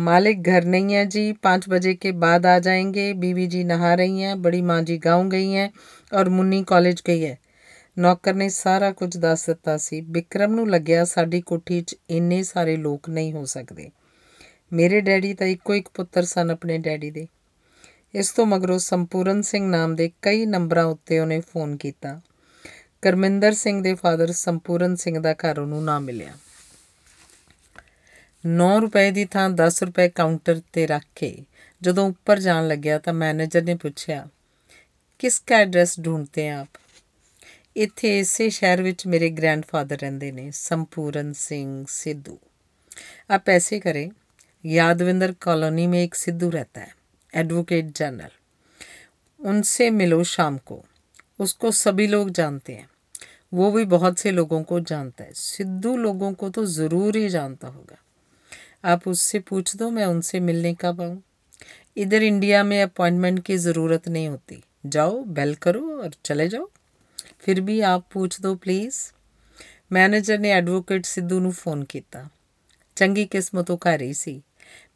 मालिक 0.00 0.42
घर 0.44 0.64
नहीं 0.64 0.94
है 0.94 1.04
जी 1.06 1.22
पाँच 1.42 1.68
बजे 1.68 1.92
के 1.94 2.12
बाद 2.18 2.46
आ 2.46 2.58
जाएंगे 2.58 3.04
बीवी 3.16 3.46
जी 3.46 3.62
नहा 3.64 3.92
रही 3.94 4.20
हैं 4.20 4.40
बड़ी 4.42 4.62
माँ 4.62 4.80
जी 4.82 4.96
गाँव 4.98 5.28
गई 5.28 5.50
हैं 5.50 5.68
और 6.12 6.28
मुन्नी 6.30 6.62
कॉलेज 6.64 7.02
गई 7.06 7.20
है 7.20 7.38
ਨੌਕਰ 7.97 8.33
ਨੇ 8.33 8.49
ਸਾਰਾ 8.49 8.91
ਕੁਝ 8.91 9.17
ਦੱਸ 9.17 9.45
ਦਿੱਤਾ 9.45 9.77
ਸੀ। 9.77 10.01
ਵਿਕਰਮ 10.01 10.53
ਨੂੰ 10.55 10.69
ਲੱਗਿਆ 10.69 11.03
ਸਾਡੀ 11.05 11.41
ਕੋਠੀ 11.41 11.81
'ਚ 11.81 11.95
ਇੰਨੇ 12.09 12.43
ਸਾਰੇ 12.43 12.75
ਲੋਕ 12.75 13.09
ਨਹੀਂ 13.09 13.33
ਹੋ 13.33 13.45
ਸਕਦੇ। 13.45 13.89
ਮੇਰੇ 14.73 15.01
ਡੈਡੀ 15.01 15.33
ਤਾਂ 15.33 15.47
ਇੱਕੋ 15.47 15.75
ਇੱਕ 15.75 15.89
ਪੁੱਤਰ 15.93 16.25
ਸਨ 16.25 16.51
ਆਪਣੇ 16.51 16.77
ਡੈਡੀ 16.77 17.11
ਦੇ। 17.11 17.27
ਇਸ 18.13 18.31
ਤੋਂ 18.31 18.45
ਮਗਰੋਂ 18.45 18.79
ਸੰਪੂਰਨ 18.79 19.41
ਸਿੰਘ 19.41 19.65
ਨਾਮ 19.67 19.95
ਦੇ 19.95 20.11
ਕਈ 20.21 20.45
ਨੰਬਰਾਂ 20.45 20.85
ਉੱਤੇ 20.85 21.19
ਉਹਨੇ 21.19 21.39
ਫੋਨ 21.39 21.75
ਕੀਤਾ। 21.77 22.21
ਕਰਮਿੰਦਰ 23.01 23.53
ਸਿੰਘ 23.53 23.81
ਦੇ 23.83 23.93
ਫਾਦਰ 23.93 24.31
ਸੰਪੂਰਨ 24.31 24.95
ਸਿੰਘ 24.95 25.19
ਦਾ 25.19 25.33
ਘਰ 25.33 25.59
ਉਹਨੂੰ 25.59 25.83
ਨਾ 25.83 25.99
ਮਿਲਿਆ। 25.99 26.33
9 28.43 28.79
ਰੁਪਏ 28.79 29.11
ਦੀ 29.11 29.25
ਥਾਂ 29.25 29.49
10 29.49 29.83
ਰੁਪਏ 29.83 30.09
ਕਾਊਂਟਰ 30.09 30.61
ਤੇ 30.73 30.87
ਰੱਖ 30.87 31.03
ਕੇ 31.15 31.35
ਜਦੋਂ 31.81 32.09
ਉੱਪਰ 32.09 32.39
ਜਾਣ 32.39 32.67
ਲੱਗਿਆ 32.67 32.99
ਤਾਂ 32.99 33.13
ਮੈਨੇਜਰ 33.13 33.63
ਨੇ 33.63 33.75
ਪੁੱਛਿਆ, 33.75 34.27
ਕਿਸ 35.19 35.41
ਦਾ 35.49 35.55
ਐਡਰੈਸ 35.55 35.99
ਢੂੰਡਤੇ 35.99 36.49
ਆਪ? 36.49 36.67
ਇੱਥੇ 37.76 38.18
ਇਸੇ 38.20 38.48
ਸ਼ਹਿਰ 38.50 38.82
ਵਿੱਚ 38.82 39.06
ਮੇਰੇ 39.06 39.30
ਗ੍ਰੈਂਡਫਾਦਰ 39.32 39.98
ਰਹਿੰਦੇ 39.98 40.32
ਨੇ 40.32 40.50
ਸੰਪੂਰਨ 40.54 41.32
ਸਿੰਘ 41.38 41.84
ਸਿੱਧੂ 41.90 42.38
आप 43.28 43.48
ऐसे 43.48 43.78
करें 43.80 44.08
यादविंदर 44.64 45.32
कॉलोनी 45.40 45.86
में 45.86 45.98
एक 45.98 46.14
सिद्धू 46.14 46.48
रहता 46.50 46.80
है 46.80 46.94
एडवोकेट 47.34 47.92
जनरल 47.96 49.46
उनसे 49.48 49.88
मिलो 49.92 50.22
शाम 50.26 50.58
को 50.66 50.82
उसको 51.40 51.70
सभी 51.72 52.06
लोग 52.06 52.30
जानते 52.32 52.72
हैं 52.72 52.88
वो 53.52 53.70
भी 53.70 53.84
बहुत 53.86 54.18
से 54.18 54.30
लोगों 54.32 54.62
को 54.64 54.80
जानता 54.82 55.24
है 55.24 55.32
सिद्धू 55.36 55.96
लोगों 55.98 56.32
को 56.34 56.48
तो 56.50 56.64
ज़रूर 56.68 57.16
ही 57.16 57.28
जानता 57.30 57.68
होगा 57.68 57.98
आप 58.84 59.08
उससे 59.08 59.38
पूछ 59.44 59.74
दो 59.76 59.90
मैं 59.90 60.06
उनसे 60.06 60.40
मिलने 60.42 60.74
कब 60.80 61.00
आऊँ 61.00 61.22
इधर 61.96 62.22
इंडिया 62.24 62.62
में 62.64 62.80
अपॉइंटमेंट 62.82 63.42
की 63.44 63.56
ज़रूरत 63.60 64.08
नहीं 64.08 64.28
होती 64.28 64.62
जाओ 64.88 65.18
बेल 65.32 65.54
करो 65.62 65.82
और 65.96 66.14
चले 66.24 66.48
जाओ 66.48 66.70
ਫਿਰ 67.39 67.61
ਵੀ 67.61 67.81
ਆਪ 67.81 68.05
ਪੁੱਛ 68.09 68.41
ਦੋ 68.41 68.55
ਪਲੀਜ਼ 68.55 68.95
ਮੈਨੇਜਰ 69.91 70.39
ਨੇ 70.39 70.49
ਐਡਵੋਕੇਟ 70.49 71.05
ਸਿੱਧੂ 71.05 71.39
ਨੂੰ 71.39 71.51
ਫੋਨ 71.51 71.85
ਕੀਤਾ। 71.85 72.25
ਚੰਗੀ 72.95 73.25
ਕਿਸਮਤ 73.25 73.71
ਉਹ 73.71 73.77
ਘਰ 73.77 74.01
ਹੀ 74.01 74.13
ਸੀ। 74.13 74.41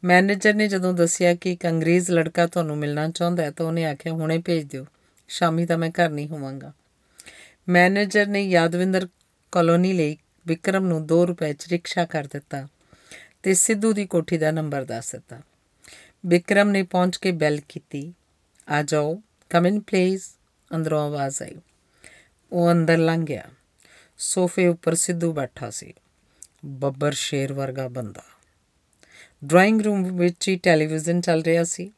ਮੈਨੇਜਰ 0.04 0.54
ਨੇ 0.54 0.68
ਜਦੋਂ 0.68 0.92
ਦੱਸਿਆ 0.92 1.34
ਕਿ 1.34 1.52
ਇੱਕ 1.52 1.66
ਅੰਗਰੇਜ਼ 1.66 2.10
ਲੜਕਾ 2.10 2.46
ਤੁਹਾਨੂੰ 2.46 2.78
ਮਿਲਣਾ 2.78 3.08
ਚਾਹੁੰਦਾ 3.08 3.42
ਹੈ 3.42 3.50
ਤਾਂ 3.50 3.66
ਉਹਨੇ 3.66 3.84
ਆਖਿਆ, 3.84 4.12
ਹੁਣੇ 4.12 4.38
ਭੇਜ 4.38 4.64
ਦਿਓ। 4.64 4.86
ਸ਼ਾਮੀ 5.28 5.66
ਤਾਂ 5.66 5.78
ਮੈਂ 5.78 5.90
ਘਰ 5.90 6.10
ਨਹੀਂ 6.10 6.28
ਹੋਵਾਂਗਾ। 6.28 6.72
ਮੈਨੇਜਰ 7.68 8.26
ਨੇ 8.26 8.42
ਯਾਦਵਿੰਦਰ 8.42 9.08
ਕਲੋਨੀ 9.52 9.92
ਲਈ 9.92 10.16
ਵਿਕਰਮ 10.46 10.86
ਨੂੰ 10.86 11.06
2 11.06 11.26
ਰੁਪਏ 11.26 11.52
'ਚ 11.52 11.68
ਰਿਕਸ਼ਾ 11.68 12.04
ਕਰ 12.04 12.24
ਦਿੱਤਾ 12.24 12.68
ਤੇ 13.42 13.54
ਸਿੱਧੂ 13.54 13.92
ਦੀ 13.92 14.06
ਕੋਠੀ 14.06 14.38
ਦਾ 14.38 14.50
ਨੰਬਰ 14.50 14.84
ਦੱਸ 14.84 15.12
ਦਿੱਤਾ। 15.12 15.40
ਵਿਕਰਮ 16.26 16.68
ਨੇ 16.68 16.82
ਪਹੁੰਚ 16.82 17.16
ਕੇ 17.16 17.32
ਬੈਲ 17.32 17.60
ਕੀਤੀ। 17.68 18.14
ਆ 18.68 18.82
ਜਾਓ। 18.82 19.22
ਕਮ 19.50 19.66
ਇਨ 19.66 19.80
ਪਲੀਜ਼ 19.80 20.22
ਅੰਦਰੋਂ 20.74 21.06
ਆਵਾਜ਼ 21.06 21.42
ਆਈ। 21.42 21.56
ਉਹ 22.51 22.71
ਅੰਦਰ 22.71 22.97
ਲੰਘ 22.97 23.25
ਗਿਆ 23.25 23.43
ਸੋਫੇ 24.19 24.67
ਉੱਪਰ 24.67 24.95
ਸਿੱਧੂ 24.95 25.31
ਬੈਠਾ 25.33 25.69
ਸੀ 25.69 25.93
ਬੱਬਰ 26.65 27.13
ਸ਼ੇਰ 27.13 27.53
ਵਰਗਾ 27.53 27.87
ਬੰਦਾ 27.87 28.23
ਡਰਾਇੰਗ 29.43 29.81
ਰੂਮ 29.81 30.03
ਵਿੱਚ 30.17 30.47
ਹੀ 30.49 30.55
ਟੈਲੀਵਿਜ਼ਨ 30.55 31.21
ਚੱਲ 31.21 31.43
ਰਿਹਾ 31.43 31.63
ਸੀ 31.63 31.91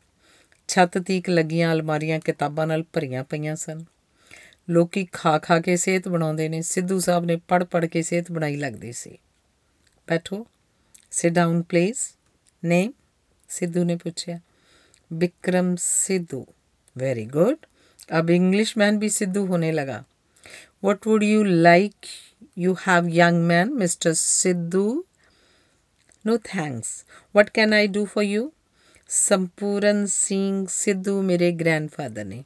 ਛੱਤ 0.70 0.98
ਤੀਕ 0.98 1.30
ਲੱਗੀਆਂ 1.30 1.72
ਅਲਮਾਰੀਆਂ 1.74 2.20
ਕਿਤਾਬਾਂ 2.20 2.68
ਨਾਲ 2.68 2.84
ਭਰੀਆਂ 2.94 3.24
ਪਈਆਂ 3.24 3.56
ਸਨ 3.56 3.84
ਲੋਕੀ 4.70 5.08
ਖਾ 5.12 5.38
ਖਾ 5.38 5.60
ਕੇ 5.60 5.76
ਸਿਹਤ 5.76 6.08
ਬਣਾਉਂਦੇ 6.08 6.50
ਨੇ 6.50 6.62
ਸਿੱਧੂ 6.62 7.00
ਸਾਹਿਬ 7.00 7.26
ਨੇ 7.26 7.36
ਪੜ 7.48 7.64
ਪੜ 7.64 7.86
ਕੇ 7.86 8.02
ਸਿਹਤ 8.02 8.32
ਬਣਾਈ 8.32 8.56
ਲੱਗਦੀ 8.56 8.92
ਸੀ 8.92 9.18
ਬੈਠੋ 10.08 10.46
sit 11.12 11.34
down 11.34 11.62
please 11.62 11.98
name 12.64 12.92
Sidhu 13.50 13.84
ਨੇ 13.84 13.96
ਪੁੱਛਿਆ 13.96 14.40
ਵਿਕਰਮ 15.12 15.76
ਸਿੱਧੂ 15.80 16.46
वेरी 16.96 17.26
गुड 17.26 17.66
अब 18.12 18.30
इंग्लिश 18.30 18.78
मैन 18.78 19.00
भी 19.00 19.10
सिद्धू 19.10 19.46
होने 19.46 19.72
लगा 19.72 20.04
what 20.85 21.07
would 21.07 21.23
you 21.23 21.45
like? 21.45 22.09
You 22.57 22.75
have 22.75 23.09
young 23.09 23.39
man 23.47 23.71
mr 23.79 24.11
siddhu 24.15 25.03
no 26.25 26.37
thanks. 26.53 27.05
What 27.35 27.53
can 27.59 27.73
i 27.73 27.87
do 27.99 28.07
for 28.07 28.27
you? 28.35 28.51
ਸੰਪੂਰਨ 29.09 30.07
ਸਿੰਘ 30.07 30.67
ਸਿੱਧੂ 30.71 31.23
ਮੇਰੇ 31.23 31.53
ਗ੍ਰੈਂਡਫਾਦਰ 31.53 32.25
ਨੇ 32.25 32.45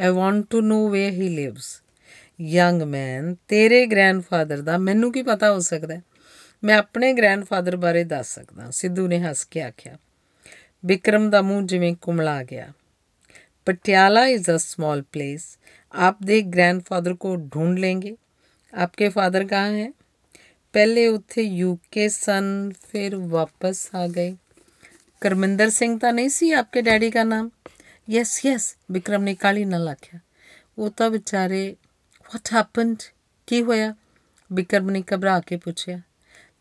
I 0.00 0.08
want 0.08 0.46
to 0.50 0.60
know 0.60 0.88
where 0.88 1.12
he 1.12 1.28
lives 1.28 1.82
young 2.40 2.82
man 2.82 3.36
ਤੇਰੇ 3.48 3.86
grandfather 3.86 4.60
ਦਾ 4.60 4.78
ਮੈਨੂੰ 4.78 5.12
ਕੀ 5.12 5.22
ਪਤਾ 5.22 5.52
ਹੋ 5.52 5.58
ਸਕਦਾ 5.58 6.00
ਮੈਂ 6.64 6.76
ਆਪਣੇ 6.76 7.12
ਗ੍ਰੈਂਡਫਾਦਰ 7.12 7.76
ਬਾਰੇ 7.76 8.04
ਦੱਸ 8.04 8.34
ਸਕਦਾ 8.34 8.70
ਸਿੱਧੂ 8.70 9.06
ਨੇ 9.06 9.20
ਹੱਸ 9.20 9.44
ਕੇ 9.44 9.62
ਆਖਿਆ 9.62 9.98
ਵਿਕਰਮ 10.86 11.30
ਦਾ 11.30 11.42
ਮੂੰਹ 11.42 11.66
ਜਿਵੇਂ 11.66 11.96
ਕੁਮਲਾ 11.96 12.42
ਗਿਆ 12.42 12.72
Patiala 13.66 14.26
is 14.26 14.50
a 14.50 14.56
small 14.56 15.02
place 15.02 15.58
आप 15.93 16.23
देख 16.23 16.45
ग्रैंडफादर 16.47 17.13
को 17.15 17.35
ढूंढ 17.35 17.79
लेंगे 17.79 18.15
आपके 18.73 19.09
फादर 19.09 19.43
कहाँ 19.43 19.69
हैं 19.71 19.91
पहले 20.73 21.07
उत्थे 21.07 21.41
यूके 21.41 22.09
सन 22.09 22.47
फिर 22.81 23.15
वापस 23.31 23.89
आ 23.95 24.05
गए 24.07 24.35
करमिंदर 25.21 25.69
सिंह 25.69 25.97
तो 25.99 26.11
नहीं 26.11 26.29
सी 26.29 26.51
आपके 26.53 26.81
डैडी 26.81 27.09
का 27.11 27.23
नाम 27.23 27.49
यस 28.07 28.41
यस 28.45 28.75
विक्रम 28.91 29.21
ने 29.21 29.33
काली 29.35 29.65
ਨਾਲ 29.65 29.87
ਆਖਿਆ 29.89 30.19
ਉਹ 30.77 30.89
ਤਾਂ 30.89 31.09
ਵਿਚਾਰੇ 31.09 31.75
ਵਾਟ 32.25 32.53
ਹੈਪਨਡ 32.53 33.01
ਕੀ 33.47 33.61
ਹੋਇਆ 33.63 33.93
ਵਿਕਰਮ 34.51 34.89
ਨੇ 34.89 35.03
ਘਬਰਾ 35.13 35.39
ਕੇ 35.39 35.57
ਪੁੱਛਿਆ 35.57 36.01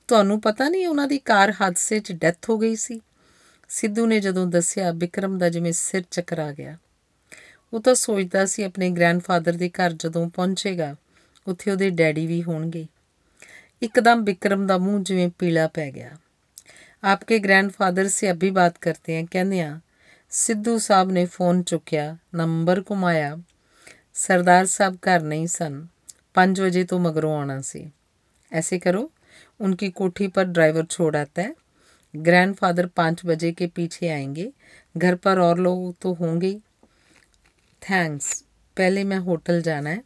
ਤੁਹਾਨੂੰ 0.09 0.41
ਪਤਾ 0.41 0.69
ਨਹੀਂ 0.69 0.87
ਉਹਨਾਂ 0.87 1.07
ਦੀ 1.09 1.19
ਕਾਰ 1.19 1.53
ਹਾਦਸੇ 1.61 1.99
'ਚ 2.01 2.13
ਡੈਥ 2.13 2.49
ਹੋ 2.51 2.59
ਗਈ 2.59 2.77
ਸੀ 2.77 3.01
ਸਿੱਧੂ 3.71 4.07
ਨੇ 4.07 4.21
ਜਦੋਂ 4.21 4.47
ਦੱਸਿਆ 4.47 4.91
ਵਿਕਰਮ 4.93 5.39
ਦਾ 5.39 5.49
ਜਿਵੇਂ 5.49 5.73
ਸਿਰ 5.73 6.05
ਚੱਕਰਾ 6.11 6.51
ਗਿਆ 6.53 6.77
ਉਹ 7.73 7.81
ਤਾਂ 7.81 7.95
ਸੋਚਦਾ 7.95 8.45
ਸੀ 8.47 8.63
ਆਪਣੇ 8.63 8.91
ਗ੍ਰੈਂਡਫਾਦਰ 8.91 9.53
ਦੇ 9.53 9.69
ਘਰ 9.69 9.93
ਜਦੋਂ 9.93 10.29
ਪਹੁੰਚੇਗਾ 10.31 10.95
ਉੱਥੇ 11.47 11.71
ਉਹਦੇ 11.71 11.91
ਡੈਡੀ 11.91 12.27
ਵੀ 12.27 12.43
ਹੋਣਗੇ 12.43 12.87
ਇੱਕਦਮ 13.83 14.25
ਵਿਕਰਮ 14.25 14.67
ਦਾ 14.67 14.79
ਮੂੰਹ 14.79 15.03
ਜਿਵੇਂ 15.05 15.29
ਪੀਲਾ 15.39 15.67
ਪੈ 15.69 15.91
ਗਿਆ 15.91 16.17
आपके 17.03 17.39
ग्रैंडफादर 17.39 18.07
से 18.09 18.29
अभी 18.29 18.49
बात 18.51 18.77
करते 18.83 19.13
हैं 19.13 19.25
कहने 19.27 19.65
ਸਿੱਧੂ 20.33 20.79
ਸਾਹਿਬ 20.79 21.11
ਨੇ 21.11 21.25
ਫੋਨ 21.27 21.63
ਚੁੱਕਿਆ 21.63 22.17
ਨੰਬਰ 22.35 22.83
ਘੁਮਾਇਆ 22.91 23.37
ਸਰਦਾਰ 24.15 24.67
ਸਾਹਿਬ 24.67 24.97
ਘਰ 25.09 25.21
ਨਹੀਂ 25.23 25.47
ਸਨ 25.47 25.75
5 26.39 26.63
ਵਜੇ 26.63 26.85
ਤੋਂ 26.85 26.99
ਮਗਰੋਂ 27.01 27.37
ਆਣਾ 27.41 27.61
ਸੀ 27.61 27.91
ऐसे 28.53 28.79
करो 28.79 29.03
उनकी 29.61 29.87
कोठी 29.91 30.27
पर 30.29 30.45
ड्राइवर 30.51 30.85
छोड़ 30.87 31.13
आता 31.17 31.43
है 31.43 31.53
ग्रैंडफादर 32.15 32.89
पाँच 32.97 33.23
बजे 33.27 33.51
के 33.53 33.67
पीछे 33.77 34.09
आएंगे 34.09 34.45
घर 34.97 35.17
पर 35.17 35.41
और 35.41 35.59
लोग 35.59 35.81
तो 36.01 36.13
होंगे 36.15 36.47
ही 36.47 36.61
थैंक्स 37.83 38.29
पहले 38.77 39.05
मैं 39.05 39.19
होटल 39.27 39.61
जाना 39.63 39.91
है 39.91 40.03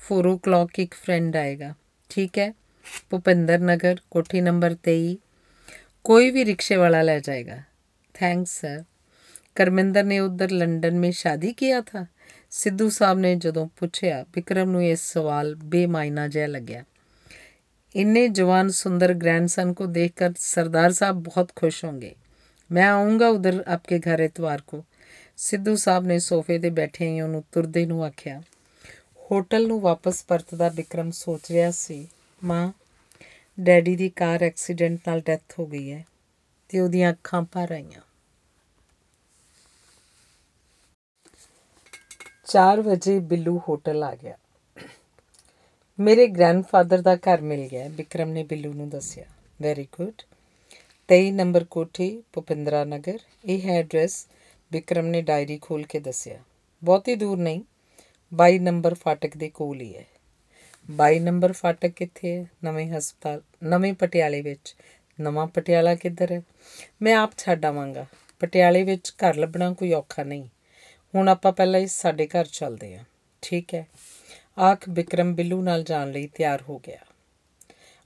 फोर 0.00 0.26
ओ 0.26 0.36
क्लॉक 0.44 0.78
एक 0.80 0.94
फ्रेंड 0.94 1.36
आएगा 1.36 1.74
ठीक 2.10 2.38
है 2.38 2.48
भूपिंदर 3.10 3.60
नगर 3.70 4.00
कोठी 4.10 4.40
नंबर 4.40 4.74
तेई 4.84 5.18
कोई 6.04 6.30
भी 6.30 6.42
रिक्शे 6.44 6.76
वाला 6.76 7.02
ले 7.02 7.20
जाएगा 7.20 7.62
थैंक्स 8.14 8.60
सर 8.60 8.84
ਕਰਮਿੰਦਰ 9.56 10.04
ਨੇ 10.04 10.18
ਉਧਰ 10.18 10.50
ਲੰਡਨ 10.50 10.98
में 10.98 11.12
शादी 11.18 11.50
किया 11.60 11.80
था 11.82 12.00
सिद्धू 12.52 12.88
साहब 12.90 13.18
ने 13.18 13.34
ਜਦੋਂ 13.36 13.66
ਪੁੱਛਿਆ 13.76 14.24
ਵਿਕਰਮ 14.34 14.70
ਨੂੰ 14.70 14.82
ਇਹ 14.84 14.96
ਸਵਾਲ 14.96 15.54
ਬੇਮਾਇਨਾ 15.64 16.26
ਜਿਹਾ 16.28 16.46
ਲੱਗਿਆ 16.46 16.84
इन्ने 17.94 18.22
जवान 18.28 18.70
सुंदर 18.70 19.12
ग्रैंडसन 19.14 19.70
को 19.72 19.84
देखकर 19.88 20.32
सरदार 20.38 20.92
साहब 20.92 21.22
बहुत 21.22 21.50
खुश 21.50 21.84
होंगे 21.84 22.10
मैं 22.70 22.82
आऊँगा 22.84 23.28
उधर 23.28 23.60
आपके 23.68 23.98
घर 24.00 24.20
इतवार 24.20 24.62
को 24.66 24.80
ਸਿੱਧੂ 25.41 25.75
ਸਾਹਿਬ 25.75 26.05
ਨੇ 26.05 26.17
ਸੋਫੇ 26.19 26.57
ਤੇ 26.59 26.69
ਬੈਠੇ 26.69 27.07
ਹੀ 27.09 27.21
ਉਹਨੂੰ 27.21 27.43
ਤੁਰਦੇ 27.51 27.85
ਨੂੰ 27.85 28.03
ਆਖਿਆ, 28.05 28.41
ਹੋਟਲ 29.31 29.67
ਨੂੰ 29.67 29.79
ਵਾਪਸ 29.81 30.23
ਪਰਤਦਾ 30.23 30.67
ਵਿਕਰਮ 30.69 31.09
ਸੋਚ 31.11 31.51
ਰਿਹਾ 31.51 31.71
ਸੀ, 31.71 32.07
ਮਾਂ, 32.41 32.71
ਡੈਡੀ 33.57 33.95
ਦੀ 33.95 34.09
ਕਾਰ 34.09 34.43
ਐਕਸੀਡੈਂਟ 34.43 34.99
ਨਾਲ 35.07 35.21
ਡੈਥ 35.21 35.59
ਹੋ 35.59 35.65
ਗਈ 35.65 35.91
ਹੈ 35.91 36.05
ਤੇ 36.69 36.79
ਉਹਦੀਆਂ 36.79 37.11
ਅੱਖਾਂ 37.11 37.41
ਭਰ 37.43 37.71
ਆਈਆਂ। 37.71 38.01
4 42.47 42.81
ਵਜੇ 42.81 43.19
ਬਿੱਲੂ 43.19 43.57
ਹੋਟਲ 43.69 44.03
ਆ 44.03 44.15
ਗਿਆ। 44.15 44.37
ਮੇਰੇ 45.99 46.27
ਗ੍ਰੈਂਡਫਾਦਰ 46.27 47.01
ਦਾ 47.01 47.15
ਘਰ 47.15 47.41
ਮਿਲ 47.41 47.67
ਗਿਆ 47.67 47.87
ਵਿਕਰਮ 47.87 48.29
ਨੇ 48.29 48.43
ਬਿੱਲੂ 48.43 48.73
ਨੂੰ 48.73 48.89
ਦੱਸਿਆ। 48.89 49.25
ਵੈਰੀ 49.61 49.87
ਗੁੱਡ 49.91 50.21
23 51.09 51.31
ਨੰਬਰ 51.31 51.63
ਕੋਠੀ, 51.63 52.23
ਭੁਪਿੰਦਰਾ 52.33 52.83
ਨਗਰ, 52.83 53.17
ਇਹ 53.45 53.61
ਹੈ 53.61 53.79
ਐਡਰੈਸ 53.79 54.25
ਵਿਕਰਮ 54.71 55.05
ਨੇ 55.05 55.21
ਡਾਇਰੀ 55.21 55.59
ਖੋਲ 55.61 55.83
ਕੇ 55.83 55.99
ਦੱਸਿਆ, 55.99 56.39
ਬਹੁਤੀ 56.83 57.15
ਦੂਰ 57.15 57.37
ਨਹੀਂ 57.37 57.61
22 58.33 58.59
ਨੰਬਰ 58.59 58.93
ਫਾਟਕ 58.93 59.37
ਦੇ 59.37 59.49
ਕੋਲ 59.49 59.81
ਹੀ 59.81 59.97
ਹੈ। 59.97 60.05
22 60.91 61.19
ਨੰਬਰ 61.19 61.51
ਫਾਟਕ 61.51 61.89
ਕਿੱਥੇ 61.89 62.35
ਹੈ? 62.35 62.45
ਨਵੇਂ 62.63 62.91
ਹਸਪਤਾਲ, 62.91 63.41
ਨਵੇਂ 63.63 63.93
ਪਟਿਆਲੇ 63.93 64.41
ਵਿੱਚ। 64.41 64.75
ਨਵਾਂ 65.21 65.47
ਪਟਿਆਲਾ 65.47 65.95
ਕਿੱਧਰ 65.95 66.31
ਹੈ? 66.31 66.41
ਮੈਂ 67.01 67.15
ਆਪ 67.15 67.37
ਛੱਡ 67.37 67.65
ਆਵਾਂਗਾ। 67.65 68.05
ਪਟਿਆਲੇ 68.39 68.83
ਵਿੱਚ 68.83 69.13
ਘਰ 69.17 69.35
ਲੱਭਣਾ 69.35 69.73
ਕੋਈ 69.73 69.93
ਔਖਾ 69.93 70.23
ਨਹੀਂ। 70.23 70.47
ਹੁਣ 71.15 71.29
ਆਪਾਂ 71.29 71.51
ਪਹਿਲਾਂ 71.51 71.79
ਹੀ 71.79 71.87
ਸਾਡੇ 71.87 72.27
ਘਰ 72.27 72.45
ਚੱਲਦੇ 72.45 72.97
ਹਾਂ। 72.97 73.03
ਠੀਕ 73.41 73.75
ਹੈ। 73.75 73.87
ਆਖ 74.59 74.89
ਵਿਕਰਮ 74.89 75.35
ਬਿੱਲੂ 75.35 75.61
ਨਾਲ 75.61 75.83
ਜਾਣ 75.83 76.11
ਲਈ 76.11 76.27
ਤਿਆਰ 76.27 76.61
ਹੋ 76.61 76.79
ਗਿਆ। 76.79 76.97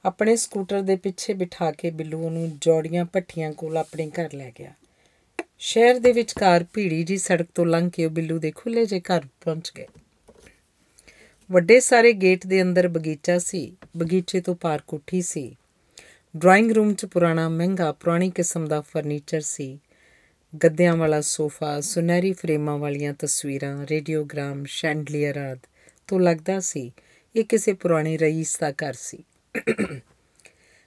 ਆਪਣੇ 0.05 0.35
ਸਕੂਟਰ 0.35 0.81
ਦੇ 0.81 0.95
ਪਿੱਛੇ 0.95 1.33
ਬਿਠਾ 1.33 1.71
ਕੇ 1.71 1.91
ਬਿੱਲੂ 1.91 2.25
ਉਹਨੂੰ 2.25 2.57
ਜੋੜੀਆਂ 2.61 3.05
ਪੱਠੀਆਂ 3.05 3.53
ਕੋਲ 3.53 3.77
ਆਪਣੇ 3.77 4.09
ਘਰ 4.09 4.33
ਲੈ 4.33 4.51
ਗਿਆ। 4.59 4.73
ਸ਼ਹਿਰ 5.59 5.99
ਦੇ 5.99 6.11
ਵਿਚਕਾਰ 6.11 6.65
ਭੀੜੀ 6.73 7.03
ਜੀ 7.03 7.17
ਸੜਕ 7.17 7.45
ਤੋਂ 7.55 7.65
ਲੰਘ 7.65 7.89
ਕੇ 7.89 8.05
ਉਹ 8.05 8.09
ਬਿੱਲੂ 8.09 8.39
ਦੇ 8.39 8.51
ਖੁੱਲੇ 8.51 8.85
ਜੇ 8.85 8.99
ਘਰ 8.99 9.21
ਪਹੁੰਚ 9.41 9.71
ਗਏ। 9.77 9.85
ਵੱਡੇ 11.51 11.79
ਸਾਰੇ 11.79 12.13
ਗੇਟ 12.13 12.47
ਦੇ 12.47 12.61
ਅੰਦਰ 12.61 12.87
ਬਗੀਚਾ 12.87 13.37
ਸੀ, 13.37 13.77
ਬਗੀਚੇ 13.97 14.41
ਤੋਂ 14.41 14.55
ਪਾਰ 14.55 14.81
ਕੋਠੀ 14.87 15.21
ਸੀ। 15.21 15.55
ਡਰਾਇੰਗ 16.37 16.71
ਰੂਮ 16.71 16.93
'ਚ 16.93 17.05
ਪੁਰਾਣਾ, 17.05 17.49
ਮਹਿੰਗਾ, 17.49 17.91
ਪੁਰਾਣੀ 17.91 18.29
ਕਿਸਮ 18.29 18.67
ਦਾ 18.67 18.81
ਫਰਨੀਚਰ 18.81 19.41
ਸੀ। 19.41 19.79
ਗੱਦਿਆਂ 20.63 20.95
ਵਾਲਾ 20.97 21.21
ਸੋਫਾ, 21.21 21.81
ਸੁਨਹਿਰੀ 21.81 22.33
ਫਰੇਮਾਂ 22.33 22.77
ਵਾਲੀਆਂ 22.77 23.13
ਤਸਵੀਰਾਂ, 23.13 23.85
ਰੇਡੀਓਗ੍ਰਾਮ, 23.87 24.63
ਸ਼ੈਂਡਲੀਅਰ 24.65 25.37
ਆਦ 25.37 25.59
ਤੋਂ 26.07 26.19
ਲੱਗਦਾ 26.19 26.59
ਸੀ, 26.59 26.91
ਇਹ 27.35 27.43
ਕਿਸੇ 27.43 27.73
ਪੁਰਾਣੇ 27.73 28.17
ਰਈਸ 28.17 28.57
ਦਾ 28.57 28.71
ਘਰ 28.71 28.93
ਸੀ। 28.93 29.23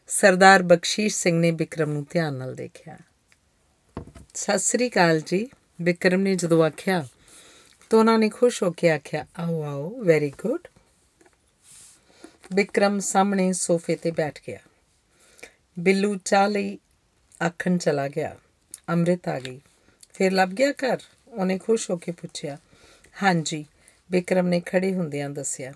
ਸਰਦਾਰ 0.09 0.63
ਬਖਸ਼ੀਸ਼ 0.63 1.17
ਸਿੰਘ 1.17 1.39
ਨੇ 1.41 1.51
ਵਿਕਰਮ 1.51 1.93
ਨੂੰ 1.93 2.07
ਧਿਆਨ 2.11 2.35
ਨਾਲ 2.35 2.55
ਦੇਖਿਆ। 2.55 2.99
ਸਤਿ 4.39 4.59
ਸ੍ਰੀ 4.59 4.89
ਅਕਾਲ 4.89 5.21
ਜੀ। 5.21 5.49
ਵਿਕਰਮ 5.83 6.21
ਨੇ 6.21 6.35
ਜਦੋਂ 6.35 6.63
ਆਖਿਆ, 6.65 7.07
ਤਾਂ 7.91 7.99
ਉਹਨਾਂ 7.99 8.19
ਨੇ 8.19 8.29
ਖੁਸ਼ 8.29 8.63
ਹੋ 8.63 8.71
ਕੇ 8.71 8.91
ਆਖਿਆ, 8.91 9.27
ਆਓ 9.39 9.63
ਆਓ 9.63 10.03
ਵੈਰੀ 10.03 10.31
ਗੁੱਡ 10.31 10.69
ਵਿਕਰਮ 12.55 13.01
ਸਾਹਮਣੇ 13.01 13.53
ਸੋਫੇ 13.53 13.97
ਤੇ 13.97 14.11
ਬੈਠ 14.11 14.39
ਗਿਆ। 14.49 14.59
ਬਿੱਲੂ 15.79 16.17
ਚਾਹ 16.25 16.49
ਲਈ 16.49 16.79
ਆਖਣ 17.47 17.79
ਚਲਾ 17.79 18.09
ਗਿਆ। 18.09 18.37
ਅੰਮ੍ਰਿਤ 18.89 19.29
ਆ 19.29 19.41
ਗਈ। 19.41 19.61
ਫਿਰ 20.13 20.33
ਲੱਭ 20.33 20.49
ਗਿਆ 20.49 20.71
ਘਰ? 20.73 20.99
ਉਹਨੇ 21.29 21.59
ਖੁਸ਼ 21.59 21.91
ਹੋ 21.91 21.97
ਕੇ 21.97 22.13
ਪੁੱਛਿਆ, 22.13 22.59
ਹਾਂਜੀ, 23.23 23.65
ਵਿਕਰਮ 24.11 24.47
ਨੇ 24.47 24.61
ਖੜੇ 24.61 24.95
ਹੁੰਦਿਆਂ 24.95 25.31
ਦੱਸਿਆ। 25.31 25.73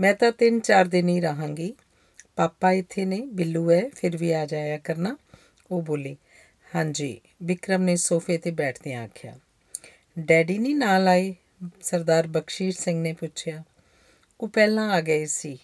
ਮੈਂ 0.00 0.14
ਤਾਂ 0.14 0.32
ਤਿੰਨ 0.32 0.60
ਚਾਰ 0.60 0.84
ਦਿਨ 0.84 1.08
ਹੀ 1.08 1.20
ਰਹਾਂਗੀ। 1.20 1.74
ਪਾਪਾ 2.36 2.72
ਇੱਥੇ 2.72 3.04
ਨੇ, 3.04 3.20
ਬਿੱਲੂ 3.20 3.70
ਹੈ, 3.70 3.88
ਫਿਰ 3.90 4.16
ਵੀ 4.16 4.32
ਆ 4.32 4.46
ਜਾਇਆ 4.46 4.78
ਕਰਨਾ। 4.78 5.16
ਉਹ 5.70 5.82
ਬੋਲੀ 5.82 6.16
ਹਾਂਜੀ 6.74 7.20
ਵਿਕਰਮ 7.42 7.82
ਨੇ 7.82 7.94
ਸੋਫੇ 7.96 8.36
ਤੇ 8.38 8.50
ਬੈਠਦਿਆਂ 8.50 9.02
ਆਖਿਆ, 9.04 9.34
ਡੈਡੀ 10.18 10.56
ਨਹੀਂ 10.58 10.74
ਨਾਲ 10.76 11.08
ਆਏ? 11.08 11.34
ਸਰਦਾਰ 11.82 12.26
ਬਖਸ਼ੀਸ਼ 12.26 12.78
ਸਿੰਘ 12.78 13.00
ਨੇ 13.02 13.12
ਪੁੱਛਿਆ, 13.12 13.62
ਉਹ 14.40 14.48
ਪਹਿਲਾਂ 14.48 14.88
ਆ 14.90 15.00
ਗਏ 15.00 15.24
ਸੀ। 15.26 15.56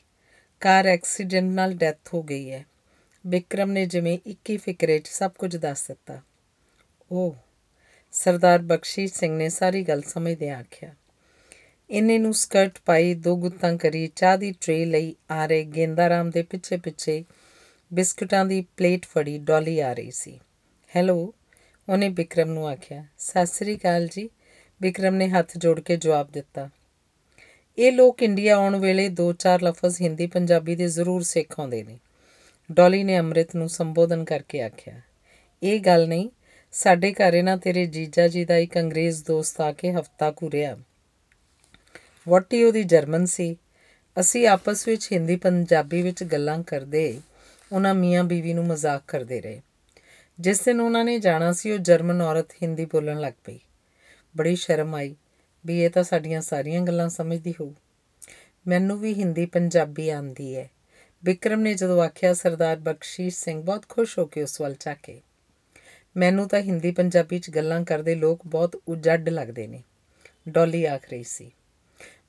ਕਾਰ 0.63 0.87
ਐਕਸੀਡੈਂਟ 0.87 1.51
ਨਾਲ 1.53 1.73
ਡੈਥ 1.75 2.13
ਹੋ 2.15 2.23
ਗਈ 2.23 2.51
ਹੈ। 2.51 2.65
ਵਿਕਰਮ 3.25 3.71
ਨੇ 3.71 3.85
ਜਿਵੇਂ 3.87 4.19
ਇੱਕੀ 4.27 4.57
ਫਿਕਰੇ 4.57 4.99
'ਚ 4.99 5.09
ਸਭ 5.09 5.31
ਕੁਝ 5.31 5.57
ਦੱਸ 5.57 5.87
ਦਿੱਤਾ। 5.89 6.21
ਉਹ 7.11 7.37
ਸਰਦਾਰ 8.13 8.63
ਬਖਸ਼ੀਸ਼ 8.63 9.15
ਸਿੰਘ 9.15 9.37
ਨੇ 9.37 9.49
ਸਾਰੀ 9.49 9.83
ਗੱਲ 9.83 10.03
ਸਮਝਦੇ 10.03 10.51
ਆਖਿਆ, 10.51 10.95
ਇਹਨੇ 11.91 12.19
ਨੂੰ 12.19 12.35
ਸਕਰਟ 12.35 12.79
ਪਾਈ, 12.87 13.15
ਦੋ 13.15 13.37
ਗੁੱਤਾਂ 13.37 13.77
ਕਰੀ, 13.77 14.07
ਚਾਹ 14.07 14.37
ਦੀ 14.37 14.53
ਟਰੇ 14.61 14.85
ਲਈ 14.85 15.15
ਆ 15.31 15.47
ਰਹੇ 15.47 15.65
ਗੇਂਦਾਰਾਮ 15.67 16.31
ਦੇ 16.31 16.43
ਪਿੱਛੇ 16.43 16.77
ਪਿੱਛੇ 16.77 17.23
ਬਿਸਕੁਟਾਂ 17.91 18.45
ਦੀ 18.45 18.61
ਪਲੇਟ 18.77 19.07
ਫੜੀ 19.07 19.39
ਡੋਲੀ 19.39 19.79
ਆ 19.81 19.93
ਰਹੀ 19.93 20.11
ਸੀ। 20.11 20.39
ਹੈਲੋ, 20.93 21.35
ਉਹਨੇ 21.89 22.09
ਵਿਕਰਮ 22.09 22.51
ਨੂੰ 22.51 22.67
ਆਖਿਆ, 22.69 23.05
ਸਤਿ 23.19 23.47
ਸ੍ਰੀ 23.47 23.75
ਅਕਾਲ 23.77 24.07
ਜੀ। 24.07 24.29
ਵਿਕਰਮ 24.81 25.15
ਨੇ 25.15 25.29
ਹੱਥ 25.29 25.57
ਜੋੜ 25.59 25.79
ਕੇ 25.81 25.97
ਜਵਾਬ 25.97 26.31
ਦਿੱਤਾ, 26.33 26.69
ਇਹ 27.79 27.93
ਲੋਕ 27.93 28.23
ਇੰਡੀਆ 28.23 28.55
ਆਉਣ 28.57 28.77
ਵੇਲੇ 28.77 29.09
ਦੋ 29.09 29.33
ਚਾਰ 29.33 29.63
ਲਫ਼ਜ਼ 29.63 30.01
ਹਿੰਦੀ, 30.03 30.27
ਪੰਜਾਬੀ 30.27 30.77
ਦੇ 30.77 30.89
ਜ਼ਰੂਰ 30.89 31.23
ਸਿੱਖ 31.23 31.59
ਆਉਂਦੇ 31.61 31.83
ਨੇ। 31.83 31.99
ਡੋਲੀ 32.71 33.03
ਨੇ 33.05 33.19
ਅੰਮ੍ਰਿਤ 33.19 33.55
ਨੂੰ 33.57 33.69
ਸੰਬੋਧਨ 33.69 34.25
ਕਰਕੇ 34.25 34.63
ਆਖਿਆ, 34.63 35.01
ਇਹ 35.63 35.81
ਗੱਲ 35.81 36.09
ਨਹੀਂ, 36.09 36.29
ਸਾਡੇ 36.75 37.13
ਘਰ 37.13 37.35
ਇਹਨਾਂ 37.35 37.57
ਤੇਰੇ 37.59 37.87
ਜੀਜਾ 37.89 38.29
ਜੀ 38.29 38.45
ਦਾ 38.45 38.57
ਇੱਕ 38.57 38.79
ਅੰਗਰੇਜ਼ 38.79 39.23
ਦੋਸਤ 39.25 39.61
ਆ 39.61 39.71
ਕੇ 39.73 39.93
ਹਫਤਾ 39.93 40.31
ਕੁ 40.31 40.51
ਰਿਹਾ 40.51 40.77
ਵੋਟੀ 42.27 42.65
ਉਹਦੀ 42.65 42.85
ਜਰਮਨ 42.87 43.27
ਸੀ? 43.27 43.57
ਅਸੀਂ 44.17 44.47
ਆਪਸ 44.49 44.89
ਵਿੱਚ 44.89 45.13
ਹਿੰਦੀ, 45.13 45.37
ਪੰਜਾਬੀ 45.37 46.03
ਵਿੱਚ 46.03 46.25
ਗੱਲਾਂ 46.25 46.63
ਕਰਦੇ, 46.63 47.21
ਉਹਨਾਂ 47.73 47.95
ਮੀਆਂ 47.95 48.25
ਬੀਵੀ 48.25 48.53
ਨੂੰ 48.53 48.67
ਮਜ਼ਾਕ 48.67 49.03
ਕਰਦੇ 49.09 49.41
ਰਹੇ। 49.41 49.61
ਜਿਸ 50.41 50.61
ਦਿਨ 50.61 50.81
ਉਹਨਾਂ 50.81 51.05
ਨੇ 51.05 51.19
ਜਾਣਾ 51.19 51.53
ਸੀ, 51.53 51.73
ਉਹ 51.73 51.79
ਜਰਮਨ 51.79 52.23
ਔਰਤ 52.23 52.53
ਹਿੰਦੀ 52.53 52.85
ਬੋਲਣ 52.85 53.21
ਲੱਗ 53.21 53.33
ਪਈ। 53.45 53.59
ਬੜੀ 54.37 54.57
ਸ਼ਰਮ 54.57 54.95
ਆਈ 54.95 55.17
ਵੀ 55.67 55.83
ਇਹ 55.83 55.91
ਤਾਂ 55.91 56.03
ਸਾਡੀਆਂ 56.03 56.41
ਸਾਰੀਆਂ 56.41 56.81
ਗੱਲਾਂ 56.81 57.09
ਸਮਝਦੀ 57.09 57.55
ਹੋਊ। 57.61 57.73
ਮੈਨੂੰ 58.67 58.99
ਵੀ 58.99 59.15
ਹਿੰਦੀ 59.15 59.47
ਪੰਜਾਬੀ 59.47 60.09
ਆਂਦੀ 60.09 60.57
ਹੈ 60.57 60.71
ਵਿਕਰਮ 61.25 61.61
ਨੇ 61.61 61.75
ਜਦੋਂ 61.75 62.03
ਆਖਿਆ, 62.03 62.35
ਸਰਦਾਰ 62.35 62.77
ਬਖਸ਼ੀਸ਼ 62.77 63.37
ਸਿੰਘ 63.39 63.63
ਬਹੁਤ 63.63 63.89
ਖੁਸ਼ 63.89 64.19
ਹੋ 64.19 64.27
ਕੇ 64.27 64.43
ਉਸ 64.43 64.61
ਵੱਲ 64.61 64.75
ਝਾਕੇ। 64.81 65.21
ਮੈਨੂੰ 66.17 66.49
ਤਾਂ 66.49 66.61
ਹਿੰਦੀ 66.61 66.91
ਪੰਜਾਬੀ 66.91 67.39
'ਚ 67.39 67.51
ਗੱਲਾਂ 67.51 67.85
ਕਰਦੇ 67.85 68.15
ਲੋਕ 68.15 68.41
ਬਹੁਤ 68.47 68.83
ਉਜੱਡ 68.89 69.29
ਲੱਗਦੇ 69.29 69.67
ਨੇ। 69.67 69.83
ਡੋਲੀ 70.49 70.85
ਆਖ 70.85 71.11
ਰਹੀ 71.11 71.23
ਸੀ। 71.23 71.51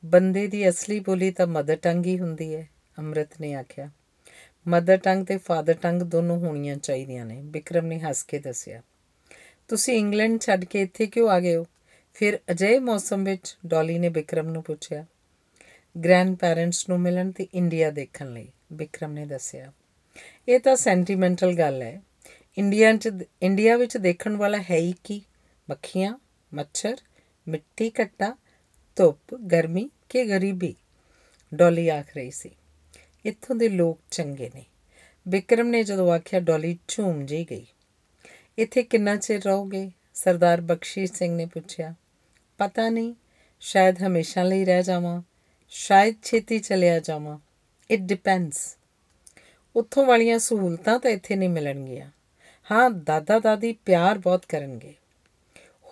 ਬੰਦੇ 0.05 0.47
ਦੀ 0.47 0.69
ਅਸਲੀ 0.69 0.99
ਬੋਲੀ 0.99 1.31
ਤਾਂ 1.31 1.47
ਮਦਰ 1.47 1.75
ਟੰਗ 1.75 2.05
ਹੀ 2.05 2.19
ਹੁੰਦੀ 2.19 2.55
ਹੈ 2.55 2.69
ਅੰਮ੍ਰਿਤ 2.97 3.41
ਨੇ 3.41 3.53
ਆਖਿਆ। 3.53 3.89
ਮਦਰ 4.67 4.97
ਟੰਗ 4.97 5.25
ਤੇ 5.25 5.37
ਫਾਦਰ 5.37 5.73
ਟੰਗ 5.73 6.01
ਦੋਨੋਂ 6.01 6.39
ਹੋਣੀਆਂ 6.39 6.75
ਚਾਹੀਦੀਆਂ 6.75 7.25
ਨੇ 7.25 7.41
ਵਿਕਰਮ 7.45 7.85
ਨੇ 7.85 7.99
ਹੱਸ 7.99 8.23
ਕੇ 8.23 8.39
ਦੱਸਿਆ। 8.39 8.81
ਤੁਸੀਂ 9.67 9.97
ਇੰਗਲੈਂਡ 9.97 10.41
ਛੱਡ 10.41 10.65
ਕੇ 10.65 10.81
ਇੱਥੇ 10.81 11.07
ਕਿਉਂ 11.07 11.29
ਆ 11.29 11.39
ਗਏ 11.39 11.55
ਹੋ? 11.55 11.65
ਫਿਰ 12.13 12.39
ਅਜੇ 12.51 12.79
ਮੌਸਮ 12.79 13.23
ਵਿੱਚ 13.23 13.57
ਡੋਲੀ 13.65 13.99
ਨੇ 13.99 14.09
ਵਿਕਰਮ 14.09 14.49
ਨੂੰ 14.49 14.63
ਪੁੱਛਿਆ। 14.63 15.05
ਗ੍ਰੈਂਡ 16.03 16.35
ਪੈਰੈਂਟਸ 16.35 16.89
ਨੂੰ 16.89 16.99
ਮਿਲਣ 16.99 17.31
ਤੇ 17.31 17.47
ਇੰਡੀਆ 17.53 17.91
ਦੇਖਣ 17.91 18.33
ਲਈ 18.33 18.47
ਵਿਕਰਮ 18.73 19.11
ਨੇ 19.11 19.25
ਦੱਸਿਆ। 19.25 19.71
ਇਹ 20.47 20.59
ਤਾਂ 20.59 20.75
ਸੈਂਟੀਮੈਂਟਲ 20.75 21.53
ਗੱਲ 21.53 21.81
ਹੈ। 21.81 22.01
ਇੰਡੀਆ 22.57 22.93
'ਚ 22.93 23.09
ਇੰਡੀਆ 23.41 23.77
ਵਿੱਚ 23.77 23.97
ਦੇਖਣ 23.97 24.37
ਵਾਲਾ 24.37 24.57
ਹੈ 24.57 24.75
ਹੀ 24.75 24.93
ਕੀ? 25.03 25.21
ਮੱਖੀਆਂ, 25.69 26.19
ਮੱਛਰ, 26.53 26.97
ਮਿੱਟੀ 27.47 27.89
ਕੱਟਾ 27.89 28.37
ਧੁੱਪ, 28.95 29.35
ਗਰਮੀ 29.35 29.89
ਕਿ 30.09 30.25
ਗਰੀਬੀ? 30.25 30.75
ਡੋਲੀ 31.53 31.89
ਆਖ 31.89 32.15
ਰਹੀ 32.15 32.31
ਸੀ। 32.31 32.51
ਇੱਥੋਂ 33.25 33.55
ਦੇ 33.55 33.69
ਲੋਕ 33.69 33.99
ਚੰਗੇ 34.11 34.51
ਨੇ। 34.55 34.65
ਵਿਕਰਮ 35.27 35.67
ਨੇ 35.67 35.83
ਜਦੋਂ 35.83 36.11
ਆਖਿਆ, 36.11 36.39
ਡੋਲੀ, 36.39 36.77
ਝੂਮ 36.87 37.25
ਜੀ 37.25 37.45
ਗਈ। 37.51 37.65
ਇੱਥੇ 38.57 38.83
ਕਿੰਨਾ 38.83 39.15
ਚਿਰ 39.15 39.43
ਰਹੋਗੇ? 39.43 39.91
ਸਰਦਾਰ 40.13 40.61
ਬਖਸ਼ੀਸ਼ 40.61 41.13
ਸਿੰਘ 41.13 41.35
ਨੇ 41.35 41.45
ਪੁੱਛਿਆ। 41.45 41.93
ਪਤਾ 42.57 42.89
ਨਹੀਂ, 42.89 43.13
ਸ਼ਾਇਦ 43.59 44.03
ਹਮੇਸ਼ਾ 44.03 44.43
ਲਈ 44.43 44.65
ਰਹਿ 44.65 44.83
ਜਾਵਾਂ, 44.83 45.21
ਸ਼ਾਇਦ 45.69 46.15
ਛੇਤੀ 46.23 46.59
ਚਲਿਆ 46.59 46.99
ਜਾਵਾਂ। 46.99 47.39
ਇਟ 47.91 47.99
ਡਿਪੈਂਡਸ 47.99 48.77
ਉੱਥੋਂ 49.75 50.05
ਵਾਲੀਆਂ 50.05 50.39
ਸਹੂਲਤਾਂ 50.39 50.99
ਤਾਂ 50.99 51.11
ਇੱਥੇ 51.11 51.35
ਨਹੀਂ 51.35 51.49
ਮਿਲਣਗੀਆਂ। 51.49 52.11
ਹਾਂ, 52.71 52.89
ਦਾਦਾ 52.89 53.39
ਦਾਦੀ 53.39 53.73
ਪਿਆਰ 53.73 54.17
ਬਹੁਤ 54.17 54.45
ਕਰਨਗੇ। 54.45 54.93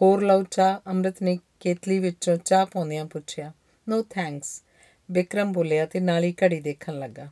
ਹੋਰ 0.02 0.24
ਲਓ 0.24 0.44
ਚਾਹ, 0.44 0.80
ਅੰਮ੍ਰਿਤ 0.88 1.22
ਨੇ 1.22 1.40
ਕੇਤਲੀ 1.60 2.00
ਵਿੱਚੋਂ 2.00 2.38
ਚਾਹ 2.38 2.66
ਪਾਉਂਦਿਆਂ 2.66 3.06
ਪੁੱਛਿਆ। 3.06 3.54
ਨੋ 3.90 4.02
ਥੈਂਕਸ 4.02 4.64
ਵਿਕਰਮ 5.12 5.52
ਬੋਲਿਆ 5.52 5.86
ਤੇ 5.86 6.00
ਨਾਲ 6.00 6.24
ਹੀ 6.24 6.32
ਘੜੀ 6.32 6.60
ਦੇਖਣ 6.60 7.00
ਲੱਗਾ। 7.00 7.28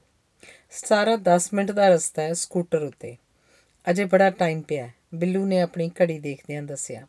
ਸਾਰਾ 0.72 1.16
10 1.16 1.54
ਮਿੰਟ 1.54 1.72
ਦਾ 1.72 1.90
ਰਸਤਾ 1.90 2.22
ਹੈ 2.22 2.34
ਸਕੂਟਰ 2.34 2.84
ਉੱਤੇ। 2.84 3.18
ਅਜੇ 3.90 4.06
ਬੜਾ 4.06 4.30
ਟਾਈਮ 4.30 4.62
ਪਿਆ 4.62 4.90
ਬਿੱਲੂ 5.16 5.46
ਨੇ 5.46 5.62
ਆਪਣੀ 5.62 5.90
ਘੜੀ 5.90 6.20
ਦੇਖਦਿਆਂ 6.20 6.64
ਦੱਸਿਆ। 6.64 7.08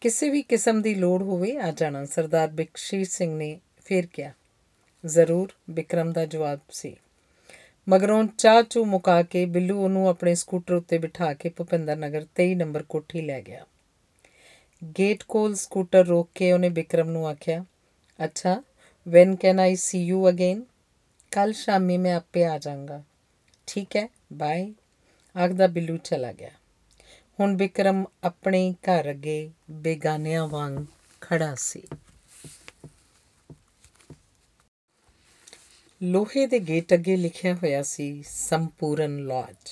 ਕਿਸੇ 0.00 0.30
ਵੀ 0.30 0.42
ਕਿਸਮ 0.42 0.82
ਦੀ 0.82 0.94
ਲੋੜ 0.94 1.22
ਹੋਵੇ 1.22 1.56
ਆ 1.56 1.70
ਜਾਣਾ, 1.70 2.04
ਸਰਦਾਰ 2.04 2.48
ਬਖਸ਼ੀਸ਼ 2.48 3.10
ਸਿੰਘ 3.10 3.38
ਨੇ 3.38 3.60
ਫੇਰ 3.84 4.06
ਕਿਹਾ। 4.06 4.32
ਜ਼ਰੂਰ 5.06 5.52
ਵਿਕਰਮ 5.70 6.12
ਦਾ 6.12 6.26
ਜਵਾਬ 6.26 6.60
ਸੀ। 6.70 6.96
ਮਗਰੋਂ 7.88 8.24
ਚਾਹ 8.38 8.62
ਚੂ 8.62 8.84
ਮੁਕਾ 8.84 9.22
ਕੇ 9.22 9.46
ਬਿੱਲੂ 9.46 9.84
ਉਹਨੂੰ 9.84 10.08
ਆਪਣੇ 10.08 10.34
ਸਕੂਟਰ 10.34 10.74
ਉੱਤੇ 10.74 10.98
ਬਿਠਾ 10.98 11.34
ਕੇ 11.34 11.48
ਭੁਪਿੰਦਰ 11.48 11.96
ਨਗਰ 11.96 12.26
23 12.34 12.54
ਨੰਬਰ 12.54 12.82
ਕੋਠੀ 12.82 13.20
ਲੈ 13.20 13.42
ਗਿਆ। 13.42 13.66
ਗੇਟ 14.98 15.22
ਕੋਲ 15.22 15.54
ਸਕੂਟਰ 15.54 16.06
ਰੋਕ 16.06 16.30
ਕੇ 16.34 16.52
ਉਹਨੇ 16.52 16.68
ਵਿਕਰਮ 16.68 17.10
ਨੂੰ 17.10 17.28
ਆਖਿਆ, 17.28 17.64
ਅੱਛਾ 18.24 18.62
when 19.06 19.34
can 19.36 19.60
I 19.60 19.76
see 19.76 19.98
you 20.04 20.28
again 20.28 20.62
ਕੱਲ 21.32 21.52
ਸ਼ਾਮੀ 21.52 21.96
ਮੈਂ 21.96 22.14
ਆਪੇ 22.16 22.44
ਆ 22.44 22.56
ਜਾਵਾਂਗਾ 22.58 23.02
ਠੀਕ 23.68 23.96
ਹੈ 23.96 24.08
ਬਾਏ 24.32 24.72
ਆਖਦਾ 25.34 25.66
ਬਿੱਲੂ 25.66 25.96
ਚਲਾ 25.96 26.32
ਗਿਆ 26.32 26.50
ਹੁਣ 27.38 27.56
ਵਿਕਰਮ 27.56 28.04
ਆਪਣੇ 28.24 28.74
ਘਰ 28.84 29.10
ਅੱਗੇ 29.10 29.50
ਬੇਗਾਨਿਆਂ 29.70 30.46
ਵਾਂਗ 30.48 30.84
ਖੜਾ 31.20 31.54
ਸੀ 31.54 31.82
ਲੋਹੇ 36.00 36.46
ਦੇ 36.46 36.58
ਗੇਟ 36.58 36.94
ਅੱਗੇ 36.94 37.16
ਲਿਖਿਆ 37.16 37.54
ਹੋਇਆ 37.54 37.82
ਸੀ 37.82 38.22
ਸੰਪੂਰਨ 38.26 39.16
ਲੌਜ 39.26 39.70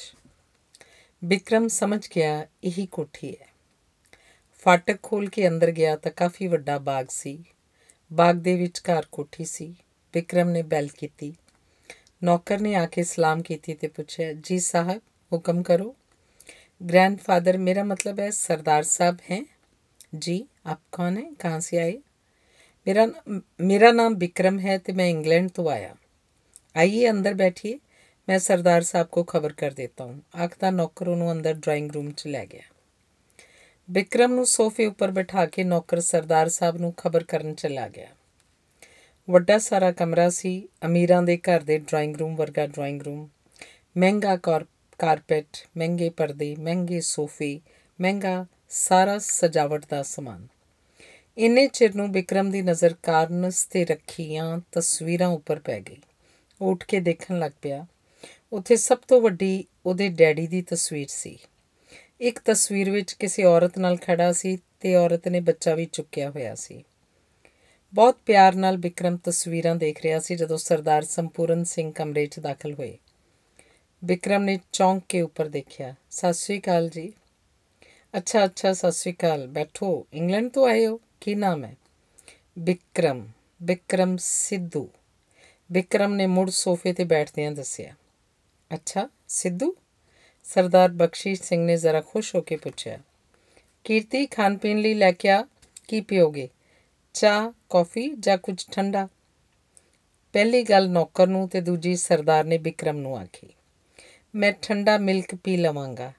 ਵਿਕਰਮ 1.23 1.69
ਸਮਝ 1.69 2.01
ਗਿਆ 2.17 2.47
ਇਹੀ 2.65 2.87
ਕੋਠੀ 2.87 3.35
ਹੈ 3.41 3.49
ਫਾਟਕ 4.67 5.03
ਖੋਲ 5.03 5.29
ਕੇ 5.29 5.49
ਅੰਦਰ 5.49 5.71
ਗਿਆ 5.71 5.97
ਤਾਂ 5.97 6.13
ਕਾਫੀ 6.13 6.47
ਵੱਡਾ 6.47 6.79
ਬਾਗ 6.79 7.07
ਸੀ 7.09 7.45
ਬਾਗ 8.14 8.36
ਦੇ 8.36 8.56
ਵਿੱਚ 8.56 8.82
ਘਰ 8.82 9.06
ਕੋਠੀ 9.12 9.46
ਸੀ 9.46 9.74
ਵਿਕਰਮ 10.14 10.50
ਨੇ 10.50 10.62
ਬੈਲ 10.66 10.88
ਕੀਤੀ 10.98 11.34
ਨੌਕਰ 12.24 12.60
ਨੇ 12.60 12.76
ਆ 12.76 12.86
ਕੇ 12.86 13.04
ਸਲਾਮ 13.06 13.42
ਕੀਤੀ 13.42 13.74
ਤੇ 13.74 13.88
ਪੁੱਛਿਆ 13.88 14.32
ਜੀ 14.34 14.60
ਸਾਹਿਬ 14.62 15.02
ਹੁਕਮ 15.32 15.62
ਕਰੋ 15.64 15.94
ग्रैंडफादर 16.82 17.58
मेरा 17.60 17.84
मतलब 17.84 18.20
है 18.20 18.32
सरदार 18.32 18.84
साहब 18.84 19.18
हैं 19.24 19.46
जी 20.18 20.44
आप 20.66 20.80
कौन 20.92 21.18
हैं 21.18 21.34
कहाँ 21.36 21.60
से 21.60 21.78
आए 21.78 21.98
मेरा 22.88 23.06
मेरा 23.62 23.92
नाम 23.92 24.16
विक्रम 24.16 24.60
है 24.60 24.78
तो 24.78 24.94
मैं 24.94 25.10
इंग्लैंड 25.10 25.50
तो 25.52 25.68
आया 25.68 25.94
आइए 26.76 27.06
अंदर 27.08 27.34
बैठिए 27.36 27.80
मैं 28.28 28.40
सरदार 28.40 28.84
साहब 28.84 29.08
को 29.10 29.24
खबर 29.26 29.52
कर 29.54 29.74
देता 29.74 30.04
हूँ 30.04 30.22
आखता 30.38 30.72
नौकर 30.72 31.08
उन्होंने 31.08 31.32
अंदर 31.32 31.58
ड्राइंग 31.58 31.92
रूम 31.92 32.12
च 32.12 32.28
लै 32.28 32.46
गया 32.46 32.73
ਵਿਕਰਮ 33.91 34.35
ਨੂੰ 34.35 34.47
ਸੋਫੇ 34.47 34.87
ਉੱਪਰ 34.87 35.11
ਬਿਠਾ 35.11 35.47
ਕੇ 35.47 35.65
ਨੌਕਰ 35.65 36.01
ਸਰਦਾਰ 36.01 36.49
ਸਾਹਿਬ 36.49 36.77
ਨੂੰ 36.77 36.93
ਖਬਰ 36.97 37.25
ਕਰਨ 37.25 37.55
ਚਲਾ 37.55 37.89
ਗਿਆ। 37.89 38.09
ਵੱਡਾ 39.31 39.59
ਸਾਰਾ 39.59 39.93
ਕਮਰਾ 39.93 40.31
ਸੀ, 40.31 40.69
ਅਮੀਰਾਂ 40.87 41.23
ਦੇ 41.23 41.37
ਘਰ 41.37 41.61
ਦੇ 41.61 41.79
ਡਰਾਇੰਗ 41.79 42.17
ਰੂਮ 42.17 42.37
ਵਰਗਾ 42.37 42.67
ਡਰਾਇੰਗ 42.67 43.03
ਰੂਮ 43.03 43.29
ਮਹਿੰਗਾ 43.97 44.37
ਕਾਰਪੈਟ, 44.37 45.47
ਮਹਿੰਗੇ 45.77 46.11
ਪਰਦੇ, 46.11 46.57
ਮਹਿੰਗੇ 46.57 47.01
ਸੋਫੇ, 47.01 47.61
ਮਹਿੰਗਾ 48.01 48.47
ਸਾਰਾ 48.69 49.19
ਸਜਾਵਟ 49.19 49.85
ਦਾ 49.91 50.03
ਸਮਾਨ। 50.03 50.49
ਇੰਨੇ 51.39 51.67
ਚਿਰ 51.67 51.95
ਨੂੰ 51.95 52.13
ਵਿਕਰਮ 52.13 52.51
ਦੀ 52.51 52.63
ਨਜ਼ਰ 52.63 52.95
ਕਾਰਨਸ 53.03 53.65
ਤੇ 53.65 53.85
ਰੱਖੀਆਂ 53.85 54.61
ਤਸਵੀਰਾਂ 54.73 55.29
ਉੱਪਰ 55.29 55.59
ਪੈ 55.59 55.81
ਗਈ। 55.81 55.97
ਉਹ 56.61 56.73
ਉੱਠ 56.73 56.85
ਕੇ 56.85 57.01
ਦੇਖਣ 57.01 57.39
ਲੱਗ 57.39 57.53
ਪਿਆ। 57.63 57.87
ਉੱਥੇ 58.53 58.77
ਸਭ 58.77 58.99
ਤੋਂ 58.99 59.21
ਵੱਡੀ 59.21 59.65
ਉਹਦੇ 59.87 60.09
ਡੈਡੀ 60.09 60.47
ਦੀ 60.47 60.63
ਤਸਵੀਰ 60.63 61.07
ਸੀ। 61.11 61.39
ਇੱਕ 62.21 62.39
ਤਸਵੀਰ 62.45 62.91
ਵਿੱਚ 62.91 63.13
ਕਿਸੇ 63.13 63.45
ਔਰਤ 63.45 63.79
ਨਾਲ 63.79 63.97
ਖੜਾ 63.97 64.33
ਸੀ 64.33 64.59
ਤੇ 64.81 64.95
ਔਰਤ 64.95 65.29
ਨੇ 65.29 65.41
ਬੱਚਾ 65.41 65.75
ਵੀ 65.75 65.87
ਚੁੱਕਿਆ 65.93 66.31
ਹੋਇਆ 66.31 66.55
ਸੀ। 66.55 66.85
ਬਹੁਤ 67.95 68.19
ਪਿਆਰ 68.27 68.55
ਨਾਲ 68.55 68.77
ਵਿਕਰਮ 68.77 69.17
ਤਸਵੀਰਾਂ 69.17 69.77
ਦੇਖ 69.77 70.03
ਰਿਹਾ 70.03 70.19
ਸੀ 70.21 70.37
ਜਦੋਂ 70.37 70.57
ਸਰਦਾਰ 70.57 71.03
ਸੰਪੂਰਨ 71.03 71.65
ਸਿੰਘ 71.65 71.93
ਕਮਰੇ 71.93 72.27
'ਚ 72.27 72.41
ਦਾਖਲ 72.41 72.75
ਹੋਏ। 72.75 72.99
ਵਿਕਰਮ 74.05 74.43
ਨੇ 74.43 74.59
ਚੌਂਕ 74.73 75.05
ਕੇ 75.09 75.21
ਉੱਪਰ 75.21 75.49
ਦੇਖਿਆ। 75.49 75.95
ਸਤਿ 76.11 76.33
ਸ਼੍ਰੀ 76.33 76.61
ਅਕਾਲ 76.61 76.89
ਜੀ। 76.89 77.13
ਅੱਛਾ 78.17 78.45
ਅੱਛਾ, 78.45 78.73
ਸਤਿ 78.73 78.93
ਸ਼੍ਰੀ 78.93 79.13
ਅਕਾਲ। 79.13 79.47
ਬੈਠੋ। 79.47 80.07
ਇੰਗਲੈਂਡ 80.13 80.51
ਤੋਂ 80.51 80.69
ਆਏ 80.69 80.87
ਹੋ? 80.87 81.01
ਕੀ 81.21 81.35
ਨਾਮ 81.35 81.65
ਹੈ? 81.65 81.77
ਵਿਕਰਮ 82.59 83.29
ਵਿਕਰਮ 83.63 84.17
ਸਿੱਧੂ। 84.21 84.89
ਵਿਕਰਮ 85.73 86.15
ਨੇ 86.15 86.27
ਮੁੜ 86.27 86.51
ਸੋਫੇ 86.51 86.93
ਤੇ 86.93 87.05
ਬੈਠਦਿਆਂ 87.05 87.53
ਦੱਸਿਆ। 87.53 87.95
ਅੱਛਾ, 88.75 89.09
ਸਿੱਧੂ? 89.29 89.77
ਸਰਦਾਰ 90.45 90.89
ਬਖਸ਼ੀਸ਼ 90.93 91.43
ਸਿੰਘ 91.43 91.65
ਨੇ 91.67 91.77
ਜ਼ਰਾ 91.77 92.01
ਖੁਸ਼ 92.01 92.35
ਹੋ 92.35 92.41
ਕੇ 92.41 92.57
ਪੁੱਛਿਆ, 92.57 92.99
ਕੀਰਤੀ 93.85 94.27
ਖਾਣ 94.27 94.57
ਪੀਣ 94.57 94.79
ਲਈ 94.79 94.95
ਲੈ 94.95 95.11
ਕੇ 95.13 95.29
ਆ, 95.31 95.45
ਕੀ 95.89 96.01
ਪੀਓਗੇ? 96.01 96.49
ਚਾਹ, 97.15 97.51
ਕੌਫੀ 97.71 98.09
ਜਾਂ 98.15 98.37
ਕੁਝ 98.39 98.57
ਠੰਡਾ? 98.73 99.07
ਪਹਿਲੀ 100.35 100.63
ਗੱਲ 100.63 100.89
ਨੌਕਰ 100.91 101.27
ਨੂੰ 101.27 101.49
ਤੇ 101.49 101.61
ਦੂਜੀ 101.61 101.95
ਸਰਦਾਰ 101.97 102.45
ਨੇ 102.45 102.59
ਵਿਕਰਮ 102.59 102.97
ਨੂੰ 102.97 103.17
ਆਖੀ, 103.19 103.49
ਮੈਂ 104.35 104.53
ਠੰਡਾ 104.63 104.99
ਮਿਲਕ 104.99 105.35
ਪੀ 105.35 105.57
ਲਵਾਂਗਾ। 105.57 106.13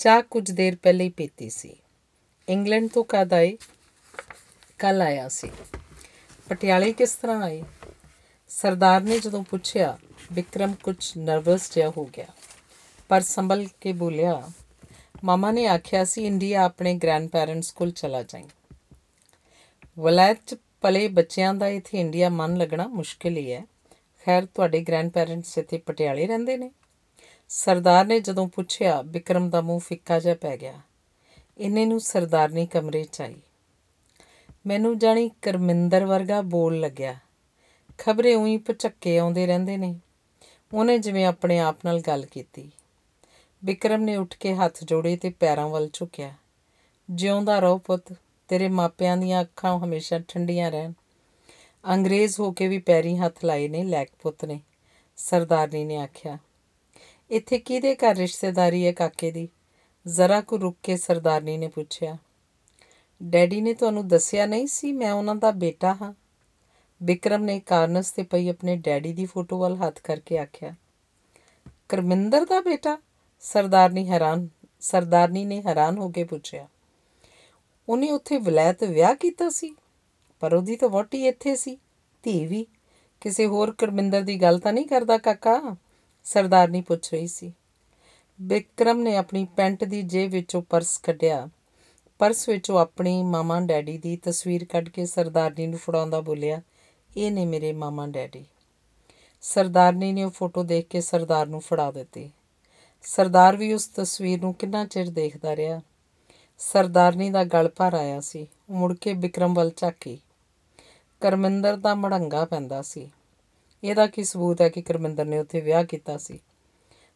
ਚਾਹ 0.00 0.22
ਕੁਝ 0.22 0.50
ਦੇਰ 0.50 0.76
ਪਹਿਲੇ 0.76 1.04
ਹੀ 1.04 1.10
ਪੀਤੀ 1.10 1.50
ਸੀ। 1.50 1.76
ਇੰਗਲੈਂਡ 2.48 2.88
ਤੋਂ 2.88 3.04
ਕਦ 3.08 3.32
ਆਏ? 3.32 3.56
ਕੱਲ 4.78 5.02
ਆਇਆ 5.02 5.28
ਸੀ। 5.28 5.50
ਪਟਿਆਲੇ 6.48 6.92
ਕਿਸ 6.92 7.12
ਤਰ੍ਹਾਂ 7.12 7.42
ਆਏ? 7.42 7.62
ਸਰਦਾਰ 8.50 9.00
ਨੇ 9.00 9.18
ਜਦੋਂ 9.18 9.42
ਪੁੱਛਿਆ 9.44 9.98
ਵਿਕਰਮ 10.32 10.74
ਕੁਝ 10.82 10.96
ਨਰਵਸ 11.18 11.74
ਜਿਹਾ 11.74 11.88
ਹੋ 11.96 12.04
ਗਿਆ। 12.16 12.26
ਪਰ 13.08 13.20
ਸੰਭਲ 13.20 13.66
ਕੇ 13.80 13.92
ਬੋਲਿਆ, 13.92 14.50
ਮਾਮਾ 15.24 15.50
ਨੇ 15.50 15.66
ਆਖਿਆ 15.66 16.04
ਸੀ, 16.04 16.26
ਇੰਡੀਆ 16.26 16.64
ਆਪਣੇ 16.64 16.94
ਗ੍ਰੈਂਡ 16.94 17.28
ਪੈਰੈਂਟਸ 17.28 17.72
ਕੋਲ 17.72 17.90
ਚਲਾ 17.90 18.22
ਜਾਈਂ 18.22 18.44
ਵਲਾਇਤ 19.98 20.38
ਚ 20.46 20.56
ਪਲੇ 20.80 21.08
ਬੱਚਿਆਂ 21.08 21.54
ਦਾ 21.54 21.68
ਇੱਥੇ 21.68 22.00
ਇੰਡੀਆ 22.00 22.28
ਮਨ 22.28 22.56
ਲੱਗਣਾ 22.56 22.86
ਮੁਸ਼ਕਿਲ 22.86 23.36
ਹੀ 23.36 23.52
ਹੈ। 23.52 23.66
ਖੈਰ, 24.24 24.46
ਤੁਹਾਡੇ 24.46 24.80
ਗ੍ਰੈਂਡ 24.80 25.10
ਪੈਰੈਂਟਸ 25.10 25.58
ਇੱਥੇ 25.58 25.78
ਪਟਿਆਲੇ 25.78 26.26
ਰਹਿੰਦੇ 26.26 26.56
ਨੇ। 26.56 26.70
ਸਰਦਾਰ 27.48 28.04
ਨੇ 28.04 28.20
ਜਦੋਂ 28.20 28.48
ਪੁੱਛਿਆ 28.48 29.02
ਵਿਕਰਮ 29.02 29.50
ਦਾ 29.50 29.60
ਮੂੰਹ 29.60 29.80
ਫਿੱਕਾ 29.80 30.18
ਜਿਹਾ 30.18 30.34
ਪੈ 30.34 30.56
ਗਿਆ। 30.56 30.80
ਇੰਨੇ 31.58 31.86
ਨੂੰ 31.86 32.00
ਸਰਦਾਰਨੀ 32.00 32.66
ਕਮਰੇ 32.66 33.04
'ਚ 33.04 33.20
ਆਈ। 33.20 33.34
ਮੈਨੂੰ 34.66 34.98
ਜਾਣੀ 34.98 35.30
ਕਰਮਿੰਦਰ 35.42 36.04
ਵਰਗਾ 36.04 36.42
ਬੋਲ 36.42 36.80
ਲੱਗਿਆ। 36.80 37.16
ਖਬਰੇ 37.98 38.34
ਉਹੀ 38.34 38.56
ਪਚੱਕੇ 38.56 39.18
ਆਉਂਦੇ 39.18 39.46
ਰਹਿੰਦੇ 39.46 39.76
ਨੇ। 39.76 40.00
ਉਹਨੇ 40.74 40.98
ਜਿਵੇਂ 40.98 41.26
ਆਪਣੇ 41.26 41.58
ਆਪ 41.58 41.76
ਨਾਲ 41.84 42.00
ਗੱਲ 42.00 42.26
ਕੀਤੀ। 42.26 42.70
ਵਿਕਰਮ 43.64 44.02
ਨੇ 44.02 44.16
ਉੱਠ 44.16 44.36
ਕੇ 44.36 44.54
ਹੱਥ 44.54 44.84
ਜੋੜੇ 44.84 45.16
ਤੇ 45.16 45.30
ਪੈਰਾਂ 45.30 45.68
ਵੱਲ 45.68 45.90
ਝੁਕਿਆ। 45.92 46.34
ਜਿਉਂਦਾ 47.10 47.58
ਰਹੋ 47.58 47.78
ਪੁੱਤ, 47.78 48.14
ਤੇਰੇ 48.48 48.68
ਮਾਪਿਆਂ 48.68 49.16
ਦੀਆਂ 49.16 49.42
ਅੱਖਾਂ 49.42 49.78
ਹਮੇਸ਼ਾ 49.78 50.20
ਠੰਡੀਆਂ 50.28 50.70
ਰਹਿਣ। 50.70 50.92
ਅੰਗਰੇਜ਼ 51.92 52.40
ਹੋ 52.40 52.52
ਕੇ 52.52 52.68
ਵੀ 52.68 52.78
ਪੈਰੀ 52.78 53.16
ਹੱਥ 53.16 53.44
ਲਾਏ 53.44 53.68
ਨੇ 53.68 53.84
ਲੈਕ 53.84 54.08
ਪੁੱਤ 54.22 54.44
ਨੇ, 54.44 54.60
ਸਰਦਾਰਨੀ 55.16 55.84
ਨੇ 55.84 55.96
ਆਖਿਆ। 55.96 56.38
ਇੱਥੇ 57.30 57.58
ਕਿਹਦੇ 57.58 57.94
ਘਰ 57.94 58.16
ਰਿਸ਼ਤੇਦਾਰੀ 58.16 58.86
ਹੈ 58.86 58.92
ਕਾਕੇ 58.92 59.30
ਦੀ? 59.30 59.48
ਜ਼ਰਾ 60.06 60.40
ਕੁ 60.40 60.60
ਰੁੱਕ 60.60 60.78
ਕੇ 60.82 60.96
ਸਰਦਾਰਨੀ 60.96 61.56
ਨੇ 61.56 61.68
ਪੁੱਛਿਆ। 61.68 62.18
ਡੈਡੀ 63.22 63.60
ਨੇ 63.60 63.74
ਤੁਹਾਨੂੰ 63.74 64.08
ਦੱਸਿਆ 64.08 64.46
ਨਹੀਂ 64.46 64.66
ਸੀ 64.66 64.92
ਮੈਂ 64.92 65.12
ਉਹਨਾਂ 65.12 65.34
ਦਾ 65.34 65.50
ਬੇਟਾ 65.50 65.94
ਹਾਂ? 65.94 66.14
ਵਿਕਰਮ 67.02 67.42
ਨੇ 67.42 67.60
ਕਾਰਨਸ 67.60 68.12
ਤੇ 68.12 68.22
ਪਈ 68.22 68.48
ਆਪਣੇ 68.48 68.76
ਡੈਡੀ 68.76 69.12
ਦੀ 69.12 69.26
ਫੋਟੋ 69.26 69.58
ਵੱਲ 69.58 69.76
ਹੱਥ 69.76 70.00
ਕਰਕੇ 70.00 70.38
ਆਖਿਆ। 70.38 70.74
ਕਰਮਿੰਦਰ 71.88 72.44
ਦਾ 72.44 72.60
ਬੇਟਾ? 72.60 72.98
ਸਰਦਾਰਨੀ 73.42 74.08
ਹੈਰਾਨ, 74.10 74.48
ਸਰਦਾਰਨੀ 74.80 75.44
ਨੇ 75.44 75.60
ਹੈਰਾਨ 75.66 75.98
ਹੋ 75.98 76.08
ਕੇ 76.08 76.24
ਪੁੱਛਿਆ, 76.24 76.66
ਉਹਨੇ 77.88 78.10
ਉੱਥੇ 78.10 78.38
ਵਿਲਾਇਤ 78.38 78.84
ਵਿਆਹ 78.84 79.14
ਕੀਤਾ 79.14 79.48
ਸੀ? 79.50 79.74
ਪਰ 80.42 80.54
ਉਹਦੀ 80.54 80.76
ਤਾਂ 80.76 80.88
ਵੋਟੀ 80.88 81.26
ਇੱਥੇ 81.26 81.54
ਸੀ, 81.56 81.76
ਧੀ 82.24 82.46
ਵੀ। 82.46 82.66
ਕਿਸੇ 83.22 83.46
ਹੋਰ 83.46 83.72
ਕਰਮਿੰਦਰ 83.78 84.22
ਦੀ 84.22 84.40
ਗੱਲ 84.42 84.58
ਤਾਂ 84.58 84.72
ਨਹੀਂ 84.72 84.86
ਕਰਦਾ 84.86 85.18
ਕਾਕਾ? 85.18 85.76
ਸਰਦਾਰਨੀ 86.26 86.80
ਪੁੱਛ 86.80 87.12
ਰਹੀ 87.12 87.26
ਸੀ। 87.26 87.52
ਵਿਕਰਮ 88.38 89.00
ਨੇ 89.00 89.16
ਆਪਣੀ 89.16 89.44
ਪੈਂਟ 89.56 89.84
ਦੀ 89.84 90.02
ਜੇਬ 90.02 90.30
ਵਿੱਚੋਂ 90.30 90.62
ਪਰਸ 90.62 90.96
ਕੱਢਿਆ। 90.98 91.48
ਪਰਸ 92.20 92.48
ਵਿੱਚੋਂ 92.48 92.78
ਆਪਣੀ 92.78 93.22
ਮਾਮਾ 93.22 93.60
ਡੈਡੀ 93.60 93.96
ਦੀ 93.98 94.16
ਤਸਵੀਰ 94.16 94.64
ਕੱਢ 94.64 94.88
ਕੇ 94.88 95.06
ਸਰਦਾਰਨੀ 95.06 95.66
ਨੂੰ 95.66 95.78
ਫੜਾਉਂਦਾ 95.78 96.20
ਬੋਲਿਆ, 96.20 96.60
ਇਹ 97.16 97.30
ਨੇ 97.32 97.44
ਮੇਰੇ 97.46 97.72
ਮਾਮਾ 97.72 98.06
ਡੈਡੀ। 98.06 98.44
ਸਰਦਾਰਨੀ 99.42 100.12
ਨੇ 100.12 100.24
ਉਹ 100.24 100.30
ਫੋਟੋ 100.30 100.62
ਦੇਖ 100.62 100.86
ਕੇ 100.86 101.00
ਸਰਦਾਰ 101.00 101.46
ਨੂੰ 101.46 101.60
ਫੜਾ 101.60 101.90
ਦਿੱਤੀ। 101.90 102.30
ਸਰਦਾਰ 103.02 103.56
ਵੀ 103.56 103.72
ਉਸ 103.72 103.86
ਤਸਵੀਰ 103.86 104.40
ਨੂੰ 104.40 104.54
ਕਿੰਨਾ 104.54 104.84
ਚਿਰ 104.84 105.10
ਦੇਖਦਾ 105.10 105.56
ਰਿਹਾ। 105.56 105.80
ਸਰਦਾਰਨੀ 106.58 107.30
ਦਾ 107.30 107.44
ਗਲ 107.44 107.68
ਭਰ 107.68 107.94
ਆਇਆ 107.94 108.20
ਸੀ। 108.20 108.46
ਉਹ 108.70 108.74
ਮੁੜ 108.74 108.94
ਕੇ 108.94 109.12
ਵਿਕਰਮ 109.12 109.54
ਵੱਲ 109.54 109.70
ਝਾਕੀ। 109.76 110.18
ਕਰਮਿੰਦਰ 111.20 111.76
ਦਾ 111.76 111.94
ਮੜੰਗਾ 111.94 112.44
ਪੈਂਦਾ 112.44 112.82
ਸੀ। 112.82 113.10
ਇਹਦਾ 113.84 114.06
ਕੀ 114.06 114.24
ਸਬੂਤ 114.24 114.60
ਹੈ 114.60 114.68
ਕਿ 114.68 114.82
ਕਰਮਿੰਦਰ 114.82 115.24
ਨੇ 115.24 115.38
ਉੱਥੇ 115.38 115.60
ਵਿਆਹ 115.60 115.84
ਕੀਤਾ 115.84 116.16
ਸੀ? 116.16 116.38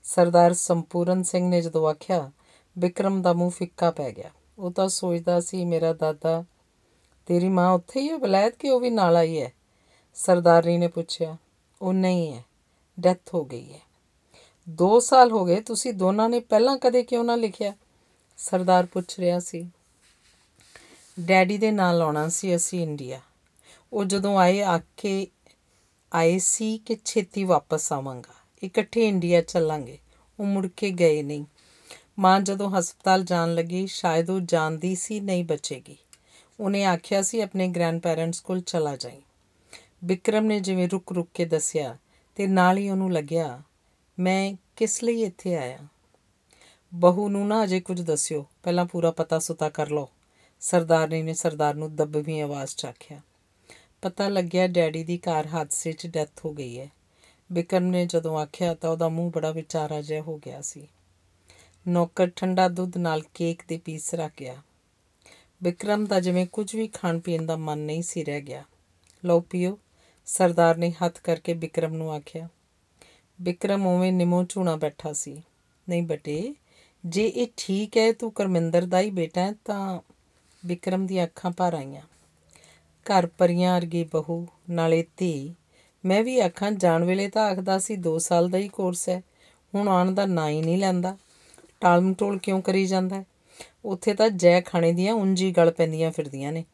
ਸਰਦਾਰ 0.02 0.52
ਸੰਪੂਰਨ 0.52 1.22
ਸਿੰਘ 1.22 1.48
ਨੇ 1.48 1.60
ਜਦੋਂ 1.60 1.90
ਆਖਿਆ 1.90 2.30
ਵਿਕਰਮ 2.78 3.22
ਦਾ 3.22 3.32
ਮੂੰਹ 3.32 3.50
ਫਿੱਕਾ 3.50 3.90
ਪੈ 3.90 4.10
ਗਿਆ। 4.10 4.30
ਉਹ 4.58 4.70
ਤਾਂ 4.70 4.88
ਸੋਚਦਾ 4.88 5.40
ਸੀ, 5.40 5.64
ਮੇਰਾ 5.64 5.92
ਦਾਦਾ, 5.92 6.44
ਤੇਰੀ 7.26 7.48
ਮਾਂ 7.48 7.70
ਉੱਥੇ 7.70 8.00
ਹੀ 8.00 8.08
ਹੈ 8.08 8.18
ਵਲਾਇਤ 8.18 8.56
ਕਿ 8.56 8.70
ਉਹ 8.70 8.80
ਵੀ 8.80 8.90
ਨਾਲ 8.90 9.16
ਆਈ 9.16 9.40
ਹੈ? 9.40 9.52
ਸਰਦਾਰਨੀ 10.14 10.78
ਨੇ 10.78 10.88
ਪੁੱਛਿਆ, 10.88 11.36
ਉਹ 11.82 11.92
ਨਹੀਂ 11.92 12.32
ਹੈ, 12.32 12.44
ਡੈਥ 13.00 13.34
ਹੋ 13.34 13.44
ਗਈ 13.44 13.72
ਹੈ। 13.72 13.91
2 14.72 15.00
ਸਾਲ 15.00 15.30
ਹੋ 15.30 15.44
ਗਏ, 15.44 15.60
ਤੁਸੀਂ 15.60 15.92
ਦੋਨਾਂ 15.92 16.28
ਨੇ 16.28 16.40
ਪਹਿਲਾਂ 16.40 16.78
ਕਦੇ 16.78 17.02
ਕਿਉਂ 17.02 17.24
ਨਾ 17.24 17.36
ਲਿਖਿਆ? 17.36 17.72
ਸਰਦਾਰ 18.36 18.86
ਪੁੱਛ 18.86 19.18
ਰਿਹਾ 19.18 19.38
ਸੀ। 19.40 19.70
ਡੈਡੀ 21.20 21.58
ਦੇ 21.58 21.70
ਨਾਲ 21.70 22.02
ਆਉਣਾ 22.02 22.28
ਸੀ 22.28 22.56
ਅਸੀਂ 22.56 22.82
ਇੰਡੀਆ। 22.82 23.20
ਉਹ 23.92 24.04
ਜਦੋਂ 24.04 24.38
ਆਏ 24.38 24.60
ਆਕੇ 24.60 25.26
ਆਏ 26.14 26.38
ਸੀ 26.38 26.78
ਕਿ 26.78 26.96
ਛੇਤੀ 27.04 27.44
ਵਾਪਸ 27.44 27.92
ਆਵਾਂਗਾ। 27.92 28.34
ਇਕੱਠੇ 28.62 29.08
ਇੰਡੀਆ 29.08 29.42
ਚੱਲਾਂਗੇ। 29.42 29.98
ਉਹ 30.40 30.44
ਮੁੜ 30.44 30.66
ਕੇ 30.66 30.90
ਗਏ 30.90 31.22
ਨਹੀਂ। 31.22 31.44
ਮਾਂ 32.18 32.40
ਜਦੋਂ 32.40 32.70
ਹਸਪਤਾਲ 32.70 33.24
ਜਾਣ 33.24 33.54
ਲੱਗੀ, 33.54 33.86
ਸ਼ਾਇਦ 33.86 34.30
ਉਹ 34.30 34.40
ਜਾਣਦੀ 34.40 34.94
ਸੀ, 34.94 35.20
ਨਹੀਂ 35.20 35.44
ਬਚੇਗੀ। 35.44 35.96
ਉਹਨੇ 36.60 36.84
ਆਖਿਆ 36.84 37.22
ਸੀ, 37.22 37.40
ਆਪਣੇ 37.40 37.68
ਗ੍ਰੈਂਡ 37.68 38.00
ਪੈਰੈਂਟਸ 38.00 38.40
ਕੋਲ 38.40 38.60
ਚਲਾ 38.60 38.96
ਜਾਈਂ। 38.96 39.20
ਵਿਕਰਮ 40.04 40.44
ਨੇ 40.44 40.60
ਜਿਵੇਂ 40.60 40.88
ਰੁਕ 40.88 41.12
ਰੁਕ 41.12 41.28
ਕੇ 41.34 41.44
ਦੱਸਿਆ 41.44 41.96
ਤੇ 42.34 42.46
ਨਾਲ 42.46 42.78
ਹੀ 42.78 42.90
ਉਹਨੂੰ 42.90 43.12
ਲੱਗਿਆ 43.12 43.62
ਮੈਂ 44.22 44.54
ਕਿਸ 44.76 45.04
ਲਈ 45.04 45.22
ਇੱਥੇ 45.22 45.56
ਆਇਆ? 45.56 45.78
ਬਹੂ 46.94 47.28
ਨੂੰ 47.28 47.48
ਨਾ 47.48 47.64
ਅਜੇ 47.64 47.80
ਕੁਝ 47.80 48.00
ਦੱਸਿਓ। 48.00 48.46
ਪਹਿਲਾਂ 48.62 48.86
ਪੂਰਾ 48.86 49.10
ਪਤਾ 49.10 49.38
ਸੁਤਾ 49.38 49.68
ਕਰ 49.68 49.90
ਲਓ। 49.90 50.08
ਸਰਦਾਰਨੀ 50.60 51.22
ਨੇ 51.22 51.34
ਸਰਦਾਰ 51.34 51.74
ਨੂੰ 51.74 51.96
ਦੱਬਵੀਂ 51.96 52.42
ਆਵਾਜ਼ 52.42 52.76
'ਚ 52.76 52.86
ਆਖਿਆ। 52.86 53.20
ਪਤਾ 54.02 54.28
ਲੱਗਿਆ 54.28 54.66
ਡੈਡੀ 54.66 55.04
ਦੀ 55.04 55.18
ਕਾਰ 55.18 55.46
ਹਾਦਸੇ 55.46 55.92
'ਚ 55.92 56.06
ਡੈਥ 56.06 56.44
ਹੋ 56.44 56.52
ਗਈ 56.52 56.78
ਹੈ। 56.78 56.88
ਵਿਕਰਮ 57.52 57.84
ਨੇ 57.84 58.06
ਜਦੋਂ 58.06 58.38
ਆਖਿਆ 58.38 58.74
ਤਾਂ 58.74 58.90
ਉਹਦਾ 58.90 59.08
ਮੂੰਹ 59.08 59.32
ਬੜਾ 59.32 59.50
ਵਿਚਾਰਾ 59.50 60.02
ਜਿਹਾ 60.02 60.22
ਹੋ 60.22 60.38
ਗਿਆ 60.38 60.60
ਸੀ। 60.60 60.88
ਨੌਕਰ 61.88 62.30
ਠੰਡਾ 62.36 62.68
ਦੁੱਧ 62.68 62.96
ਨਾਲ 62.96 63.22
ਕੇਕ 63.34 63.62
ਦੇ 63.68 63.78
ਪੀਸ 63.78 64.14
ਰੱਖ 64.14 64.32
ਗਿਆ। 64.40 64.62
ਵਿਕਰਮ 65.62 66.06
ਦਾ 66.06 66.20
ਜਿਵੇਂ 66.20 66.46
ਕੁਝ 66.46 66.76
ਵੀ 66.76 66.88
ਖਾਣ 66.88 67.20
ਪੀਣ 67.20 67.46
ਦਾ 67.46 67.56
ਮਨ 67.56 67.78
ਨਹੀਂ 67.78 68.02
ਸੀ 68.02 68.24
ਰਹਿ 68.24 68.40
ਗਿਆ। 68.40 68.64
ਲਓ 69.24 69.40
ਪੀਓ। 69.40 69.78
ਸਰਦਾਰ 70.26 70.76
ਨੇ 70.76 70.94
ਹੱਥ 71.04 71.20
ਕਰਕੇ 71.20 71.54
ਵਿਕਰਮ 71.54 71.94
ਨੂੰ 71.94 72.12
ਆਖਿਆ 72.12 72.48
ਵਿਕਰਮ 73.42 73.86
ਉਵੇਂ 73.86 74.12
ਨਿਮੋ 74.12 74.44
ਝੂਣਾ 74.44 74.76
ਬੈਠਾ 74.76 75.12
ਸੀ। 75.12 75.42
ਨਹੀਂ 75.88 76.02
ਬਟੇ, 76.02 76.54
ਜੇ 77.06 77.28
ਇਹ 77.28 77.46
ਠੀਕ 77.56 77.96
ਹੈ 77.96 78.12
ਤੂੰ 78.12 78.32
ਕਰਮਿੰਦਰ 78.32 78.82
ਦਾ 78.82 79.00
ਹੀ 79.00 79.10
ਬੇਟਾ 79.10 79.40
ਹੈ, 79.40 79.54
ਤਾਂ 79.64 80.00
ਵਿਕਰਮ 80.66 81.06
ਦੀਆਂ 81.06 81.24
ਅੱਖਾਂ 81.24 81.50
ਭਰ 81.50 81.74
ਆਈਆਂ। 81.74 82.02
ਘਰ 83.06 83.26
ਪਰੀਆਂ 83.26 83.74
ਵਰਗੀ 83.74 84.04
ਬਹੂ, 84.04 84.46
ਨਾਲੇ 84.70 85.06
ਧੀ। 85.16 85.54
ਮੈਂ 86.04 86.24
ਵੀ 86.24 86.40
ਆਖਾਂ 86.40 86.72
ਜਾਣ 86.72 87.04
ਵੇਲੇ 87.04 87.28
ਤਾਂ 87.28 87.50
ਆਖਦਾ 87.50 87.78
ਸੀ 87.78 87.96
2 87.96 88.18
ਸਾਲ 88.18 88.50
ਦਾ 88.50 88.58
ਹੀ 88.58 88.68
ਕੋਰਸ 88.68 89.08
ਹੈ। 89.08 89.22
ਹੁਣ 89.74 89.88
ਆਉਣ 89.88 90.14
ਦਾ 90.14 90.26
ਨਾਂ 90.26 90.48
ਹੀ 90.48 90.60
ਨਹੀਂ 90.62 90.78
ਲੈਂਦਾ। 90.78 91.16
ਟਾਲਮਟੋਲ 91.80 92.38
ਕਿਉਂ 92.38 92.62
ਕਰੀ 92.62 92.86
ਜਾਂਦਾ 92.86 93.16
ਹੈ? 93.16 93.24
ਉੱਥੇ 93.84 94.14
ਤਾਂ 94.14 94.28
ਜੈ 94.28 94.60
ਖਾਣੇ 94.60 94.92
ਦੀਆਂ 94.92 95.14
ਉਂਜੀ 95.14 95.50
ਗਲ 95.50 95.70
ਪੈਂਦੀਆਂ 95.70 96.12
ਫਿਰਦੀਆਂ 96.12 96.52
ਨੇ। 96.52 96.64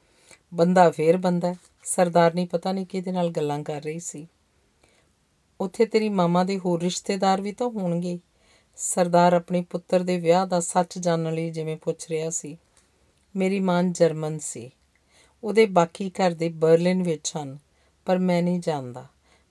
ਬੰਦਾ 0.54 0.90
ਫੇਰ 0.90 1.16
ਬੰਦਾ 1.16 1.54
ਸਰਦਾਰਨੀ 1.84 2.46
ਪਤਾ 2.46 2.72
ਨਹੀਂ 2.72 2.86
ਕਿਹਦੇ 2.86 3.12
ਨਾਲ 3.12 3.30
ਗੱਲਾਂ 3.30 3.62
ਕਰ 3.62 3.82
ਰਹੀ 3.82 3.98
ਸੀ। 3.98 4.26
ਉੱਥੇ 5.60 5.86
ਤੇਰੀ 5.86 6.08
ਮਾਮਾ 6.08 6.44
ਦੇ 6.44 6.58
ਹੋਰ 6.58 6.82
ਰਿਸ਼ਤੇਦਾਰ 6.82 7.40
ਵੀ 7.40 7.52
ਤਾਂ 7.52 7.66
ਹੋਣਗੇ। 7.66 8.18
ਸਰਦਾਰ 8.76 9.32
ਆਪਣੇ 9.32 9.62
ਪੁੱਤਰ 9.70 10.02
ਦੇ 10.02 10.18
ਵਿਆਹ 10.18 10.46
ਦਾ 10.46 10.60
ਸੱਚ 10.60 10.98
ਜਾਣਨ 10.98 11.34
ਲਈ 11.34 11.50
ਜਿਵੇਂ 11.50 11.76
ਪੁੱਛ 11.76 12.08
ਰਿਹਾ 12.08 12.30
ਸੀ। 12.30 12.58
ਮੇਰੀ 13.36 13.60
ਮਾਂ 13.60 13.82
ਜਰਮਨ 13.82 14.38
ਸੀ। 14.38 14.70
ਉਹਦੇ 15.44 15.66
ਬਾਕੀ 15.66 16.10
ਘਰ 16.10 16.30
ਦੇ 16.30 16.48
ਬਰਲਿਨ 16.48 17.02
ਵਿੱਚ 17.02 17.32
ਹਨ, 17.36 17.58
ਪਰ 18.04 18.18
ਮੈਂ 18.18 18.42
ਨਹੀਂ 18.42 18.60
ਜਾਣਦਾ। 18.60 19.06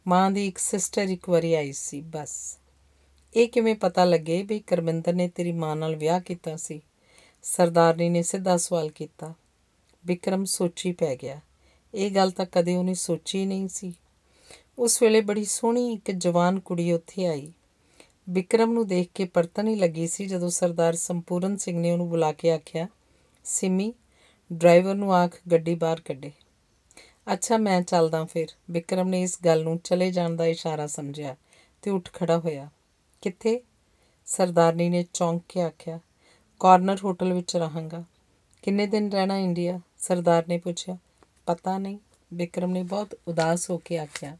ਮਾਂ 0.08 0.32
ਦੀ 0.32 0.48
ਇੱਕ 0.48 0.58
ਸਿਸਟਰ 0.58 1.02
ਇੱਕ 1.02 1.30
ਵਾਰੀ 1.30 1.54
ਆਈ 1.54 1.72
ਸੀ, 1.72 2.02
ਬਸ। 2.02 2.58
ਇਹ 3.36 3.48
ਕਿਵੇਂ 3.48 3.76
ਪਤਾ 3.76 4.06
ਲੱਗੇ 4.06 4.44
ਵੀ 4.44 4.60
ਕਰਮਿੰਦਰ 4.60 5.14
ਨੇ 5.14 5.28
ਤੇਰੀ 5.28 5.52
ਮਾਂ 5.52 5.76
ਨਾਲ 5.76 5.96
ਵਿਆਹ 5.96 6.22
ਕੀਤਾ 6.22 6.56
ਸੀ? 6.56 6.82
ਸਰਦਾਰਨੀ 7.44 8.10
ਨੇ 8.10 8.22
ਸਿੱਧਾ 8.22 8.58
ਸਵਾਲ 8.58 8.90
ਕੀਤਾ। 8.90 9.34
ਵਿਕਰਮ 10.06 10.46
ਸੋਚੀ 10.46 10.92
ਪੈ 10.92 11.16
ਗਿਆ। 11.16 11.40
ਇਹ 11.94 12.12
ਗੱਲ 12.12 12.32
ਤਾਂ 12.32 12.46
ਕਦੇ 12.52 12.76
ਉਹਨੇ 12.76 12.94
ਸੋਚੀ 12.94 13.46
ਨਹੀਂ 13.46 13.68
ਸੀ। 13.68 13.94
ਉਸ 14.80 15.02
ਵੇਲੇ 15.02 15.22
ਬੜੀ 15.22 15.46
ਸੋਹਣੀ 15.46 15.94
ਇੱਕ 15.94 16.12
ਜਵਾਨ 16.12 16.60
ਕੁੜੀ 16.60 16.92
ਉੱਥੇ 16.92 17.26
ਆਈ। 17.26 17.54
ਵਿਕਰਮ 18.30 18.74
ਨੂੰ 18.74 18.88
ਦੇਖ 18.88 19.10
ਕੇ 19.16 19.26
ਪਰਤਨ 19.26 19.68
ਹੀ 19.68 19.76
ਲੱਗੀ 19.76 20.08
ਸੀ 20.08 20.26
ਜਦੋਂ 20.26 20.50
ਸਰਦਾਰ 20.50 20.94
ਸੰਪੂਰਨ 20.94 21.58
ਸਿੰਘ 21.58 21.80
ਨੇ 21.80 21.92
ਉਹਨੂੰ 21.92 22.10
ਬੁਲਾ 22.10 22.32
ਕੇ 22.32 22.52
ਆਖਿਆ, 22.52 22.88
ਸਿਮੀ, 23.44 23.94
ਡਰਾਈਵਰ 24.54 24.96
ਨੂੰ 24.96 25.16
ਆਖ 25.16 25.42
ਗੱਡੀ 25.52 25.76
ਬਾਹਰ 25.76 26.02
ਕੱਢੇ। 26.02 26.32
ਅੱਛਾ, 27.34 27.58
ਮੈਂ 27.58 27.82
ਚੱਲਦਾ 27.82 28.26
ਫਿਰ। 28.26 28.48
ਵਿਕਰਮ 28.72 29.08
ਨੇ 29.08 29.22
ਇਸ 29.22 29.38
ਗੱਲ 29.46 29.64
ਨੂੰ 29.64 29.78
ਚਲੇ 29.78 30.12
ਜਾਣ 30.12 30.36
ਦਾ 30.36 30.46
ਇਸ਼ਾਰਾ 30.46 30.88
ਸਮਝਿਆ 30.88 31.36
ਤੇ 31.82 31.92
ਉੱਠ 31.92 32.14
ਖੜਾ 32.14 32.40
ਹੋਇਆ। 32.40 32.70
ਕਿੱਥੇ? 33.22 33.62
ਸਰਦਾਰਨੀ 34.26 34.90
ਨੇ 34.90 35.06
ਚੌਂਕ 35.14 35.44
ਕੇ 35.50 35.62
ਆਖਿਆ। 35.62 36.00
ਕਾਰਨਰ 36.60 36.98
ਹੋਟਲ 37.04 37.34
ਵਿੱਚ 37.34 37.56
ਰਹਾਂਗਾ। 37.56 38.04
ਕਿੰਨੇ 38.62 38.88
ਦਿਨ 38.88 39.12
ਰਹਿਣਾ 39.12 39.38
ਇੰਡੀਆ? 39.38 39.80
ਸਰਦਾਰ 39.98 40.48
ਨੇ 40.48 40.58
ਪੁੱਛਿਆ। 40.58 40.98
ਪਤਾ 41.46 41.78
ਨਹੀਂ। 41.78 41.98
ਵਿਕਰਮ 42.34 42.72
ਨੇ 42.72 42.84
ਬਹੁਤ 42.84 43.20
ਉਦਾਸ 43.28 43.70
ਹੋ 43.70 43.78
ਕੇ 43.78 43.98
ਆਖਿਆ। 43.98 44.38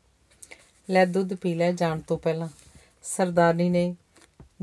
ਲੈ 0.90 1.06
ਦੁੱਧ 1.06 1.34
ਪੀ 1.34 1.54
ਲੈ 1.54 1.72
ਜਾਣ 1.72 2.00
ਤੋਂ 2.00 2.18
ਪਹਿਲਾਂ। 2.18 2.48
ਸਰਦਾਰਨੀ 3.04 3.70
ਨੇ 3.70 3.96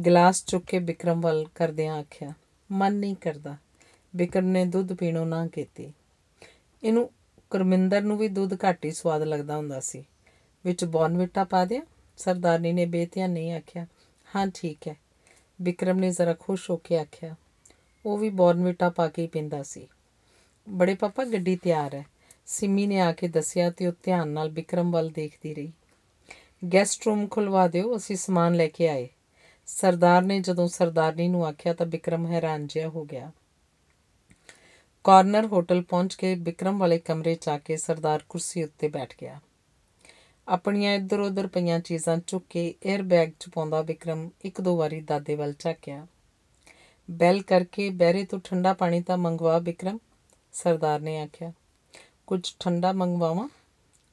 ਗਲਾਸ 0.06 0.44
ਚੁੱਕ 0.44 0.64
ਕੇ 0.64 0.78
ਵਿਕਰਮ 0.78 1.20
ਵੱਲ 1.20 1.46
ਕਰਦਿਆਂ 1.54 1.94
ਆਖਿਆ, 1.96 2.32
ਮਨ 2.72 2.94
ਨਹੀਂ 2.94 3.16
ਕਰਦਾ। 3.16 3.56
ਵਿਕਰਮ 4.16 4.46
ਨੇ 4.46 4.64
ਦੁੱਧ 4.64 4.92
ਪੀਣੋਂ 4.92 5.26
ਨਾ 5.26 5.46
ਕੀਤੀ। 5.46 5.92
ਇਹਨੂੰ 6.82 7.10
ਕਰਮਿੰਦਰ 7.50 8.02
ਨੂੰ 8.02 8.18
ਵੀ 8.18 8.28
ਦੁੱਧ 8.28 8.54
ਘੱਟ 8.54 8.84
ਹੀ 8.84 8.90
ਸਵਾਦ 8.90 9.22
ਲੱਗਦਾ 9.22 9.56
ਹੁੰਦਾ 9.56 9.80
ਸੀ। 9.80 10.04
ਵਿੱਚ 10.64 10.84
ਬੌਨਵਿਟਾ 10.84 11.44
ਪਾ 11.44 11.64
ਦਿਆ। 11.64 11.82
ਸਰਦਾਰਨੀ 12.16 12.72
ਨੇ 12.72 12.86
ਬੇਧਿਆਨ 12.86 13.30
ਨਹੀਂ 13.30 13.52
ਆਖਿਆ, 13.52 13.86
ਹਾਂ, 14.36 14.46
ਠੀਕ 14.54 14.88
ਹੈ। 14.88 14.96
ਵਿਕਰਮ 15.62 15.98
ਨੇ 15.98 16.10
ਜ਼ਰਾ 16.10 16.34
ਖੁਸ਼ 16.34 16.70
ਹੋ 16.70 16.76
ਕੇ 16.76 16.98
ਆਖਿਆ, 16.98 17.34
ਉਹ 18.06 18.18
ਵੀ 18.18 18.30
ਬੌਨਵਿਟਾ 18.30 18.88
ਪਾ 18.90 19.08
ਕੇ 19.08 19.22
ਹੀ 19.22 19.26
ਪੀਂਦਾ 19.26 19.62
ਸੀ। 19.62 19.86
ਬੜੇ 20.68 20.94
ਪਾਪਾ, 20.94 21.24
ਗੱਡੀ 21.24 21.56
ਤਿਆਰ 21.56 21.94
ਹੈ। 21.94 22.04
ਸਿੰਮੀ 22.46 22.86
ਨੇ 22.86 23.00
ਆ 23.00 23.12
ਕੇ 23.12 23.28
ਦੱਸਿਆ 23.28 23.70
ਤੇ 23.70 23.86
ਉਹ 23.86 23.92
ਧਿਆਨ 24.02 24.28
ਨਾਲ 24.28 24.48
ਵਿਕਰਮ 24.48 24.90
ਵੱਲ 24.90 25.08
ਦੇਖਦੀ 25.08 25.54
ਰਹੀ। 25.54 25.72
ਗੈਸਟ 26.72 27.06
ਰੂਮ 27.06 27.26
ਖੁਲਵਾ 27.26 27.68
ਦਿਓ, 27.68 27.96
ਅਸੀਂ 27.96 28.16
ਸਮਾਨ 28.16 28.54
ਲੈ 28.54 28.68
ਕੇ 28.68 28.88
ਆਏ। 28.88 29.08
ਸਰਦਾਰ 29.66 30.22
ਨੇ 30.22 30.40
ਜਦੋਂ 30.40 30.68
ਸਰਦਾਰਨੀ 30.68 31.28
ਨੂੰ 31.28 31.46
ਆਖਿਆ 31.46 31.72
ਤਾਂ 31.72 31.86
ਵਿਕਰਮ 31.86 32.26
ਹੈਰਾਨ 32.26 32.66
ਜਿਹਾ 32.66 32.88
ਹੋ 32.88 33.04
ਗਿਆ। 33.04 33.32
ਕਾਰਨਰ 35.04 35.46
ਹੋਟਲ 35.46 35.82
ਪਹੁੰਚ 35.82 36.14
ਕੇ 36.14 36.34
ਵਿਕਰਮ 36.34 36.78
ਵਾਲੇ 36.78 36.98
ਕਮਰੇ 36.98 37.34
'ਚ 37.34 37.48
ਆ 37.48 37.58
ਕੇ 37.58 37.76
ਸਰਦਾਰ 37.76 38.22
ਕੁਰਸੀ 38.28 38.62
ਉੱਤੇ 38.62 38.88
ਬੈਠ 38.88 39.14
ਗਿਆ। 39.20 39.40
ਆਪਣੀਆਂ 40.48 40.94
ਇੱਧਰ 40.94 41.20
ਉੱਧਰ 41.20 41.46
ਪਈਆਂ 41.46 41.80
ਚੀਜ਼ਾਂ 41.80 42.18
ਚੁੱਕ 42.26 42.46
ਕੇ 42.50 42.74
에ਅਰ 42.86 43.02
ਬੈਗ 43.02 43.30
'ਚ 43.40 43.48
ਪਾਉਂਦਾ 43.48 43.82
ਵਿਕਰਮ 43.82 44.30
ਇੱਕ 44.44 44.60
ਦੋ 44.60 44.76
ਵਾਰੀ 44.76 45.00
ਦਾਦੇ 45.00 45.34
ਵੱਲ 45.34 45.54
ਝਾਕਿਆ। 45.58 46.06
ਬੈਲ 47.10 47.42
ਕਰਕੇ 47.42 47.90
ਬਹਿਰੇ 47.90 48.24
ਤੋਂ 48.24 48.40
ਠੰਡਾ 48.44 48.72
ਪਾਣੀ 48.72 49.02
ਤਾਂ 49.02 49.18
ਮੰਗਵਾ 49.18 49.58
ਵਿਕਰਮ 49.58 49.98
ਸਰਦਾਰ 50.52 51.00
ਨੇ 51.00 51.20
ਆਖਿਆ। 51.20 51.52
ਕੁਝ 52.26 52.54
ਠੰਡਾ 52.60 52.92
ਮੰਗਵਾਵਾਂ? 52.92 53.48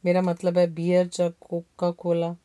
ਮੇਰਾ 0.06 0.22
ਮਤਲਬ 0.22 0.58
ਹੈ 0.58 0.68
ਬੀਅਰ 0.68 1.10
ਜਾਂ 1.12 1.32
ਕੋਕਾ 1.42 1.92
ਕੋਲਾ 1.92 2.36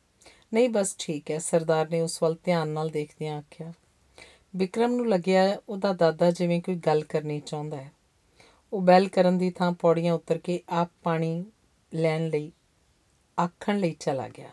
ਨਹੀਂ, 0.51 0.69
ਬਸ 0.69 0.95
ਠੀਕ 0.99 1.31
ਹੈ। 1.31 1.37
ਸਰਦਾਰ 1.39 1.89
ਨੇ 1.89 2.01
ਉਸ 2.01 2.21
ਵੱਲ 2.23 2.35
ਧਿਆਨ 2.43 2.67
ਨਾਲ 2.67 2.89
ਦੇਖਦਿਆਂ 2.89 3.37
ਆਖਿਆ, 3.37 3.73
ਵਿਕਰਮ 4.55 4.91
ਨੂੰ 4.91 5.07
ਲੱਗਿਆ 5.09 5.57
ਉਹਦਾ 5.69 5.93
ਦਾਦਾ 5.93 6.31
ਜਿਵੇਂ 6.31 6.61
ਕੋਈ 6.61 6.75
ਗੱਲ 6.75 7.03
ਕਰਨੀ 7.03 7.39
ਚਾਹੁੰਦਾ 7.39 7.77
ਹੈ। 7.77 7.91
ਉਹ 8.73 8.81
ਬੈਲ 8.81 9.07
ਕਰਨ 9.07 9.37
ਦੀ 9.37 9.49
ਥਾਂ 9.51 9.71
ਪੌੜੀਆਂ 9.71 10.13
ਉਤਰ 10.13 10.37
ਕੇ 10.37 10.61
ਆਪ 10.69 10.89
ਪਾਣੀ 11.03 11.45
ਲੈਣ 11.93 12.27
ਲਈ, 12.29 12.51
ਆਖਣ 13.37 13.79
ਲਈ 13.79 13.95
ਚਲਾ 13.99 14.27
ਗਿਆ। 14.27 14.49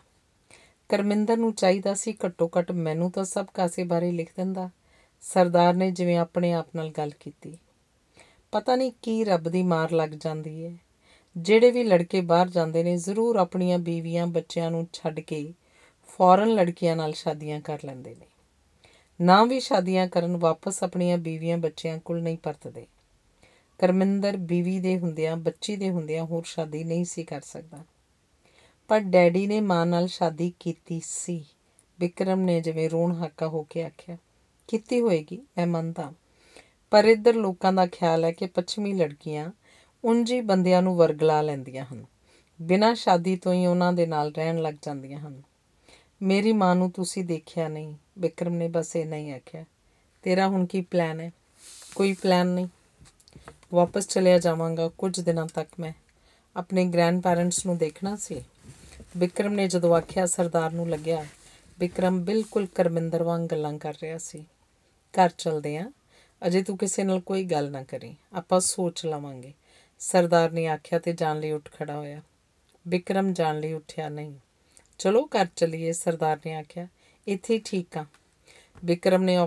ਕਰਮਿੰਦਰ 0.89 1.37
ਨੂੰ 1.37 1.53
ਚਾਹੀਦਾ 1.53 1.93
ਸੀ 1.93 2.13
ਘੱਟੋ 2.25 2.49
ਘੱਟ 2.59 2.71
ਮੈਨੂੰ 2.71 3.11
ਤਾਂ 3.11 3.23
ਸਭ 3.23 3.45
ਕਾਸੇ 3.53 3.83
ਬਾਰੇ 3.83 4.11
ਲਿਖ 4.11 4.31
ਦਿੰਦਾ। 4.37 4.69
ਸਰਦਾਰ 5.21 5.73
ਨੇ 5.73 5.91
ਜਿਵੇਂ 5.91 6.17
ਆਪਣੇ 6.17 6.53
ਆਪ 6.53 6.67
ਨਾਲ 6.75 6.89
ਗੱਲ 6.89 7.11
ਕੀਤੀ। 7.19 7.57
ਪਤਾ 8.51 8.75
ਨਹੀਂ 8.75 8.91
ਕੀ 9.01 9.23
ਰੱਬ 9.23 9.49
ਦੀ 9.49 9.63
ਮਾਰ 9.63 9.91
ਲੱਗ 9.91 10.09
ਜਾਂਦੀ 10.09 10.65
ਹੈ। 10.65 10.77
ਜਿਹੜੇ 11.35 11.71
ਵੀ 11.71 11.83
ਲੜਕੇ 11.83 12.21
ਬਾਹਰ 12.21 12.49
ਜਾਂਦੇ 12.49 12.83
ਨੇ 12.83 12.95
ਜ਼ਰੂਰ 12.97 13.35
ਆਪਣੀਆਂ 13.35 13.79
ਬੀਵੀਆਂ 13.79 14.27
ਬੱਚਿਆਂ 14.27 14.71
ਨੂੰ 14.71 14.87
ਛੱਡ 14.93 15.19
ਕੇ 15.19 15.53
ਫੌਰਨ 16.17 16.49
ਲੜਕੀਆਂ 16.49 16.95
ਨਾਲ 16.95 17.13
ਸ਼ਾਦੀਆਂ 17.13 17.61
ਕਰ 17.61 17.79
ਲੈਂਦੇ 17.85 18.15
ਨੇ। 18.15 18.25
ਨਾ 19.21 19.45
ਵੀ 19.45 19.59
ਸ਼ਾਦੀਆਂ 19.59 20.07
ਕਰਨ 20.07 20.37
ਵਾਪਸ 20.37 20.83
ਆਪਣੀਆਂ 20.83 21.17
ਬੀਵੀਆਂ 21.17 21.57
ਬੱਚਿਆਂ 21.57 21.99
ਕੋਲ 21.99 22.21
ਨਹੀਂ 22.21 22.37
ਪਰਤਦੇ। 22.37 22.87
ਕਰਮਿੰਦਰ 23.79 24.37
ਬੀਵੀ 24.37 24.79
ਦੇ 24.79 24.99
ਹੁੰਦਿਆਂ, 24.99 25.37
ਬੱਚੀ 25.37 25.75
ਦੇ 25.75 25.89
ਹੁੰਦਿਆਂ 25.89 26.23
ਹੋਰ 26.23 26.43
ਸ਼ਾਦੀ 26.45 26.83
ਨਹੀਂ 26.83 27.05
ਸੀ 27.05 27.23
ਕਰ 27.23 27.41
ਸਕਦਾ। 27.41 27.85
ਪਰ 28.87 28.99
ਡੈਡੀ 28.99 29.47
ਨੇ 29.47 29.59
ਮਾਂ 29.59 29.85
ਨਾਲ 29.85 30.07
ਸ਼ਾਦੀ 30.07 30.53
ਕੀਤੀ 30.59 31.01
ਸੀ। 31.03 31.45
ਵਿਕਰਮ 31.99 32.39
ਨੇ 32.39 32.61
ਜਿਵੇਂ 32.61 32.89
ਰੋਣ 32.89 33.11
ਹਾਕਾ 33.11 33.47
ਹੋ 33.47 33.63
ਕੇ 33.63 33.83
ਆਖਿਆ, 33.83 34.17
ਕੀਤੀ 34.67 35.01
ਹੋਏਗੀ, 35.01 35.37
ਮੈਂ 35.57 35.67
ਮੰਨਦਾ। 35.67 36.13
ਪਰ 36.91 37.05
ਇੱਧਰ 37.05 37.35
ਲੋਕਾਂ 37.35 37.73
ਦਾ 37.73 37.87
ਖਿਆਲ 37.87 38.23
ਹੈ 38.23 38.31
ਕਿ 38.31 38.45
ਪੱਛਮੀ 38.45 38.93
ਲੜਕੀਆਂ 38.93 39.51
ਉਂਝੀ 40.03 40.41
ਬੰਦਿਆਂ 40.41 40.81
ਨੂੰ 40.81 40.95
ਵਰਗਲਾ 40.95 41.41
ਲੈਂਦੀਆਂ 41.41 41.85
ਹਨ। 41.85 42.05
ਬਿਨਾਂ 42.61 42.95
ਸ਼ਾਦੀ 42.95 43.35
ਤੋਂ 43.35 43.53
ਹੀ 43.53 43.65
ਉਹਨਾਂ 43.65 43.93
ਦੇ 43.93 44.05
ਨਾਲ 44.05 44.31
ਰਹਿਣ 44.31 44.57
ਲੱਗ 44.61 44.73
ਜਾਂਦੀਆਂ 44.81 45.19
ਹਨ। 45.19 45.43
ਮੇਰੀ 46.25 46.53
ਮਾਂ 46.53 46.75
ਨੂੰ 46.75 46.91
ਤੁਸੀਂ 46.91 47.23
ਦੇਖਿਆ 47.23 47.67
ਨਹੀਂ। 47.67 47.95
ਵਿਕਰਮ 48.19 48.53
ਨੇ 48.53 48.67
ਬਸ 48.67 48.95
ਇਹ 48.95 49.05
ਨਹੀਂ 49.05 49.33
ਆਖਿਆ। 49.33 49.65
ਤੇਰਾ 50.21 50.47
ਹੁਣ 50.47 50.65
ਕੀ 50.65 50.81
ਪਲਾਨ 50.81 51.19
ਹੈ? 51.19 51.31
ਕੋਈ 51.95 52.13
ਪਲਾਨ 52.13 52.47
ਨਹੀਂ। 52.47 52.67
ਵਾਪਸ 53.73 54.07
ਚਲਿਆ 54.07 54.37
ਜਾਵਾਂਗਾ 54.37 54.87
ਕੁਝ 54.87 55.19
ਦਿਨਾਂ 55.19 55.47
ਤੱਕ 55.47 55.69
ਮੈਂ। 55.79 55.93
ਆਪਣੇ 56.55 56.85
ਗ੍ਰੈਂਡ 56.85 57.21
ਪੈਰੈਂਟਸ 57.21 57.65
ਨੂੰ 57.65 57.77
ਦੇਖਣਾ 57.77 58.15
ਸੀ। 58.15 58.43
ਵਿਕਰਮ 59.17 59.53
ਨੇ 59.53 59.67
ਜਦੋਂ 59.67 59.95
ਆਖਿਆ 59.95 60.25
ਸਰਦਾਰ 60.25 60.71
ਨੂੰ 60.71 60.89
ਲੱਗਿਆ 60.89 61.25
ਵਿਕਰਮ 61.79 62.23
ਬਿਲਕੁਲ 62.23 62.65
ਕਰਮਿੰਦਰ 62.65 63.23
ਵਾਂਗ 63.23 63.41
ਗੱਲਾਂ 63.41 63.77
ਕਰ 63.77 63.93
ਰਿਹਾ 64.03 64.17
ਸੀ। 64.17 64.45
ਘਰ 65.13 65.29
ਚਲਦੇ 65.37 65.77
ਆਂ। 65.77 65.91
ਅਜੇ 66.47 66.63
ਤੂੰ 66.63 66.77
ਕਿਸੇ 66.77 67.03
ਨਾਲ 67.03 67.19
ਕੋਈ 67.19 67.43
ਗੱਲ 67.43 67.71
ਨਾ 67.71 67.83
ਕਰੀ। 67.83 68.15
ਆਪਾਂ 68.33 68.59
ਸੋਚ 68.59 69.05
ਲਵਾਂਗੇ। 69.05 69.53
ਸਰਦਾਰ 69.99 70.51
ਨੇ 70.51 70.67
ਆਖਿਆ 70.67 70.99
ਤੇ 70.99 71.13
ਜਾਣ 71.13 71.39
ਲਈ 71.39 71.51
ਉੱਠ 71.51 71.69
ਖੜਾ 71.71 71.97
ਹੋਇਆ। 71.97 72.21
ਵਿਕਰਮ 72.87 73.33
ਜਾਣ 73.33 73.59
ਲਈ 73.59 73.73
ਉੱਠਿਆ 73.73 74.09
ਨਹੀਂ। 74.09 74.33
ਚਲੋ 74.97 75.25
ਘਰ 75.25 75.47
ਚਲੀਏ, 75.55 75.91
ਸਰਦਾਰ 75.91 76.39
ਨੇ 76.45 76.53
ਆਖਿਆ। 76.55 76.87
ਇੱਥੇ 77.27 77.61
ਠੀਕ 77.65 77.97
ਆ। 77.97 78.05
ਵਿਕਰਮ 78.85 79.23
ਨੇ 79.23 79.37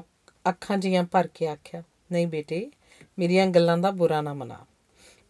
ਅੱਖਾਂ 0.49 0.79
ਜੀਆਂ 0.79 1.03
ਭਰ 1.03 1.27
ਕੇ 1.27 1.47
ਆਖਿਆ, 1.49 1.83
ਨਹੀਂ 2.13 2.27
ਬੇਟੇ, 2.27 2.71
ਮੇਰੀਆਂ 3.19 3.47
ਗੱਲਾਂ 3.47 3.79
ਦਾ 3.79 3.91
ਬੁਰਾ 3.91 4.21
ਨਾ 4.21 4.35
ਮਨਾ। 4.35 4.59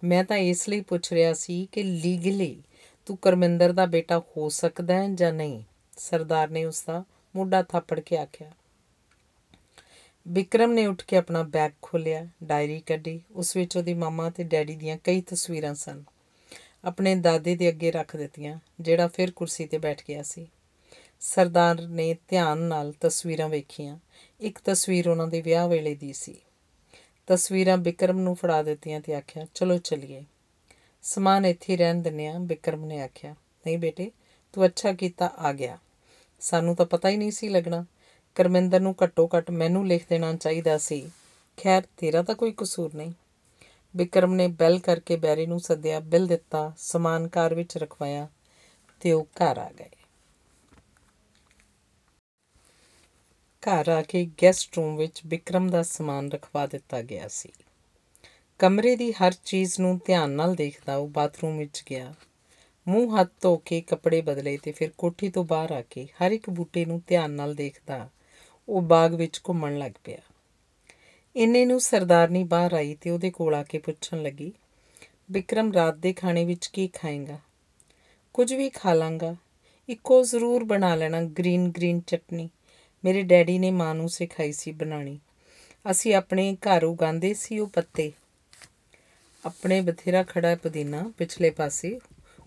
ਮੈਂ 0.04 0.24
ਤਾਂ 0.24 0.36
ਇਸ 0.36 0.68
ਲਈ 0.68 0.80
ਪੁੱਛ 0.80 1.12
ਰਿਹਾ 1.12 1.32
ਸੀ 1.32 1.68
ਕਿ 1.72 1.82
ਲੀਗਲੀ 1.82 2.62
ਤੂੰ 3.06 3.16
ਕਰਮਿੰਦਰ 3.16 3.72
ਦਾ 3.72 3.86
ਬੇਟਾ 3.86 4.18
ਹੋ 4.18 4.48
ਸਕਦਾ 4.48 4.94
ਹੈ 4.94 5.08
ਜਾਂ 5.08 5.32
ਨਹੀਂ? 5.32 5.62
ਸਰਦਾਰ 5.98 6.48
ਨੇ 6.48 6.64
ਉਸ 6.64 6.84
ਦਾ 6.86 7.04
ਮੋਢਾ 7.36 7.62
ਥਾਪੜ 7.62 8.00
ਕੇ 8.00 8.16
ਆਖਿਆ। 8.18 8.50
ਵਿਕਰਮ 10.28 10.72
ਨੇ 10.72 10.86
ਉੱਠ 10.86 11.04
ਕੇ 11.04 11.16
ਆਪਣਾ 11.16 11.42
ਬੈਗ 11.42 11.72
ਖੋਲਿਆ 11.82 12.26
ਡਾਇਰੀ 12.44 12.80
ਕੱਢੀ। 12.80 13.20
ਉਸ 13.30 13.56
ਵਿੱਚ 13.56 13.76
ਉਹਦੀ 13.76 13.94
ਮਾਮਾ 13.94 14.30
ਤੇ 14.30 14.44
ਡੈਡੀ 14.44 14.76
ਦੀਆਂ 14.76 14.98
ਕਈ 15.04 15.20
ਤਸਵੀਰਾਂ 15.20 15.74
ਸਨ। 15.74 16.04
ਆਪਣੇ 16.84 17.14
ਦਾਦੇ 17.14 17.56
ਦੇ 17.56 17.68
ਅੱਗੇ 17.68 17.90
ਰੱਖ 17.90 18.16
ਦਿੱਤੀਆਂ, 18.16 18.58
ਜਿਹੜਾ 18.80 19.08
ਫਿਰ 19.08 19.30
ਕੁਰਸੀ 19.30 19.66
ਤੇ 19.66 19.78
ਬੈਠ 19.78 20.02
ਗਿਆ 20.08 20.22
ਸੀ। 20.22 20.46
ਸਰਦਾਰ 21.20 21.80
ਨੇ 21.80 22.16
ਧਿਆਨ 22.28 22.58
ਨਾਲ 22.58 22.94
ਤਸਵੀਰਾਂ 23.00 23.48
ਵੇਖੀਆਂ। 23.48 23.98
ਇੱਕ 24.40 24.58
ਤਸਵੀਰ 24.64 25.08
ਉਹਨਾਂ 25.08 25.26
ਦੇ 25.26 25.40
ਵਿਆਹ 25.40 25.68
ਵੇਲੇ 25.68 25.94
ਦੀ 25.94 26.12
ਸੀ। 26.12 26.36
ਤਸਵੀਰਾਂ 27.26 27.78
ਵਿਕਰਮ 27.78 28.18
ਨੂੰ 28.18 28.36
ਫੜਾ 28.36 28.62
ਦਿੱਤੀਆਂ 28.62 29.00
ਤੇ 29.00 29.14
ਆਖਿਆ, 29.14 29.46
ਚਲੋ 29.54 29.78
ਚਲੀਏ। 29.78 30.24
ਸਮਾਨ 31.02 31.46
ਇੱਥੇ 31.46 31.76
ਰਹਿਣ 31.76 31.94
ਦਿੰਨੇ 31.94 32.26
ਆ 32.26 32.34
ਵਿਕਰਮ 32.38 32.84
ਨੇ 32.84 33.02
ਆਖਿਆ। 33.02 33.32
ਨਹੀਂ 33.66 33.78
ਬੇਟੇ, 33.78 34.10
ਤੂੰ 34.52 34.66
ਅੱਛਾ 34.66 34.92
ਕੀਤਾ, 34.92 35.26
ਆ 35.38 35.52
ਗਿਆ। 35.52 35.78
ਸਾਨੂੰ 36.40 36.76
ਤਾਂ 36.76 36.86
ਪਤਾ 36.86 37.08
ਹੀ 37.08 37.16
ਨਹੀਂ 37.16 37.30
ਸੀ 37.30 37.48
ਲੱਗਣਾ। 37.48 37.84
ਕਰਮਿੰਦਰ 38.34 38.80
ਨੂੰ 38.80 38.94
ਘੱਟੋ 39.04 39.28
ਘੱਟ 39.36 39.50
ਮੈਨੂੰ 39.50 39.86
ਲਿਖ 39.86 40.06
ਦੇਣਾ 40.08 40.34
ਚਾਹੀਦਾ 40.34 40.78
ਸੀ। 40.78 41.10
ਖੈਰ, 41.56 41.82
ਤੇਰਾ 41.96 42.22
ਤਾਂ 42.22 42.34
ਕੋਈ 42.34 42.54
ਕਸੂਰ 42.56 42.94
ਨਹੀਂ। 42.94 43.12
ਵਿਕਰਮ 43.98 44.34
ਨੇ 44.34 44.48
ਬੈਲ 44.48 44.78
ਕਰਕੇ 44.78 45.16
ਬੈਰੀ 45.16 45.46
ਨੂੰ 45.46 45.60
ਸੱਦਿਆ, 45.60 46.00
ਬਿੱਲ 46.00 46.26
ਦਿੱਤਾ, 46.26 46.72
ਸਮਾਨ 46.78 47.28
ਕਾਰ 47.28 47.54
ਵਿੱਚ 47.54 47.78
ਰਖਵਾਇਆ 47.78 48.28
ਤੇ 49.00 49.12
ਉਹ 49.12 49.28
ਘਰ 49.36 49.58
ਆ 49.58 49.70
ਗਏ। 49.78 49.90
ਘਰ 53.62 53.88
ਆ 53.88 54.02
ਕੇ 54.02 54.30
ਗੈਸਟ 54.42 54.76
ਰੂਮ 54.76 54.96
ਵਿੱਚ 54.96 55.22
ਵਿਕਰਮ 55.26 55.70
ਦਾ 55.70 55.82
ਸਮਾਨ 55.82 56.32
ਰਖਵਾ 56.32 56.66
ਦਿੱਤਾ 56.66 57.02
ਗਿਆ 57.02 57.28
ਸੀ। 57.28 57.48
ਕਮਰੇ 58.58 58.96
ਦੀ 58.96 59.12
ਹਰ 59.12 59.32
ਚੀਜ਼ 59.44 59.80
ਨੂੰ 59.80 60.00
ਧਿਆਨ 60.04 60.30
ਨਾਲ 60.30 60.54
ਦੇਖਦਾ 60.54 60.96
ਉਹ 60.96 61.08
ਬਾਥਰੂਮ 61.08 61.58
ਵਿੱਚ 61.58 61.84
ਗਿਆ। 61.90 62.14
ਮੂੰਹ 62.88 63.20
ਹੱਥ 63.20 63.28
ਧੋ 63.40 63.56
ਕੇ 63.56 63.80
ਕੱਪੜੇ 63.80 64.20
ਬਦਲੇ 64.20 64.56
ਤੇ 64.56 64.72
ਫਿਰ 64.72 64.90
ਕੋਠੀ 64.98 65.30
ਤੋਂ 65.30 65.44
ਬਾਹਰ 65.44 65.72
ਆ 65.72 65.82
ਕੇ 65.82 66.06
ਹਰ 66.06 66.32
ਇੱਕ 66.32 66.50
ਬੂਟੇ 66.50 66.84
ਨੂੰ 66.84 67.02
ਧਿਆਨ 67.06 67.30
ਨਾਲ 67.30 67.54
ਦੇਖਦਾ 67.54 68.08
ਉਹ 68.68 68.82
ਬਾਗ 68.82 69.14
ਵਿੱਚ 69.14 69.40
ਘੁੰਮਣ 69.48 69.78
ਲੱਗ 69.78 69.92
ਪਿਆ। 70.04 70.18
ਇੰਨੇ 71.36 71.64
ਨੂੰ 71.64 71.80
ਸਰਦਾਰਨੀ 71.80 72.44
ਬਾਹਰ 72.44 72.74
ਆਈ 72.74 72.94
ਤੇ 72.94 73.10
ਉਹਦੇ 73.10 73.30
ਕੋਲ 73.30 73.54
ਆ 73.54 73.62
ਕੇ 73.62 73.78
ਪੁੱਛਣ 73.78 74.22
ਲੱਗੀ 74.22 74.52
ਵਿਕਰਮ 75.30 75.72
ਰਾਤ 75.72 75.94
ਦੇ 75.94 76.12
ਖਾਣੇ 76.12 76.44
ਵਿੱਚ 76.44 76.66
ਕੀ 76.66 76.88
ਖਾਏਗਾ? 76.88 77.38
ਕੁਝ 78.34 78.54
ਵੀ 78.54 78.70
ਖਾ 78.70 78.94
ਲਾਂਗਾ। 78.94 79.36
ਇੱਕੋ 79.88 80.22
ਜ਼ਰੂਰ 80.22 80.64
ਬਣਾ 80.64 80.94
ਲੈਣਾ 80.94 81.22
ਗ੍ਰੀਨ 81.22 81.70
ਗ੍ਰੀਨ 81.70 82.00
ਚਟਨੀ। 82.00 82.48
ਮੇਰੇ 83.04 83.22
ਡੈਡੀ 83.22 83.58
ਨੇ 83.58 83.70
ਮਾਂ 83.70 83.94
ਨੂੰ 83.94 84.08
ਸਿਖਾਈ 84.08 84.52
ਸੀ 84.52 84.72
ਬਣਾਣੀ 84.72 85.18
ਅਸੀਂ 85.90 86.14
ਆਪਣੇ 86.14 86.56
ਘਰ 86.60 86.84
ਉਗਾਉਂਦੇ 86.84 87.34
ਸੀ 87.34 87.58
ਉਹ 87.58 87.66
ਪੱਤੇ। 87.66 88.12
ਆਪਣੇ 89.46 89.80
ਬਥੇਰਾ 89.80 90.22
ਖੜਾ 90.22 90.56
ਪੁਦੀਨਾ 90.56 91.12
ਪਿਛਲੇ 91.18 91.50
ਪਾਸੇ, 91.50 92.00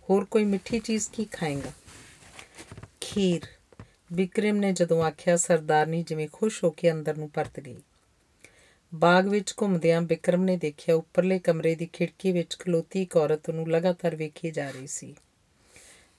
ਹੋਰ 0.09 0.25
ਕੋਈ 0.25 0.43
ਮਿੱਠੀ 0.43 0.79
ਚੀਜ਼ 0.79 1.09
ਕੀ 1.09 1.25
ਖਾਏਗਾ? 1.25 1.71
ਖੀਰ। 3.01 3.41
ਵਿਕਰਮ 4.13 4.57
ਨੇ 4.57 4.73
ਜਦੋਂ 4.73 5.03
ਆਖਿਆ, 5.03 5.37
ਸਰਦਾਰਨੀ 5.37 6.03
ਜਿਵੇਂ 6.03 6.27
ਖੁਸ਼ 6.33 6.63
ਹੋ 6.63 6.71
ਕੇ 6.71 6.91
ਅੰਦਰ 6.91 7.17
ਨੂੰ 7.17 7.29
ਪਰਤ 7.29 7.59
ਗਈ। 7.59 7.77
ਬਾਗ 8.95 9.27
ਵਿੱਚ 9.27 9.53
ਘੁੰਮਦਿਆਂ 9.61 10.01
ਵਿਕਰਮ 10.01 10.43
ਨੇ 10.43 10.57
ਦੇਖਿਆ 10.57 10.95
ਉੱਪਰਲੇ 10.95 11.39
ਕਮਰੇ 11.39 11.75
ਦੀ 11.75 11.89
ਖਿੜਕੀ 11.93 12.31
ਵਿੱਚ 12.31 12.57
ਖਲੋਤੀ 12.59 13.01
ਇੱਕ 13.01 13.17
ਔਰਤ 13.17 13.49
ਨੂੰ 13.49 13.71
ਲਗਾਤਾਰ 13.71 14.15
ਵੇਖੀ 14.15 14.51
ਜਾ 14.51 14.71
ਰਹੀ 14.71 14.87
ਸੀ। 14.87 15.15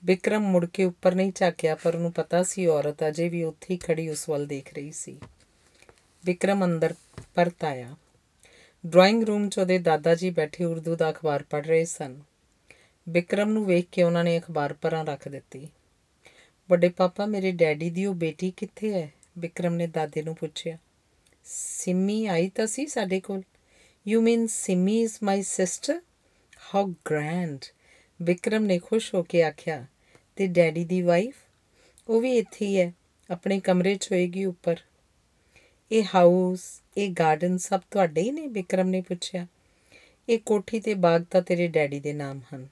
ਵਿਕਰਮ 0.05 0.43
ਮੁੜ 0.43 0.67
ਕੇ 0.67 0.85
ਉੱਪਰ 0.85 1.15
ਨਹੀਂ 1.15 1.33
ਝਾਕਿਆ, 1.35 1.75
ਪਰ 1.75 1.95
ਉਹਨੂੰ 1.95 2.13
ਪਤਾ 2.13 2.43
ਸੀ 2.43 2.67
ਔਰਤ 2.67 3.09
ਅਜੇ 3.09 3.29
ਵੀ 3.29 3.43
ਉੱਥੇ 3.43 3.75
ਹੀ 3.75 3.79
ਖੜੀ 3.79 4.09
ਉਸ 4.09 4.29
ਵੱਲ 4.29 4.47
ਦੇਖ 4.47 4.75
ਰਹੀ 4.75 4.93
ਸੀ। 4.93 5.19
ਵਿਕਰਮ 6.25 6.65
ਅੰਦਰ 6.65 6.95
ਪਰਤ 7.35 7.65
ਆਇਆ 7.65 7.97
ਡਰਾਇੰਗ 8.87 9.23
ਰੂਮ 9.23 9.49
'ਚ 9.49 9.59
ਉਹਦੇ 9.59 9.79
ਦਾਦਾ 9.79 10.15
ਜੀ 10.15 10.31
ਬੈਠੇ 10.31 10.65
ਉਰਦੂ 10.65 10.97
ਦਾ 10.97 11.11
ਅਖਬਾਰ 11.11 11.43
ਪੜ੍ਹ 11.43 11.67
ਰਹੇ 11.67 11.85
ਸਨ। 11.85 12.21
ਵਿਕਰਮ 13.09 13.53
ਨੂੰ 13.53 13.67
ਵੇਖ 13.67 13.87
ਕੇ 13.93 14.03
ਉਹਨਾਂ 14.03 14.25
ਨੇ 14.25 14.39
ਅਖਬਾਰ 14.39 14.73
ਪਰਾਂ 14.73 15.05
ਰੱਖ 15.05 15.29
ਦਿੱਤੀ। 15.29 15.69
ਵੱਡੇ 16.71 16.89
ਪਾਪਾ, 16.89 17.27
ਮੇਰੇ 17.27 17.53
ਡੈਡੀ 17.53 17.91
ਦੀ 17.91 18.07
ਉਹ 18.07 18.15
ਬੇਟੀ 18.15 18.53
ਕਿੱਥੇ 18.57 18.93
ਹੈ? 18.93 19.13
ਵਿਕਰਮ 19.39 19.75
ਨੇ 19.75 19.87
ਦਾਦੇ 19.87 20.23
ਨੂੰ 20.23 20.37
ਪੁੱਛਿਆ। 20.37 20.79
ਸਿੰਮੀ 21.45 22.27
ਆਈ 22.27 22.49
ਤਾਂ 22.49 22.67
ਸੀ 22.67 22.87
ਸਾਡੇ 22.87 23.21
ਕੋਲ। 23.21 23.43
You 24.09 24.21
mean 24.21 24.47
Simmi 24.47 25.03
is 25.03 25.19
my 25.23 25.43
sister 25.43 26.01
how 26.75 26.87
grand 26.87 27.65
Vikram 28.23 28.65
ਨੇ 28.65 28.79
ਖੁਸ਼ 28.79 29.15
ਹੋ 29.15 29.23
ਕੇ 29.23 29.43
ਆਖਿਆ, 29.43 29.87
ਤੇ 30.37 30.47
ਡੈਡੀ 30.47 30.85
ਦੀ 30.85 31.03
ਵਾਈਫ 31.03 31.35
ਉਹ 32.09 32.21
ਵੀ 32.21 32.39
ਇੱਥੇ 32.39 32.67
ਹੀ 32.67 32.81
ਹੈ, 32.81 32.93
ਆਪਣੇ 33.31 33.61
ਕਮਰੇ 33.61 33.95
'ਚ 33.95 34.13
ਹੋਏਗੀ 34.13 34.45
ਉੱਪਰ। 34.45 34.77
ਇਹ 35.93 36.05
ਹਾਊਸ 36.15 36.83
ਇਹ 36.97 37.11
ਗਾਰਡਨ 37.11 37.59
ਸਭ 37.59 37.81
ਤੁਹਾਡੇ 37.91 38.23
ਹੀ 38.23 38.31
ਨੇ? 38.31 38.47
ਵਿਕਰਮ 38.47 38.89
ਨੇ 38.89 39.01
ਪੁੱਛਿਆ। 39.01 39.47
ਇਹ 40.29 40.39
ਕੋਠੀ 40.39 40.81
ਤੇ 40.81 40.95
ਬਾਗ 40.95 41.25
ਤਾਂ 41.31 41.43
ਤੇਰੇ 41.43 41.69
ਡੈਡੀ 41.69 42.01
ਦੇ 42.01 42.13
ਨਾਮ 42.13 42.41
ਹਨ। 42.55 42.69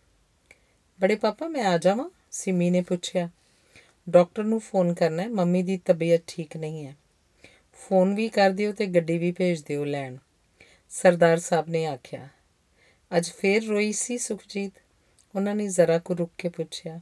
ਬੜੇ 1.00 1.16
ਪਾਪਾ, 1.16 1.48
ਮੈਂ 1.48 1.64
ਆ 1.64 1.78
ਜਾਵਾਂ? 1.78 2.10
ਸਿਮੀ 2.30 2.70
ਨੇ 2.70 2.80
ਪੁੱਛਿਆ। 2.80 3.30
ਡਾਕਟਰ 4.10 4.44
ਨੂੰ 4.44 4.60
ਫੋਨ 4.60 4.94
ਕਰਨਾ 4.94 5.22
ਹੈ, 5.22 5.28
ਮੰਮੀ 5.28 5.62
ਦੀ 5.62 5.80
ਤਬੀਅਤ 5.84 6.22
ਠੀਕ 6.26 6.56
ਨਹੀਂ 6.56 6.86
ਹੈ। 6.86 6.96
ਫੋਨ 7.80 8.14
ਵੀ 8.14 8.28
ਕਰ 8.28 8.50
ਦਿਓ 8.50 8.72
ਤੇ 8.72 8.86
ਗੱਡੀ 8.86 9.16
ਵੀ 9.18 9.30
ਭੇਜ 9.32 9.62
ਦਿਓ 9.62 9.84
ਲੈਣ। 9.84 10.16
ਸਰਦਾਰ 10.92 11.38
ਸਾਹਿਬ 11.38 11.68
ਨੇ 11.68 11.84
ਆਖਿਆ, 11.86 12.28
ਅੱਜ 13.10 13.30
ਫੇਰ 13.30 13.64
ਰੋਈ 13.64 13.92
ਸੀ 13.92 14.18
ਸੁਖਜੀਤ? 14.18 14.72
ਉਹਨਾਂ 15.34 15.54
ਨੇ 15.54 15.68
ਜ਼ਰਾ 15.68 15.98
ਕੁ 15.98 16.14
ਰੁੱਕ 16.14 16.32
ਕੇ 16.38 16.48
ਪੁੱਛਿਆ, 16.48 17.00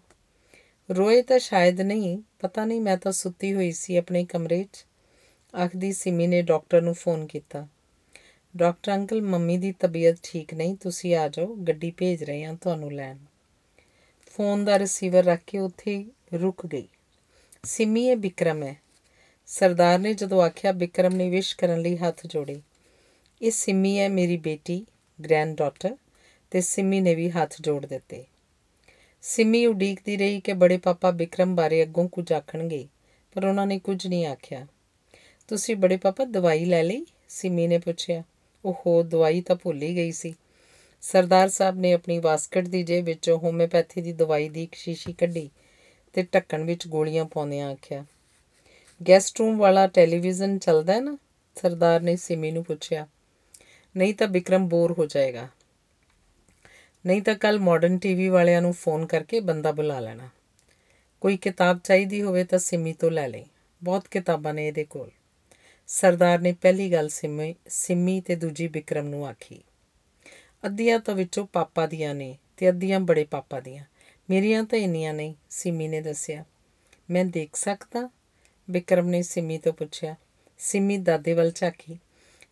ਰੋਏ 0.88 1.22
ਤਾਂ 1.22 1.38
ਸ਼ਾਇਦ 1.38 1.80
ਨਹੀਂ, 1.80 2.18
ਪਤਾ 2.38 2.64
ਨਹੀਂ 2.64 2.80
ਮੈਂ 2.80 2.96
ਤਾਂ 2.96 3.12
ਸੁੱਤੀ 3.12 3.52
ਹੋਈ 3.54 3.70
ਸੀ 3.72 3.96
ਆਪਣੇ 3.96 4.24
ਕਮਰੇ 4.24 4.62
'ਚ। 4.64 4.84
ਆਖਦੀ 5.54 5.92
ਸਿਮੀ 5.92 6.26
ਨੇ 6.26 6.42
ਡਾਕਟਰ 6.42 6.82
ਨੂੰ 6.82 6.94
ਫੋਨ 6.94 7.26
ਕੀਤਾ, 7.26 7.66
ਡਾਕਟਰ 8.54 8.94
ਅੰਕਲ, 8.94 9.22
ਮੰਮੀ 9.22 9.56
ਦੀ 9.58 9.72
ਤਬੀਅਤ 9.72 10.18
ਠੀਕ 10.22 10.54
ਨਹੀਂ, 10.54 10.76
ਤੁਸੀਂ 10.76 11.14
ਆ 11.16 11.28
ਜਾਓ, 11.28 11.54
ਗੱਡੀ 11.58 11.90
ਭੇਜ 11.90 12.24
ਰਹੇ 12.24 12.44
ਹਾਂ 12.44 12.54
ਤੁਹਾਨੂੰ 12.54 12.92
ਲੈਣ। 12.92 13.16
ਫੋਨ 14.36 14.64
ਦਾ 14.64 14.78
ਰਿਸੀਵਰ 14.78 15.24
ਰੱਖ 15.24 15.40
ਕੇ 15.46 15.58
ਉੱਥੇ 15.58 15.96
ਹੀ 15.96 16.38
ਰੁਕ 16.38 16.66
ਗਈ। 16.66 16.88
ਸਿਮੀ, 17.64 18.06
ਇਹ 18.06 18.16
ਵਿਕਰਮ 18.16 18.62
ਹੈ। 18.62 18.76
ਸਰਦਾਰ 19.50 19.98
ਨੇ 19.98 20.14
ਜਦੋਂ 20.14 20.42
ਆਖਿਆ 20.42 20.72
ਵਿਕਰਮ 20.72 21.16
ਨੇ 21.16 21.30
ਵਿਸ਼ 21.30 21.56
ਕਰਨ 21.56 21.80
ਲਈ 21.80 21.96
ਹੱਥ 21.96 22.26
ਜੋੜੇ। 22.26 22.60
ਇਹ 23.42 23.50
ਸਿਮੀ 23.50 23.98
ਹੈ 23.98 24.08
ਮੇਰੀ 24.08 24.36
ਬੇਟੀ, 24.36 24.86
ਗ੍ਰੈਂਡ 25.24 25.56
ਡਾਟਰ, 25.56 25.96
ਤੇ 26.50 26.60
ਸਿਮੀ 26.60 27.00
ਨੇ 27.00 27.14
ਵੀ 27.14 27.30
ਹੱਥ 27.30 27.54
ਜੋੜ 27.60 27.86
ਦਿੱਤੇ। 27.86 28.24
ਸਿਮੀ 29.22 29.66
ਉਡੀਕਦੀ 29.66 30.16
ਰਹੀ 30.16 30.40
ਕਿ 30.40 30.52
ਬੜੇ 30.52 30.78
ਪਾਪਾ 30.78 31.10
ਵਿਕਰਮ 31.10 31.54
ਬਾਰੇ 31.54 31.82
ਅੱਗੋਂ 31.82 32.08
ਕੁਝ 32.08 32.32
ਆਖਣਗੇ, 32.32 32.88
ਪਰ 33.34 33.44
ਉਹਨਾਂ 33.44 33.66
ਨੇ 33.66 33.78
ਕੁਝ 33.78 34.06
ਨਹੀਂ 34.06 34.26
ਆਖਿਆ। 34.26 34.66
ਤੁਸੀਂ 35.48 35.76
ਬੜੇ 35.76 35.96
ਪਾਪਾ, 35.96 36.24
ਦਵਾਈ 36.24 36.64
ਲੈ 36.64 36.82
ਲਈ? 36.82 37.06
ਸਿਮੀ 37.28 37.66
ਨੇ 37.66 37.78
ਪੁੱਛਿਆ। 37.78 38.22
ਉਹ 38.64 39.04
ਦਵਾਈ 39.04 39.40
ਤਾਂ 39.40 39.56
ਭੁੱਲ 39.56 39.82
ਹੀ 39.82 39.96
ਗਈ 39.96 40.12
ਸੀ। 40.12 40.34
ਸਰਦਾਰ 41.00 41.48
ਸਾਹਿਬ 41.48 41.76
ਨੇ 41.76 41.92
ਆਪਣੀ 41.92 42.18
ਵਾਸਕਟ 42.18 42.68
ਦੀ 42.68 42.82
ਜੇਬ 42.82 43.04
ਵਿੱਚੋਂ 43.04 43.38
ਹੋਮਿਓਪੈਥੀ 43.38 44.00
ਦੀ 44.00 44.12
ਦਵਾਈ 44.12 44.48
ਦੀ 44.48 44.62
ਇੱਕ 44.62 44.74
ਸ਼ੀਸ਼ੀ 44.74 45.12
ਕੱਢੀ 45.12 45.50
ਤੇ 46.12 46.22
ਢੱਕਣ 46.22 46.64
ਵਿੱਚ 46.64 46.88
ਗੋਲੀਆਂ 46.88 47.24
ਪਾਉਂਦਿਆਂ 47.24 47.70
ਆਖਿਆ 47.70 48.04
ਗੈਸਟ 49.00 49.38
ਰੂਮ 49.38 49.58
ਵਾਲਾ 49.58 49.86
ਟੈਲੀਵਿਜ਼ਨ 49.86 50.58
ਚੱਲਦਾ 50.58 50.92
ਹੈ 50.92 51.00
ਨਾ, 51.00 51.16
ਸਰਦਾਰ 51.56 52.00
ਨੇ 52.00 52.16
ਸਿਮੀ 52.16 52.50
ਨੂੰ 52.50 52.64
ਪੁੱਛਿਆ, 52.64 53.06
ਨਹੀਂ 53.96 54.14
ਤਾਂ 54.14 54.26
ਵਿਕਰਮ 54.28 54.68
ਬੋਰ 54.68 54.92
ਹੋ 54.92 55.06
ਜਾਏਗਾ। 55.06 55.48
ਨਹੀਂ 57.04 57.22
ਤਾਂ 57.22 57.34
ਕੱਲ 57.34 57.58
ਮਾਡਰਨ 57.58 57.98
ਟੀਵੀ 57.98 58.28
ਵਾਲਿਆਂ 58.28 58.62
ਨੂੰ 58.62 58.72
ਫੋਨ 58.72 59.06
ਕਰਕੇ 59.06 59.40
ਬੰਦਾ 59.40 59.72
ਬੁਲਾ 59.72 60.00
ਲੈਣਾ। 60.00 60.28
ਕੋਈ 61.22 61.36
ਕਿਤਾਬ 61.36 61.78
ਚਾਹੀਦੀ 61.84 62.22
ਹੋਵੇ 62.22 62.44
ਤਾਂ 62.44 62.58
ਸਿਮੀ 62.58 62.92
ਤੋਂ 62.92 63.10
ਲੈ 63.10 63.28
ਲਈ। 63.28 63.44
ਬਹੁਤ 63.82 64.08
ਕਿਤਾਬਾਂ 64.08 64.54
ਨੇ 64.54 64.66
ਇਹਦੇ 64.68 64.84
ਕੋਲ। 64.84 65.10
ਸਰਦਾਰ 65.88 66.38
ਨੇ 66.38 66.52
ਪਹਿਲੀ 66.52 66.90
ਗੱਲ 66.92 67.08
ਸਿਮੀ 67.08 67.54
ਸਿਮੀ 67.68 68.20
ਤੇ 68.20 68.36
ਦੂਜੀ 68.36 68.66
ਵਿਕਰਮ 68.68 69.08
ਨੂੰ 69.08 69.26
ਆਖੀ, 69.26 69.62
ਅੱਧੀਆਂ 70.66 70.98
ਤਾਂ 70.98 71.14
ਵਿੱਚੋਂ 71.14 71.46
ਪਾਪਾ 71.46 71.86
ਦੀਆਂ 71.86 72.14
ਨੇ 72.14 72.36
ਤੇ 72.56 72.68
ਅੱਧੀਆਂ 72.68 73.00
ਬੜੇ 73.00 73.24
ਪਾਪਾ 73.24 73.60
ਦੀਆਂ। 73.60 73.84
ਮੇਰੀਆਂ 74.28 74.62
ਤਾਂ 74.64 74.78
ਇੰਨੀਆਂ 74.78 75.14
ਨਹੀਂ, 75.14 75.34
ਸਿਮੀ 75.50 75.88
ਨੇ 75.88 76.00
ਦੱਸਿਆ। 76.00 76.44
ਮੈਂ 77.10 77.24
ਦੇਖ 77.24 77.56
ਸਕਦਾ 77.56 78.08
ਵਿਕਰਮ 78.68 79.08
ਨੇ 79.08 79.22
ਸਿਮੀ 79.22 79.58
ਤੋਂ 79.58 79.72
ਪੁੱਛਿਆ, 79.72 80.14
ਸਿਮੀ 80.60 80.96
ਦਾਦੇ 80.98 81.32
ਵੱਲ 81.34 81.50
ਝਾਕੀ, 81.50 81.98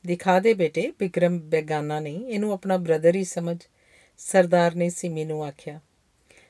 ਦਿਖਾ 0.06 0.38
ਦੇ 0.40 0.54
ਬੇਟੇ, 0.54 0.92
ਵਿਕਰਮ 1.00 1.38
ਬੇਗਾਨਾ 1.40 2.00
ਨਹੀਂ, 2.00 2.26
ਇਹਨੂੰ 2.26 2.52
ਆਪਣਾ 2.52 2.76
ਬ੍ਰਦਰ 2.76 3.16
ਹੀ 3.16 3.24
ਸਮਝ। 3.24 3.58
ਸਰਦਾਰ 4.20 4.74
ਨੇ 4.74 4.88
ਸਿਮੀ 4.90 5.24
ਨੂੰ 5.24 5.44
ਆਖਿਆ, 5.44 5.80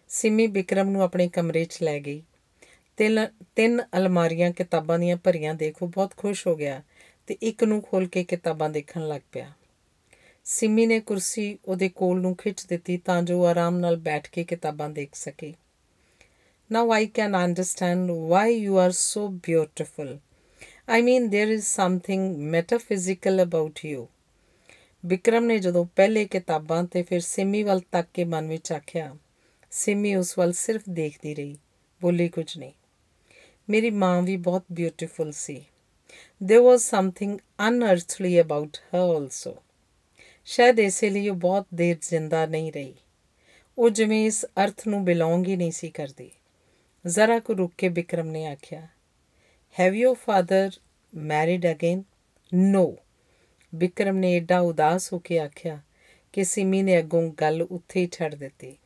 ਸਿਮੀ 0.09 0.47
ਵਿਕਰਮ 0.47 0.91
ਨੂੰ 0.91 1.03
ਆਪਣੇ 1.03 1.29
ਕਮਰੇ 1.29 1.65
'ਚ 1.65 1.83
ਲੈ 1.83 1.99
ਗਈ। 2.01 2.23
ਤਿੰਨ 2.99 3.27
ਤਿੰਨ 3.57 3.83
ਅਲਮਾਰੀਆਂ 3.97 4.51
ਕਿਤਾਬਾਂ 4.51 4.99
ਦੀਆਂ 4.99 5.17
ਭਰੀਆਂ 5.17 5.55
ਦੇਖੋ, 5.55 5.87
ਬਹੁਤ 5.87 6.17
ਖੁਸ਼ 6.17 6.47
ਹੋ 6.47 6.57
ਗਿਆ 6.57 6.83
ਤੇ 7.27 7.37
ਇੱਕ 7.43 7.65
ਨੂੰ 7.65 7.83
ਖੋਲ 7.83 8.07
ਕੇ 8.07 8.25
ਕਿਤਾਬਾਂ 8.25 8.71
ਦੇਖਣ 8.71 9.07
ਲੱਗ 9.09 9.21
ਪਿਆ। 9.33 9.53
ਸਿਮੀ 10.47 10.87
ਨੇ 10.87 10.99
ਕੁਰਸੀ 11.01 11.59
ਉਹਦੇ 11.65 11.89
ਕੋਲ 11.89 12.21
ਨੂੰ 12.21 12.35
ਖਿੱਚ 12.37 12.65
ਦਿੱਤੀ 12.67 12.97
ਤਾਂ 12.97 13.23
ਜੋ 13.23 13.41
ਉਹ 13.41 13.47
ਆਰਾਮ 13.47 13.79
ਨਾਲ 13.79 13.97
ਬੈਠ 13.97 14.29
ਕੇ 14.29 14.45
ਕਿਤਾਬਾਂ 14.45 14.89
ਦੇਖ 14.91 15.15
ਸਕੇ। 15.15 15.53
Now 16.71 16.91
I 16.91 17.07
can 17.07 17.35
understand 17.35 18.11
why 18.29 18.49
you 18.49 18.77
are 18.77 18.93
so 18.93 19.29
beautiful. 19.29 20.21
I 20.89 21.01
mean, 21.01 21.31
there 21.31 21.49
is 21.49 21.67
something 21.69 22.51
metaphysical 22.51 23.41
about 23.41 23.85
you. 23.85 24.07
Vikram 25.05 25.45
ਨੇ 25.45 25.59
ਜਦੋਂ 25.59 25.85
ਪਹਿਲੇ 25.97 26.25
ਕਿਤਾਬਾਂ 26.25 26.83
ਤੇ 26.85 27.03
ਫਿਰ 27.03 27.21
ਸਿਮੀ 27.21 27.63
ਵੱਲ 27.63 27.81
ਤੱਕ 27.93 28.09
ਕੇ 28.15 28.25
ਮਨ 28.25 28.49
ਵਿੱਚ 28.49 28.73
ਆਖਿਆ 28.73 29.17
ਸਿਮੀ 29.73 30.15
ਉਸ 30.15 30.39
ਵੱਲ 30.39 30.53
ਸਿਰਫ 30.53 30.83
ਦੇਖਦੀ 30.89 31.35
ਰਹੀ 31.35 31.57
ਬੋਲੀ 32.01 32.29
ਕੁਝ 32.29 32.47
ਨਹੀਂ 32.59 32.73
ਮੇਰੀ 33.71 33.91
ਮਾਂ 33.91 34.23
ਵੀ 34.23 34.37
ਬਹੁਤ 34.37 34.65
ਬਿਊਟੀਫੁਲ 34.73 35.33
ਸੀ 35.33 35.65
there 36.41 36.65
was 36.65 36.89
something 36.95 37.37
unearthly 37.69 38.33
about 38.45 38.81
her 38.93 39.05
also 39.13 39.53
ਸ਼ਾਇਦ 40.49 40.81
ਇਸੇ 40.81 41.11
ਲਈ 41.11 41.29
ਉਹ 41.29 41.37
ਬਹੁਤ 41.37 41.67
ਦੇਰ 41.75 41.97
ਜ਼ਿੰਦਾ 42.03 42.45
ਨਹੀਂ 42.47 42.73
ਰਹੀ 42.73 42.95
ਉਹ 43.79 43.91
ਜਿਵੇਂ 43.91 44.25
ਇਸ 44.27 44.45
ਅਰਥ 44.65 44.87
ਨੂੰ 44.89 45.05
ਬਿਲੋਂਗ 45.05 45.47
ਹੀ 45.47 45.57
ਨਹੀਂ 45.57 45.73
ਸੀ 45.73 45.91
ਕਰਦੀ 45.91 46.31
ਜ਼ਰਾ 47.07 47.39
ਕੁ 47.39 47.59
ਰੁਕ 47.59 47.73
ਕੇ 47.79 47.89
ਵਿਕਰਮ 47.89 48.27
ਨੇ 48.27 48.47
ਆਖਿਆ 48.47 48.89
have 49.81 49.95
you 49.95 50.15
father 50.15 50.71
married 51.15 51.67
again 51.67 52.03
no 52.55 52.97
Vikram 53.75 54.17
ਨੇ 54.17 54.33
ਏਡਾ 54.33 54.61
ਉਦਾਸ 54.61 55.13
ਹੋ 55.13 55.19
ਕੇ 55.19 55.39
ਆਖਿਆ 55.39 55.81
ਕਿ 56.33 56.45
ਸਿਮੀ 56.45 56.83
ਨੇ 56.83 56.99
ਅੱਗੋਂ 56.99 57.33
ਗੱਲ 57.41 57.63
ਉੱਥੇ 57.63 58.01
ਹੀ 58.01 58.09
ਛੱਡ 58.13 58.35
ਦਿੱਤੀ। 58.35 58.77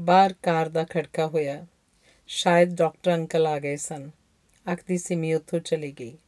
ਬਾਹਰ 0.00 0.34
ਕਾਰ 0.42 0.68
ਦਾ 0.68 0.84
ਖੜਕਾ 0.84 1.26
ਹੋਇਆ। 1.26 1.66
ਸ਼ਾਇਦ 2.26 2.74
ਡਾਕਟਰ 2.74 3.14
ਅੰਕਲ 3.14 3.46
ਆ 3.46 3.58
ਗਏ 3.58 3.76
ਸਨ। 3.76 4.10
ਆਖਦੀ 4.72 4.98
ਸਿਮੀ 4.98 5.34
ਉੱਥੋਂ 5.34 5.58
ਚਲੀ 5.58 5.92
ਗਈ। 5.92 6.18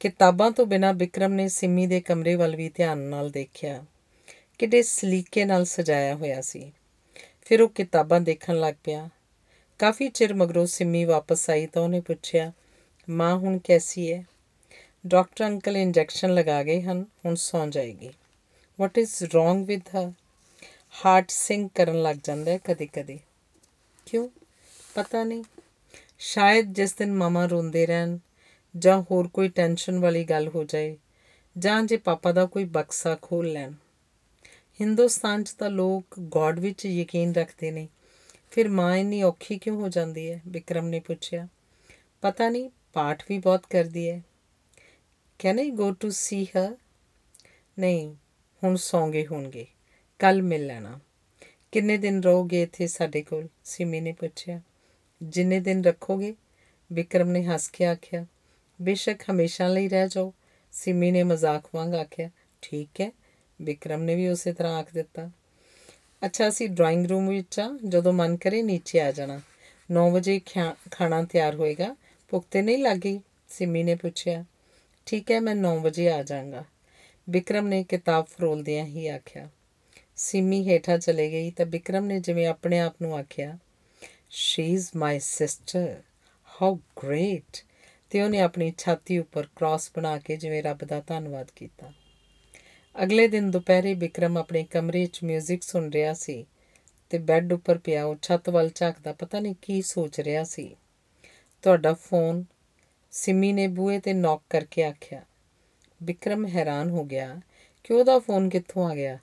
ਕਿਤਾਬਾਂ 0.00 0.50
ਤੋਂ 0.50 0.66
ਬਿਨਾ 0.66 0.92
ਵਿਕਰਮ 0.92 1.32
ਨੇ 1.32 1.48
ਸਿਮੀ 1.48 1.86
ਦੇ 1.86 2.00
ਕਮਰੇ 2.00 2.34
ਵੱਲ 2.34 2.56
ਵੀ 2.56 2.68
ਧਿਆਨ 2.68 2.98
ਨਾਲ 2.98 3.30
ਦੇਖਿਆ। 3.30 3.84
ਕਿਡੇ 4.58 4.82
ਸਲੀਕੇ 4.82 5.44
ਨਾਲ 5.44 5.64
ਸਜਾਇਆ 5.64 6.14
ਹੋਇਆ 6.14 6.40
ਸੀ। 6.40 6.72
ਫਿਰ 7.44 7.62
ਉਹ 7.62 7.68
ਕਿਤਾਬਾਂ 7.68 8.20
ਦੇਖਣ 8.20 8.54
ਲੱਗ 8.54 8.74
ਪਿਆ। 8.84 9.08
ਕਾਫੀ 9.82 10.08
ਚਿਰ 10.08 10.34
ਮਗਰੋਂ 10.34 10.66
ਸਿਮੀ 10.66 11.04
ਵਾਪਸ 11.04 11.50
ਆਈ 11.50 11.66
ਤਾਂ 11.66 11.82
ਉਹਨੇ 11.82 12.00
ਪੁੱਛਿਆ, 12.00 12.52
ਮਾਂ, 13.10 13.36
ਹੁਣ 13.36 13.58
ਕੈਸੀ 13.58 14.12
ਹੈ 14.12 14.24
ਡਾਕਟਰ 15.06 15.46
ਅੰਕਲ 15.46 15.76
ਇੰਜੈਕਸ਼ਨ 15.76 16.34
ਲਗਾ 16.34 16.62
ਗਏ 16.62 16.82
ਹਨ, 16.82 17.04
ਹੁਣ 17.24 17.34
ਸੌਂ 17.34 17.66
ਜਾਏਗੀ। 17.66 18.10
What 18.80 18.98
is 18.98 19.24
wrong 19.34 19.66
with 19.66 19.80
her 19.88 20.12
heart 21.06 21.30
sink 21.30 21.72
ਕਰਨ 21.74 22.02
ਲੱਗ 22.02 22.16
ਜਾਂਦਾ 22.24 22.50
ਹੈ 22.50 22.58
ਕਦੇ 22.58 22.86
ਕਦੇ 22.86 23.18
ਕਿਉਂ? 24.06 24.28
ਪਤਾ 24.94 25.24
ਨਹੀਂ। 25.24 25.44
ਸ਼ਾਇਦ 26.18 26.72
ਜਿਸ 26.72 26.94
ਦਿਨ 26.94 27.12
ਮਮਾ 27.12 27.46
ਰੋਂਦੇ 27.46 27.86
ਰਹਿਣ 27.86 28.18
ਜਾਂ 28.78 29.02
ਹੋਰ 29.02 29.28
ਕੋਈ 29.28 29.48
ਟੈਨਸ਼ਨ 29.48 29.98
ਵਾਲੀ 29.98 30.24
ਗੱਲ 30.24 30.48
ਹੋ 30.48 30.64
ਜਾਏ 30.64 30.96
ਜਾਂ 31.58 31.82
ਜੇ 31.82 31.96
ਪਾਪਾ 31.96 32.32
ਦਾ 32.32 32.46
ਕੋਈ 32.46 32.64
ਬਕਸਾ 32.64 33.18
ਖੋਲ 33.22 33.52
ਲੈਣ। 33.52 33.72
ਹਿੰਦੁਸਤਾਨ 34.80 35.44
'ਚ 35.44 35.50
ਤਾਂ 35.50 35.70
ਲੋਕ 35.70 36.04
ਗੋਡ 36.20 36.58
ਵਿੱਚ 36.58 36.86
ਯਕੀਨ 36.86 37.34
ਰੱਖਦੇ 37.34 37.70
ਨੇ। 37.70 37.88
ਫਿਰ 38.52 38.68
ਮਾਂ 38.68 38.96
ਇੰਨੀ 38.96 39.22
ਔਖੀ 39.22 39.58
ਕਿਉਂ 39.58 39.80
ਹੋ 39.80 39.88
ਜਾਂਦੀ 39.88 40.30
ਹੈ? 40.30 40.42
ਵਿਕਰਮ 40.48 40.86
ਨੇ 40.86 41.00
ਪੁੱਛਿਆ। 41.00 41.48
ਪਤਾ 42.20 42.48
ਨਹੀਂ, 42.48 42.70
ਪਾਠ 42.92 43.24
ਵੀ 43.28 43.38
ਬਹੁਤ 43.38 43.66
ਕਰਦੀ 43.70 44.10
ਹੈ। 44.10 44.22
ਕੈਨ 45.38 45.58
ਆਈ 45.58 45.70
ਗੋ 45.70 45.90
ਟੂ 45.92 46.10
ਸੀ 46.10 46.44
ਹਰ 46.44 46.76
ਨਹੀਂ, 47.78 48.14
ਹੁਣ 48.64 48.76
ਸੌਂਗੇ 48.76 49.26
ਹੋਣਗੇ। 49.26 49.66
ਕੱਲ 50.18 50.42
ਮਿਲ 50.42 50.66
ਲੈਣਾ। 50.66 51.00
ਕਿੰਨੇ 51.72 51.96
ਦਿਨ 51.96 52.22
ਰਹੋਗੇ 52.22 52.62
ਇੱਥੇ 52.62 52.86
ਸਾਡੇ 52.86 53.22
ਕੋਲ? 53.22 53.48
ਸਿਮੀ 53.64 54.00
ਨੇ 54.00 54.12
ਪੁੱਛਿਆ। 54.12 54.60
ਜਿੰਨੇ 55.22 55.60
ਦਿਨ 55.60 55.84
ਰੱਖੋਗੇ? 55.84 56.34
ਵਿਕਰਮ 56.92 57.28
ਨੇ 57.28 57.44
ਹੱਸ 57.44 57.68
ਕੇ 57.68 57.84
ਆਖਿਆ। 57.84 58.26
ਬੇਸ਼ੱਕ 58.82 59.22
ਹਮੇਸ਼ਾ 59.30 59.68
ਲਈ 59.68 59.88
ਰਹਿ 59.88 60.08
ਜਾਓ। 60.08 60.34
ਸਿਮੀ 60.72 61.10
ਨੇ 61.10 61.22
ਮਜ਼ਾਕ 61.22 61.64
ਵਾਂਗ 61.74 61.94
ਆਖਿਆ। 61.94 62.30
ਠੀਕ 62.62 63.00
ਹੈ। 63.00 63.12
ਵਿਕਰਮ 63.62 64.02
ਨੇ 64.02 64.14
ਵੀ 64.14 64.28
ਉਸੇ 64.28 64.52
ਤਰ੍ਹਾਂ 64.52 64.78
ਆਖ 64.78 64.94
ਦਿੱਤਾ। 64.94 65.30
ਅੱਛਾ, 66.26 66.48
ਅਸੀਂ 66.48 66.68
ਡਰਾਇੰਗ 66.68 67.06
ਰੂਮ 67.06 67.28
ਵਿੱਚ 67.28 67.60
ਆ, 67.60 67.78
ਜਦੋਂ 67.88 68.12
ਮਨ 68.12 68.36
ਕਰੇ 68.36 68.62
ਨੀਚੇ 68.62 69.00
ਆ 69.00 69.12
ਜਾਣਾ। 69.12 69.40
9 69.90 70.10
ਵਜੇ 70.10 70.40
ਖਾਣਾ 70.90 71.22
ਤਿਆਰ 71.22 71.54
ਹੋਏਗਾ। 71.54 71.96
ਭੁੱਖ 72.28 72.46
ਤੇ 72.50 72.62
ਨਹੀਂ 72.62 72.78
ਲੱਗੀ 72.78 73.20
ਸਿਮੀ 73.48 73.82
ਨੇ 73.82 73.94
ਪੁੱਛਿਆ। 73.94 74.44
ਠੀਕ 75.06 75.30
ਹੈ, 75.30 75.40
ਮੈਂ 75.40 75.54
9 75.54 75.78
ਵਜੇ 75.80 76.10
ਆ 76.10 76.22
ਜਾਵਾਂਗਾ। 76.22 76.64
ਵਿਕਰਮ 77.30 77.66
ਨੇ 77.66 77.84
ਕਿਤਾਬ 77.84 78.26
ਫਰੋਲਦਿਆਂ 78.26 78.84
ਹੀ 78.84 79.06
ਆਖਿਆ। 79.08 79.48
ਸਿਮੀ 80.16 80.68
ਹੇਠਾਂ 80.68 80.98
ਚਲੇ 80.98 81.30
ਗਈ 81.30 81.50
ਤਾਂ 81.50 81.66
ਵਿਕਰਮ 81.66 82.04
ਨੇ 82.04 82.20
ਜਿਵੇਂ 82.20 82.46
ਆਪਣੇ 82.46 82.78
ਆਪ 82.80 82.94
ਨੂੰ 83.02 83.16
ਆਖਿਆ 83.16 83.58
she 84.30 84.72
is 84.72 84.90
my 84.96 85.18
sister 85.18 86.00
how 86.50 86.74
great 86.74 87.64
ਤੇ 88.10 88.22
ਉਹਨੇ 88.22 88.40
ਆਪਣੀ 88.40 88.72
ਛਾਤੀ 88.78 89.18
ਉੱਪਰ 89.18 89.46
ਕ੍ਰਾਸ 89.56 89.90
ਬਣਾ 89.96 90.18
ਕੇ 90.18 90.36
ਜਿਵੇਂ 90.36 90.62
ਰੱਬ 90.62 90.84
ਦਾ 90.84 91.00
ਧੰਨਵਾਦ 91.00 91.50
ਕੀਤਾ। 91.56 91.92
ਅਗਲੇ 92.96 93.28
ਦਿਨ 93.28 93.50
ਦੁਪਹਿਰੇ 93.50 93.94
ਵਿਕਰਮ 93.94 94.36
ਆਪਣੇ 94.36 94.64
ਕਮਰੇ 94.64 95.06
'ਚ 95.06 95.20
뮤직 95.24 95.58
ਸੁਣ 95.60 95.90
ਰਿਹਾ 95.90 96.12
ਸੀ 96.14 96.46
ਤੇ 97.10 97.18
ਬੈੱਡ 97.18 97.52
ਉੱਪਰ 97.52 97.78
ਪਿਆ 97.78 98.04
ਉਹ 98.04 98.16
ਛੱਤ 98.22 98.50
ਵੱਲ 98.50 98.70
ਝਾਕਦਾ 98.74 99.12
ਪਤਾ 99.12 99.40
ਨਹੀਂ 99.40 99.54
ਕੀ 99.62 99.82
ਸੋਚ 99.82 100.20
ਰਿਹਾ 100.20 100.44
ਸੀ। 100.44 100.76
ਤੁਹਾਡਾ 101.62 101.94
ਫੋਨ 101.94 102.44
ਸਿਮੀ 103.10 103.52
ਨੇ 103.52 103.66
ਬੂਹੇ 103.66 103.98
ਤੇ 103.98 104.12
ਨੌਕ 104.12 104.42
ਕਰਕੇ 104.50 104.84
ਆਖਿਆ। 104.84 105.22
ਵਿਕਰਮ 106.02 106.46
ਹੈਰਾਨ 106.46 106.90
ਹੋ 106.90 107.04
ਗਿਆ 107.04 107.40
ਕਿ 107.84 107.94
ਉਹਦਾ 107.94 108.18
ਫੋਨ 108.18 108.48
ਕਿੱਥੋਂ 108.48 108.90
ਆ 108.90 108.94
ਗਿਆ? 108.94 109.18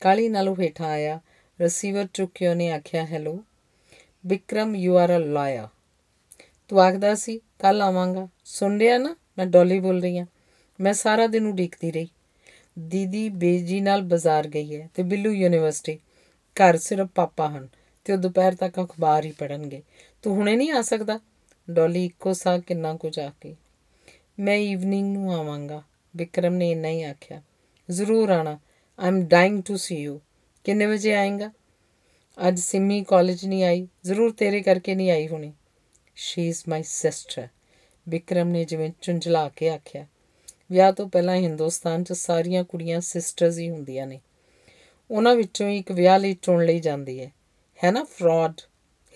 ਕਾਲੀ 0.00 0.28
ਨਾਲ 0.28 0.48
ਉਹ 0.48 0.56
ਹੇਠਾਂ 0.60 0.86
ਆਇਆ 0.86 1.20
ਰਿਸੀਵਰ 1.60 2.06
ਚੁੱਕ 2.14 2.32
ਕੇ 2.34 2.48
ਉਹਨੇ 2.48 2.70
ਆਖਿਆ 2.72 3.06
hello 3.06 3.44
Vikram 4.26 4.76
you 4.76 4.96
are 4.96 5.16
a 5.16 5.18
liar 5.18 5.66
ਤੂੰ 6.68 6.80
ਆਖਦਾ 6.80 7.14
ਸੀ 7.14 7.40
ਕੱਲ 7.58 7.82
ਆਵਾਂਗਾ। 7.82 8.28
ਸੁਣ 8.44 8.78
ਰਿਹਾ 8.78 8.98
ਨਾ, 8.98 9.16
ਮੈਂ 9.38 9.46
ਡੋਲੀ 9.46 9.80
ਬੋਲ 9.80 10.02
ਰਹੀ 10.02 10.18
ਹਾਂ। 10.18 10.26
ਮੈਂ 10.80 10.92
ਸਾਰਾ 10.92 11.26
ਦਿਨ 11.26 11.46
ਉਡੀਕਦੀ 11.46 11.90
ਰਹੀ। 11.90 12.08
ਦੀਦੀ 12.78 13.28
ਬੇਜੀ 13.28 13.80
ਨਾਲ 13.80 14.02
ਬਾਜ਼ਾਰ 14.02 14.48
ਗਈ 14.48 14.80
ਹੈ 14.80 14.90
ਤੇ 14.94 15.02
ਬਿੱਲੂ 15.02 15.32
ਯੂਨੀਵਰਸਿਟੀ। 15.32 15.98
ਘਰ 16.56 16.76
ਸਿਰਫ 16.76 17.08
ਪਾਪਾ 17.14 17.48
ਹਨ 17.48 17.68
ਤੇ 18.04 18.12
ਉਹ 18.12 18.18
ਦੁਪਹਿਰ 18.18 18.54
ਤੱਕ 18.54 18.80
ਅਖਬਾਰ 18.80 19.24
ਹੀ 19.24 19.32
ਪੜਨਗੇ 19.32 19.82
ਤੂੰ 20.22 20.34
ਹੁਣੇ 20.36 20.56
ਨਹੀਂ 20.56 20.72
ਆ 20.72 20.82
ਸਕਦਾ? 20.82 21.20
ਡੋਲੀ 21.70 22.04
ਇੱਕੋ 22.04 22.32
ਸਾਹ 22.32 22.58
ਕਿੰਨਾ 22.58 22.94
ਕੁਝ 22.94 23.18
ਆ 23.18 23.32
ਕੇ 23.40 23.56
ਮੈਂ 24.38 24.56
ਈਵਨਿੰਗ 24.56 25.16
ਨੂੰ 25.16 25.34
ਆਵਾਂਗਾ। 25.34 25.82
ਵਿਕਰਮ 26.16 26.54
ਨੇ 26.54 26.70
ਇੰਨਾ 26.70 26.88
ਹੀ 26.88 27.02
ਆਖਿਆ। 27.02 27.42
ਜ਼ਰੂਰ 27.90 28.30
ਆਣਾ। 28.30 28.58
I 28.98 29.08
am 29.08 29.24
dying 29.24 29.62
to 29.62 29.76
see 29.76 29.96
you 29.96 30.20
ਕਿੰਨੇ 30.64 30.86
ਵਜੇ 30.86 31.14
ਆਏਗਾ? 31.14 31.52
ਅੱਜ 32.48 32.60
ਸਿੰਮੀ 32.60 33.04
ਕਾਲਜ 33.04 33.46
ਨਹੀਂ 33.46 33.64
ਆਈ। 33.64 33.88
ਜ਼ਰੂਰ 34.04 34.32
ਤੇਰੇ 34.32 34.62
ਕਰਕੇ 34.62 34.94
ਨਹੀਂ 34.94 35.10
ਆਈ 35.10 35.28
ਹੋਣੀ। 35.28 35.52
She 36.16 36.48
is 36.48 36.62
my 36.68 36.82
sister 36.82 37.48
Vikram 38.08 38.48
ਨੇ 38.48 38.64
ਜਿਵੇਂ 38.64 38.90
ਚੁੰਝਲਾ 39.00 39.48
ਕੇ 39.48 39.70
ਆਖਿਆ। 39.70 40.06
ਵਿਆਹ 40.72 40.92
ਤੋਂ 40.92 41.08
ਪਹਿਲਾਂ 41.08 41.36
ਹਿੰਦੁਸਤਾਨ 41.36 42.04
'ਚ 42.04 42.12
ਸਾਰੀਆਂ 42.12 42.64
ਕੁੜੀਆਂ 42.64 43.00
ਸਿਸਟਰਸ 43.00 43.58
ਹੀ 43.58 43.70
ਹੁੰਦੀਆਂ 43.70 44.06
ਨੇ। 44.06 44.20
ਉਹਨਾਂ 45.10 45.36
ਵਿੱਚੋਂ 45.36 45.68
ਇੱਕ 45.68 45.92
ਵਿਆਹ 45.92 46.18
ਲਈ 46.18 46.34
ਚੁਣ 46.42 46.64
ਲਈ 46.64 46.80
ਜਾਂਦੀ 46.80 47.20
ਹੈ। 47.20 47.32
ਹੈ 47.84 47.90
ਨਾ? 47.90 48.04
Fraud 48.04 48.60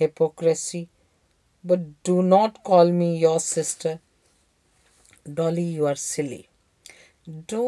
hypocrisy 0.02 0.86
but 1.66 1.78
do 1.78 2.22
not 2.22 2.58
call 2.64 2.92
me 2.92 3.16
your 3.16 3.38
sister 3.38 3.98
Dolly 5.30 5.72
you 5.72 5.86
are 5.86 5.94
silly 5.94 6.44
do 7.30 7.62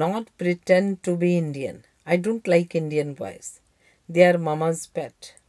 not 0.00 0.20
pretend 0.20 0.92
to 0.92 1.16
be 1.16 1.30
Indian. 1.40 1.76
I 2.14 2.18
don't 2.20 2.50
like 2.52 2.80
Indian 2.80 3.10
boys. 3.10 3.48
They 4.08 4.32
are 4.32 4.38
mama's 4.38 4.86
pet. 4.98 5.40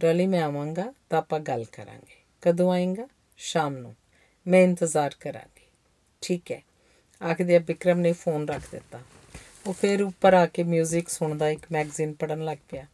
Dolly 0.00 0.26
ਮੈਂ 0.26 0.42
ਆਵਾਂਗਾ 0.42 0.94
ਤਾਂ 1.10 1.18
ਆਪਾਂ 1.18 1.40
ਗੱਲ 1.40 1.64
ਕਰਾਂਗੇ 1.64 2.16
ਕਦੋਂ 2.42 2.72
ਆਏਗਾ 2.72 3.08
ਸ਼ਾਮ 3.36 3.76
ਨੂੰ 3.76 3.96
ਮੈਂ 4.46 4.62
ਇੰਤਜ਼ਾਰ 4.62 5.10
ਕਰਾਂਗੀ 5.20 5.66
ਠੀਕ 6.20 6.52
ਹੈ 6.52 6.62
ਆਖਦੇ 7.22 7.58
ਬਿਕਰਮ 7.58 7.98
ਨੇ 7.98 8.12
ਫੋਨ 8.12 8.48
ਰੱਖ 8.48 8.62
ਦਿੱਤਾ। 8.72 9.00
ਉਹ 9.66 9.72
ਫਿਰ 9.72 10.02
ਉੱਪਰ 10.02 10.34
ਆ 10.34 10.46
ਕੇ 10.46 10.62
뮤직 10.62 11.02
ਸੁਣਦਾ, 11.08 11.48
ਇੱਕ 11.48 11.66
ਮੈਗਜ਼ੀਨ 11.72 12.12
ਪੜਨ 12.12 12.44
ਲੱਗ 12.44 12.58
ਪਿਆ। 12.70 12.86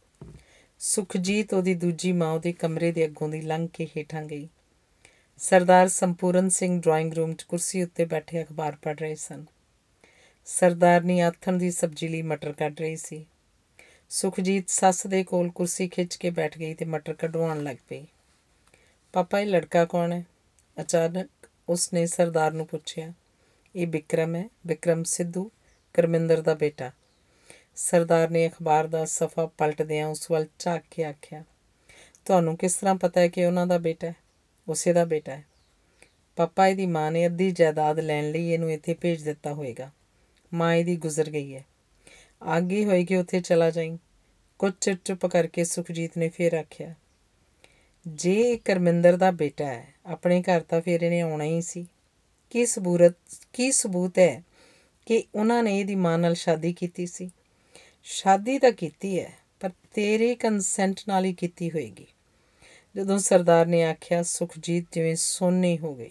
ਸੁਖਜੀਤ 0.79 1.53
ਉਹਦੀ 1.53 1.73
ਦੂਜੀ 1.73 2.11
ਮਾਂ 2.11 2.31
ਉਹਦੇ 2.31 2.53
ਕਮਰੇ 2.53 2.91
ਦੇ 2.91 3.05
ਅੱਗੋਂ 3.05 3.29
ਦੀ 3.29 3.41
ਲੰਘ 3.41 3.67
ਕੇ 3.73 3.87
ਹੇਠਾਂ 3.97 4.23
ਗਈ। 4.23 4.49
ਸਰਦਾਰ 5.37 5.87
ਸੰਪੂਰਨ 5.87 6.49
ਸਿੰਘ 6.49 6.81
ਡਰਾਇੰਗ 6.81 7.13
ਰੂਮ 7.13 7.33
'ਚ 7.33 7.43
ਕੁਰਸੀ 7.43 7.83
ਉੱਤੇ 7.83 8.05
ਬੈਠੇ 8.05 8.43
ਅਖਬਾਰ 8.43 8.75
ਪੜ੍ਹ 8.81 8.99
ਰਹੇ 8.99 9.15
ਸਨ। 9.15 9.45
ਸਰਦਾਰਨੀ 10.45 11.19
ਆਥਣ 11.19 11.53
ਦੀ 11.53 11.71
ਸਬਜ਼ੀ 11.71 12.07
ਲਈ 12.07 12.21
ਮਟਰ 12.21 12.53
ਕੱਢ 12.53 12.79
ਰਹੀ 12.79 12.95
ਸੀ। 12.95 13.25
ਸੁਖਜੀਤ 14.09 14.69
ਸੱਸ 14.69 15.07
ਦੇ 15.07 15.23
ਕੋਲ 15.23 15.51
ਕੁਰਸੀ 15.51 15.87
ਖਿੱਚ 15.87 16.15
ਕੇ 16.15 16.29
ਬੈਠ 16.29 16.57
ਗਈ 16.57 16.73
ਤੇ 16.73 16.85
ਮਟਰ 16.85 17.13
ਕਢਵਾਉਣ 17.13 17.63
ਲੱਗ 17.63 17.75
ਪਈ। 17.89 18.05
ਪਾਪਾ, 19.13 19.39
ਇਹ 19.39 19.45
ਲੜਕਾ 19.45 19.85
ਕੌਣ 19.85 20.11
ਹੈ? 20.11 20.25
ਅਚਾਨਕ 20.81 21.29
ਉਸਨੇ 21.69 22.05
ਸਰਦਾਰ 22.05 22.51
ਨੂੰ 22.51 22.67
ਪੁੱਛਿਆ। 22.67 23.13
ਇਹ 23.75 23.87
ਵਿਕਰਮ 23.87 24.35
ਹੈ 24.35 24.47
ਵਿਕਰਮ 24.67 25.03
ਸਿੱਧੂ, 25.03 25.49
ਕਰਮਿੰਦਰ 25.95 26.41
ਦਾ 26.41 26.53
ਬੇਟਾ। 26.53 26.91
ਸਰਦਾਰ 27.75 28.29
ਨੇ 28.29 28.47
ਅਖਬਾਰ 28.47 28.87
ਦਾ 28.87 29.03
ਸਫਾ 29.05 29.45
ਪਲਟਦਿਆਂ 29.47 30.07
ਉਸ 30.07 30.29
ਵੱਲ 30.31 30.45
ਝਾਕ 30.59 30.83
ਕੇ 30.91 31.03
ਆਖਿਆ, 31.03 31.43
ਤੁਹਾਨੂੰ 32.25 32.55
ਕਿਸ 32.57 32.75
ਤਰ੍ਹਾਂ 32.75 32.95
ਪਤਾ 32.95 33.21
ਹੈ 33.21 33.27
ਕਿ 33.27 33.45
ਉਹਨਾਂ 33.45 33.65
ਦਾ 33.67 33.77
ਬੇਟਾ 33.77 34.07
ਹੈ? 34.07 34.15
ਉਸੇ 34.67 34.93
ਦਾ 34.93 35.05
ਬੇਟਾ 35.05 35.35
ਹੈ। 35.35 35.43
ਪਾਪਾ 36.37 36.67
ਇਹਦੀ 36.67 36.85
ਮਾਂ 36.85 37.11
ਨੇ 37.11 37.25
ਅੱਧੀ 37.25 37.49
ਜਾਇਦਾਦ 37.51 37.99
ਲੈਣ 37.99 38.31
ਲਈ 38.31 38.49
ਇਹਨੂੰ 38.49 38.71
ਇੱਥੇ 38.71 38.93
ਭੇਜ 38.93 39.23
ਦਿੱਤਾ 39.23 39.53
ਹੋਵੇਗਾ 39.53 39.89
ਮਾਂ 40.51 40.73
ਇਹਦੀ 40.75 40.95
ਗੁਜ਼ਰ 40.97 41.29
ਗਈ 41.29 41.55
ਹੈ। 41.55 41.63
ਆਗੀ 42.41 42.83
ਹੋਏਗੀ 42.85 43.15
ਉੱਥੇ 43.15 43.41
ਚਲਾ 43.41 43.69
ਜਾਈਂ। 43.69 43.97
ਕੁਝ 44.59 44.71
ਚਿਰ 44.81 44.95
ਚੁੱਪ 45.05 45.25
ਕਰਕੇ 45.25 45.63
ਸੁਖਜੀਤ 45.63 46.17
ਨੇ 46.17 46.29
ਫੇਰ 46.29 46.53
ਆਖਿਆ, 46.53 46.93
ਜੇ 48.05 48.33
ਇਹ 48.41 48.57
ਕਰਮਿੰਦਰ 48.65 49.17
ਦਾ 49.17 49.31
ਬੇਟਾ 49.31 49.65
ਹੈ, 49.65 49.85
ਆਪਣੇ 50.05 50.41
ਘਰ 50.41 50.61
ਤਾਂ 50.61 50.81
ਫੇਰ 50.81 51.01
ਇਹਨੇ 51.01 51.21
ਆਉਣਾ 51.21 51.43
ਹੀ 51.43 51.61
ਸੀ। 51.61 51.85
ਕੀ 52.55 52.65
ਸਬੂਰਤ, 52.65 53.15
ਕੀ 53.53 53.71
ਸਬੂਤ 53.71 54.19
ਹੈ 54.19 54.43
ਕਿ 55.05 55.23
ਉਹਨਾਂ 55.35 55.63
ਨੇ 55.63 55.79
ਇਹਦੀ 55.79 55.95
ਮਾਂ 55.95 56.17
ਨਾਲ 56.17 56.33
ਸ਼ਾਦੀ 56.33 56.73
ਕੀਤੀ 56.73 57.05
ਸੀ? 57.05 57.31
ਸ਼ਾਦੀ 58.03 58.59
ਤਾਂ 58.59 58.71
ਕੀਤੀ 58.71 59.19
ਹੈ, 59.19 59.33
ਪਰ 59.59 59.69
ਤੇਰੇ 59.93 60.35
ਕੰਸੈਂਟ 60.35 60.95
ਨਾਲ 61.07 61.25
ਹੀ 61.25 61.33
ਕੀਤੀ 61.33 61.71
ਹੋਏਗੀ। 61.71 62.07
ਜਦੋਂ 62.95 63.17
ਸਰਦਾਰ 63.19 63.65
ਨੇ 63.65 63.83
ਆਖਿਆ, 63.83 64.23
ਸੁਖਜੀਤ, 64.23 64.85
ਜਿਵੇਂ 64.91 65.15
ਸੋਨੀ 65.15 65.77
ਹੋ 65.77 65.95
ਗਈ 65.95 66.09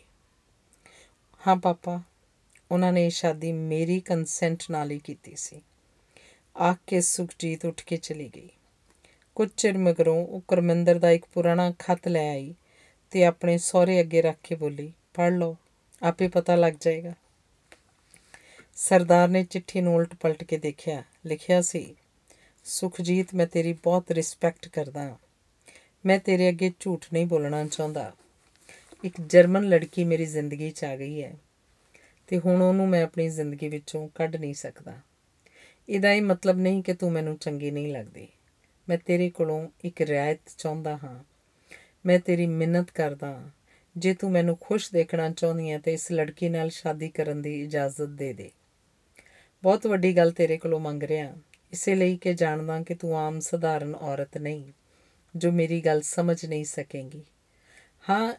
ਹਾਂ 1.47 1.57
ਪਾਪਾ, 1.57 2.03
ਉਹਨਾਂ 2.71 2.93
ਨੇ 2.93 3.07
ਇਹ 3.07 3.11
ਸ਼ਾਦੀ 3.11 3.53
ਮੇਰੀ 3.53 4.01
ਕੰਸੈਂਟ 4.01 4.63
ਨਾਲ 4.71 4.91
ਹੀ 4.91 4.99
ਕੀਤੀ 4.99 5.35
ਸੀ। 5.37 5.63
ਆਖ 6.61 6.79
ਕੇ 6.87 7.01
ਸੁਖਜੀਤ 7.01 7.65
ਉੱਠ 7.65 7.85
ਕੇ 7.85 7.97
ਚਲੀ 7.97 8.31
ਗਈ। 8.37 8.49
ਕੁਝ 9.35 9.51
ਚਿਰ 9.57 9.79
ਮਗਰੋਂ 9.79 10.27
ਉਹ 10.27 10.43
ਕਰਮਿੰਦਰ 10.49 10.99
ਦਾ 10.99 11.11
ਇੱਕ 11.11 11.25
ਪੁਰਾਣਾ 11.33 11.75
ਖੱਤ 11.79 12.09
ਲੈ 12.09 12.31
ਆਈ 12.31 12.55
ਤੇ 13.11 13.25
ਆਪਣੇ 13.25 13.59
ਸਹੁਰੇ 13.59 14.01
ਅੱਗੇ 14.01 14.23
ਰੱਖ 14.23 14.37
ਕੇ 14.43 14.55
ਬੋਲੀ, 14.55 14.93
ਪੜ੍ਹ 15.15 15.35
ਲਓ 15.35 15.57
ਆਪੇ 16.05 16.29
ਪਤਾ 16.29 16.55
ਲੱਗ 16.55 16.73
ਜਾਏਗਾ। 16.81 17.13
ਸਰਦਾਰ 18.77 19.29
ਨੇ 19.29 19.45
ਚਿੱਠੀ 19.45 19.81
ਨੂੰ 19.81 19.95
ਉਲਟ 19.95 20.15
ਪਲਟ 20.15 20.45
ਕੇ 20.45 20.59
ਦੇਖਿਆ। 20.59 21.03
ਲਿਖਿਆ 21.27 21.63
ਸੀ, 21.63 21.97
ਸੁਖਜੀਤ, 22.65 23.35
ਮੈਂ 23.35 23.47
ਤੇਰੀ 23.47 23.73
ਬਹੁਤ 23.73 24.11
ਰਿਸਪੈਕਟ 24.11 24.69
ਕਰਦਾ। 24.69 25.19
ਮੈਂ 26.07 26.19
ਤੇਰੇ 26.19 26.49
ਅੱਗੇ 26.49 26.73
ਝੂਠ 26.81 27.07
ਨਹੀਂ 27.13 27.27
ਬੋਲਣਾ 27.27 27.67
ਚਾਹੁੰਦਾ। 27.67 28.13
ਇੱਕ 29.05 29.15
ਜਰਮਨ 29.21 29.65
ਲੜਕੀ 29.65 30.05
ਮੇਰੀ 30.05 30.27
ਜ਼ਿੰਦਗੀ 30.27 30.71
'ਚ 30.71 30.85
ਆ 30.85 30.97
ਗਈ 30.97 31.23
ਹੈ 31.23 31.35
ਤੇ 32.27 32.39
ਹੁਣ 32.39 32.63
ਉਹਨੂੰ 32.63 32.89
ਮੈਂ 32.89 33.05
ਆਪਣੀ 33.05 33.29
ਜ਼ਿੰਦਗੀ 33.29 33.69
ਵਿੱਚੋਂ 33.69 34.09
ਕੱਢ 34.15 34.37
ਨਹੀਂ 34.37 34.55
ਸਕਦਾ। 34.55 34.99
ਇਹਦਾ 35.89 36.13
ਇਹ 36.13 36.23
ਮਤਲਬ 36.23 36.59
ਨਹੀਂ 36.59 36.83
ਕਿ 36.83 36.95
ਤੂੰ 36.95 37.13
ਮੈਨੂੰ 37.13 37.37
ਚੰਗੀ 37.37 37.71
ਨਹੀਂ 37.71 37.93
ਲੱਗਦੀ। 37.93 38.29
ਮੈਂ 38.89 38.99
ਤੇਰੇ 38.99 39.31
ਕੋਲੋਂ 39.31 39.69
ਇੱਕ 39.85 40.03
ਰਿਆਇਤ 40.03 40.41
ਚਾਹੁੰਦਾ 40.59 40.97
ਹਾਂ। 40.97 41.25
ਮੈਂ 42.07 42.19
ਤੇਰੀ 42.19 42.47
ਮਿਹਨਤ 42.47 42.91
ਕਰਦਾ 42.91 43.51
ਜੇ 43.97 44.15
ਤੂੰ 44.15 44.31
ਮੈਨੂੰ 44.31 44.59
ਖੁਸ਼ 44.61 44.93
ਦੇਖਣਾ 44.93 45.29
ਚਾਹੁੰਦੀ 45.31 45.71
ਹੈ 45.71 45.79
ਤੇ 45.79 45.93
ਇਸ 45.93 46.13
ਲੜਕੀ 46.13 46.49
ਨਾਲ 46.49 46.71
ਸ਼ਾਦੀ 46.71 47.09
ਕਰਨ 47.09 47.43
ਦੀ 47.43 47.63
ਇਜਾਜ਼ਤ 47.63 48.03
ਦੇ 48.03 48.33
ਦੇ। 48.33 48.51
ਬਹੁਤ 49.63 49.87
ਵੱਡੀ 49.87 50.17
ਗੱਲ 50.17 50.33
ਤੇਰੇ 50.33 50.57
ਕੋਲੋਂ 50.57 50.81
ਮੰਗ 50.81 51.03
ਰਿਹਾ 51.03 51.35
ਇਸੇ 51.73 51.95
ਲਈ 51.95 52.17
ਕਿ 52.17 52.35
ਜਾਣਦਾ 52.35 52.83
ਕਿ 52.83 52.95
ਤੂੰ 52.95 53.19
ਆਮ 53.19 53.41
ਸਧਾਰਨ 53.41 53.95
ਔਰਤ 53.95 54.39
ਨਹੀਂ, 54.39 54.65
ਜੋ 55.37 55.53
ਮੇਰੀ 55.53 55.81
ਗੱਲ 55.81 56.01
ਸਮਝ 56.03 56.47
ਨਹੀਂ 56.47 56.65
ਸਕੇਂਗੀ। 56.65 57.23
ਹਾਂ, 58.11 58.35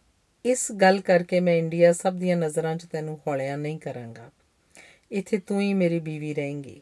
ਇਸ 0.46 0.72
ਗੱਲ 0.72 1.02
ਕਰਕੇ 1.02 1.40
ਮੈਂ 1.40 1.54
ਇੰਡੀਆ 1.54 1.94
ਸਭ 1.94 2.14
ਦੀਆਂ 2.14 2.38
ਨਜ਼ਰਾਂ 2.38 2.76
'ਚ 2.76 2.86
ਤੈਨੂੰ 2.86 3.20
ਹੌਲਿਆ 3.28 3.56
ਨਹੀਂ 3.56 3.80
ਕਰਾਂਗਾ। 3.80 4.30
ਇੱਥੇ 5.12 5.38
ਤੂੰ 5.38 5.62
ਹੀ 5.62 5.74
ਮੇਰੀ 5.74 6.00
ਬੀਵੀ 6.00 6.34
ਰਹੇਂਗੀ। 6.34 6.82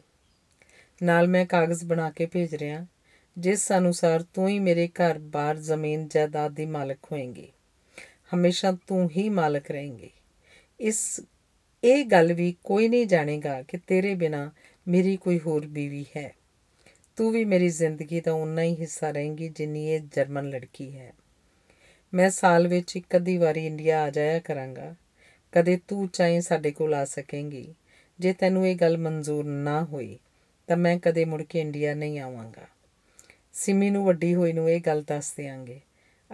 ਨਾਲ 1.02 1.28
ਮੈਂ 1.28 1.46
ਕਾਗਜ਼ 1.46 1.84
ਬਣਾ 1.84 2.10
ਕੇ 2.10 2.26
ਭੇਜ 2.26 2.54
ਰਿਹਾ, 2.54 2.86
ਜਿਸ 3.38 3.72
ਅਨੁਸਾਰ 3.72 4.22
ਤੂੰ 4.22 4.48
ਹੀ 4.48 4.58
ਮੇਰੇ 4.58 4.88
ਘਰ 4.88 5.18
ਬਾਰ 5.18 5.56
ਜ਼ਮੀਨ 5.56 6.08
ਜਾਇਦਾਦ 6.08 6.52
ਦੀ 6.52 6.66
ਮਾਲਕ 6.66 6.98
ਹੋਏਂਗੀ। 7.12 7.48
ਹਮੇਸ਼ਾ 8.34 8.76
ਤੂੰ 8.86 9.10
ਹੀ 9.16 9.28
ਮਾਲਕ 9.28 9.70
ਰਹੇਂਗੀ। 9.70 10.10
ਇਸ, 10.80 11.20
ਇਹ 11.84 12.04
ਗੱਲ 12.04 12.32
ਵੀ 12.32 12.54
ਕੋਈ 12.64 12.88
ਨਹੀਂ 12.88 13.06
ਜਾਣੇਗਾ 13.06 13.62
ਕਿ 13.62 13.78
ਤੇਰੇ 13.78 14.14
ਬਿਨਾ 14.14 14.52
ਮੇਰੀ 14.88 15.16
ਕੋਈ 15.16 15.38
ਹੋਰ 15.38 15.66
ਬੀਵੀ 15.66 16.04
ਹੈ। 16.16 16.34
ਤੂੰ 17.16 17.32
ਵੀ 17.32 17.44
ਮੇਰੀ 17.44 17.68
ਜ਼ਿੰਦਗੀ 17.68 18.20
ਦਾ 18.20 18.32
ਉਨਾ 18.32 18.62
ਹੀ 18.62 18.76
ਹਿੱਸਾ 18.76 19.10
ਰਹੇਂਗੀ 19.10 19.48
ਜਿੰਨੀ 19.48 19.88
ਇਹ 19.88 20.00
ਜਰਮਨ 20.00 20.48
ਲੜਕੀ 20.48 20.96
ਹੈ। 20.96 21.12
ਮੈਂ 22.14 22.30
ਸਾਲ 22.30 22.68
ਵਿੱਚ 22.68 22.96
ਇੱਕ 22.96 23.16
ਅੱਧੀ 23.16 23.36
ਵਾਰੀ 23.36 23.66
ਇੰਡੀਆ 23.66 24.02
ਆ 24.02 24.10
ਜਾਇਆ 24.10 24.38
ਕਰਾਂਗਾ। 24.38 24.94
ਕਦੇ 25.52 25.78
ਤੂੰ 25.88 26.08
ਚਾਹੇ 26.08 26.40
ਸਾਡੇ 26.40 26.70
ਕੋਲ 26.70 26.94
ਆ 26.94 27.04
ਸਕੇਂਗੀ। 27.04 27.74
ਜੇ 28.20 28.32
ਤੈਨੂੰ 28.32 28.68
ਇਹ 28.68 28.76
ਗੱਲ 28.76 28.98
ਮਨਜ਼ੂਰ 28.98 29.44
ਨਾ 29.44 29.84
ਹੋਈ, 29.84 30.18
ਤਾਂ 30.66 30.76
ਮੈਂ 30.76 30.98
ਕਦੇ 30.98 31.24
ਮੁੜ 31.24 31.42
ਕੇ 31.42 31.60
ਇੰਡੀਆ 31.60 31.94
ਨਹੀਂ 31.94 32.20
ਆਵਾਂਗਾ। 32.20 32.66
ਸਿਮੀ 33.52 33.90
ਨੂੰ 33.90 34.04
ਵੱਡੀ 34.04 34.34
ਹੋਈ 34.34 34.52
ਨੂੰ 34.52 34.70
ਇਹ 34.70 34.80
ਗੱਲ 34.80 35.02
ਦੱਸ 35.02 35.34
ਦਿਆਂਗੇ। 35.36 35.80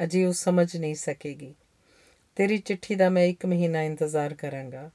ਅਜੇ 0.04 0.24
ਉਹ 0.24 0.32
ਸਮਝ 0.32 0.76
ਨਹੀਂ 0.76 0.94
ਸਕੇਗੀ 0.94 1.54
ਤੇਰੀ 2.40 2.58
ਚਿੱਠੀ 2.58 2.94
ਦਾ 2.94 3.08
ਮੈਂ 3.08 3.22
1 3.22 3.46
ਮਹੀਨਾ 3.46 3.82
ਇੰਤਜ਼ਾਰ 3.82 4.34
ਕਰਾਂਗਾ। 4.34 4.90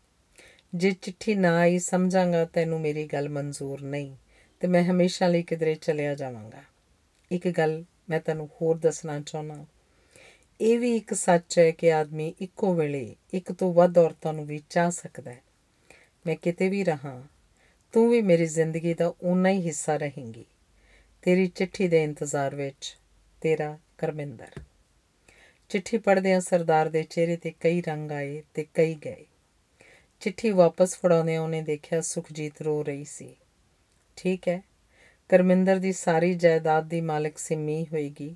ਜੇ 0.75 0.91
ਚਿੱਠੀ 0.91 1.35
ਨਾ 1.35 1.57
ਆਈ, 1.57 1.79
ਸਮਝਾਂਗਾ 1.79 2.45
ਤੈਨੂੰ 2.45 2.81
ਮੇਰੀ 2.81 3.05
ਗੱਲ 3.05 3.29
ਮਨਜ਼ੂਰ 3.29 3.81
ਨਹੀਂ 3.81 4.15
ਤੇ 4.59 4.67
ਮੈਂ 4.67 4.83
ਹਮੇਸ਼ਾ 4.83 5.27
ਲਈ 5.27 5.43
ਕਿਧਰੇ 5.43 5.75
ਚਲਿਆ 5.75 6.15
ਜਾਵਾਂਗਾ। 6.15 6.63
ਇੱਕ 7.31 7.47
ਗੱਲ 7.47 7.83
ਮੈਂ 8.09 8.19
ਤੈਨੂੰ 8.19 8.49
ਹੋਰ 8.61 8.77
ਦੱਸਣਾ 8.77 9.19
ਚਾਹੁੰਦਾ। 9.19 9.65
ਇਹ 10.61 10.79
ਵੀ 10.79 10.95
ਇੱਕ 10.95 11.13
ਸੱਚ 11.13 11.59
ਹੈ 11.59 11.71
ਕਿ 11.71 11.93
ਆਦਮੀ 11.93 12.33
ਇੱਕੋ 12.41 12.73
ਵੇਲੇ 12.73 13.15
ਇੱਕ 13.33 13.51
ਤੋਂ 13.51 13.73
ਵੱਧ 13.73 13.97
ਔਰਤਾਂ 13.97 14.33
ਨੂੰ 14.33 14.45
ਵੀ 14.45 14.63
ਚਾਹ 14.69 14.89
ਸਕਦਾ 14.89 15.31
ਹੈ। 15.31 15.41
ਮੈਂ 16.27 16.35
ਕਿਤੇ 16.35 16.69
ਵੀ 16.69 16.83
ਰਹਾ, 16.83 17.23
ਤੂੰ 17.91 18.09
ਵੀ 18.09 18.21
ਮੇਰੀ 18.21 18.45
ਜ਼ਿੰਦਗੀ 18.45 18.93
ਦਾ 18.93 19.13
ਓਨਾ 19.23 19.49
ਹੀ 19.49 19.61
ਹਿੱਸਾ 19.61 19.97
ਰਹੇਂਗੀ। 19.97 20.45
ਤੇਰੀ 21.21 21.47
ਚਿੱਠੀ 21.47 21.87
ਦੇ 21.87 22.03
ਇੰਤਜ਼ਾਰ 22.03 22.55
ਵਿੱਚ 22.55 22.97
ਤੇਰਾ 23.41 23.79
ਕਰਮਿੰਦਰ। 23.97 24.61
ਚਿੱਠੀ 25.69 25.97
ਪੜ੍ਹਦਿਆਂ 25.97 26.39
ਸਰਦਾਰ 26.41 26.89
ਦੇ 26.89 27.03
ਚਿਹਰੇ 27.03 27.35
ਤੇ 27.35 27.53
ਕਈ 27.59 27.81
ਰੰਗ 27.81 28.11
ਆਏ 28.11 28.43
ਤੇ 28.53 28.65
ਕਈ 28.73 28.95
ਗਏ। 28.95 29.25
ਚਿੱਠੀ 30.19 30.49
ਵਾਪਸ 30.49 30.95
ਫੜਾਉਂਦਿਆਂ 30.97 31.41
ਉਹਨੇ 31.41 31.61
ਦੇਖਿਆ 31.61 32.01
ਸੁਖਜੀਤ 32.01 32.61
ਰੋ 32.61 32.83
ਰਹੀ 32.83 33.03
ਸੀ। 33.03 33.35
ਠੀਕ 34.15 34.47
ਹੈ, 34.47 34.61
ਕਰਮਿੰਦਰ 35.29 35.75
ਦੀ 35.75 35.91
ਸਾਰੀ 35.91 36.33
ਜਾਇਦਾਦ 36.33 36.87
ਦੀ 36.87 37.01
ਮਾਲਕ 37.01 37.37
ਸਿੰਮੀ 37.37 37.85
ਹੋਏਗੀ। 37.85 38.35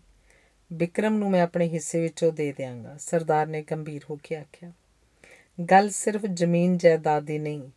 ਵਿਕਰਮ 0.74 1.18
ਨੂੰ 1.18 1.32
ਮੈਂ 1.32 1.42
ਆਪਣੇ 1.42 1.68
ਹਿੱਸੇ 1.68 2.02
ਵਿੱਚੋਂ 2.02 2.32
ਦੇ 2.32 2.54
ਦਿਆਂਗਾ, 2.58 2.98
ਸਰਦਾਰ 3.00 3.48
ਨੇ 3.48 3.62
ਗੰਭੀਰ 3.62 4.02
ਹੋ 4.10 4.20
ਕੇ 4.24 4.36
ਆਖਿਆ। 4.36 4.72
ਗੱਲ 5.72 5.90
ਸਿਰਫ 5.90 6.26
ਜ਼ਮੀਨ 6.26 6.78
ਜਾਇਦਾਦ 6.78 7.24
ਦੀ 7.24 7.40
ਨਹੀਂ, 7.40 7.70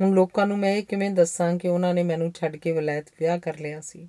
ਹੁਣ 0.00 0.14
ਲੋਕਾਂ 0.14 0.46
ਨੂੰ 0.46 0.58
ਮੈਂ 0.58 0.70
ਇਹ 0.70 0.82
ਕਿਵੇਂ 0.82 1.10
ਦੱਸਾਂ 1.10 1.58
ਕਿ 1.58 1.68
ਉਹਨਾਂ 1.68 1.94
ਨੇ 1.94 2.02
ਮੈਨੂੰ 2.02 2.32
ਛੱਡ 2.32 2.56
ਕੇ 2.56 2.72
ਵਿਲਾਇਤ 2.72 3.06
ਵਿਆਹ 3.20 3.38
ਕਰ 3.38 3.58
ਲਿਆ 3.58 3.80
ਸੀ? 3.80 4.08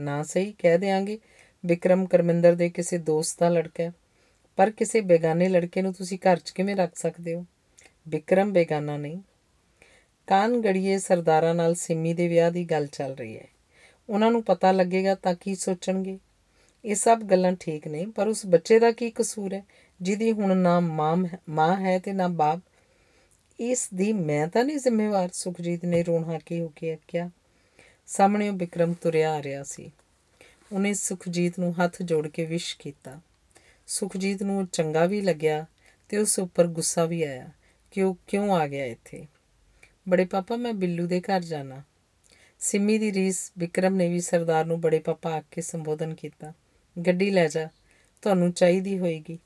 ਨਾ 0.00 0.22
ਸਹੀ, 0.22 0.54
ਕਹਿ 0.58 0.78
ਦੇਾਂਗੇ 0.78 1.18
ਵਿਕਰਮ 1.66 2.06
ਕਰਮਿੰਦਰ 2.06 2.54
ਦੇ 2.54 2.68
ਕਿਸੇ 2.70 2.98
ਦੋਸਤ 2.98 3.40
ਦਾ 3.40 3.48
ਲੜਕਾ 3.48 3.82
ਹੈ। 3.82 3.92
ਪਰ 4.56 4.70
ਕਿਸੇ 4.70 5.00
ਬੇਗਾਨੇ 5.00 5.48
ਲੜਕੇ 5.48 5.82
ਨੂੰ 5.82 5.92
ਤੁਸੀਂ 5.92 6.18
ਘਰ 6.18 6.36
'ਚ 6.36 6.50
ਕਿਵੇਂ 6.50 6.76
ਰੱਖ 6.76 6.96
ਸਕਦੇ 6.96 7.34
ਹੋ? 7.34 7.46
ਵਿਕਰਮ 8.08 8.52
ਬੇਗਾਨਾ 8.52 8.96
ਨਹੀਂ। 8.96 9.22
ਕਾਨ 10.26 10.60
ਗੜੀਏ 10.60 10.98
ਸਰਦਾਰਾਂ 10.98 11.54
ਨਾਲ 11.54 11.74
ਸਿੰਮੀ 11.74 12.14
ਦੇ 12.14 12.28
ਵਿਆਹ 12.28 12.50
ਦੀ 12.50 12.64
ਗੱਲ 12.64 12.86
ਚੱਲ 12.86 13.14
ਰਹੀ 13.14 13.38
ਹੈ। 13.38 13.48
ਉਹਨਾਂ 14.08 14.30
ਨੂੰ 14.30 14.42
ਪਤਾ 14.42 14.72
ਲੱਗੇਗਾ 14.72 15.14
ਤਾਂ 15.14 15.34
ਕੀ 15.34 15.54
ਸੋਚਣਗੇ। 15.54 16.18
ਇਹ 16.84 16.94
ਸਭ 16.94 17.20
ਗੱਲਾਂ 17.22 17.52
ਠੀਕ 17.52 17.88
ਨਹੀਂ 17.88 18.06
ਪਰ 18.06 18.28
ਉਸ 18.28 18.46
ਬੱਚੇ 18.46 18.78
ਦਾ 18.78 18.92
ਕੀ 18.92 19.10
ਕਸੂਰ 19.10 19.52
ਹੈ? 19.52 19.64
ਜਿਹਦੀ 20.02 20.32
ਹੁਣ 20.32 20.56
ਨਾ 20.56 20.80
ਮਾਂ 20.80 21.24
ਮਾਂ 21.48 21.76
ਹੈ 21.76 21.98
ਤੇ 21.98 22.12
ਨਾ 22.12 22.28
ਬਾਪ। 22.28 22.60
ਇਸ 23.60 23.88
ਦੀ 23.94 24.12
ਮੈਂ 24.12 24.48
ਤਾਂ 24.48 24.64
ਨਹੀਂ 24.64 24.78
ਜ਼ਿੰਮੇਵਾਰ, 24.78 25.28
ਸੁਖਜੀਤ 25.32 25.84
ਨੇ 25.84 26.02
ਰੋਣ 26.02 26.24
ਹਾਕੀ 26.24 26.60
ਹੋ 26.60 26.68
ਕੇ 26.76 26.92
ਆਖਿਆ। 26.92 27.30
ਸਾਹਮਣੇ 28.06 28.48
ਉਹ 28.48 28.54
ਵਿਕਰਮ 28.54 28.92
ਤੁਰਿਆ 28.92 29.32
ਆ 29.32 29.42
ਰਿਹਾ 29.42 29.62
ਸੀ। 29.62 29.90
ਉਹਨੇ 30.72 30.94
ਸੁਖਜੀਤ 30.94 31.58
ਨੂੰ 31.58 31.84
ਹੱਥ 31.84 32.02
ਜੋੜ 32.02 32.28
ਕੇ 32.28 32.44
ਵਿਸ਼ 32.44 32.76
ਕੀਤਾ। 32.78 33.20
ਸੁਖਜੀਤ 33.86 34.42
ਨੂੰ 34.42 34.58
ਉਹ 34.58 34.66
ਚੰਗਾ 34.66 35.06
ਵੀ 35.06 35.20
ਲੱਗਿਆ 35.20 35.66
ਤੇ 36.08 36.18
ਉਸ 36.18 36.38
ਉੱਪਰ 36.38 36.66
ਗੁੱਸਾ 36.66 37.04
ਵੀ 37.04 37.22
ਆਇਆ 37.22 37.50
ਕਿ 37.90 38.02
ਉਹ 38.02 38.18
ਕਿਉਂ 38.26 38.50
ਆ 38.56 38.66
ਗਿਆ 38.66 38.84
ਇੱਥੇ। 38.84 39.26
ਬੜੇ 40.08 40.24
ਪਾਪਾ, 40.24 40.56
ਮੈਂ 40.56 40.72
ਬਿੱਲੂ 40.72 41.06
ਦੇ 41.06 41.20
ਘਰ 41.20 41.40
ਜਾਣਾ। 41.40 41.82
ਸਿੰਮੀ 42.58 42.98
ਦੀ 42.98 43.12
ਰੀਸ 43.12 43.52
ਵਿਕਰਮ 43.58 43.94
ਨੇ 43.94 44.08
ਵੀ 44.08 44.20
ਸਰਦਾਰ 44.20 44.64
ਨੂੰ 44.64 44.80
ਬੜੇ 44.80 44.98
ਪਾਪਾ 44.98 45.30
ਆਖ 45.30 45.44
ਕੇ 45.50 45.60
ਸੰਬੋਧਨ 45.60 46.14
ਕੀਤਾ। 46.14 46.52
ਗੱਡੀ 47.06 47.30
ਲੈ 47.30 47.48
ਜਾ, 47.48 47.68
ਤੁਹਾਨੂੰ 48.22 48.52
ਚਾਹੀਦੀ 48.52 48.98
ਹੋਏਗੀ। 48.98 49.38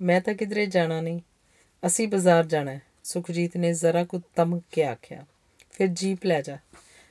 ਮੈਂ 0.00 0.20
ਤਾਂ 0.20 0.34
ਕਿਧਰੇ 0.34 0.66
ਜਾਣਾ 0.66 1.00
ਨਹੀਂ। 1.00 1.20
ਅਸੀਂ 1.86 2.08
ਬਾਜ਼ਾਰ 2.08 2.46
ਜਾਣਾ 2.46 2.70
ਹੈ, 2.70 2.82
ਸੁਖਜੀਤ 3.04 3.56
ਨੇ 3.56 3.72
ਜ਼ਰਾ 3.72 4.04
ਕੁ 4.04 4.20
ਤਮਕ 4.36 4.62
ਕੇ 4.72 4.84
ਆਖਿਆ। 4.84 5.26
ਫਿਰ 5.70 5.86
ਜੀਪ 5.86 6.24
ਲੈ 6.24 6.42
ਜਾ, 6.42 6.58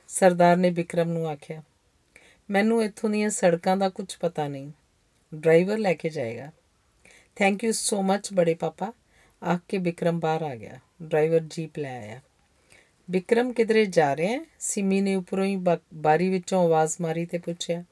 ਸਰਦਾਰ 0.08 0.56
ਨੇ 0.56 0.70
ਵਿਕਰਮ 0.70 1.08
ਨੂੰ 1.08 1.28
ਆਖਿਆ। 1.28 1.62
ਮੈਨੂੰ 2.50 2.82
ਇੱਥੋਂ 2.82 3.10
ਦੀਆਂ 3.10 3.30
ਸੜਕਾਂ 3.30 3.76
ਦਾ 3.76 3.88
ਕੁਝ 3.88 4.16
ਪਤਾ 4.16 4.48
ਨਹੀਂ। 4.48 4.72
ਡਰਾਈਵਰ 5.34 5.78
ਲੈ 5.78 5.94
ਕੇ 5.94 6.08
ਜਾਏਗਾ। 6.08 6.52
ਥੈਂਕ 7.36 7.64
ਯੂ 7.64 7.72
ਸੋ 7.72 8.00
ਮੱਚ 8.02 8.32
ਬੜੇ 8.32 8.54
ਪਾਪਾ 8.54 8.92
ਆਖ 9.42 9.60
ਕੇ 9.68 9.78
ਵਿਕਰਮ 9.78 10.20
ਬਾਹਰ 10.20 10.42
ਆ 10.42 10.54
ਗਿਆ 10.54 10.78
ਡਰਾਈਵਰ 11.02 11.40
ਜੀਪ 11.50 11.78
ਲੈ 11.78 11.96
ਆਇਆ 11.98 12.20
ਵਿਕਰਮ 13.08 13.52
ਕਿਧਰੇ 13.52 13.84
ਜਾ 13.86 14.14
ਰਿਹਾ 14.16 14.30
ਹੈ 14.32 14.44
ਸਿਮੀ 14.60 15.00
ਨੇ 15.00 15.14
ਉੱਪਰੋਂ 15.14 15.44
ਹੀ 15.44 15.56
ਬਾ- 15.56 15.78
ਬਾਰੀ 15.94 16.28
ਵਿੱਚੋਂ 16.28 16.62
ਆਵਾਜ਼ 16.64 16.94
ਮਾਰੀ 17.00 17.24
ਤੇ 17.26 17.38
ਪੁੱਛਿਆ 17.38 17.82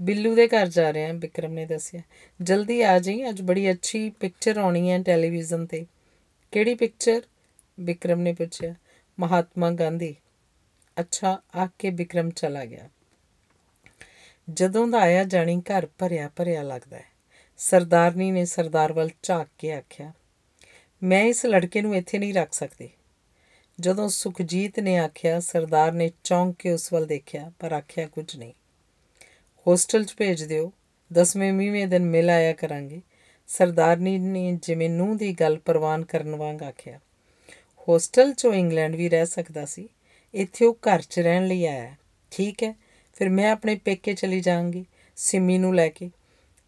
ਬਿੱਲੂ 0.00 0.34
ਦੇ 0.34 0.46
ਘਰ 0.48 0.68
ਜਾ 0.68 0.90
ਰਹੇ 0.90 1.06
ਹਾਂ 1.06 1.14
ਵਿਕਰਮ 1.14 1.52
ਨੇ 1.52 1.66
ਦੱਸਿਆ 1.66 2.00
ਜਲਦੀ 2.40 2.80
ਆ 2.82 2.98
ਜਾਈਂ 2.98 3.28
ਅੱਜ 3.28 3.42
ਬੜੀ 3.42 3.70
ਅੱਛੀ 3.70 4.08
ਪਿਕਚਰ 4.10 4.58
ਆਉਣੀ 4.58 4.90
ਹੈ 4.90 4.98
ਟੈਲੀਵਿਜ਼ਨ 5.02 5.66
ਤੇ 5.66 5.84
ਕਿਹੜੀ 6.52 6.74
ਪਿਕਚਰ 6.74 7.20
ਵਿਕਰਮ 7.78 8.20
ਨੇ 8.20 8.32
ਪੁੱਛਿਆ 8.32 8.74
ਮਹਾਤਮਾ 9.18 9.70
ਗਾਂਧੀ 9.70 10.14
ਅੱਛਾ 10.96 11.40
ਆਖ 11.56 11.70
ਕੇ 11.78 11.90
ਵਿਕਰਮ 11.90 12.30
ਚਲਾ 12.30 12.64
ਗਿਆ 12.64 12.88
ਜਦੋਂ 14.48 14.86
ਦਾ 14.88 14.98
ਆਇਆ 14.98 15.24
ਜਾਣੀ 15.24 15.60
ਘਰ 15.70 15.86
ਭਰਿਆ 15.98 16.28
ਭਰਿਆ 16.36 16.62
ਲੱਗਦਾ 16.62 16.96
ਹੈ 16.96 17.10
ਸਰਦਾਰਨੀ 17.58 18.30
ਨੇ 18.30 18.44
ਸਰਦਾਰ 18.44 18.92
ਵੱਲ 18.92 19.10
ਝਾਕ 19.22 19.48
ਕੇ 19.58 19.72
ਆਖਿਆ, 19.72 20.12
ਮੈਂ 21.02 21.22
ਇਸ 21.24 21.44
ਲੜਕੇ 21.46 21.82
ਨੂੰ 21.82 21.94
ਇੱਥੇ 21.96 22.18
ਨਹੀਂ 22.18 22.32
ਰੱਖ 22.34 22.52
ਸਕਦੀ। 22.52 22.88
ਜਦੋਂ 23.78 24.08
ਸੁਖਜੀਤ 24.08 24.80
ਨੇ 24.80 24.96
ਆਖਿਆ, 24.98 25.38
ਸਰਦਾਰ 25.40 25.92
ਨੇ 25.92 26.10
ਚੌਂਕ 26.24 26.56
ਕੇ 26.58 26.70
ਉਸ 26.70 26.92
ਵੱਲ 26.92 27.06
ਦੇਖਿਆ, 27.06 27.50
ਪਰ 27.58 27.72
ਆਖਿਆ 27.72 28.06
ਕੁਝ 28.06 28.36
ਨਹੀਂ। 28.36 28.52
ਹੋਸਟਲ 29.66 30.04
'ਚ 30.04 30.14
ਭੇਜ 30.16 30.42
ਦਿਓ, 30.44 30.72
ਦਸਵੇਂ 31.10 31.52
ਵੀਹਵੇਂ 31.52 31.86
ਦਿਨ 31.86 32.04
ਮਿਲ 32.06 32.30
ਆਇਆ 32.30 32.52
ਕਰਾਂਗੇ। 32.52 33.00
ਸਰਦਾਰਨੀ 33.48 34.16
ਨੇ 34.18 34.52
ਜਿਵੇਂ 34.62 34.88
ਨੂੰਹ 34.90 35.16
ਦੀ 35.16 35.32
ਗੱਲ 35.32 35.58
ਪ੍ਰਵਾਨ 35.58 36.04
ਕਰਨ 36.04 36.34
ਵਾਂਗ 36.36 36.62
ਆਖਿਆ, 36.62 36.98
ਹੋਸਟਲ 37.88 38.32
'ਚੋਂ 38.32 38.52
ਇੰਗਲੈਂਡ 38.54 38.96
ਵੀ 38.96 39.08
ਰਹਿ 39.08 39.26
ਸਕਦਾ 39.26 39.64
ਸੀ। 39.66 39.88
ਇੱਥੇ 40.34 40.64
ਉਹ 40.64 40.76
ਘਰ 40.86 41.02
'ਚ 41.02 41.18
ਰਹਿਣ 41.18 41.46
ਲਈ 41.46 41.64
ਆਇਆ 41.66 41.82
ਹੈ। 41.82 41.96
ਠੀਕ 42.32 42.62
ਹੈ, 42.62 42.74
ਫਿਰ 43.16 43.28
ਮੈਂ 43.28 43.50
ਆਪਣੇ 43.52 43.74
ਪੇਕੇ 43.84 44.14
ਚਲੀ 44.14 44.40
ਜਾਵਾਂਗੀ, 44.40 44.84
ਸਿੰਮੀ 45.16 45.58
ਨੂੰ 45.58 45.74
ਲੈ 45.74 45.88
ਕੇ। 45.88 46.10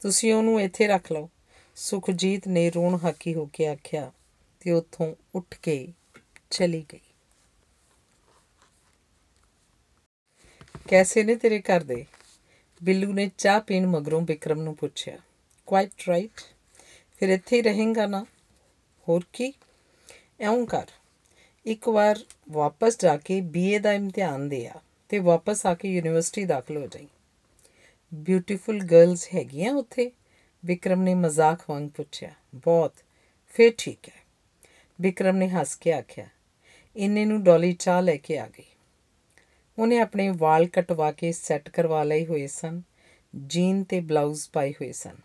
ਤੁਸੀਂ 0.05 0.34
ਉਹਨੂੰ 0.34 0.61
ਇੱਥੇ 0.61 0.86
ਰੱਖ 0.86 1.12
ਲਓ। 1.12 1.30
ਸੁਖਜੀਤ 1.76 2.48
ਨੇ 2.48 2.70
ਰੋਣ 2.70 2.98
ਹਾਕੀ 3.05 3.34
ਹੋ 3.34 3.50
ਕੇ 3.52 3.66
ਆਖਿਆ 3.66 4.12
ਤੇ 4.61 4.70
ਉੱਥੋਂ 4.70 5.14
ਉੱਠ 5.34 5.59
ਕੇ 5.62 5.92
ਚਲੀ 6.50 6.86
ਗਈ। 6.92 7.00
ਕੈਸੇ 10.88 11.24
ਨੇ 11.24 11.34
ਤੇਰੇ 11.34 11.61
ਘਰ 11.61 11.82
ਦੇ? 11.82 12.07
ਬਿੱਲੂ 12.82 13.12
ਨੇ 13.12 13.30
ਚਾਹ 13.38 13.61
ਪੀਣ 13.61 13.86
ਮਗਰੋਂ 13.86 14.20
ਵਿਕਰਮ 14.20 14.62
ਨੂੰ 14.62 14.76
ਪੁੱਛਿਆ। 14.76 15.18
ਕੁਆਇਟ 15.66 15.90
ਰਾਈਟ 16.09 16.40
ਫਿਰ 17.18 17.28
ਇੱਥੇ 17.28 17.57
ਹੀ 17.57 17.62
ਰਹੇਂਗਾ 17.62 18.07
ਨਾ? 18.07 18.26
ਹੋਰ 19.09 19.24
ਕੀ? 19.32 19.52
ਐਉਂ 20.40 20.66
ਕਰ। 20.66 20.86
ਇੱਕ 21.66 21.88
ਵਾਰ 21.88 22.18
ਵਾਪਸ 22.50 22.98
ਜਾ 22.98 23.16
ਕੇ 23.16 23.40
ਬੀਏ 23.40 23.78
ਦਾ 23.78 23.92
ਇਮਤਿਹਾਨ 23.92 24.48
ਦੇ 24.48 24.66
ਆ 24.66 24.80
ਤੇ 25.09 25.18
ਵਾਪਸ 25.18 25.66
ਆ 25.66 25.74
ਕੇ 25.74 25.88
ਯੂਨੀਵਰਸਿਟੀ 25.88 26.44
ਦਾਖਲ 26.44 26.76
ਹੋ 26.76 26.86
ਜਾਈਂ। 26.86 27.07
ਬਿਊਟੀਫੁਲ 28.14 28.80
ਗਰਲਸ 28.80 29.28
ਹੈਗੀਆਂ 29.34 29.74
ਉੱਥੇ। 29.74 30.12
ਵਿਕਰਮ 30.64 31.02
ਨੇ 31.02 31.14
ਮਜ਼ਾਕ 31.14 31.60
ਵਾਂਗ 31.70 31.88
ਪੁੱਛਿਆ, 31.88 32.30
ਬਹੁਤ। 32.54 32.92
ਫਿਰ 33.46 33.72
ਠੀਕ 33.78 34.08
ਹੈ। 34.08 34.22
ਵਿਕਰਮ 35.00 35.36
ਨੇ 35.36 35.48
ਹੱਸ 35.48 35.76
ਕੇ 35.76 35.92
ਆਖਿਆ, 35.92 36.28
ਇੰਨੇ 36.96 37.24
ਨੂੰ 37.24 37.42
ਡੋਲੀ 37.42 37.72
ਚਾਹ 37.72 38.02
ਲੈ 38.02 38.16
ਕੇ 38.16 38.38
ਆ 38.38 38.48
ਗਈ। 38.48 38.64
ਉਹਨੇ 39.78 39.98
ਆਪਣੇ 39.98 40.28
ਵਾਲ 40.36 40.66
ਕਟਵਾ 40.66 41.12
ਕੇ 41.12 41.32
ਸੈੱਟ 41.32 41.68
ਕਰਵਾ 41.68 42.04
ਲਏ 42.04 42.26
ਹੋਏ 42.26 42.46
ਸਨ, 42.46 42.82
ਜੀਨ 43.46 43.84
ਤੇ 43.84 44.00
ਬਲਾਊਜ਼ 44.00 44.48
ਪਾਏ 44.52 44.72
ਹੋਏ 44.72 44.92
ਸਨ। 44.92 45.16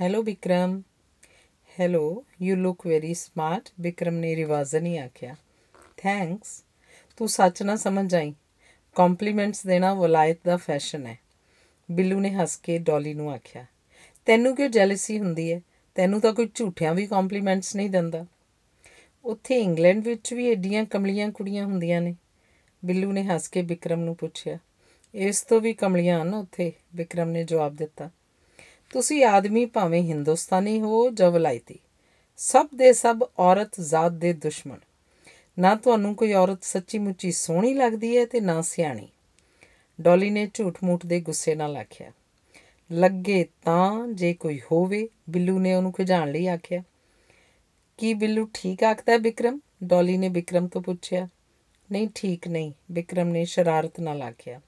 Hello 0.00 0.22
Vikram. 0.22 0.82
Hello, 1.80 2.24
you 2.42 2.56
look 2.56 2.86
very 2.86 3.14
smart. 3.14 3.68
Vikram 3.80 4.14
ਨੇ 4.14 4.36
ਰਿਵਾਜ਼ਨ 4.36 4.86
ਹੀ 4.86 4.96
ਆਖਿਆ। 4.96 5.36
ਥੈਂਕਸ। 5.96 6.64
ਤੂੰ 7.16 7.28
ਸੱਚ 7.28 7.62
ਨਾ 7.62 7.76
ਸਮਝ 7.76 8.14
ਆਈ। 8.14 8.34
ਕੰਪਲੀਮੈਂਟਸ 8.94 9.66
ਦੇਣਾ 9.66 9.94
ਵਲਾਇਤ 9.94 10.38
ਦਾ 10.46 10.56
ਫੈਸ਼ਨ 10.56 11.06
ਹੈ। 11.06 11.25
ਬਿੱਲੂ 11.88 12.20
ਨੇ 12.20 12.30
ਹੱਸ 12.30 12.56
ਕੇ 12.56 12.78
ਡੋਲੀ 12.78 13.14
ਨੂੰ 13.14 13.30
ਆਖਿਆ, 13.32 13.64
ਤੈਨੂੰ 14.26 14.54
ਕਿਉਂ 14.56 14.68
ਜੈਲਸੀ 14.68 15.18
ਹੁੰਦੀ 15.18 15.52
ਹੈ 15.52 15.60
ਤੈਨੂੰ 15.96 16.20
ਤਾਂ 16.20 16.32
ਕੋਈ 16.32 16.48
ਝੂਠਿਆਂ 16.54 16.94
ਵੀ 16.94 17.06
ਕੰਪਲੀਮੈਂਟਸ 17.06 17.74
ਨਹੀਂ 17.76 17.90
ਦਿੰਦਾ। 17.90 18.24
ਉੱਥੇ 19.24 19.60
ਇੰਗਲੈਂਡ 19.60 20.04
ਵਿੱਚ 20.04 20.32
ਵੀ 20.34 20.46
ਏਡੀਆਂ 20.46 20.84
ਕਮਲੀਆਂ 20.84 21.30
ਕੁੜੀਆਂ 21.30 21.64
ਹੁੰਦੀਆਂ 21.64 22.00
ਨੇ। 22.00 22.14
ਬਿੱਲੂ 22.82 23.12
ਨੇ 23.12 23.22
ਹੱਸ 23.24 23.48
ਕੇ 23.48 23.62
ਵਿਕਰਮ 23.62 24.00
ਨੂੰ 24.00 24.16
ਪੁੱਛਿਆ, 24.16 24.58
ਇਸ 25.14 25.42
ਤੋਂ 25.42 25.60
ਵੀ 25.60 25.72
ਕਮਲੀਆਂ 25.74 26.20
ਹਨ 26.22 26.34
ਉੱਥੇ? 26.34 26.72
ਵਿਕਰਮ 26.94 27.28
ਨੇ 27.28 27.44
ਜਵਾਬ 27.44 27.76
ਦਿੱਤਾ, 27.76 28.10
ਤੁਸੀਂ 28.90 29.24
ਆਦਮੀ 29.24 29.64
ਭਾਵੇਂ 29.66 30.02
ਹਿੰਦੁਸਤਾਨੀ 30.02 30.80
ਹੋ 30.80 31.10
ਜਾਂ 31.10 31.30
ਵਲਾਇਤੀ, 31.30 31.78
ਸਭ 32.38 32.68
ਦੇ 32.74 32.92
ਸਭ 32.92 33.22
ਔਰਤ 33.38 33.80
ਜ਼ਾਤ 33.80 34.12
ਦੇ 34.12 34.32
ਦੁਸ਼ਮਣ। 34.32 34.78
ਨਾ 35.58 35.74
ਤੁਹਾਨੂੰ 35.74 36.14
ਕੋਈ 36.14 36.32
ਔਰਤ 36.32 36.64
ਸੱਚੀ 36.64 36.98
ਮੁੱਚੀ 36.98 37.32
ਸੋਹਣੀ 37.32 37.74
ਲੱਗਦੀ 37.74 38.16
ਹੈ 38.16 38.24
ਤੇ 38.26 38.40
ਨਾ 38.40 38.60
ਸਿਆਣੀ। 38.62 39.08
ਡੋਲੀ 40.00 40.30
ਨੇ 40.30 40.50
ਝੂਠ-ਮੂਠ 40.54 41.06
ਦੇ 41.06 41.20
ਗੁੱਸੇ 41.20 41.54
ਨਾਲ 41.54 41.76
ਆਖਿਆ। 41.76 42.12
ਲੱਗੇ 42.92 43.46
ਤਾਂ 43.64 44.08
ਜੇ 44.08 44.34
ਕੋਈ 44.34 44.60
ਹੋਵੇ, 44.72 45.08
ਬਿੱਲੂ 45.30 45.58
ਨੇ 45.58 45.74
ਉਹਨੂੰ 45.74 45.92
ਖਿਜਾਣ 45.92 46.32
ਲਈ 46.32 46.46
ਆਖਿਆ। 46.46 46.82
ਕੀ 47.96 48.14
ਬਿੱਲੂ 48.14 48.48
ਠੀਕ 48.54 48.84
ਆਖਦਾ 48.84 49.12
ਹੈ 49.12 49.18
ਵਿਕਰਮ 49.18 49.60
ਡੋਲੀ 49.84 50.16
ਨੇ 50.16 50.28
ਵਿਕਰਮ 50.28 50.68
ਤੋਂ 50.68 50.82
ਪੁੱਛਿਆ। 50.82 51.28
ਨਹੀਂ, 51.92 52.08
ਠੀਕ 52.14 52.48
ਨਹੀਂ 52.48 52.72
ਵਿਕਰਮ 52.92 53.28
ਨੇ 53.28 53.44
ਸ਼ਰਾਰਤ 53.44 54.00
ਨਾਲ 54.00 54.22
ਆਖਿਆ। 54.22 54.60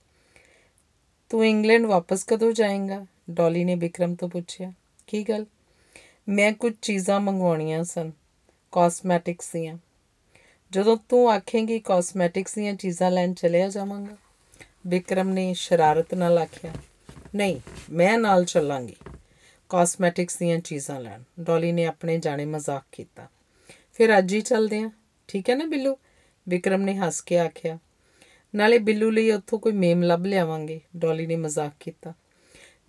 ਤੂੰ 1.29 1.47
ਇੰਗਲੈਂਡ 1.47 1.87
ਵਾਪਸ 1.87 2.25
ਕਦੋਂ 2.25 2.53
ਜਾਏਂਗਾ? 2.53 3.07
ਡੋਲੀ 3.31 3.65
ਨੇ 3.65 3.75
ਵਿਕਰਮ 3.75 4.15
ਤੋਂ 4.15 4.29
ਪੁੱਛਿਆ। 4.29 4.73
ਕੀ 5.07 5.23
ਗੱਲ? 5.23 5.47
ਮੈਂ 6.29 6.53
ਕੁਝ 6.53 6.75
ਚੀਜ਼ਾਂ 6.83 7.21
ਮੰਗਵਾਉਣੀਆਂ 7.21 7.85
ਸਨ, 7.85 8.13
ਕਾਸਮੈਟਿਕਸ 8.73 9.53
ਦੀਆਂ। 9.53 9.79
ਜਦੋਂ 10.71 10.97
ਤੂੰ 11.09 11.33
ਆਖੇਂਗੀ 11.33 11.79
ਕਾਸਮੈਟਿਕਸ 11.79 12.55
ਦੀਆਂ 12.55 12.75
ਚੀਜ਼ਾਂ 12.75 13.11
ਲੈਣ 13.11 13.35
ਚਲਿਆ 13.35 13.69
ਜਾਵਾਂਗਾ। 13.69 14.17
ਵਿਕਰਮ 14.85 15.29
ਨੇ 15.29 15.53
ਸ਼ਰਾਰਤ 15.55 16.15
ਨਾਲ 16.15 16.39
ਆਖਿਆ, 16.39 16.73
ਨਹੀਂ, 17.35 17.61
ਮੈਂ 17.91 18.19
ਨਾਲ 18.19 18.45
ਚੱਲਾਂਗੀ। 18.45 18.97
ਕਾਸਮੈਟਿਕਸ 19.69 20.39
ਦੀਆਂ 20.39 20.59
ਚੀਜ਼ਾਂ 20.59 21.01
ਲੈਣ। 21.01 21.23
ਡੋਲੀ 21.41 21.73
ਨੇ 21.73 21.85
ਆਪਣੇ 21.87 22.19
ਜਾਣੇ 22.19 22.45
ਮਜ਼ਾਕ 22.45 22.85
ਕੀਤਾ। 22.93 23.27
ਫਿਰ 23.93 24.17
ਅੱਜ 24.19 24.35
ਹੀ 24.35 24.41
ਚੱਲਦੇ 24.41 24.81
ਹਾਂ 24.81 24.91
ਠੀਕ 25.29 25.51
ਹੈ 25.51 25.55
ਨਾ 25.55 25.65
ਬਿੱਲੂ? 25.65 25.97
ਵਿਕਰਮ 26.49 26.83
ਨੇ 26.83 26.95
ਹੱਸ 26.97 27.21
ਕੇ 27.21 27.39
ਆਖਿਆ। 27.39 27.79
ਨਾਲੇ 28.55 28.79
ਬਿੱਲੂ 28.79 29.11
ਲਈ 29.11 29.31
ਉੱਥੋਂ 29.31 29.59
ਕੋਈ 29.59 29.73
ਮੇਮ 29.73 30.03
ਲੱਭ 30.03 30.27
ਲਿਆਵਾਂਗੇ 30.27 30.81
ਡੋਲੀ 30.97 31.27
ਨੇ 31.27 31.37
ਮਜ਼ਾਕ 31.37 31.73
ਕੀਤਾ। 31.81 32.13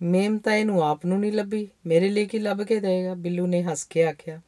ਮੇਮ 0.02 0.38
ਤਾਂ 0.38 0.54
ਇਹਨੂੰ 0.54 0.82
ਆਪ 0.82 1.06
ਨੂੰ 1.06 1.20
ਨਹੀਂ 1.20 1.32
ਲੱਭੀ, 1.32 1.68
ਮੇਰੇ 1.86 2.08
ਲਈ 2.08 2.26
ਕੀ 2.26 2.38
ਲੱਭ 2.38 2.62
ਕੇ 2.62 2.80
ਦੇਗਾ 2.80 3.14
ਬਿੱਲੂ 3.14 3.46
ਨੇ 3.46 3.62
ਹੱਸ 3.62 3.84
ਕੇ 3.84 4.04
ਆਖਿਆ। 4.04 4.40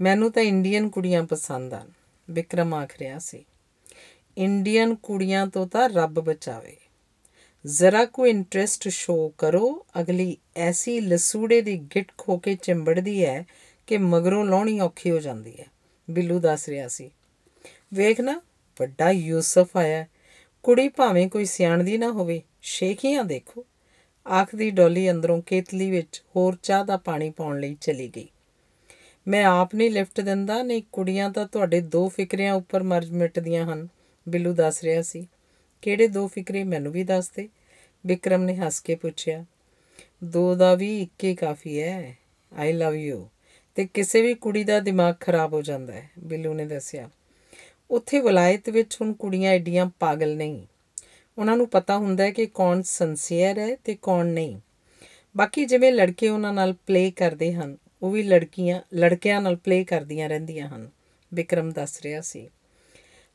ਮੈਨੂੰ 0.00 0.30
ਤਾਂ 0.32 0.42
ਇੰਡੀਅਨ 0.42 0.88
ਕੁੜੀਆਂ 0.88 1.22
ਪਸੰਦ 1.22 1.74
ਹਨ 1.74 1.92
ਵਿਕਰਮ 2.30 2.74
ਆਖ 2.74 2.98
ਰਿਹਾ 2.98 3.18
ਸੀ। 3.18 3.44
ਇੰਡੀਅਨ 4.38 4.94
ਕੁੜੀਆਂ 4.94 5.46
ਤੋਂ 5.46 5.66
ਤਾਂ 5.66 5.88
ਰੱਬ 5.88 6.20
ਬਚਾਵੇ। 6.20 6.76
ਜ਼ਰਾ 7.66 8.04
ਕੋ 8.04 8.26
ਇੰਟਰਸਟ 8.26 8.88
ਸ਼ੋ 8.88 9.28
ਕਰੋ, 9.38 9.86
ਅਗਲੀ 10.00 10.36
ਐਸੀ 10.56 11.00
ਲਸੂੜੇ 11.00 11.60
ਦੀ 11.60 11.78
ਗਿੱਟ 11.78 12.12
ਖੋ 12.18 12.38
ਕੇ 12.38 12.54
ਚਿੰਬੜਦੀ 12.54 13.24
ਹੈ 13.24 13.46
ਕਿ 13.86 13.98
ਮਗਰੋਂ 13.98 14.44
ਲਾਉਣੀ 14.44 14.80
ਔਖੀ 14.80 15.10
ਹੋ 15.10 15.18
ਜਾਂਦੀ 15.18 15.60
ਹੈ 15.60 15.66
ਬਿੱਲੂ 16.10 16.38
ਦੱਸ 16.38 16.68
ਰਿਹਾ 16.68 16.88
ਸੀ। 16.88 17.10
ਵੇਖ 17.94 18.20
ਨਾ, 18.20 18.42
ਵੱਡਾ 18.80 19.10
ਯੂਸਫ 19.10 19.76
ਆਇਆ। 19.76 19.96
ਹੈ। 19.96 20.08
ਕੁੜੀ 20.62 20.88
ਭਾਵੇਂ 20.88 21.28
ਕੋਈ 21.28 21.44
ਸਿਆਣਦੀ 21.44 21.98
ਨਾ 21.98 22.10
ਹੋਵੇ, 22.12 22.42
ਸ਼ੇਖੀਆਂ 22.62 23.24
ਦੇਖੋ। 23.24 23.66
ਆਖਦੀ 24.32 24.70
ਡੋਲੀ 24.70 25.10
ਅੰਦਰੋਂ 25.10 25.42
ਕੇਤਲੀ 25.42 25.90
ਵਿੱਚ 25.90 26.22
ਹੋਰ 26.36 26.56
ਚਾਹ 26.62 26.84
ਦਾ 26.84 26.96
ਪਾਣੀ 26.96 27.30
ਪਾਉਣ 27.30 27.60
ਲਈ 27.60 27.76
ਚਲੀ 27.80 28.12
ਗਈ। 28.16 28.28
ਮੈਂ 29.28 29.44
ਆਪ 29.44 29.74
ਨਹੀਂ 29.74 29.90
ਲਿਫਟ 29.90 30.20
ਦਿੰਦਾ, 30.20 30.62
ਨਹੀਂ 30.62 30.82
ਕੁੜੀਆਂ 30.92 31.30
ਤਾਂ 31.30 31.46
ਤੁਹਾਡੇ 31.46 31.80
ਦੋ 31.80 32.08
ਫਿਕਰਿਆਂ 32.08 32.54
ਉੱਪਰ 32.54 32.82
ਮਰ 32.82 33.06
ਮਿਟਦੀਆਂ 33.06 33.72
ਹਨ। 33.72 33.88
ਬਿੱਲੂ 34.28 34.52
ਦੱਸ 34.52 34.82
ਰਿਹਾ 34.82 35.02
ਸੀ। 35.02 35.26
ਕਿਹੜੇ 35.82 36.08
ਦੋ 36.08 36.26
ਫਿਕਰੇ 36.28 36.64
ਮੈਨੂੰ 36.64 36.92
ਵੀ 36.92 37.04
ਦੱਸ 37.04 37.30
ਦੇ? 37.30 37.48
ਵਿਕਰਮ 38.06 38.42
ਨੇ 38.42 38.56
ਹੱਸ 38.56 38.80
ਕੇ 38.80 38.94
ਪੁੱਛਿਆ। 38.94 39.44
ਦੋ 40.24 40.54
ਦਾ 40.54 40.74
ਵੀ 40.74 41.02
ਇੱਕੇ 41.02 41.34
ਕਾਫੀ 41.34 41.80
ਹੈ 41.82 42.16
ਆਈ 42.56 42.72
ਲਵ 42.72 42.94
ਯੂ 42.94 43.28
ਤੇ 43.74 43.88
ਕਿਸੇ 43.94 44.22
ਵੀ 44.22 44.34
ਕੁੜੀ 44.34 44.64
ਦਾ 44.64 44.80
ਦਿਮਾਗ 44.80 45.14
ਖਰਾਬ 45.20 45.52
ਹੋ 45.52 45.62
ਜਾਂਦਾ 45.62 45.92
ਹੈ 45.92 46.10
ਬਿੱਲੂ 46.18 46.54
ਨੇ 46.54 46.66
ਦੱਸਿਆ। 46.66 47.10
ਉੱਥੇ 47.90 48.20
ਵਲਾਇਤ 48.20 48.70
ਵਿੱਚ 48.70 48.96
ਹੁਣ 49.00 49.12
ਕੁੜੀਆਂ 49.12 49.52
ਐਡੀਆਂ 49.52 49.86
ਪਾਗਲ 49.86 50.36
ਨਹੀਂ। 50.36 50.66
ਉਹਨਾਂ 51.38 51.56
ਨੂੰ 51.56 51.68
ਪਤਾ 51.68 51.96
ਹੁੰਦਾ 51.96 52.24
ਹੈ 52.24 52.30
ਕਿ 52.30 52.46
ਕੌਣ 52.46 52.82
ਸੰਸੀਅਰ 52.82 53.58
ਹੈ 53.58 53.76
ਤੇ 53.76 53.96
ਕੌਣ 54.02 54.26
ਨਹੀਂ। 54.26 54.60
ਬਾਕੀ 55.36 55.64
ਜਿਵੇਂ 55.64 55.92
ਲੜਕੇ 55.92 56.28
ਉਹਨਾਂ 56.28 56.52
ਨਾਲ 56.52 56.72
ਪਲੇ 56.72 57.10
ਕਰਦੇ 57.10 57.52
ਹਨ, 57.52 57.76
ਉਹ 58.02 58.10
ਵੀ 58.10 58.22
ਲੜਕੀਆਂ, 58.22 58.80
ਲੜਕਿਆਂ 58.94 59.40
ਨਾਲ 59.40 59.56
ਪਲੇ 59.56 59.84
ਕਰਦੀਆਂ 59.84 60.28
ਰਹਿੰਦੀਆਂ 60.28 60.68
ਹਨ 60.68 60.90
ਵਿਕਰਮ 61.34 61.72
ਦੱਸ 61.72 62.02
ਰਿਹਾ 62.02 62.20
ਸੀ। 62.20 62.50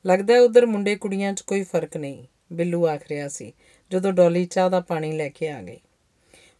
ਲੱਗਦਾ 0.06 0.34
ਹੈ 0.34 0.42
ਉਧਰ 0.42 0.66
ਮੁੰਡੇ 0.66 0.96
ਕੁੜੀਆਂ 0.96 1.34
'ਚ 1.34 1.42
ਕੋਈ 1.42 1.64
ਫ਼ਰਕ 1.64 1.98
ਨਹੀਂ, 1.98 2.28
ਬਿੱਲੂ 2.54 2.88
ਆਖ 2.88 3.08
ਰਿਹਾ 3.10 3.28
ਸੀ, 3.28 3.54
ਜਦੋਂ 3.92 4.14
ਡੋਲੀ 4.14 4.46
ਚਾਹ 4.46 4.70
ਦਾ 4.70 4.80
ਪਾਣੀ 4.80 5.12
ਲੈ 5.12 5.30
ਕੇ 5.30 5.50
ਆ 5.50 5.62
ਗਈ। 5.62 5.80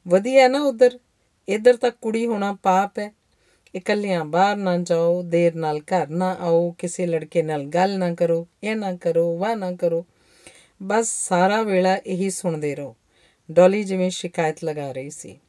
ਵਧੀਆ 0.08 0.44
ਹੈ 0.44 0.48
ਨਾ 0.48 0.62
ਉਧਰ? 0.62 1.00
ਇੱਧਰ 1.50 1.78
ਤਾਂ 1.78 1.92
ਕੁੜੀ 1.92 2.26
ਹੋਣਾ 2.26 2.58
ਪਾਪ 2.64 3.00
ਹੈ। 3.00 3.14
ਇਕੱਲਿਆਂ 3.76 4.26
ਬਾਹਰ 4.26 4.56
ਨਾ 4.56 4.78
ਜਾਓ, 4.78 5.24
ਦੇਰ 5.24 5.56
ਨਾਲ 5.56 5.80
ਘਰ 5.80 6.08
ਨਾ 6.08 6.38
ਆਓ, 6.40 6.76
ਕਿਸੇ 6.78 7.06
ਲੜਕੇ 7.06 7.42
ਨਾਲ 7.42 7.64
ਗੱਲ 7.64 8.00
ਨਾ 8.00 8.16
ਕਰੋ, 8.16 8.48
ਇਹ 8.64 8.76
ਨਾ 8.76 8.96
ਕਰੋ, 8.96 9.38
ਵਾਹ 9.38 9.56
ਨਾ 9.56 9.72
ਕਰੋ। 9.72 10.06
ਬਸ 10.84 11.28
ਸਾਰਾ 11.28 11.62
ਵੇਲਾ 11.62 11.96
ਇਹੀ 11.96 12.30
ਸੁਣਦੇ 12.30 12.76
ਰਹੋ। 12.76 12.96
ਡੋਲੀ 13.52 13.84
ਜਿਵੇਂ 13.84 14.10
ਸ਼ਿਕਾਇਤ 14.10 14.64
ਲਗਾ 14.64 14.92
ਰਹੀ 14.92 15.10
ਸੀ। 15.10 15.40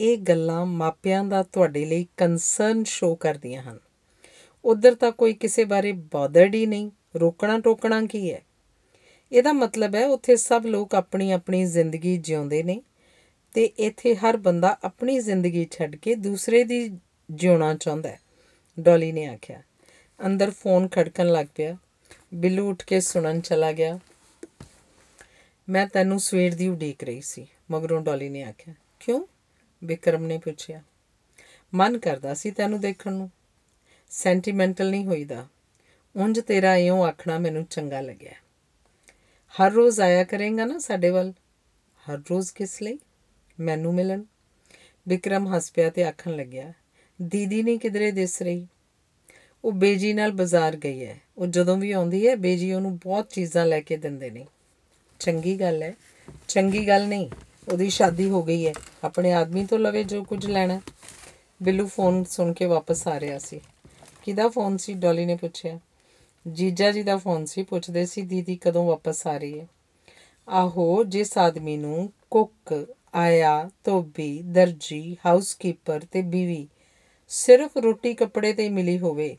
ਇਹ 0.00 0.18
ਗੱਲਾਂ 0.18 0.66
ਮਾਪਿਆਂ 0.66 1.24
ਦਾ 1.24 1.42
ਤੁਹਾਡੇ 1.42 1.84
ਲਈ 1.84 2.06
ਕੰਸਰਨ 2.16 2.84
ਸ਼ੋ 2.84 3.14
ਕਰਦੀਆਂ 3.14 3.62
ਹਨ। 3.62 3.78
ਉਧਰ 4.66 4.94
ਤਾਂ 4.94 5.12
ਕੋਈ 5.12 5.32
ਕਿਸੇ 5.32 5.64
ਬਾਰੇ 5.64 5.92
ਬੋਦਰਡ 5.92 6.54
ਹੀ 6.54 6.66
ਨਹੀਂ 6.66 6.90
ਰੋਕਣਾ 7.16 7.60
ਟੋਕਣਾ 7.60 8.06
ਕੀ 8.06 8.32
ਹੈ? 8.32 8.42
ਇਹਦਾ 9.32 9.52
ਮਤਲਬ 9.52 9.94
ਹੈ 9.94 10.06
ਉੱਥੇ 10.06 10.36
ਸਭ 10.36 10.62
ਲੋਕ 10.66 10.94
ਆਪਣੀ 10.94 11.32
ਆਪਣੀ 11.32 11.64
ਜ਼ਿੰਦਗੀ 11.64 12.16
ਜਿਉਂਦੇ 12.16 12.62
ਨੇ 12.62 12.82
ਤੇ 13.54 13.64
ਇੱਥੇ 13.64 14.16
ਹਰ 14.16 14.36
ਬੰਦਾ 14.36 14.78
ਆਪਣੀ 14.84 15.18
ਜ਼ਿੰਦਗੀ 15.18 15.66
ਛੱਡ 15.70 15.96
ਕੇ 15.96 16.14
ਦੂਸਰੇ 16.14 16.64
ਦੀ 16.64 16.98
ਜਿਉਣਾ 17.30 17.74
ਚਾਹੁੰਦਾ 17.74 18.08
ਹੈ। 18.08 18.20
ਡੋਲੀ 18.80 19.12
ਨੇ 19.12 19.26
ਆਖਿਆ। 19.26 19.62
ਅੰਦਰ 20.26 20.50
ਫੋਨ 20.50 20.88
ਖੜਕਣ 20.88 21.26
ਲੱਗ 21.26 21.46
ਪਿਆ। 21.54 21.76
ਬਿੱਲੂ 22.34 22.70
ਉੱਠ 22.70 22.84
ਕੇ 22.84 23.00
ਸੁਣਨ 23.00 23.40
ਚਲਾ 23.40 23.72
ਗਿਆ। 23.72 23.98
ਮੈਂ 25.68 25.86
ਤੈਨੂੰ 25.86 26.20
ਸਵੇਰ 26.20 26.54
ਦੀ 26.54 26.68
ਉਡੀਕ 26.68 27.04
ਰਹੀ 27.04 27.20
ਸੀ, 27.20 27.46
ਮਗਰੋਂ 27.70 28.02
ਡੋਲੀ 28.02 28.28
ਨੇ 28.28 28.42
ਆਖਿਆ। 28.42 28.74
ਕਿਉਂ? 29.00 29.26
ਵਿਕਰਮ 29.84 30.24
ਨੇ 30.26 30.38
ਪੁੱਛਿਆ। 30.38 30.82
ਮਨ 31.74 31.98
ਕਰਦਾ 31.98 32.34
ਸੀ 32.34 32.50
ਤੈਨੂੰ 32.50 32.80
ਦੇਖਣ 32.80 33.12
ਨੂੰ। 33.12 33.30
ਸੈਂਟੀਮੈਂਟਲ 34.10 34.90
ਨਹੀਂ 34.90 35.06
ਹੋਈਦਾ। 35.06 35.46
ਉਂਝ 36.16 36.40
ਤੇਰਾ 36.40 36.76
ਇਉਂ 36.76 37.04
ਆਖਣਾ 37.04 37.38
ਮੈਨੂੰ 37.38 37.64
ਚੰਗਾ 37.64 38.00
ਲੱਗਿਆ। 38.00 38.32
ਹਰ 39.54 39.70
ਰੋਜ਼ 39.70 40.00
ਆਇਆ 40.00 40.24
ਕਰੇਗਾ 40.24 40.64
ਨਾ 40.64 40.78
ਸਾਡੇ 40.78 41.10
ਵੱਲ। 41.10 41.32
ਹਰ 42.10 42.18
ਰੋਜ਼ 42.30 42.52
ਕਿਸ 42.52 42.82
ਲਈ? 42.82 42.98
ਮੈਨੂੰ 43.60 43.94
ਮਿਲਣ। 43.94 44.22
ਵਿਕਰਮ 45.08 45.56
ਹੱਸ 45.56 45.72
ਪਿਆ 45.72 45.90
ਤੇ 45.90 46.04
ਆਖਣ 46.04 46.36
ਲੱਗਿਆ, 46.36 46.72
ਦੀਦੀ 47.22 47.62
ਨਹੀਂ 47.62 47.78
ਕਿਧਰੇ 47.78 48.10
ਦਿਸ 48.10 48.42
ਰਹੀ? 48.42 48.66
ਉਹ 49.64 49.72
ਬੇਜੀ 49.72 50.12
ਨਾਲ 50.12 50.32
ਬਾਜ਼ਾਰ 50.32 50.76
ਗਈ 50.76 51.04
ਹੈ। 51.04 51.20
ਉਹ 51.38 51.46
ਜਦੋਂ 51.46 51.76
ਵੀ 51.76 51.92
ਆਉਂਦੀ 51.92 52.28
ਹੈ, 52.28 52.36
ਬੇਜੀ 52.36 52.72
ਉਹਨੂੰ 52.72 52.96
ਬਹੁਤ 52.96 53.30
ਚੀਜ਼ਾਂ 53.30 53.66
ਲੈ 53.66 53.80
ਕੇ 53.80 53.96
ਦਿੰਦੇ 53.96 54.30
ਨੇ। 54.30 54.46
ਚੰਗੀ 55.20 55.60
ਗੱਲ 55.60 55.82
ਹੈ। 55.82 55.94
ਚੰਗੀ 56.48 56.88
ਗੱਲ 56.88 57.08
ਨਹੀਂ, 57.08 57.30
ਉਹਦੀ 57.72 57.90
ਸ਼ਾਦੀ 57.90 58.30
ਹੋ 58.30 58.42
ਗਈ 58.42 58.66
ਹੈ। 58.66 58.72
ਆਪਣੇ 59.04 59.32
ਆਦਮੀ 59.32 59.66
ਤੋਂ 59.66 59.78
ਲਵੇ 59.78 60.04
ਜੋ 60.04 60.24
ਕੁਝ 60.24 60.46
ਲੈਣਾ 60.46 60.80
ਬਿੱਲੂ 61.62 61.86
ਫੋਨ 61.86 62.24
ਸੁਣ 62.24 62.52
ਕੇ 62.52 62.64
ਵਾਪਸ 62.64 63.08
ਆ 63.08 63.20
ਰਿਹਾ 63.20 63.38
ਸੀ। 63.38 63.60
ਕਿਹਦਾ 64.26 64.48
ਫੋਨ 64.48 64.76
ਸੀ, 64.76 64.94
ਡੋਲੀ 64.94 65.24
ਨੇ 65.24 65.36
ਪੁੱਛਿਆ। 65.36 65.80
ਜੀਜਾ 66.52 66.92
ਜੀ 66.92 67.02
ਦਾ 67.02 67.16
ਫੋਨ 67.16 67.44
ਸੀ, 67.44 67.62
ਪੁੱਛਦੇ 67.62 68.06
ਸੀ, 68.06 68.22
ਦੀਦੀ, 68.22 68.56
ਕਦੋਂ 68.56 68.84
ਵਾਪਸ 68.86 69.26
ਆ 69.26 69.36
ਰਹੀ 69.36 69.60
ਹੈ 69.60 69.68
ਆਹੋ, 70.48 71.04
ਜਿਸ 71.04 71.38
ਆਦਮੀ 71.38 71.76
ਨੂੰ 71.76 72.12
ਕੁੱਕ, 72.30 72.94
ਆਇਆ, 73.14 73.70
ਧੋਬੀ, 73.84 74.42
ਦਰਜੀ, 74.42 75.16
ਹਾਊਸਕੀਪਰ 75.26 76.00
ਤੇ 76.10 76.22
ਬੀਵੀ, 76.22 76.68
ਸਿਰਫ 77.28 77.76
ਰੋਟੀ 77.76 78.14
ਕੱਪੜੇ 78.14 78.52
ਤੇ 78.52 78.62
ਹੀ 78.62 78.68
ਮਿਲੀ 78.68 78.98
ਹੋਵੇ, 78.98 79.36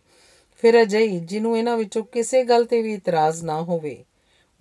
ਫਿਰ 0.56 0.82
ਅਜਿਹੀ, 0.82 1.20
ਜਿਹਨੂੰ 1.20 1.58
ਇਹਨਾਂ 1.58 1.78
ਵਿੱਚੋਂ 1.78 2.04
ਕਿਸੇ 2.04 2.44
ਗੱਲ 2.44 2.66
ਤੇ 2.66 2.82
ਵੀ 2.82 2.94
ਇਤਰਾਜ਼ 2.94 3.44
ਨਾ 3.44 3.62
ਹੋਵੇ, 3.62 4.06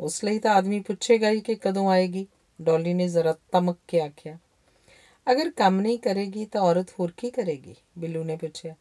ਉਸ 0.00 0.24
ਲਈ 0.24 0.38
ਤਾਂ 0.38 0.54
ਆਦਮੀ 0.54 0.80
ਪੁੱਛੇਗਾ 0.80 1.30
ਹੀ 1.30 1.40
ਕਿ 1.40 1.54
ਕਦੋਂ 1.54 1.90
ਆਏਗੀ। 1.90 2.26
ਡੋਲੀ 2.62 2.94
ਨੇ 2.94 3.08
ਜ਼ਰਾ 3.08 3.34
ਤਮਕ 3.52 3.78
ਕੇ 3.88 4.00
ਆਖਿਆ। 4.00 4.38
ਅਗਰ 5.32 5.50
ਕੰਮ 5.50 5.80
ਨਹੀਂ 5.80 5.98
ਕਰੇਗੀ 5.98 6.44
ਤਾਂ 6.44 6.60
ਔਰਤ 6.60 6.90
ਹੋਰ 7.00 7.12
ਕੀ 7.16 7.30
ਕਰੇਗੀ? 7.30 7.74
ਬਿੱਲੂ 7.98 8.24
ਨੇ 8.24 8.36
ਪੁੱਛਿਆ। 8.36 8.74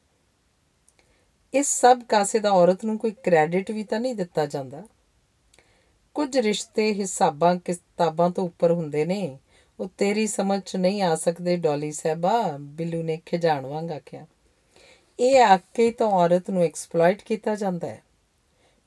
ਇਸ 1.55 1.81
ਸਭ 1.81 2.01
ਕਾਸੇ 2.09 2.39
ਦਾ 2.39 2.51
ਔਰਤ 2.51 2.85
ਨੂੰ 2.85 2.97
ਕੋਈ 2.97 3.11
ਕ੍ਰੈਡਿਟ 3.11 3.71
ਵੀ 3.71 3.83
ਤਾਂ 3.83 3.99
ਨਹੀਂ 3.99 4.15
ਦਿੱਤਾ 4.15 4.45
ਜਾਂਦਾ। 4.45 4.83
ਕੁਝ 6.13 6.37
ਰਿਸ਼ਤੇ 6.37 6.93
ਹਿਸਾਬਾਂ, 6.93 7.55
ਕਿਤਾਬਾਂ 7.55 8.29
ਤੋਂ 8.29 8.43
ਉੱਪਰ 8.43 8.71
ਹੁੰਦੇ 8.71 9.05
ਨੇ। 9.05 9.39
ਉਹ 9.79 9.89
ਤੇਰੀ 9.97 10.27
ਸਮਝ 10.27 10.61
'ਚ 10.65 10.75
ਨਹੀਂ 10.75 11.01
ਆ 11.01 11.15
ਸਕਦੇ, 11.15 11.57
ਡੋਲੀ 11.57 11.91
ਸਾਹਿਬਾ, 11.91 12.57
ਬਿੱਲੂ 12.59 13.03
ਨੇ 13.03 13.21
ਖਿਜਾਣ 13.25 13.65
ਵਾਂਗ 13.65 13.91
ਆਖਿਆ। 13.91 14.25
ਇਹ 15.19 15.41
ਆਖ 15.41 15.61
ਕੇ 15.73 15.91
ਤਾਂ 15.91 16.07
ਔਰਤ 16.07 16.49
ਨੂੰ 16.49 16.63
ਐਕਸਪਲੋਇਟ 16.63 17.21
ਕੀਤਾ 17.21 17.55
ਜਾਂਦਾ 17.55 17.87
ਹੈ। 17.87 18.03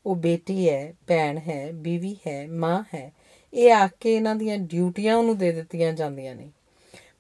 ਉਹ 0.07 0.17
ਬੇਟੀ 0.17 0.71
ਹੈ, 0.71 0.95
ਭੈਣ 1.07 1.39
ਹੈ, 1.39 1.73
ਬੀਵੀ 1.73 2.17
ਹੈ, 2.27 2.47
ਮਾਂ 2.47 2.85
ਹੈ। 2.95 3.13
ਇਹ 3.55 3.73
ਆਖ 3.73 3.91
ਕੇ 4.01 4.17
ਇਹਨਾਂ 4.17 4.35
ਦੀਆਂ 4.35 4.59
ਡਿਊਟੀਆਂ 4.59 5.17
ਉਹਨੂੰ 5.17 5.39
ਦੇ 5.39 5.53
ਦਿੱਤੀਆਂ 5.53 5.93
ਜਾਂਦੀਆਂ 5.93 6.35
ਨੇ। 6.35 6.49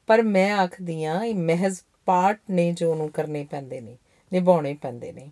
ਪਰ 0.06 0.22
ਮੈਂ 0.22 0.54
ਆਖਦੀ 0.54 1.04
ਆ 1.04 1.24
ਇਹ 1.24 1.34
ਮਹਿਜ਼ 1.34 1.80
ਪਾਰਟ 2.04 2.40
ਨੇ 2.50 2.72
ਜੋ 2.72 2.90
ਉਹਨੂੰ 2.90 3.10
ਕਰਨੇ 3.10 3.46
ਪੈਂਦੇ 3.50 3.80
ਨੇ, 3.80 3.96
ਨਿਭਾਉਣੇ 4.32 4.74
ਪੈਂਦੇ 4.74 5.12
ਨੇ। 5.12 5.30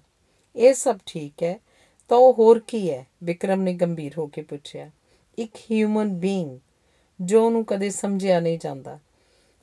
ਇਹ 0.57 0.75
ਸਭ 0.75 0.99
ਠੀਕ 1.07 1.43
ਹੈ, 1.43 1.59
ਤਾਂ 2.09 2.19
ਉਹ 2.19 2.35
ਹੋਰ 2.35 2.59
ਕੀ 2.59 2.91
ਹੈ? 2.91 3.07
ਵਿਕਰਮ 3.25 3.63
ਨੇ 3.63 3.75
ਗੰਭੀਰ 3.75 4.13
ਹੋ 4.19 4.27
ਕੇ 4.27 4.43
ਪੁੱਛਿਆ। 4.43 4.91
ਇੱਕ 5.39 5.57
ਹਿਊਮਨ 5.57 6.09
ਬੀਇੰਗ 6.09 6.59
ਜੋ 7.21 7.47
ਉਹਨੂੰ 7.47 7.65
ਕਦੇ 7.65 7.91
ਸਮਝਿਆ 7.91 8.41
ਨਹੀਂ 8.41 8.59
ਜਾਂਦਾ। 8.59 8.99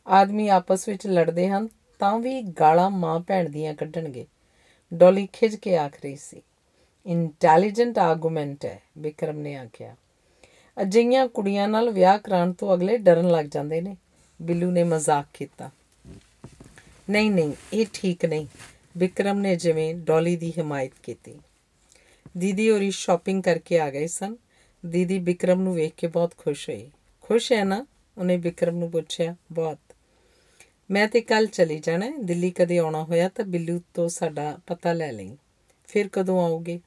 ਆਦਮੀ 0.07 0.47
ਆਪਸ 0.47 0.89
ਵਿੱਚ 0.89 1.07
ਲੜਦੇ 1.07 1.49
ਹਨ, 1.49 1.69
ਤਾਂ 1.99 2.19
ਵੀ 2.19 2.41
ਗਾਲਾਂ 2.41 2.89
ਮਾਂ 2.89 3.19
ਭੈਣ 3.19 3.49
ਦੀਆਂ 3.49 3.73
ਕੱਢਣਗੇ। 3.73 4.25
ਡੋਲੀ 4.93 5.27
ਖਿਜ 5.33 5.55
ਕੇ 5.55 5.77
ਆਖ 5.77 5.93
ਰਹੀ 6.03 6.15
ਸੀ। 6.15 6.41
ਇੰਟੈਲੀਜੈਂਟ 7.05 7.99
ਆਰਗੂਮੈਂਟ 7.99 8.65
ਹੈ, 8.65 8.81
ਵਿਕਰਮ 8.97 9.37
ਨੇ 9.37 9.55
ਆਖਿਆ। 9.55 9.95
ਅਜਿਹੀਆਂ 10.81 11.27
ਕੁੜੀਆਂ 11.27 11.67
ਨਾਲ 11.67 11.89
ਵਿਆਹ 11.89 12.19
ਕਰਾਉਣ 12.19 12.53
ਤੋਂ 12.53 12.73
ਅਗਲੇ 12.73 12.97
ਡਰਨ 12.97 13.27
ਲੱਗ 13.27 13.45
ਜਾਂਦੇ 13.45 13.81
ਨੇ। 13.81 13.97
ਬਿੱਲੂ 14.41 14.71
ਨੇ 14.71 14.83
ਮਜ਼ਾਕ 14.83 15.25
ਕੀਤਾ। 15.33 15.71
ਨਹੀਂ 17.09 17.31
ਨਹੀਂ, 17.31 17.53
ਇਹ 17.73 17.85
ਠੀਕ 17.93 18.25
ਨਹੀਂ। 18.25 18.47
ਵਿਕਰਮ 18.97 19.39
ਨੇ 19.39 19.55
ਜਿਵੇਂ 19.55 19.95
ਡੋਲੀ 19.95 20.35
ਦੀ 20.35 20.53
ਹਮਾਇਤ 20.61 20.91
ਕੀਤੀ। 21.03 21.35
ਦੀਦੀ 22.37 22.69
ਹੋਰੀ 22.69 22.91
ਸ਼ਾਪਿੰਗ 22.91 23.43
ਕਰਕੇ 23.43 23.79
ਆ 23.79 23.89
ਗਏ 23.89 24.07
ਸਨ। 24.07 24.35
ਦੀਦੀ 24.85 25.19
ਵਿਕਰਮ 25.19 25.61
ਨੂੰ 25.61 25.75
ਵੇਖ 25.75 25.93
ਕੇ 25.97 26.07
ਬਹੁਤ 26.07 26.33
ਖੁਸ਼ 26.37 26.69
ਹੋਈ 26.69 26.91
ਖੁਸ਼ 27.21 27.53
ਹੈ 27.53 27.63
ਨਾ? 27.63 27.85
ਉਹਨੇ 28.17 28.37
ਵਿਕਰਮ 28.37 28.75
ਨੂੰ 28.75 28.91
ਪੁੱਛਿਆ। 28.91 29.35
ਬਹੁਤ। 29.51 29.77
ਮੈਂ 30.91 31.07
ਤੇ 31.07 31.21
ਕੱਲ 31.21 31.45
ਚਲੀ 31.45 31.79
ਜਾਣਾ 31.79 32.05
ਹੈ। 32.05 32.17
ਦਿੱਲੀ 32.17 32.51
ਕਦੇ 32.51 32.77
ਆਉਣਾ 32.77 33.03
ਹੋਇਆ 33.03 33.29
ਤਾਂ 33.29 33.45
ਬਿੱਲੂ 33.45 33.81
ਤੋਂ 33.93 34.09
ਸਾਡਾ 34.09 34.59
ਪਤਾ 34.67 34.93
ਲੈ 34.93 35.11
ਲਈ। 35.11 35.37
ਫਿਰ 35.87 36.09
ਕਦੋਂ 36.09 36.45
ਆਓਗੇ 36.45 36.79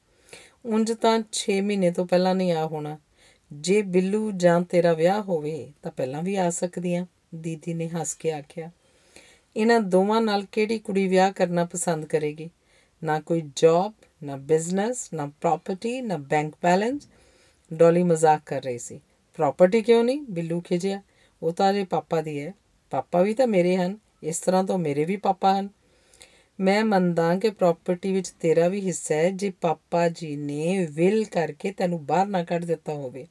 ਉਂਝ 0.66 0.92
ਤਾਂ 0.92 1.22
6 1.32 1.60
ਮਹੀਨੇ 1.60 1.90
ਤੋਂ 1.90 2.06
ਪਹਿਲਾਂ 2.06 2.34
ਨਹੀਂ 2.34 2.52
ਆ 2.52 2.66
ਹੋਣਾ। 2.66 2.98
ਜੇ 3.52 3.82
ਬਿੱਲੂ 3.82 4.32
ਜਾਂ 4.32 4.60
ਤੇਰਾ 4.60 4.92
ਵਿਆਹ 4.92 5.22
ਹੋਵੇ 5.22 5.72
ਤਾਂ 5.82 5.92
ਪਹਿਲਾਂ 5.92 6.22
ਵੀ 6.22 6.36
ਆ 6.36 6.50
ਸਕਦੀਆਂ। 6.50 7.06
ਦੀਦੀ 7.34 7.74
ਨੇ 7.74 7.88
ਹੱਸ 7.88 8.14
ਕੇ 8.14 8.32
ਆਖਿਆ। 8.32 8.70
ਇਹਨਾਂ 9.56 9.80
ਦੋਵਾਂ 9.80 10.20
ਨਾਲ 10.20 10.44
ਕਿਹੜੀ 10.52 10.78
ਕੁੜੀ 10.78 11.06
ਵਿਆਹ 11.08 11.32
ਕਰਨਾ 11.32 11.64
ਪਸੰਦ 11.64 12.04
ਕਰੇਗੀ? 12.04 12.50
ਨਾ 13.04 13.20
ਕੋਈ 13.20 13.42
ਜੌਬ 13.56 13.92
ਨਾ 14.22 14.36
ਬਿਜ਼ਨਸ 14.36 15.12
ਨਾ 15.12 15.26
ਪ੍ਰਾਪਰਟੀ 15.26 16.00
ਨਾ 16.00 16.16
ਬੈਂਕ 16.16 16.54
ਬੈਲੈਂਸ 16.62 17.08
ਡੋਲੀ 17.70 18.02
ਮਜ਼ਾਕ 18.02 18.40
ਕਰ 18.46 18.62
ਰਹੀ 18.62 18.78
ਸੀ। 18.78 19.00
ਪ੍ਰਾਪਰਟੀ 19.34 19.82
ਕਿਉਂ 19.82 20.04
ਨਹੀਂ? 20.04 20.22
ਬਿੱਲੂ 20.30 20.60
ਖਿਜਿਆ। 20.60 21.02
ਉਹ 21.42 21.52
ਤਾਂ 21.52 21.72
ਜੇ 21.72 21.84
ਪਾਪਾ 21.84 22.20
ਦੀ 22.22 22.40
ਹੈ। 22.40 22.54
ਪਾਪਾ 22.90 23.22
ਵੀ 23.22 23.34
ਤਾਂ 23.34 23.46
ਮੇਰੇ 23.46 23.76
ਹਨ। 23.76 23.98
ਇਸ 24.22 24.38
ਤਰ੍ਹਾਂ 24.38 24.64
ਤੋਂ 24.64 24.78
ਮੇਰੇ 24.78 25.04
ਵੀ 25.04 25.16
ਪਾਪਾ 25.16 25.60
ਹਨ। 25.60 25.68
ਮੈਂ 26.60 26.84
ਮੰਨਦਾ 26.84 27.36
ਕਿ 27.36 27.50
ਪ੍ਰਾਪਰਟੀ 27.50 28.12
ਵਿੱਚ 28.12 28.28
ਤੇਰਾ 28.30 28.68
ਵੀ 28.68 28.80
ਹਿੱਸਾ 28.80 29.14
ਹੈ। 29.14 29.30
ਜੇ 29.30 29.50
ਪਾਪਾ 29.50 30.08
ਜੀ 30.08 30.36
ਨੇ 30.36 30.86
ਵਿਲ 30.90 31.24
ਕਰਕੇ 31.24 31.72
ਤੈਨੂੰ 31.72 32.04
ਬਾਹਰ 32.06 32.26
ਨਾ 32.26 32.44
ਕੱਢ 32.44 32.64
ਦਿੱਤਾ 32.64 32.92
ਹੋਵੇ, 32.92 33.26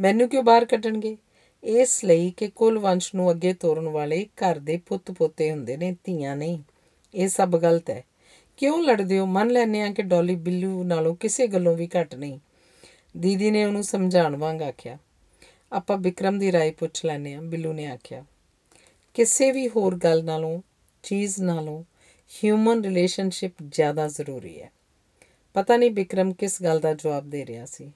ਮੈਨੂੰ 0.00 0.28
ਕਿਉਂ 0.28 0.42
ਬਾਹਰ 0.42 0.64
ਕੱਢਣਗੇ? 0.64 1.16
ਇਸ 1.63 2.05
ਲਈ 2.05 2.31
ਕਿ 2.37 2.47
ਕੁਲ 2.47 2.79
ਵੰਸ਼ 2.79 3.15
ਨੂੰ 3.15 3.31
ਅੱਗੇ 3.31 3.53
ਤੋਰਨ 3.53 3.87
ਵਾਲੇ 3.87 4.25
ਘਰ 4.25 4.59
ਦੇ 4.59 4.77
ਪੁੱਤ 4.77 5.11
ਪੋਤੇ 5.11 5.51
ਹੁੰਦੇ 5.51 5.77
ਨੇ 5.77 5.95
ਧੀਆਂ 6.03 6.35
ਨਹੀਂ 6.35 6.59
ਇਹ 7.15 7.27
ਸਭ 7.27 7.55
ਗਲਤ 7.55 7.89
ਹੈ 7.89 8.03
ਕਿਉਂ 8.57 8.83
ਲੜਦੇ 8.83 9.19
ਹੋ 9.19 9.25
ਮੰਨ 9.25 9.49
ਲੈਨੇ 9.49 9.81
ਆ 9.81 9.93
ਕਿ 9.93 10.01
ਡੋਲੀ 10.01 10.35
ਬਿੱਲੂ 10.35 10.83
ਨਾਲੋਂ 10.83 11.15
ਕਿਸੇ 11.15 11.47
ਗੱਲੋਂ 11.47 11.75
ਵੀ 11.75 11.89
ਘੱਟ 11.99 12.15
ਨਹੀਂ 12.15 12.39
ਦੀਦੀ 13.17 13.51
ਨੇ 13.51 13.65
ਉਹਨੂੰ 13.65 13.83
ਸਮਝਾਉਣ 13.83 14.35
ਵਾਂਗ 14.35 14.61
ਆਖਿਆ 14.61 14.97
ਆਪਾਂ 15.71 15.97
ਵਿਕਰਮ 15.97 16.39
ਦੀ 16.39 16.51
رائے 16.51 16.73
ਪੁੱਛ 16.73 17.05
ਲੈਨੇ 17.05 17.33
ਆ 17.33 17.41
ਬਿੱਲੂ 17.41 17.73
ਨੇ 17.73 17.87
ਆਖਿਆ 17.87 18.25
ਕਿਸੇ 19.13 19.51
ਵੀ 19.51 19.67
ਹੋਰ 19.69 19.95
ਗੱਲ 19.95 20.23
ਨਾਲੋਂ 20.23 20.61
ਚੀਜ਼ 21.03 21.39
ਨਾਲੋਂ 21.41 21.83
ਹਿਊਮਨ 22.31 22.83
ਰਿਲੇਸ਼ਨਸ਼ਿਪ 22.83 23.53
ਜ਼ਿਆਦਾ 23.71 24.07
ਜ਼ਰੂਰੀ 24.07 24.61
ਹੈ 24.61 24.71
ਪਤਾ 25.53 25.77
ਨਹੀਂ 25.77 25.91
ਵਿਕਰਮ 25.91 26.33
ਕਿਸ 26.33 26.63
ਗੱਲ 26.63 26.79
ਦਾ 26.79 26.93
ਜਵਾਬ 26.93 27.29
ਦੇ 27.29 27.45
ਰਿਹਾ 27.45 27.65
ਸੀ 27.65 27.91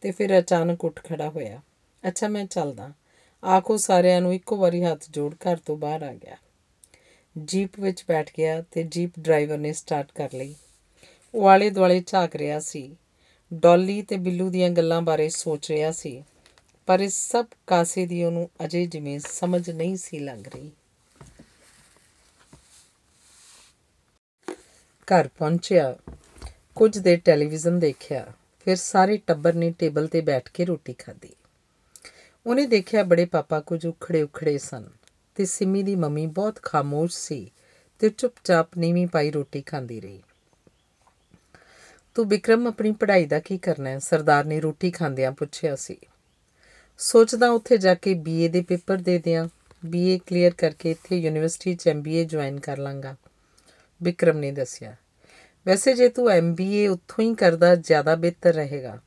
ਤੇ 0.00 0.10
ਫਿਰ 0.10 0.38
ਅਚਾਨਕ 0.38 0.84
ਉੱਠ 0.84 1.00
ਖੜਾ 1.04 1.28
ਹੋਇਆ 1.28 1.60
ਅੱਛਾ 2.08 2.28
ਮੈਂ 2.28 2.44
ਚੱਲਦਾ 2.46 2.92
ਆਖੋ 3.43 3.77
ਸਾਰਿਆਂ 3.77 4.21
ਨੂੰ 4.21 4.33
ਇੱਕੋ 4.33 4.55
ਵਾਰੀ 4.57 4.83
ਹੱਥ 4.83 5.05
ਜੋੜ 5.09 5.35
ਘਰ 5.35 5.57
ਤੋਂ 5.57 5.77
ਬਾਹਰ 5.77 6.03
ਆ 6.03 6.13
ਗਿਆ। 6.13 6.37
ਜੀਪ 7.45 7.79
ਵਿੱਚ 7.79 8.03
ਬੈਠ 8.07 8.31
ਗਿਆ 8.37 8.61
ਤੇ 8.61 8.83
ਜੀਪ 8.83 9.11
ਡਰਾਈਵਰ 9.19 9.57
ਨੇ 9.57 9.73
ਸਟਾਰਟ 9.73 10.11
ਕਰ 10.11 10.29
ਲਈ। 10.33 10.55
ਉਹ 11.33 11.47
ਆਲੇ 11.47 11.69
ਦੁਆਲੇ 11.69 12.03
ਝਾਕ 12.07 12.35
ਰਿਹਾ 12.35 12.59
ਸੀ। 12.59 12.95
ਡੋਲੀ 13.53 14.01
ਤੇ 14.01 14.17
ਬਿੱਲੂ 14.17 14.49
ਦੀਆਂ 14.49 14.69
ਗੱਲਾਂ 14.69 15.01
ਬਾਰੇ 15.01 15.29
ਸੋਚ 15.29 15.71
ਰਿਹਾ 15.71 15.91
ਸੀ, 15.91 16.23
ਪਰ 16.85 16.99
ਇਸ 16.99 17.13
ਸਭ 17.31 17.45
ਕਾਸੇ 17.67 18.05
ਦੀ 18.05 18.23
ਉਹਨੂੰ 18.23 18.49
ਅਜੇ 18.65 18.85
ਜਿਵੇਂ 18.85 19.19
ਸਮਝ 19.19 19.69
ਨਹੀਂ 19.69 19.95
ਸੀ 19.95 20.19
ਲੱਗ 20.19 20.47
ਰਹੀ। 20.47 20.71
ਘਰ 25.07 25.27
ਪਹੁੰਚਿਆ। 25.27 25.97
ਕੁਝ 26.75 26.97
ਦੇ 26.97 27.15
ਟੈਲੀਵਿਜ਼ਨ 27.15 27.79
ਦੇਖਿਆ। 27.79 28.31
ਫਿਰ 28.59 28.75
ਸਾਰੇ 28.75 29.17
ਟੱਬਰ 29.17 29.53
ਨੇ 29.53 29.71
ਟੇਬਲ 29.71 30.07
ਤੇ 30.07 30.21
ਬੈਠ 30.21 30.49
ਕੇ 30.49 30.65
ਰੋਟੀ 30.65 30.93
ਖਾਧੀ। 30.93 31.29
ਉਹਨੇ 32.49 32.65
ਦੇਖਿਆ 32.65 33.03
ਬੜੇ 33.03 33.25
ਪਾਪਾ 33.25 33.59
ਕੁਝ 33.59 33.87
ਉਖੜੇ 33.87 34.21
ਉਖੜੇ 34.21 34.57
ਸਨ 34.57 34.89
ਤੇ 35.35 35.45
ਸਿਮੀ 35.45 35.83
ਦੀ 35.83 35.95
ਮੰਮੀ 35.95 36.27
ਬਹੁਤ 36.27 36.59
ਖਾਮੋਸ਼ 36.61 37.17
ਸੀ 37.17 37.51
ਤੇ 37.99 38.09
ਚੁੱਪਚਾਪ 38.09 38.77
ਨੀਵੀਂ 38.77 39.07
ਪਾਈ 39.07 39.31
ਰੋਟੀ 39.31 39.61
ਖਾਂਦੀ 39.61 40.01
ਰਹੀ। 40.01 40.23
ਤੂੰ 42.15 42.29
ਵਿਕਰਮ 42.29 42.67
ਆਪਣੀ 42.67 42.91
ਪੜ੍ਹਾਈ 42.91 43.25
ਦਾ 43.25 43.39
ਕੀ 43.39 43.57
ਕਰਨਾ 43.57 43.89
ਹੈ? 43.89 43.99
ਸਰਦਾਰ 43.99 44.45
ਨੇ 44.45 44.59
ਰੋਟੀ 44.59 44.91
ਖਾਂਦਿਆਂ 44.91 45.31
ਪੁੱਛਿਆ 45.31 45.75
ਸੀ। 45.75 45.97
ਸੋਚਦਾ 46.97 47.49
ਉੱਥੇ 47.49 47.77
ਜਾ 47.77 47.95
ਕੇ 47.95 48.13
ਬੀਏ 48.13 48.47
ਦੇ 48.47 48.61
ਪੇਪਰ 48.61 48.97
ਦੇ 48.97 49.19
ਦਿਆਂ। 49.19 49.47
ਬੀਏ 49.85 50.19
ਕਲੀਅਰ 50.25 50.53
ਕਰਕੇ 50.53 50.91
ਇੱਥੇ 50.91 51.17
ਯੂਨੀਵਰਸਿਟੀ 51.17 51.75
'ਚ 51.75 51.87
ਐਮਬੀਏ 51.87 52.25
ਜੁਆਇਨ 52.25 52.59
ਕਰ 52.59 52.77
ਲਾਂਗਾ 52.77 53.15
ਵਿਕਰਮ 54.03 54.37
ਨੇ 54.37 54.51
ਦੱਸਿਆ। 54.51 54.95
ਵੈਸੇ 55.67 55.93
ਜੇ 55.93 56.09
ਤੂੰ 56.09 56.29
ਐਮਬੀਏ 56.29 56.87
ਉੱਥੋਂ 56.87 57.23
ਹੀ 57.23 57.35
ਕਰਦਾ, 57.35 57.75
ਜ਼ਿਆਦਾ 57.75 58.15
ਬਿਹਤਰ 58.15 58.53
ਰਹੇਗਾ। 58.53 58.99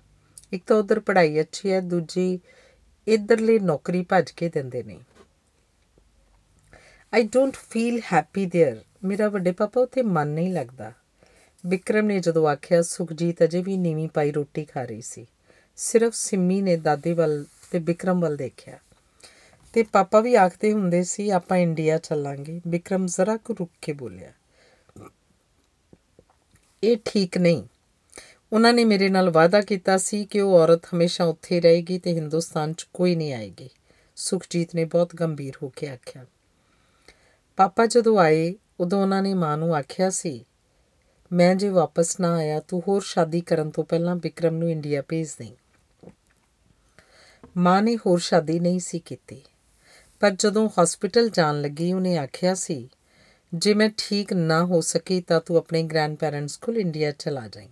ਇੱਕ 0.52 0.64
ਤਾਂ 0.66 0.76
ਉਧਰ 0.76 1.00
ਪੜ੍ਹਾਈ 1.00 1.40
ਅੱਛੀ 1.40 1.72
ਹੈ, 1.72 1.80
ਦੂਜੀ 1.80 2.40
ਇਧਰਲੇ 3.07 3.59
ਨੌਕਰੀ 3.59 4.03
ਭੱਜ 4.03 4.31
ਕੇ 4.31 4.49
ਦਿੰਦੇ 4.49 4.83
ਨੇ 4.83 4.99
I 7.13 7.23
don't 7.23 7.55
feel 7.69 8.01
happy 8.13 8.45
there 8.45 8.77
ਮੇਰਾ 9.05 9.29
ਵੱਡੇ 9.29 9.51
ਪਾਪਾ 9.51 9.81
ਉੱਥੇ 9.81 10.01
ਮਨ 10.01 10.27
ਨਹੀਂ 10.27 10.53
ਲੱਗਦਾ 10.53 10.91
ਵਿਕਰਮ 11.63 12.05
ਨੇ 12.05 12.19
ਜਦੋਂ 12.19 12.47
ਆਖਿਆ 12.47 12.81
ਸੁਖਜੀਤ 12.81 13.43
ਅਜੇ 13.43 13.61
ਵੀ 13.61 13.77
ਨੀਵੀਂ 13.77 14.07
ਪਾਈ 14.09 14.31
ਰੋਟੀ 14.31 14.65
ਖਾ 14.65 14.83
ਰਹੀ 14.83 15.01
ਸੀ 15.01 15.25
ਸਿਰਫ 15.77 16.13
ਸਿੰਮੀ 16.13 16.61
ਨੇ 16.61 16.75
ਦਾਦੀ 16.77 17.13
ਵੱਲ 17.13 17.43
ਤੇ 17.71 17.79
ਵਿਕਰਮ 17.79 18.21
ਵੱਲ 18.21 18.35
ਦੇਖਿਆ 18.37 18.77
ਤੇ 19.73 19.83
ਪਾਪਾ 19.83 20.19
ਵੀ 20.19 20.35
ਆਖਦੇ 20.35 20.71
ਹੁੰਦੇ 20.71 21.03
ਸੀ 21.03 21.29
ਆਪਾਂ 21.29 21.57
ਇੰਡੀਆ 21.57 21.97
ਚੱਲਾਂਗੇ 21.97 22.59
ਵਿਕਰਮ 22.67 23.05
ਜ਼ਰਾ 23.05 23.37
ਕੁ 23.37 23.55
ਰੁੱਕ 23.59 23.71
ਕੇ 23.81 23.93
ਬੋਲਿਆ 23.93 24.31
ਇਹ 26.83 26.97
ਠੀਕ 27.05 27.37
ਨਹੀਂ 27.37 27.63
ਉਹਨਾਂ 28.52 28.72
ਨੇ 28.72 28.84
ਮੇਰੇ 28.84 29.08
ਨਾਲ 29.08 29.30
ਵਾਅਦਾ 29.30 29.60
ਕੀਤਾ 29.60 29.96
ਸੀ 29.98 30.24
ਕਿ 30.24 30.40
ਉਹ 30.40 30.54
ਔਰਤ 30.54 30.86
ਹਮੇਸ਼ਾ 30.94 31.24
ਉੱਥੇ 31.24 31.60
ਰਹੇਗੀ 31.60 31.98
ਤੇ 31.98 32.12
ਹਿੰਦੁਸਤਾਨ 32.12 32.72
'ਚ 32.72 32.86
ਕੋਈ 32.94 33.14
ਨਹੀਂ 33.16 33.32
ਆਏਗੀ। 33.34 33.68
ਸੁਖਜੀਤ 34.16 34.74
ਨੇ 34.74 34.84
ਬਹੁਤ 34.84 35.14
ਗੰਭੀਰ 35.16 35.56
ਹੋ 35.62 35.68
ਕੇ 35.68 35.88
ਆਖਿਆ। 35.88 36.24
ਪਾਪਾ 37.58 37.86
ਜਦੋਂ 37.86 38.18
ਆਏ, 38.18 38.54
ਉਦੋਂ 38.80 39.00
ਉਹਨਾਂ 39.02 39.22
ਨੇ 39.22 39.34
ਮਾਂ 39.34 39.56
ਨੂੰ 39.58 39.74
ਆਖਿਆ 39.76 40.10
ਸੀ, 40.10 40.44
ਮੈਂ 41.30 41.54
ਜੇ 41.54 41.68
ਵਾਪਸ 41.68 42.20
ਨਾ 42.20 42.34
ਆਇਆ, 42.34 42.60
ਤੂੰ 42.60 42.82
ਹੋਰ 42.88 43.02
ਸ਼ਾਦੀ 43.02 43.40
ਕਰਨ 43.40 43.70
ਤੋਂ 43.70 43.84
ਪਹਿਲਾਂ 43.84 44.16
ਵਿਕਰਮ 44.16 44.54
ਨੂੰ 44.54 44.70
ਇੰਡੀਆ 44.70 45.02
ਭੇਜ 45.02 45.34
ਦੇ 45.38 45.50
ਮਾਂ 47.56 47.82
ਨੇ 47.82 47.96
ਹੋਰ 47.96 48.18
ਸ਼ਾਦੀ 48.18 48.60
ਨਹੀਂ 48.60 48.80
ਸੀ 48.80 48.98
ਕੀਤੀ, 48.98 49.42
ਪਰ 50.20 50.30
ਜਦੋਂ 50.30 50.68
ਹਸਪੀਟਲ 50.82 51.28
ਜਾਣ 51.28 51.60
ਲੱਗੀ, 51.60 51.92
ਉਹਨੇ 51.92 52.16
ਆਖਿਆ 52.18 52.54
ਸੀ, 52.54 52.88
ਜੇ 53.52 53.74
ਮੈਂ 53.74 53.90
ਠੀਕ 53.98 54.32
ਨਾ 54.32 54.64
ਹੋ 54.64 54.80
ਸਕੀ, 54.80 55.20
ਤਾਂ 55.20 55.40
ਤੂੰ 55.40 55.56
ਆਪਣੇ 55.56 55.82
ਗ੍ਰੈਂਡ 55.82 56.16
ਪੈਰੈਂਟਸ 56.16 56.56
ਕੋਲ 56.56 56.78
ਇੰਡੀਆ 56.78 57.10
ਚਲਾ 57.10 57.48
ਜਾਈਂ। 57.48 57.68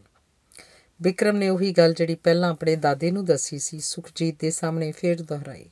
ਵਿਕਰਮ 1.03 1.37
ਨੇ 1.37 1.49
ਉਹੀ 1.49 1.73
ਗੱਲ 1.73 1.95
ਜਿਹੜੀ 1.95 2.15
ਪਹਿਲਾਂ 2.15 2.51
ਆਪਣੇ 2.51 2.77
ਦਾਦੇ 2.77 3.11
ਨੂੰ 3.11 3.25
ਦੱਸੀ 3.25 3.59
ਸੀ, 3.59 3.81
ਸੁਖਜੀਤ 3.81 4.37
ਦੇ 4.41 4.51
ਸਾਹਮਣੇ 4.51 4.93
ਫੇਰ 4.93 5.23
ਦੁਹਰਾਈ। 5.23 5.67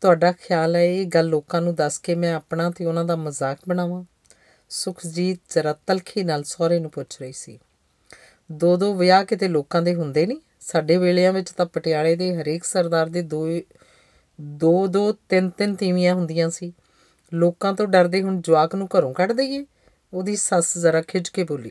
ਤੁਹਾਡਾ 0.00 0.32
ਖਿਆਲ 0.32 0.76
ਹੈ 0.76 0.84
ਇਹ 0.84 1.06
ਗੱਲ 1.06 1.26
ਲੋਕਾਂ 1.26 1.62
ਨੂੰ 1.62 1.74
ਦੱਸ 1.74 1.98
ਕੇ 1.98 2.14
ਮੈਂ 2.14 2.34
ਆਪਣਾ 2.34 2.70
ਤੇ 2.70 2.86
ਉਹਨਾਂ 2.86 3.04
ਦਾ 3.04 3.16
ਮਜ਼ਾਕ 3.16 3.58
ਬਣਾਵਾਂ? 3.68 4.04
ਸੁਖਜੀਤ 4.68 5.40
ਜ਼ਰਾ 5.50 5.72
ਤਲਖੀ 5.86 6.22
ਨਾਲ 6.22 6.42
ਸਹੁਰੇ 6.42 6.78
ਨੂੰ 6.78 6.90
ਪੁੱਛ 6.90 7.20
ਰਹੀ 7.20 7.32
ਸੀ। 7.32 7.58
ਦੋ 8.52 8.76
ਦੋ 8.76 8.94
ਵਿਆਹ 8.94 9.24
ਕਿਤੇ 9.24 9.48
ਲੋਕਾਂ 9.48 9.82
ਦੇ 9.82 9.94
ਹੁੰਦੇ 9.94 10.26
ਨਹੀਂ? 10.26 10.38
ਸਾਡੇ 10.60 10.96
ਵੇਲਿਆਂ 10.96 11.32
ਵਿੱਚ 11.32 11.50
ਤਾਂ 11.50 11.66
ਪਟਿਆਲੇ 11.66 12.16
ਦੇ 12.16 12.36
ਹਰੇਕ 12.36 12.64
ਸਰਦਾਰ 12.64 13.08
ਦੇ 13.08 13.22
ਦੋ 13.22 13.46
ਦੋ 14.40 14.86
ਦੋ 14.86 15.12
ਤਿੰਨ 15.12 15.50
ਤਿੰਨ 15.50 15.74
ਤੀਵੀਆਂ 15.74 16.14
ਹੁੰਦੀਆਂ 16.14 16.50
ਸੀ। 16.50 16.72
ਲੋਕਾਂ 17.34 17.72
ਤੋਂ 17.72 17.86
ਡਰਦੇ 17.86 18.22
ਹੁਣ 18.22 18.40
ਜਵਾਕ 18.40 18.74
ਨੂੰ 18.74 18.88
ਘਰੋਂ 18.98 19.14
ਕੱਢ 19.14 19.32
ਦਈਏ? 19.32 19.66
ਉਹਦੀ 20.12 20.36
ਸੱਸ 20.36 20.78
ਜ਼ਰਾ 20.78 21.02
ਖਿੱਚ 21.02 21.28
ਕੇ 21.28 21.44
ਬੋਲੀ। 21.44 21.70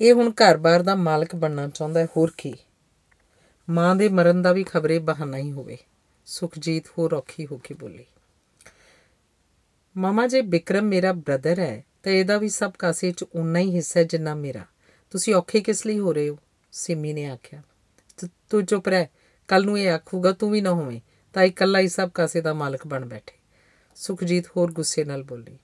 ਇਹ 0.00 0.12
ਹੁਣ 0.12 0.30
ਘਰ-ਬਾਰ 0.32 0.82
ਦਾ 0.82 0.94
ਮਾਲਕ 0.94 1.34
ਬਣਨਾ 1.36 1.66
ਚਾਹੁੰਦਾ 1.68 2.00
ਹੈ, 2.00 2.06
ਹੋਰ 2.16 2.30
ਕੀ? 2.38 2.54
ਮਾਂ 3.68 3.94
ਦੇ 3.96 4.08
ਮਰਨ 4.08 4.42
ਦਾ 4.42 4.52
ਵੀ 4.52 4.64
ਖਬਰੇ 4.64 4.98
ਬਹਾਨਾ 5.00 5.36
ਹੀ 5.36 5.52
ਹੋਵੇ। 5.52 5.76
ਸੁਖਜੀਤ 6.26 6.88
ਹੋਰ 6.88 7.14
ਔਖੀ 7.14 7.46
ਹੋ 7.46 7.58
ਕੇ 7.64 7.74
ਬੋਲੀ, 7.74 8.04
ਮਾਮਾ 9.96 10.26
ਜੇ 10.26 10.40
ਵਿਕਰਮ 10.40 10.84
ਮੇਰਾ 10.84 11.12
ਬ੍ਰਦਰ 11.12 11.58
ਹੈ, 11.60 11.84
ਤਾਂ 12.02 12.12
ਇਹਦਾ 12.12 12.38
ਵੀ 12.38 12.48
ਸਭ 12.48 12.72
ਕਾਸੇ 12.78 13.10
'ਚ 13.12 13.24
ਉਨਾ 13.24 13.58
ਹੀ 13.58 13.74
ਹਿੱਸਾ 13.74 14.02
ਜਿੰਨਾ 14.02 14.34
ਮੇਰਾ। 14.34 14.64
ਤੁਸੀਂ 15.12 15.34
ਔਖੇ 15.34 15.60
ਕਿਸ 15.60 15.86
ਲਈ 15.86 15.98
ਹੋ 15.98 16.12
ਰਹੇ 16.12 16.28
ਹੋ? 16.28 16.38
ਸਿਮੀ 16.72 17.12
ਨੇ 17.12 17.26
ਆਖਿਆ, 17.26 17.62
ਤੂੰ 18.50 18.64
ਚੁੱਪ 18.66 18.88
ਰਹਿ, 18.88 19.06
ਕੱਲ 19.48 19.64
ਨੂੰ 19.64 19.78
ਇਹ 19.78 19.90
ਆਖੂਗਾ 19.90 20.32
ਤੂੰ 20.32 20.50
ਵੀ 20.50 20.60
ਨਾ 20.60 20.70
ਹੋਵੇਂ, 20.70 21.00
ਤਾਂ 21.34 21.42
ਇਕੱਲਾ 21.42 21.78
ਹੀ 21.78 21.88
ਸਭ 21.88 22.10
ਕਾਸੇ 22.10 22.40
ਦਾ 22.40 22.54
ਮਾਲਕ 22.54 22.86
ਬਣ 22.86 23.06
ਬੈਠੇ। 23.06 23.36
ਸੁਖਜੀਤ 23.96 24.46
ਹੋਰ 24.46 24.72
ਗੁੱਸੇ 24.72 25.04
ਨਾਲ 25.04 25.22
ਬੋਲੀ, 25.22 25.58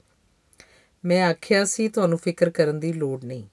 ਮੈਂ 1.05 1.23
ਆਖਿਆ 1.25 1.65
ਸੀ 1.65 1.89
ਤੁਹਾਨੂੰ 1.89 2.19
ਫਿਕਰ 2.19 2.51
ਕਰਨ 2.51 2.81
ਦੀ 2.81 2.93
ਲੋੜ 2.93 3.25
ਨਹੀਂ। 3.25 3.45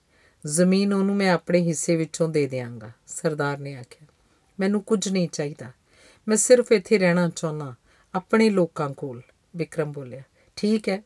ਜ਼ਮੀਨ 0.46 0.94
ਉਹਨੂੰ 0.94 1.16
ਮੈਂ 1.16 1.32
ਆਪਣੇ 1.32 1.62
ਹਿੱਸੇ 1.62 1.96
ਵਿੱਚੋਂ 1.96 2.30
ਦੇ 2.30 2.48
ਦਿਆਂਗਾ, 2.48 2.92
ਸਰਦਾਰ 3.08 3.58
ਨੇ 3.58 3.76
ਆਖਿਆ। 3.76 4.08
ਮੈਨੂੰ 4.60 4.84
ਕੁਝ 4.84 5.10
ਨਹੀਂ 5.10 5.30
ਚਾਹੀਦਾ। 5.30 5.72
ਮੈਂ 6.28 6.38
ਸਿਰਫ 6.38 6.72
ਇੱਥੇ 6.72 6.98
ਰਹਿਣਾ 6.98 7.30
ਚਾਹੁੰਦਾ, 7.30 7.76
ਆਪਣੇ 8.16 8.50
ਲੋਕਾਂ 8.50 8.90
ਕੋਲ, 8.90 9.22
ਵਿਕਰਮ 9.56 9.92
ਬੋਲਿਆ। 9.92 10.22
ਠੀਕ 10.56 10.90
ਹੈ। 10.90 11.04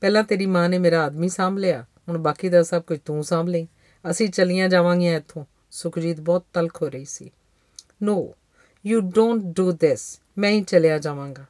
ਪਹਿਲਾਂ 0.00 0.24
ਤੇਰੀ 0.24 0.46
ਮਾਂ 0.46 0.68
ਨੇ 0.68 0.78
ਮੇਰਾ 0.78 1.04
ਆਦਮੀ 1.04 1.28
ਸਾਂਭ 1.28 1.58
ਲਿਆ, 1.58 1.86
ਹੁਣ 2.08 2.18
ਬਾਕੀ 2.18 2.48
ਦਾ 2.48 2.62
ਸਭ 2.62 2.82
ਕੁਝ 2.82 2.98
ਤੂੰ 3.04 3.24
ਸਾਂਭ 3.24 3.48
ਲੈ 3.48 3.66
ਅਸੀਂ 4.10 4.28
ਚਲੀਆਂ 4.28 4.68
ਜਾਵਾਂਗੀਆਂ 4.68 5.16
ਇੱਥੋਂ। 5.16 5.44
ਸੁਖਜੀਤ 5.70 6.20
ਬਹੁਤ 6.20 6.44
ਤਲਖ 6.52 6.82
ਹੋ 6.82 6.88
ਰਹੀ 6.88 7.04
ਸੀ। 7.04 7.30
No 8.02 8.34
you 8.86 9.00
don't 9.00 9.42
do 9.42 9.72
this 9.72 10.20
ਮੈਂ 10.38 10.50
ਹੀ 10.50 10.62
ਚਲਿਆ 10.62 10.98
ਜਾਵਾਂਗਾ। 10.98 11.44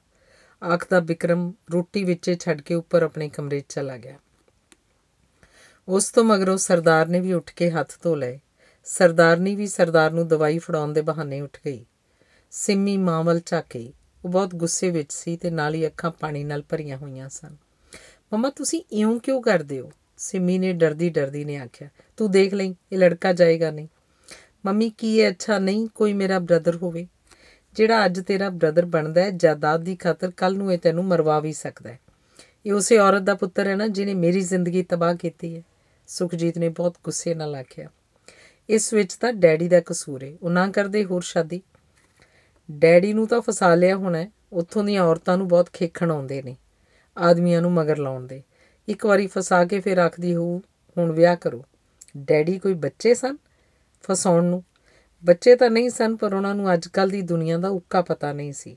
ਆਖਦਾ 0.64 1.00
ਵਿਕਰਮ 1.00 1.52
ਰੋਟੀ 1.72 2.04
ਵਿੱਚੇ 2.04 2.34
ਛੱਡ 2.34 2.60
ਕੇ 2.60 2.74
ਉੱਪਰ 2.74 3.02
ਆਪਣੇ 3.02 3.28
ਕਮਰੇ 3.28 3.60
'ਚ 3.60 3.64
ਚਲਾ 3.68 3.96
ਗਿਆ। 3.96 4.18
ਉਸ 5.88 6.10
ਤੋਂ 6.10 6.24
ਮਗਰੋਂ 6.24 6.56
ਸਰਦਾਰ 6.56 7.06
ਨੇ 7.06 7.20
ਵੀ 7.20 7.32
ਉੱਠ 7.32 7.54
ਕੇ 7.54 7.70
ਹੱਥ 7.70 7.92
ਧੋ 8.02 8.14
ਲਏ। 8.14 8.38
ਸਰਦਾਰਨੀ 8.84 9.54
ਵੀ 9.54 9.66
ਸਰਦਾਰ 9.66 10.10
ਨੂੰ 10.10 10.28
ਦਵਾਈ 10.28 10.58
ਫੜਾਉਣ 10.58 10.92
ਦੇ 10.92 11.00
ਬਹਾਨੇ 11.00 11.40
ਉੱਠ 11.40 11.58
ਗਈ। 11.66 11.86
ਸਿੰਮੀ 12.50 12.96
ਮਾਂ 12.96 13.24
ਵੱਲ 13.24 13.40
ਝਾਕੀ 13.46 13.92
ਉਹ 14.24 14.30
ਬਹੁਤ 14.30 14.54
ਗੁੱਸੇ 14.54 14.90
ਵਿੱਚ 14.90 15.12
ਸੀ 15.12 15.36
ਤੇ 15.36 15.50
ਨਾਲ 15.50 15.74
ਹੀ 15.74 15.86
ਅੱਖਾਂ 15.86 16.10
ਪਾਣੀ 16.10 16.44
ਨਾਲ 16.44 16.62
ਭਰੀਆਂ 16.62 16.96
ਹੋਈਆਂ 16.96 17.28
ਸਨ। 17.28 17.56
ਮਮਾ, 18.32 18.50
ਤੁਸੀਂ 18.50 18.82
ਇਉਂ 18.92 19.20
ਕਿਉਂ 19.20 19.42
ਕਰਦੇ 19.42 19.80
ਹੋ? 19.80 19.92
ਸਿੰਮੀ 20.16 20.58
ਨੇ 20.58 20.72
ਡਰਦੀ 20.72 21.08
ਡਰਦੀ 21.08 21.44
ਨੇ 21.44 21.56
ਆਖਿਆ। 21.56 21.88
ਤੂੰ 22.16 22.30
ਦੇਖ 22.30 22.54
ਲੈ 22.54 22.64
ਇਹ 22.64 22.98
ਲੜਕਾ 22.98 23.32
ਜਾਏਗਾ 23.32 23.70
ਨਹੀਂ। 23.70 23.88
ਮੰਮੀ, 24.66 24.90
ਕੀ 24.90 25.22
ਹੈ 25.22 25.30
ਅੱਛਾ 25.30 25.58
ਨਹੀਂ 25.58 25.88
ਕੋਈ 25.94 26.12
ਮੇਰਾ 26.12 26.38
ਬ੍ਰਦਰ 26.38 26.76
ਹੋਵੇ? 26.76 27.06
ਜਿਹੜਾ 27.74 28.04
ਅੱਜ 28.04 28.20
ਤੇਰਾ 28.20 28.50
ਬ੍ਰਦਰ 28.50 28.84
ਬਣਦਾ 28.84 29.22
ਹੈ, 29.22 29.30
ਜਾਇਦਾਦ 29.30 29.84
ਦੀ 29.84 29.96
ਖਾਤਰ 29.96 30.30
ਕੱਲ 30.30 30.56
ਨੂੰ 30.56 30.72
ਇਹ 30.72 30.78
ਤੈਨੂੰ 30.78 31.04
ਮਰਵਾ 31.04 31.40
ਵੀ 31.40 31.52
ਸਕਦਾ 31.52 31.90
ਹੈ। 31.92 32.00
ਇਹ 32.66 32.72
ਉਸੇ 32.72 32.98
ਔਰਤ 32.98 33.22
ਦਾ 33.22 33.34
ਪੁੱਤਰ 33.34 33.66
ਹੈ 33.66 33.76
ਨਾ, 33.76 33.88
ਜਿਹਨੇ 33.88 34.14
ਮੇਰੀ 34.14 34.40
ਜ਼ਿੰਦਗੀ 34.40 34.82
ਤਬਾਹ 34.82 35.14
ਕੀਤੀ 35.14 35.56
ਹੈ। 35.56 35.62
ਸੁਖਜੀਤ 36.08 36.58
ਨੇ 36.58 36.68
ਬਹੁਤ 36.68 36.96
ਗੁੱਸੇ 37.04 37.34
ਨਾਲ 37.34 37.54
ਆਖਿਆ, 37.54 37.88
ਇਸ 38.68 38.92
ਵਿੱਚ 38.94 39.14
ਤਾਂ 39.14 39.32
ਡੈਡੀ 39.32 39.68
ਦਾ 39.68 39.80
ਕਸੂਰ 39.80 40.24
ਹੈ 40.24 40.32
ਉਹ 40.42 40.50
ਨਾ 40.50 40.66
ਕਰਦੇ 40.70 41.04
ਹੋਰ 41.04 41.22
ਸ਼ਾਦੀ? 41.22 41.60
ਡੈਡੀ 42.68 43.12
ਨੂੰ 43.12 43.26
ਤਾਂ 43.28 43.40
ਫਸਾ 43.40 43.74
ਲਿਆ 43.74 43.96
ਹੋਣਾ 43.96 44.24
ਉੱਥੋਂ 44.52 44.84
ਦੀਆਂ 44.84 45.02
ਔਰਤਾਂ 45.02 45.36
ਨੂੰ 45.38 45.48
ਬਹੁਤ 45.48 45.70
ਖੇਖਣ 45.72 46.10
ਆਉਂਦੇ 46.10 46.42
ਨੇ, 46.42 46.56
ਆਦਮੀਆਂ 47.16 47.60
ਨੂੰ 47.62 47.72
ਮਗਰ 47.72 47.98
ਲਾਉਣ 47.98 48.26
ਦੇ। 48.26 48.42
ਇੱਕ 48.88 49.06
ਵਾਰੀ 49.06 49.26
ਫਸਾ 49.26 49.64
ਕੇ 49.64 49.80
ਫਿਰ 49.80 49.98
ਆਖਦੀ 49.98 50.34
ਹੋ 50.34 50.60
ਹੁਣ 50.96 51.12
ਵਿਆਹ 51.12 51.36
ਕਰੋ। 51.36 51.64
ਡੈਡੀ 52.18 52.58
ਕੋਈ 52.58 52.74
ਬੱਚੇ 52.74 53.14
ਸਨ? 53.14 53.36
ਫਸਾਉਣ 54.04 54.44
ਨੂੰ। 54.44 54.62
ਬੱਚੇ 55.24 55.56
ਤਾਂ 55.56 55.70
ਨਹੀਂ 55.70 55.90
ਸਨ, 55.90 56.16
ਪਰ 56.16 56.34
ਉਹਨਾਂ 56.34 56.54
ਨੂੰ 56.54 56.72
ਅੱਜਕੱਲ 56.72 57.10
ਦੀ 57.10 57.22
ਦੁਨੀਆ 57.22 57.58
ਦਾ 57.58 57.68
ਉੱਕਾ 57.68 58.02
ਪਤਾ 58.02 58.32
ਨਹੀਂ 58.32 58.52
ਸੀ। 58.52 58.76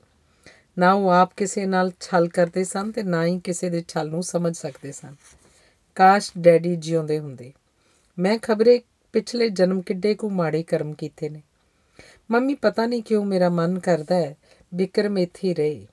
ਨਾ 0.78 0.92
ਉਹ 0.92 1.08
ਆਪ 1.10 1.32
ਕਿਸੇ 1.36 1.66
ਨਾਲ 1.66 1.90
ਛਲ 2.00 2.28
ਕਰਦੇ 2.28 2.64
ਸਨ 2.64 2.90
ਤੇ 2.92 3.02
ਨਾ 3.02 3.24
ਹੀ 3.24 3.38
ਕਿਸੇ 3.40 3.70
ਦੇ 3.70 3.84
ਛਲ 3.88 4.08
ਨੂੰ 4.08 4.22
ਸਮਝ 4.22 4.54
ਸਕਦੇ 4.56 4.92
ਸਨ। 4.92 5.14
ਕਾਸ਼ 5.98 6.32
ਡੈਡੀ 6.38 6.76
ਜਿਉਂਦੇ 6.76 7.18
ਹੁੰਦੇ। 7.18 7.52
ਮੈਂ 8.18 8.38
ਖਬਰੇ 8.38 8.82
ਪਿਛਲੇ 9.12 9.48
ਜਨਮ 9.48 9.80
ਕਿੱਡੇ 9.80 10.14
ਕੋ 10.14 10.30
ਮਾੜੇ 10.30 10.62
ਕਰਮ 10.62 10.92
ਕੀਤੇ 10.92 11.28
ਨੇ। 11.28 11.42
ਮੰਮੀ 12.30 12.54
ਪਤਾ 12.54 12.86
ਨਹੀਂ 12.86 13.02
ਕਿਉਂ 13.02 13.24
ਮੇਰਾ 13.24 13.48
ਮਨ 13.48 13.78
ਕਰਦਾ 13.78 14.14
ਹੈ 14.14 14.36
ਵਿਕਰਮ 14.74 15.18
ਇੱਥੇ 15.18 15.54
ਰਹੇ। 15.54 15.86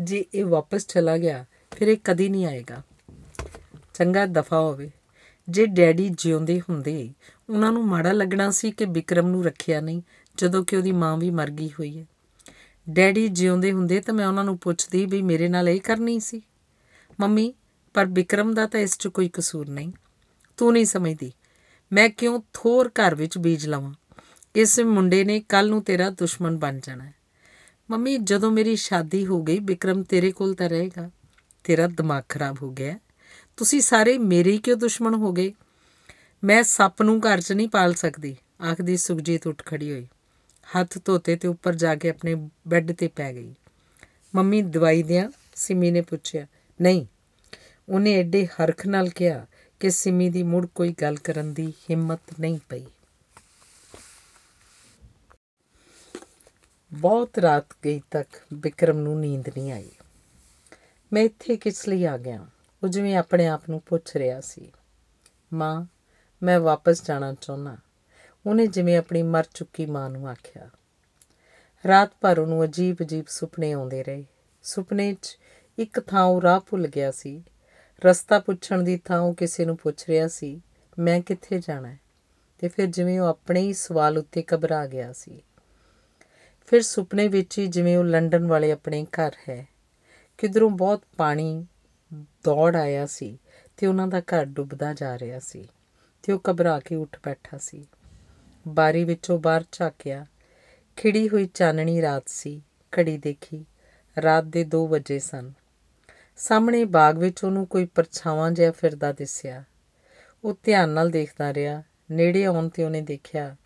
ਜੇ 0.00 0.24
ਇਹ 0.34 0.44
ਵਾਪਸ 0.44 0.86
ਚਲਾ 0.86 1.18
ਗਿਆ, 1.18 1.44
ਫਿਰ 1.70 1.88
ਇਹ 1.88 1.96
ਕਦੀ 2.04 2.28
ਨਹੀਂ 2.28 2.46
ਆਏਗਾ। 2.46 2.82
ਚੰਗਾ 3.94 4.26
ਦਫਾ 4.26 4.60
ਹੋਵੇ। 4.60 4.90
ਜੇ 5.48 5.66
ਡੈਡੀ 5.66 6.08
ਜਿਉਂਦੇ 6.08 6.60
ਹੁੰਦੇ, 6.60 7.12
ਉਹਨਾਂ 7.50 7.72
ਨੂੰ 7.72 7.86
ਮਾੜਾ 7.86 8.12
ਲੱਗਣਾ 8.12 8.50
ਸੀ 8.50 8.70
ਕਿ 8.70 8.84
ਵਿਕਰਮ 8.84 9.28
ਨੂੰ 9.28 9.44
ਰੱਖਿਆ 9.44 9.80
ਨਹੀਂ, 9.80 10.02
ਜਦੋਂ 10.36 10.64
ਕਿ 10.64 10.76
ਉਹਦੀ 10.76 10.92
ਮਾਂ 10.92 11.16
ਵੀ 11.16 11.30
ਮਰ 11.30 11.50
ਗਈ 11.50 11.68
ਹੋਈ 11.68 11.98
ਹੈ। 11.98 12.06
ਡੈਡੀ 12.90 13.28
ਜਿਉਂਦੇ 13.28 13.72
ਹੁੰਦੇ 13.72 14.00
ਤਾਂ 14.00 14.14
ਮੈਂ 14.14 14.26
ਉਹਨਾਂ 14.26 14.44
ਨੂੰ 14.44 14.58
ਪੁੱਛਦੀ 14.58 15.06
ਵੀ 15.06 15.22
ਮੇਰੇ 15.22 15.48
ਨਾਲ 15.48 15.68
ਇਹ 15.68 15.80
ਕਰਨੀ 15.80 16.20
ਸੀ। 16.20 16.42
ਮੰਮੀ 17.20 17.54
ਪਰ 17.94 18.06
ਵਿਕਰਮ 18.06 18.54
ਦਾ 18.54 18.66
ਤਾਂ 18.66 18.80
ਇਸ 18.80 18.98
'ਚ 18.98 19.08
ਕੋਈ 19.08 19.30
ਕਸੂਰ 19.32 19.68
ਨਹੀਂ। 19.68 19.92
ਤੂੰ 20.56 20.72
ਨਹੀਂ 20.72 20.84
ਸਮਝਦੀ। 20.84 21.32
ਮੈਂ 21.92 22.08
ਕਿਉਂ 22.08 22.42
ਥੋਰ 22.52 22.88
ਘਰ 22.88 23.14
ਵਿੱਚ 23.14 23.38
ਬੀਜ 23.38 23.66
ਲਵਾਂ? 23.66 23.94
ਇਸ 24.56 24.80
ਮੁੰਡੇ 24.80 25.24
ਨੇ 25.24 25.40
ਕੱਲ 25.40 25.68
ਨੂੰ 25.68 25.82
ਤੇਰਾ 25.82 26.10
ਦੁਸ਼ਮਣ 26.10 26.56
ਬਣ 26.56 26.80
ਜਾਣਾ 26.82 27.04
ਹੈ। 27.04 27.14
ਮੰਮੀ, 27.90 28.16
ਜਦੋਂ 28.16 28.50
ਮੇਰੀ 28.50 28.76
ਸ਼ਾਦੀ 28.76 29.26
ਹੋ 29.26 29.42
ਗਈ 29.42 29.58
ਵਿਕਰਮ 29.58 30.02
ਤੇਰੇ 30.02 30.32
ਕੋਲ 30.32 30.54
ਤਾਂ 30.54 30.68
ਰਹੇਗਾ। 30.68 31.10
ਤੇਰਾ 31.64 31.86
ਦਿਮਾਗ 31.86 32.22
ਖਰਾਬ 32.28 32.56
ਹੋ 32.62 32.70
ਗਿਆ 32.70 32.98
ਤੁਸੀਂ 33.56 33.80
ਸਾਰੇ 33.80 34.18
ਮੇਰੇ 34.18 34.58
ਕਿਉਂ 34.58 34.76
ਦੁਸ਼ਮਣ 34.76 35.14
ਹੋ 35.14 35.32
ਗਏ? 35.32 35.52
ਮੈਂ 36.44 36.62
ਸੱਪ 36.62 37.02
ਨੂੰ 37.02 37.20
ਘਰ 37.20 37.40
'ਚ 37.40 37.52
ਨਹੀਂ 37.52 37.68
ਪਾਲ 37.68 37.94
ਸਕਦੀ, 37.94 38.36
ਆਖਦੀ 38.70 38.96
ਸੁਖਜੀਤ 38.96 39.46
ਉੱਠ 39.46 39.64
ਖੜੀ 39.64 39.92
ਹੋਈ। 39.92 40.08
ਹੱਥ 40.76 40.98
ਧੋਤੇ 41.04 41.36
ਤੇ 41.36 41.48
ਉੱਪਰ 41.48 41.74
ਜਾ 41.74 41.94
ਕੇ 41.94 42.10
ਆਪਣੇ 42.10 42.48
ਬੈੱਡ 42.68 42.92
ਤੇ 42.92 43.08
ਪੈ 43.08 43.32
ਗਈ। 43.34 43.54
ਮੰਮੀ, 44.34 44.62
ਦਵਾਈ 44.62 45.02
ਦਿਆਂ 45.02 45.30
ਸਿਮੀ 45.54 45.90
ਨੇ 45.90 46.00
ਪੁੱਛਿਆ, 46.00 46.46
ਨਹੀਂ 46.80 47.06
ਉਹਨੇ 47.92 48.14
ਐਡੇ 48.14 48.46
ਹਰਖ 48.46 48.86
ਨਾਲ 48.86 49.08
ਕਿਹਾ 49.08 49.46
ਕਿ 49.80 49.90
ਸਿਮੀ 49.90 50.30
ਦੀ 50.30 50.42
ਮੁੜ 50.42 50.66
ਕੋਈ 50.66 50.94
ਗੱਲ 51.02 51.16
ਕਰਨ 51.16 51.54
ਦੀ 51.54 51.72
ਹਿੰਮਤ 51.90 52.20
ਨਹੀਂ 52.40 52.58
ਪਈ। 52.68 52.86
ਬਹੁਤ 56.92 57.38
ਰਾਤ 57.38 57.66
ਗਈ 57.84 58.02
ਤੱਕ 58.10 58.28
ਵਿਕਰਮ 58.54 58.98
ਨੂੰ 58.98 59.20
ਨੀਂਦ 59.20 59.48
ਨਹੀਂ 59.48 59.72
ਆਈ। 59.72 59.90
ਮੈਂ 61.12 61.22
ਇੱਥੇ 61.22 61.56
ਕਿਸ 61.56 61.88
ਲਈ 61.88 62.04
ਆ 62.04 62.18
ਗਿਆ? 62.18 62.46
ਉਹ 62.82 62.88
ਜਿਵੇਂ 62.88 63.16
ਆਪਣੇ 63.16 63.46
ਆਪ 63.46 63.62
ਨੂੰ 63.70 63.80
ਪੁੱਛ 63.80 64.16
ਰਿਹਾ 64.16 64.40
ਸੀ। 64.40 64.72
ਮਾਂ, 65.52 65.86
ਮੈਂ 66.42 66.60
ਵਾਪਸ 66.60 67.04
ਜਾਣਾ 67.04 67.34
ਚਾਹੁੰਦਾ। 67.34 67.76
ਉਹਨੇ 68.46 68.66
ਜਿਵੇਂ 68.66 68.98
ਆਪਣੀ 68.98 69.22
ਮਰ 69.22 69.44
ਚੁੱਕੀ 69.54 69.86
ਮਾਂ 69.86 70.10
ਨੂੰ 70.10 70.28
ਆਖਿਆ। 70.28 70.70
ਰਾਤ 71.86 72.10
ਭਰ 72.20 72.38
ਉਹਨੂੰ 72.38 72.64
ਅਜੀਬ-ਅਜੀਬ 72.64 73.24
ਸੁਪਨੇ 73.28 73.72
ਆਉਂਦੇ 73.72 74.04
ਰਹੇ। 74.04 74.26
ਸੁਪਨੇ 74.62 75.16
'ਚ 75.22 75.38
ਇੱਕ 75.78 76.00
ਥਾਂ 76.00 76.24
ਉਹ 76.24 76.42
ਰਾਹ 76.42 76.60
ਭੁੱਲ 76.60 76.86
ਗਿਆ 76.86 77.10
ਸੀ 77.10 77.44
ਰਸਤਾ 78.04 78.38
ਪੁੱਛਣ 78.38 78.82
ਦੀ 78.82 78.96
ਥਾਂ 78.96 79.20
ਉਹ 79.20 79.34
ਕਿਸੇ 79.34 79.64
ਨੂੰ 79.64 79.76
ਪੁੱਛ 79.76 80.08
ਰਿਹਾ 80.08 80.28
ਸੀ, 80.28 80.60
ਮੈਂ 80.98 81.20
ਕਿੱਥੇ 81.20 81.58
ਜਾਣਾ 81.58 81.88
ਹੈ? 81.88 81.98
ਤੇ 82.58 82.68
ਫਿਰ 82.68 82.86
ਜਿਵੇਂ 82.86 83.20
ਉਹ 83.20 83.26
ਆਪਣੇ 83.26 83.60
ਹੀ 83.60 83.72
ਸਵਾਲ 83.72 84.18
ਉੱਤੇ 84.18 84.44
ਘਬਰਾ 84.54 84.86
ਗਿਆ 84.86 85.12
ਸੀ। 85.12 85.42
ਫਿਰ 86.66 86.82
ਸੁਪਨੇ 86.82 87.28
ਵਿੱਚ 87.28 87.58
ਹੀ 87.58 87.66
ਜਿਵੇਂ 87.66 87.98
ਉਹ 87.98 88.04
ਲੰਡਨ 88.04 88.46
ਵਾਲੇ 88.46 88.72
ਆਪਣੇ 88.72 89.04
ਘਰ 89.04 89.32
ਹੈ, 89.48 89.68
ਕਿਧਰੋਂ 90.38 90.70
ਬਹੁਤ 90.70 91.02
ਪਾਣੀ 91.16 91.66
ਦੌੜ 92.44 92.76
ਆਇਆ 92.76 93.06
ਸੀ 93.06 93.38
ਤੇ 93.76 93.86
ਉਹਨਾਂ 93.86 94.08
ਦਾ 94.08 94.20
ਘਰ 94.20 94.44
ਡੁੱਬਦਾ 94.44 94.92
ਜਾ 94.92 95.18
ਰਿਹਾ 95.18 95.38
ਸੀ 95.38 95.68
ਤੇ 96.22 96.32
ਉਹ 96.32 96.40
ਘਬਰਾ 96.50 96.80
ਕੇ 96.80 96.94
ਉੱਠ 96.94 97.18
ਬੈਠਾ 97.24 97.58
ਸੀ। 97.58 97.86
ਬਾਰੀ 98.68 99.04
ਵਿੱਚੋਂ 99.04 99.38
ਬਾਹਰ 99.38 99.64
ਝਾਕਿਆ, 99.72 100.26
ਖਿੜੀ 100.96 101.28
ਹੋਈ 101.28 101.46
ਚਾਨਣੀ 101.54 102.02
ਰਾਤ 102.02 102.22
ਸੀ, 102.26 102.62
ਘੜੀ 102.92 103.18
ਦੇਖੀ, 103.18 103.64
ਰਾਤ 104.22 104.44
ਦੇ 104.44 104.64
2 104.64 104.86
ਵਜੇ 104.86 105.18
ਸਨ। 105.18 105.52
ਸਾਹਮਣੇ 106.42 106.84
ਬਾਗ 106.84 107.18
ਵਿੱਚ 107.18 107.44
ਉਹਨੂੰ 107.44 107.66
ਕੋਈ 107.66 107.84
ਪਰਛਾਵਾਂ 107.84 108.50
ਜਿਹਾ 108.50 108.70
ਫਿਰਦਾ 108.70 109.12
ਦਿਸਿਆ। 109.12 109.64
ਉਹ 110.44 110.56
ਧਿਆਨ 110.62 110.88
ਨਾਲ 110.88 111.10
ਦੇਖਦਾ 111.10 111.54
ਰਿਹਾ। 111.54 111.82
ਨੇੜੇ 112.10 112.44
ਆਉਣ 112.44 112.68
ਤੇ 112.68 112.84
ਉਹਨੇ 112.84 113.00
ਦੇਖਿਆ, 113.00 113.56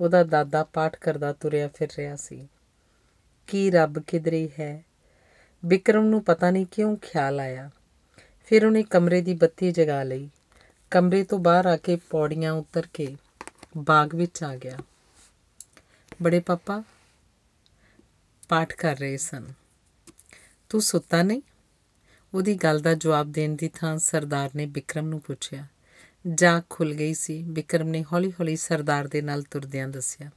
ਉਹਦਾ 0.00 0.22
ਦਾਦਾ 0.22 0.64
ਪਾਠ 0.64 0.96
ਕਰਦਾ 0.96 1.32
ਤੁਰਿਆ 1.32 1.68
ਫਿਰ 1.68 1.88
ਰਿਹਾ 1.98 2.16
ਸੀ। 2.16 2.48
ਕੀ 3.46 3.70
ਰੱਬ 3.70 3.98
ਕਿਧਰੇ 3.98 4.50
ਹੈ? 4.60 4.84
ਵਿਕਰਮ 5.64 6.04
ਨੂੰ 6.04 6.24
ਪਤਾ 6.24 6.50
ਨਹੀਂ 6.50 6.66
ਕਿਉਂ 6.66 6.96
ਖਿਆਲ 6.96 7.40
ਆਇਆ। 7.40 7.70
ਫਿਰ 8.46 8.66
ਉਹਨੇ 8.66 8.82
ਕਮਰੇ 8.82 9.20
ਦੀ 9.20 9.34
ਬੱਤੀ 9.34 9.72
ਜਗਾ 9.72 10.02
ਲਈ। 10.02 10.30
ਕਮਰੇ 10.90 11.24
ਤੋਂ 11.24 11.38
ਬਾਹਰ 11.38 11.66
ਆ 11.66 11.76
ਕੇ 11.76 11.96
ਪੌੜੀਆਂ 12.10 12.52
ਉਤਰ 12.52 12.86
ਕੇ 12.94 13.16
ਬਾਗ 13.76 14.14
ਵਿੱਚ 14.14 14.42
ਆ 14.42 14.56
ਗਿਆ। 14.56 14.78
ਬੜੇ 16.22 16.40
ਪਾਪਾ, 16.40 16.82
ਪਾਠ 18.48 18.74
ਕਰ 18.74 18.96
ਰਹੇ 18.96 19.16
ਸਨ। 19.16 19.46
ਤੂੰ 20.68 20.80
ਸੁੱਤਾ 20.80 21.22
ਨਹੀਂ? 21.22 21.42
ਉਹਦੀ 22.34 22.54
ਗੱਲ 22.54 22.80
ਦਾ 22.80 22.94
ਜਵਾਬ 22.94 23.32
ਦੇਣ 23.32 23.56
ਦੀ 23.56 23.70
ਥਾਂ 23.74 23.98
ਸਰਦਾਰ 23.98 24.50
ਨੇ 24.56 24.66
ਵਿਕਰਮ 24.66 25.08
ਨੂੰ 25.08 25.20
ਪੁੱਛਿਆ। 25.20 25.66
ਜਾਗ 26.34 26.62
ਖੁੱਲ 26.70 26.94
ਗਈ 26.94 27.14
ਸੀ। 27.14 27.44
ਵਿਕਰਮ 27.48 27.88
ਨੇ 27.88 28.04
ਹੌਲੀ-ਹੌਲੀ 28.12 28.56
ਸਰਦਾਰ 28.56 29.08
ਦੇ 29.08 29.22
ਨਾਲ 29.22 29.42
ਤੁਰਦਿਆਂ 29.42 29.88
ਦੱਸਿਆ, 29.88 30.30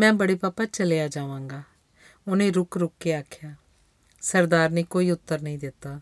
ਮੈਂ 0.00 0.12
ਬੜੇ 0.12 0.34
ਪਾਪਾ 0.34 0.64
ਚਲਿਆ 0.64 1.08
ਜਾਵਾਂਗਾ। 1.08 1.62
ਉਹਨੇ 2.28 2.50
ਰੁਕ-ਰੁਕ 2.50 2.92
ਕੇ 3.00 3.14
ਆਖਿਆ। 3.14 3.54
ਸਰਦਾਰ 4.20 4.70
ਨੇ 4.70 4.82
ਕੋਈ 4.82 5.10
ਉੱਤਰ 5.10 5.40
ਨਹੀਂ 5.40 5.58
ਦਿੱਤਾ। 5.58 6.00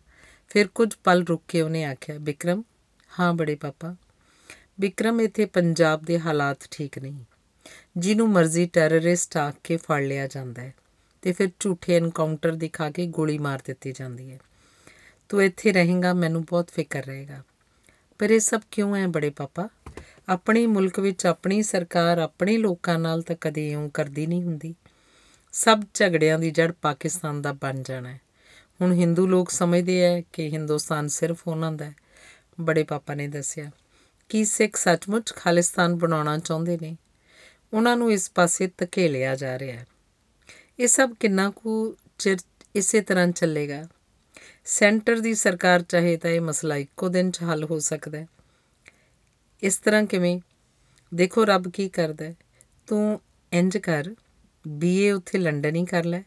ਫਿਰ 0.48 0.68
ਕੁਝ 0.68 0.94
ਪਲ 1.04 1.24
ਰੁਕ 1.24 1.42
ਕੇ 1.48 1.60
ਉਹਨੇ 1.60 1.84
ਆਖਿਆ 1.84 2.16
ਵਿਕਰਮ 2.18 2.62
ਹਾਂ 3.20 3.34
ਬੜੇ 3.34 3.54
ਪਾਪਾ। 3.54 3.96
ਵਿਕਰਮ 4.80 5.20
ਇੱਥੇ 5.20 5.44
ਪੰਜਾਬ 5.44 6.02
ਦੇ 6.02 6.20
ਹਾਲਾਤ 6.20 6.58
ਠੀਕ 6.70 6.98
ਨਹੀਂ। 6.98 7.24
ਜਿਹਨੂੰ 7.96 8.28
ਮਰਜ਼ੀ 8.28 8.66
ਟੈਰਰਿਸਟ 8.66 9.36
ਆ 9.36 9.52
ਕੇ 9.64 9.76
ਫੜ 9.76 10.02
ਲਿਆ 10.02 10.26
ਜਾਂਦਾ 10.26 10.62
ਹੈ 10.62 10.74
ਤੇ 11.22 11.32
ਫਿਰ 11.32 11.48
ਝੂਠੇ 11.60 11.96
ਐਨਕਾਊਂਟਰ 11.96 12.52
ਦਿਖਾ 12.52 12.90
ਕੇ 12.90 13.06
ਗੋਲੀ 13.06 13.38
ਮਾਰ 13.38 13.60
ਦਿੱਤੀ 13.64 13.92
ਜਾਂਦੀ 13.92 14.32
ਹੈ। 14.32 14.38
ਤੂੰ 15.28 15.44
ਇੱਥੇ 15.44 15.72
ਰਹੇਗਾ, 15.72 16.14
ਮੈਨੂੰ 16.14 16.44
ਬਹੁਤ 16.44 16.70
ਫਿਕਰ 16.70 17.02
ਰਹੇਗਾ। 17.02 17.42
ਪਰ 18.18 18.30
ਇਹ 18.30 18.40
ਸਭ 18.40 18.60
ਕਿਉਂ 18.70 18.96
ਹੈ 18.96 19.06
ਬੜੇ 19.06 19.30
ਪਾਪਾ? 19.30 19.68
ਆਪਣੇ 20.28 20.66
ਮੁਲਕ 20.66 21.00
ਵਿੱਚ 21.00 21.26
ਆਪਣੀ 21.26 21.62
ਸਰਕਾਰ 21.62 22.18
ਆਪਣੇ 22.18 22.56
ਲੋਕਾਂ 22.56 22.98
ਨਾਲ 22.98 23.22
ਤਾਂ 23.22 23.36
ਕਦੇ 23.40 23.72
ਇਉਂ 23.72 23.90
ਕਰਦੀ 23.90 24.26
ਨਹੀਂ 24.26 24.42
ਹੁੰਦੀ। 24.42 24.74
ਸਭ 25.52 25.82
ਝਗੜਿਆਂ 25.94 26.38
ਦੀ 26.38 26.50
ਜੜ 26.50 26.72
ਪਾਕਿਸਤਾਨ 26.72 27.42
ਦਾ 27.42 27.52
ਬਣ 27.52 27.82
ਜਾਣਾ 27.82 28.12
ਹੈ। 28.12 28.20
ਹੁਣ 28.80 28.92
ਹਿੰਦੂ 28.92 29.26
ਲੋਕ 29.26 29.50
ਸਮਝਦੇ 29.50 30.00
ਐ 30.00 30.22
ਕਿ 30.32 30.48
ਹਿੰਦੁਸਤਾਨ 30.48 31.08
ਸਿਰਫ 31.08 31.48
ਉਹਨਾਂ 31.48 31.72
ਦਾ 31.72 31.84
ਹੈ। 31.84 31.94
ਬੜੇ 32.60 32.84
ਪਾਪਾ 32.84 33.14
ਨੇ 33.14 33.28
ਦੱਸਿਆ। 33.28 33.70
ਕਿ 34.28 34.44
ਸਿੱਖ 34.44 34.76
ਸੱਚਮੁੱਚ 34.76 35.32
ਖਾਲਿਸਤਾਨ 35.32 35.94
ਬਣਾਉਣਾ 35.94 36.38
ਚਾਹੁੰਦੇ 36.38 36.78
ਨੇ? 36.82 36.96
ਉਹਨਾਂ 37.72 37.96
ਨੂੰ 37.96 38.12
ਇਸ 38.12 38.30
ਪਾਸੇ 38.30 38.70
ਧਕੇਲਿਆ 38.78 39.36
ਜਾ 39.36 39.58
ਰਿਹਾ 39.58 39.78
ਹੈ। 39.78 39.86
ਇਹ 40.78 40.88
ਸਭ 40.88 41.14
ਕਿੰਨਾ 41.20 41.50
ਕੁ 41.50 41.96
ਚਿਰ 42.18 42.36
ਇਸੇ 42.76 43.00
ਤਰ੍ਹਾਂ 43.00 43.28
ਚੱਲੇਗਾ? 43.28 43.84
ਸੈਂਟਰ 44.64 45.20
ਦੀ 45.20 45.34
ਸਰਕਾਰ 45.34 45.82
ਚਾਹੇ 45.82 46.16
ਤਾਂ 46.16 46.30
ਇਹ 46.30 46.40
ਮਸਲਾ 46.40 46.76
ਇੱਕੋ 46.76 47.08
ਦਿਨ 47.08 47.30
'ਚ 47.30 47.42
ਹੱਲ 47.42 47.64
ਹੋ 47.64 47.78
ਸਕਦਾ 47.78 48.18
ਹੈ। 48.18 48.26
ਇਸ 49.62 49.76
ਤਰ੍ਹਾਂ 49.76 50.04
ਕਿਵੇਂ? 50.04 50.40
ਦੇਖੋ 51.14 51.44
ਰੱਬ 51.44 51.68
ਕੀ 51.68 51.88
ਕਰਦਾ 51.88 52.24
ਹੈ। 52.24 52.34
ਤੂੰ 52.86 53.20
ਇੰਜ 53.52 53.78
ਕਰ, 53.78 54.14
ਬੀਏ 54.68 55.10
ਉੱਥੇ 55.10 55.38
ਲੰਡਨ 55.38 55.74
ਹੀ 55.74 55.84
ਕਰ 55.84 56.04
ਲੈ। 56.04 56.22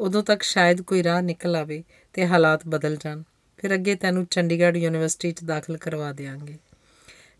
ਉਦੋਂ 0.00 0.22
ਤੱਕ 0.22 0.42
ਸ਼ਾਇਦ 0.42 0.82
ਕੋਈ 0.82 1.02
ਰਾਹ 1.02 1.22
ਨਿਕਲ 1.22 1.56
ਆਵੇ 1.56 1.84
ਤੇ 2.12 2.26
ਹਾਲਾਤ 2.26 2.66
ਬਦਲ 2.66 2.96
ਜਾਣ। 2.96 3.22
ਫਿਰ 3.56 3.74
ਅੱਗੇ 3.74 3.94
ਤੈਨੂੰ 3.94 4.26
ਚੰਡੀਗੜ੍ਹ 4.26 4.76
ਯੂਨੀਵਰਸਿਟੀ 4.76 5.32
'ਚ 5.32 5.44
ਦਾਖਲ 5.44 5.76
ਕਰਵਾ 5.76 6.12
ਦੇਵਾਂਗੇ 6.12 6.58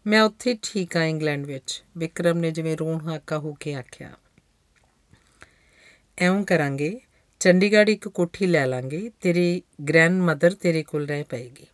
ਮੈਂ 0.06 0.23
ਉੱਥੇ 0.23 0.59
ਠੀਕ 0.62 0.97
ਆ 0.97 1.05
ਇੰਗਲੈਂਡ 1.05 1.47
ਵਿੱਚ। 1.47 1.85
ਵਿਕਰਮ 1.98 2.39
ਨੇ 2.39 2.51
ਜਿਵੇਂ 2.51 2.77
ਰੋਣ 2.77 3.09
ਹਾਕਾ 3.09 3.39
ਹੋ 3.39 3.55
ਕੇ 3.55 3.74
ਆਖਿਆ। 3.74 4.12
ਐਉਂ 6.19 6.44
ਕਰਾਂਗੇ 6.44 7.01
ਚੰਡੀਗੜ੍ਹ 7.43 7.90
ਇੱਕ 7.90 8.09
ਕੋਠੀ 8.09 8.47
ਲੈ 8.47 8.66
ਲਾਂਗੇ, 8.66 9.10
ਤੇਰੀ 9.20 9.62
ਗ੍ਰੈਂਡ 9.89 10.23
ਮਦਰ 10.23 10.55
ਤੇਰੇ 10.55 10.82
ਕੋਲ 10.82 11.06
ਰਹਿ 11.06 11.23
ਪਏਗੀ। 11.23 11.66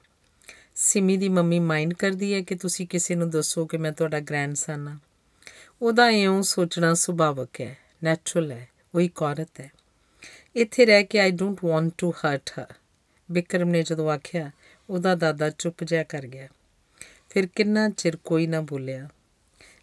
ਸਿਮੀ 0.74 1.16
ਦੀ 1.16 1.28
ਮੰਮੀ 1.28 1.58
ਮਾਈਂਡ 1.58 1.94
ਕਰਦੀ 1.94 2.34
ਹੈ 2.34 2.40
ਕਿ 2.40 2.54
ਤੁਸੀਂ 2.54 2.86
ਕਿਸੇ 2.86 3.14
ਨੂੰ 3.14 3.30
ਦੱਸੋ 3.30 3.66
ਕਿ 3.66 3.76
ਮੈਂ 3.76 3.92
ਤੁਹਾਡਾ 3.92 4.20
ਗ੍ਰੈਂਡਸਨ 4.20 4.88
ਆ 4.88 4.98
ਉਹਦਾ 5.82 6.10
ਇਉਂ 6.10 6.42
ਸੋਚਣਾ 6.42 6.94
ਸੁਭਾਵਕ 6.94 7.60
ਹੈ 7.60 7.78
ਨੈਚੁਰਲ 8.04 8.52
ਹੈ, 8.52 8.68
ਉਹ 8.94 9.00
ਇੱਕ 9.00 9.22
ਔਰਤ 9.22 9.60
ਹੈ। 9.60 9.72
ਇੱਥੇ 10.56 10.86
ਰਹਿ 10.86 11.04
ਕੇ 11.04 11.20
I 11.20 11.30
don't 11.30 11.64
want 11.64 11.92
to 11.98 12.10
hurt 12.10 12.50
her 12.58 12.74
Vikram 13.30 13.68
ਨੇ 13.68 13.82
ਜਦੋਂ 13.82 14.10
ਆਖਿਆ, 14.10 14.50
ਉਹਦਾ 14.90 15.14
ਦਾਦਾ 15.14 15.50
ਚੁੱਪ 15.50 15.84
ਜਿਹਾ 15.84 16.02
ਕਰ 16.02 16.26
ਗਿਆ। 16.26 16.48
ਫਿਰ 17.30 17.46
ਕਿੰਨਾ 17.46 17.88
ਚਿਰ 17.88 18.16
ਕੋਈ 18.16 18.46
ਨਾ 18.46 18.60
ਬੋਲਿਆ। 18.60 19.08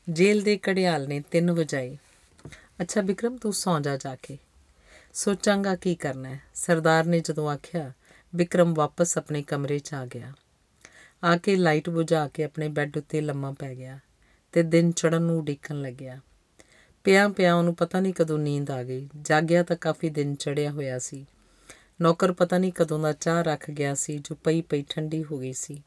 ਜੇਲ੍ਹ 0.10 0.44
ਦੇ 0.44 0.58
ਕੜਿਆਲ 0.58 1.08
ਨੇ 1.08 1.24
ਤਿੰਨ 1.32 1.52
ਵਜਾਈ 1.52 1.98
ਅੱਛਾ 2.82 3.02
ਵਿਕਰਮ 3.02 3.38
ਤੂੰ 3.38 3.54
ਸੌਂ 3.54 3.80
ਜਾ 3.80 3.98
ਜਾ 3.98 4.16
ਕੇ। 4.16 4.38
ਸੋਚਾਂਗਾ 5.16 5.76
ਕੀ 5.76 5.96
ਕਰਨਾ 5.96 6.30
ਹੈ। 6.30 6.42
ਸਰਦਾਰ 6.54 7.06
ਨੇ 7.06 7.20
ਜਦੋਂ 7.20 7.50
ਆਖਿਆ, 7.50 7.92
ਵਿਕਰਮ 8.36 8.74
ਵਾਪਸ 8.74 9.18
ਆਪਣੇ 9.18 9.42
ਕਮਰੇ 9.42 9.80
'ਚ 9.80 9.94
ਆ 9.94 10.06
ਗਿਆ। 10.06 10.34
ਆ 11.24 11.38
ਕੇ 11.38 11.56
ਲਾਈਟ 11.56 11.90
ਬੁਝਾ 11.90 12.28
ਕੇ 12.28 12.44
ਆਪਣੇ 12.44 12.68
ਬੈੱਡ 12.68 12.98
ਉੱਤੇ 12.98 13.22
ਲੰਮਾ 13.22 13.56
ਪੈ 13.60 13.76
ਗਿਆ 13.76 14.00
ਤੇ 14.52 14.64
ਦਿਨ 14.64 14.92
ਚੜਨ 14.92 15.22
ਨੂੰ 15.22 15.40
ਉਡੀਕਣ 15.40 15.82
ਲੱਗਿਆ। 15.82 16.20
ਪਿਆ 17.04 17.28
ਪਿਆ 17.28 17.56
ਉਹਨੂੰ 17.56 17.76
ਪਤਾ 17.76 18.00
ਨਹੀਂ 18.00 18.14
ਕਦੋਂ 18.14 18.40
ਨੀਂਦ 18.40 18.72
ਆ 18.72 18.84
ਗਈ। 18.84 19.10
ਜਾਗਿਆ 19.22 19.64
ਤਾਂ 19.64 19.76
ਕਾਫੀ 19.76 20.10
ਦਿਨ 20.10 20.36
ਚੜਿਆ 20.36 20.72
ਹੋਇਆ 20.72 21.00
ਸੀ। 21.00 21.26
ਨੌਕਰ 22.02 22.32
ਪਤਾ 22.32 22.58
ਨਹੀਂ 22.58 22.72
ਕਦੋਂ 22.72 23.00
ਦਾ 23.00 23.12
ਚਾਹ 23.12 23.42
ਰੱਖ 23.42 23.72
ਗਿਆ 23.72 23.96
ਸੀ, 23.96 24.18
ਜੋ 24.18 24.36
ਪਈ 24.36 24.62
ਪਈ 24.62 24.86
ਠੰਡੀ 24.90 25.24
ਹੋ 25.24 25.38
ਗਈ 25.38 25.54
ਸੀ। 25.54 25.84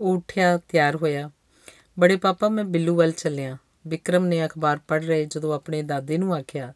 ਉਹ 0.00 0.16
ਉੱਠਿਆ, 0.16 0.56
ਤਿਆਰ 0.56 0.96
ਹੋਇਆ। 0.96 1.30
ਬੜੇ 1.98 2.16
ਪਾਪਾ, 2.16 2.48
ਮੈਂ 2.48 2.64
ਬਿੱਲੂ 2.64 2.96
ਵੱਲ 2.96 3.12
ਚੱਲਿਆ। 3.12 3.56
ਵਿਕਰਮ 3.86 4.24
ਨੇ 4.24 4.46
ਅਖਬਾਰ 4.46 4.78
ਪੜ੍ਹ 4.88 5.06
ਰਹੇ 5.06 5.24
ਜਦੋਂ 5.24 5.54
ਆਪਣੇ 5.54 5.82
ਦਾਦੇ 5.82 6.18
ਨੂੰ 6.18 6.34
ਆਖਿਆ 6.34 6.74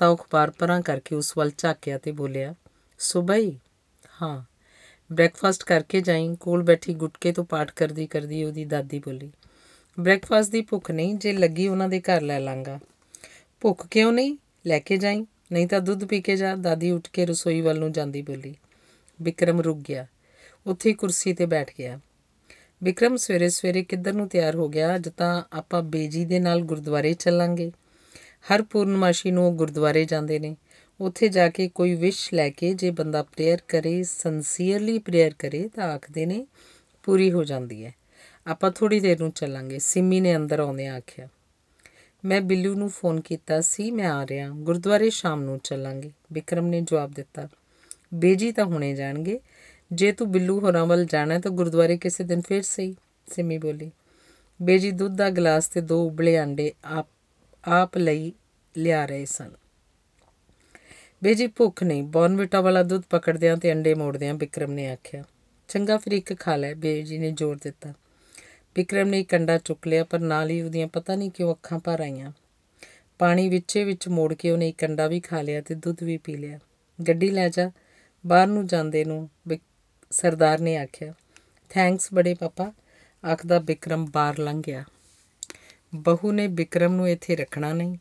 ਤਾਂ 0.00 0.08
ਉਹ 0.08 0.16
ਅਖਬਾਰ 0.16 0.50
ਪਰਾਂ 0.50 0.80
ਕਰਕੇ 0.80 1.14
ਉਸ 1.14 1.36
ਵੱਲ 1.36 1.50
ਝਾਕਿਆ 1.58 1.98
ਤੇ 1.98 2.12
ਬੋਲਿਆ 2.12 2.54
ਸੁਬਈ 2.98 3.50
ਹਾਂ, 4.22 4.42
ਬ੍ਰੈਕਫਾਸਟ 5.12 5.62
ਕਰਕੇ 5.62 6.00
ਜਾਈਂ, 6.00 6.36
ਕੋਲ 6.36 6.62
ਬੈਠੀ 6.62 6.94
ਗੁਟਕੇ 6.94 7.32
ਤੋਂ 7.32 7.44
ਪਾਠ 7.44 7.70
ਕਰਦੀ 7.70 8.06
ਕਰਦੀ 8.06 8.44
ਉਹਦੀ 8.44 8.64
ਦਾਦੀ 8.64 8.98
ਬੋਲੀ, 8.98 9.30
ਬ੍ਰੈਕਫਾਸਟ 10.00 10.50
ਦੀ 10.50 10.60
ਭੁੱਖ 10.60 10.90
ਨਹੀਂ, 10.90 11.14
ਜੇ 11.14 11.32
ਲੱਗੀ 11.32 11.68
ਉਹਨਾਂ 11.68 11.88
ਦੇ 11.88 12.00
ਘਰ 12.00 12.20
ਲੈ 12.20 12.38
ਲਾਂਗਾ। 12.40 12.78
ਭੁੱਖ 13.60 13.86
ਕਿਉਂ 13.86 14.12
ਨਹੀਂ? 14.12 14.36
ਲੈ 14.66 14.78
ਕੇ 14.78 14.96
ਜਾਈਂ, 14.96 15.24
ਨਹੀਂ 15.52 15.66
ਤਾਂ 15.68 15.80
ਦੁੱਧ 15.80 16.04
ਪੀ 16.04 16.20
ਕੇ 16.20 16.36
ਜਾ। 16.36 16.54
ਦਾਦੀ 16.56 16.90
ਉੱਠ 16.90 17.08
ਕੇ 17.08 17.26
ਰਸੋਈ 17.26 17.60
ਵੱਲ 17.60 17.78
ਨੂੰ 17.78 17.92
ਜਾਂਦੀ 17.92 18.22
ਬੋਲੀ। 18.22 18.54
ਵਿਕਰਮ 19.22 19.60
ਰੁਕ 19.60 19.78
ਗਿਆ, 19.78 20.06
ਉੱਥੇ 20.66 20.92
ਕੁਰਸੀ 20.92 21.32
ਤੇ 21.32 21.46
ਬੈਠ 21.46 21.70
ਗਿਆ। 21.78 22.00
ਵਿਕਰਮ 22.82 23.16
ਸਵੇਰੇ 23.16 23.48
ਸਵੇਰੇ 23.48 23.84
ਕਿੱਧਰ 23.84 24.12
ਨੂੰ 24.12 24.28
ਤਿਆਰ 24.28 24.54
ਹੋ 24.54 24.68
ਗਿਆ, 24.68 24.94
ਅੱਜ 24.96 25.08
ਤਾਂ 25.08 25.42
ਆਪਾਂ 25.52 25.82
ਬੇਜੀ 25.82 26.24
ਦੇ 26.24 26.38
ਨਾਲ 26.38 26.60
ਗੁਰਦੁਆਰੇ 26.60 27.12
ਚੱਲਾਂਗੇ। 27.12 27.72
ਹਰ 28.44 28.62
ਪੂਰਨਮਾਸ਼ੀ 28.62 29.30
ਨੂੰ 29.30 29.46
ਉਹ 29.46 29.52
ਗੁਰਦੁਆਰੇ 29.52 30.04
ਜਾਂਦੇ 30.04 30.38
ਨੇ। 30.38 30.56
ਉੱਥੇ 31.00 31.28
ਜਾ 31.28 31.48
ਕੇ 31.48 31.68
ਕੋਈ 31.68 31.94
ਵਿਸ਼ 31.94 32.32
ਲੈ 32.34 32.48
ਕੇ 32.50 32.72
ਜੇ 32.74 32.90
ਬੰਦਾ 32.90 33.22
ਪ੍ਰੇਅਰ 33.22 33.58
ਕਰੇ 33.68 34.02
ਸੰਸੀਅਰਲੀ 34.02 34.98
ਪ੍ਰੇਅਰ 34.98 35.34
ਕਰੇ 35.38 35.68
ਤਾਂ 35.68 35.84
ਆਖਦੇ 35.84 36.26
ਨੇ, 36.26 36.46
ਪੂਰੀ 37.02 37.30
ਹੋ 37.32 37.44
ਜਾਂਦੀ 37.44 37.84
ਹੈ। 37.84 37.94
ਆਪਾਂ 38.46 38.70
ਥੋੜੀ 38.70 39.00
ਦੇਰ 39.00 39.20
ਨੂੰ 39.20 39.30
ਚੱਲਾਂਗੇ। 39.30 39.78
ਸਿੰਮੀ 39.78 40.20
ਨੇ 40.20 40.34
ਅੰਦਰ 40.36 40.60
ਆਉਂਦੇ 40.60 40.86
ਆਖਿਆ, 40.86 41.28
ਮੈਂ 42.24 42.40
ਬਿੱਲੂ 42.40 42.74
ਨੂੰ 42.74 42.88
ਫੋਨ 42.90 43.20
ਕੀਤਾ 43.20 43.60
ਸੀ, 43.60 43.90
ਮੈਂ 43.90 44.08
ਆ 44.10 44.26
ਰਿਹਾ। 44.26 44.48
ਗੁਰਦੁਆਰੇ 44.50 45.10
ਸ਼ਾਮ 45.10 45.42
ਨੂੰ 45.42 45.58
ਚੱਲਾਂਗੇ। 45.58 46.10
ਵਿਕਰਮ 46.32 46.66
ਨੇ 46.66 46.80
ਜਵਾਬ 46.80 47.12
ਦਿੱਤਾ, 47.12 47.48
ਬੇਜੀ 48.14 48.50
ਤਾਂ 48.52 48.64
ਹੁਣੇ 48.64 48.94
ਜਾਣਗੇ। 48.94 49.38
ਜੇ 49.92 50.12
ਤੂੰ 50.12 50.30
ਬਿੱਲੂ 50.32 50.58
ਹੋਰਾਂ 50.60 50.84
ਵੱਲ 50.86 51.04
ਜਾਣਾ 51.04 51.38
ਤਾਂ 51.38 51.50
ਗੁਰਦੁਆਰੇ 51.50 51.96
ਕਿਸੇ 51.98 52.24
ਦਿਨ 52.24 52.40
ਫੇਰ 52.40 52.62
ਸਹੀ। 52.62 52.94
ਸਿਮੀ 53.26 53.58
ਬੋਲੀ, 53.58 53.90
ਬੇਜੀ, 54.60 54.90
ਦੁੱਧ 54.90 55.16
ਦਾ 55.16 55.30
ਗਲਾਸ 55.30 55.68
ਤੇ 55.68 55.80
ਦੋ 55.80 56.04
ਉਬਲੇ 56.06 56.36
ਆਂਡੇ 56.36 56.72
ਆਪ 56.84 57.06
ਆਪ 57.64 57.96
ਲਈ 57.96 58.32
ਲਿਆ 58.76 59.04
ਰਹੇ 59.06 59.24
ਸਨ। 59.24 59.50
ਬੇਜੀ 61.22 61.46
ਭੁੱਖ 61.46 61.82
ਨਹੀਂ 61.82 62.02
ਬੌਨਵਿਟਾ 62.02 62.60
ਵਾਲਾ 62.60 62.82
ਦੁੱਧ 62.82 63.02
ਪਕੜਦਿਆਂ 63.10 63.56
ਤੇ 63.56 63.72
ਅੰਡੇ 63.72 63.94
ਮੋੜਦਿਆਂ 63.94 64.34
ਵਿਕਰਮ 64.34 64.72
ਨੇ 64.72 64.88
ਆਖਿਆ, 64.90 65.24
ਚੰਗਾ 65.68 65.96
ਫਿਰ 65.98 66.12
ਇੱਕ 66.12 66.38
ਖਾ 66.40 66.56
ਲੈ। 66.56 66.74
ਬੇਜੀ 66.74 67.18
ਨੇ 67.18 67.30
ਜ਼ੋਰ 67.30 67.58
ਦਿੱਤਾ। 67.62 67.92
ਵਿਕਰਮ 68.76 69.08
ਨੇ 69.08 69.22
ਕੰਡਾ 69.24 69.58
ਚੁੱਕ 69.58 69.86
ਲਿਆ, 69.86 70.04
ਪਰ 70.04 70.18
ਨਾਲ 70.18 70.50
ਹੀ 70.50 70.60
ਉਹਦੀਆਂ 70.62 70.86
ਪਤਾ 70.88 71.14
ਨਹੀਂ 71.14 71.30
ਕਿਉਂ 71.30 71.52
ਅੱਖਾਂ 71.52 71.78
ਭਰ 71.78 72.00
ਆਈਆਂ। 72.00 72.32
ਪਾਣੀ 73.18 73.48
ਵਿੱਚੇ 73.48 73.84
ਵਿੱਚ 73.84 74.08
ਮੋੜ 74.08 74.32
ਕੇ 74.34 74.50
ਉਹਨੇ 74.50 74.72
ਕੰਡਾ 74.72 75.06
ਵੀ 75.06 75.20
ਖਾ 75.20 75.42
ਲਿਆ 75.42 75.60
ਤੇ 75.60 75.74
ਦੁੱਧ 75.74 76.02
ਵੀ 76.02 76.16
ਪੀ 76.16 76.34
ਲਿਆ। 76.34 76.58
ਗੱਡੀ 76.98 77.30
ਲੈ 77.30 77.48
ਜਾ, 77.48 77.70
ਬਾਹਰ 78.24 78.46
ਨੂੰ 78.46 78.66
ਜਾਂਦੇ 78.66 79.04
ਨੂੰ 79.04 79.28
ਸਰਦਾਰ 80.12 80.60
ਨੇ 80.60 80.76
ਆਖਿਆ। 80.76 81.12
ਥੈਂਕਸ 81.70 82.08
ਬੜੇ, 82.14 82.34
ਪਾਪਾ, 82.34 82.72
ਆਖਦਾ 83.24 83.58
ਵਿਕਰਮ 83.58 84.06
ਬਾਹਰ 84.10 84.38
ਲੰਘ 84.38 84.62
ਗਿਆ। 84.62 84.84
ਬਹੂ 85.94 86.32
ਨੇ 86.32 86.46
ਵਿਕਰਮ 86.46 86.94
ਨੂੰ 86.94 87.08
ਇੱਥੇ 87.08 87.36
ਰੱਖਣਾ 87.36 87.72
ਨਹੀਂ। 87.72 87.98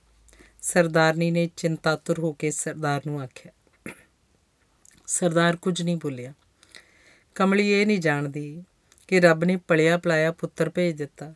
ਸਰਦਾਰਨੀ 0.62 1.32
ਨੇ 1.32 1.50
ਚਿੰਤਾਤੁਰ 1.56 2.20
ਹੋ 2.20 2.34
ਕੇ 2.34 2.52
ਸਰਦਾਰ 2.52 3.02
ਨੂੰ 3.06 3.22
ਆਖਿਆ। 3.22 3.52
ਸਰਦਾਰ 5.08 5.56
ਕੁਝ 5.56 5.82
ਨਹੀਂ 5.82 5.98
ਬੋਲਿਆ। 5.98 6.34
ਕਮਲੀ 7.36 7.70
ਇਹ 7.70 7.88
ਨਹੀਂ 7.88 8.00
ਜਾਣਦੀ 8.00 8.64
ਕਿ 9.08 9.20
ਰੱਬ 9.20 9.44
ਨੇ 9.44 9.56
ਪਲਿਆ 9.56 9.98
ਪਲਾਇਆ 9.98 10.32
ਪੁੱਤਰ 10.32 10.70
ਭੇਜ 10.70 10.98
ਦਿੱਤਾ। 10.98 11.34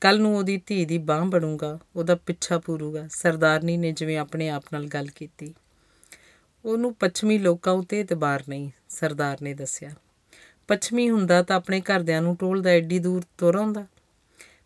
ਕੱਲ 0.00 0.20
ਨੂੰ 0.20 0.36
ਉਹਦੀ 0.36 0.62
ਧੀ 0.66 0.84
ਦੀ 0.84 0.98
ਬਾਹ 0.98 1.24
ਬਣੂਗਾ, 1.24 1.78
ਉਹਦਾ 1.96 2.14
ਪਿੱਛਾ 2.14 2.58
ਪੂਰੂਗਾ। 2.58 3.08
ਸਰਦਾਰਨੀ 3.08 3.76
ਨੇ 3.76 3.92
ਜਿਵੇਂ 3.92 4.18
ਆਪਣੇ 4.18 4.48
ਆਪ 4.48 4.64
ਨਾਲ 4.72 4.86
ਗੱਲ 4.86 5.06
ਕੀਤੀ। 5.06 5.54
ਉਹਨੂੰ 6.64 6.94
ਪੱਛਮੀ 6.94 7.38
ਲੋਕਾਂ 7.38 7.72
ਉਤੇ 7.72 8.00
ਇਤਬਾਰ 8.00 8.42
ਨਹੀਂ, 8.48 8.70
ਸਰਦਾਰ 8.88 9.42
ਨੇ 9.42 9.54
ਦੱਸਿਆ। 9.54 9.90
ਪੱਛਮੀ 10.68 11.10
ਹੁੰਦਾ 11.10 11.42
ਤਾਂ 11.42 11.56
ਆਪਣੇ 11.56 11.80
ਘਰਦਿਆਂ 11.80 12.22
ਨੂੰ 12.22 12.36
ਟੋਲਦਾ, 12.36 12.70
ਐਡੀ 12.70 12.98
ਦੂਰ 12.98 13.22
ਤੁਰ 13.38 13.54
ਆਉਂਦਾ। 13.54 13.86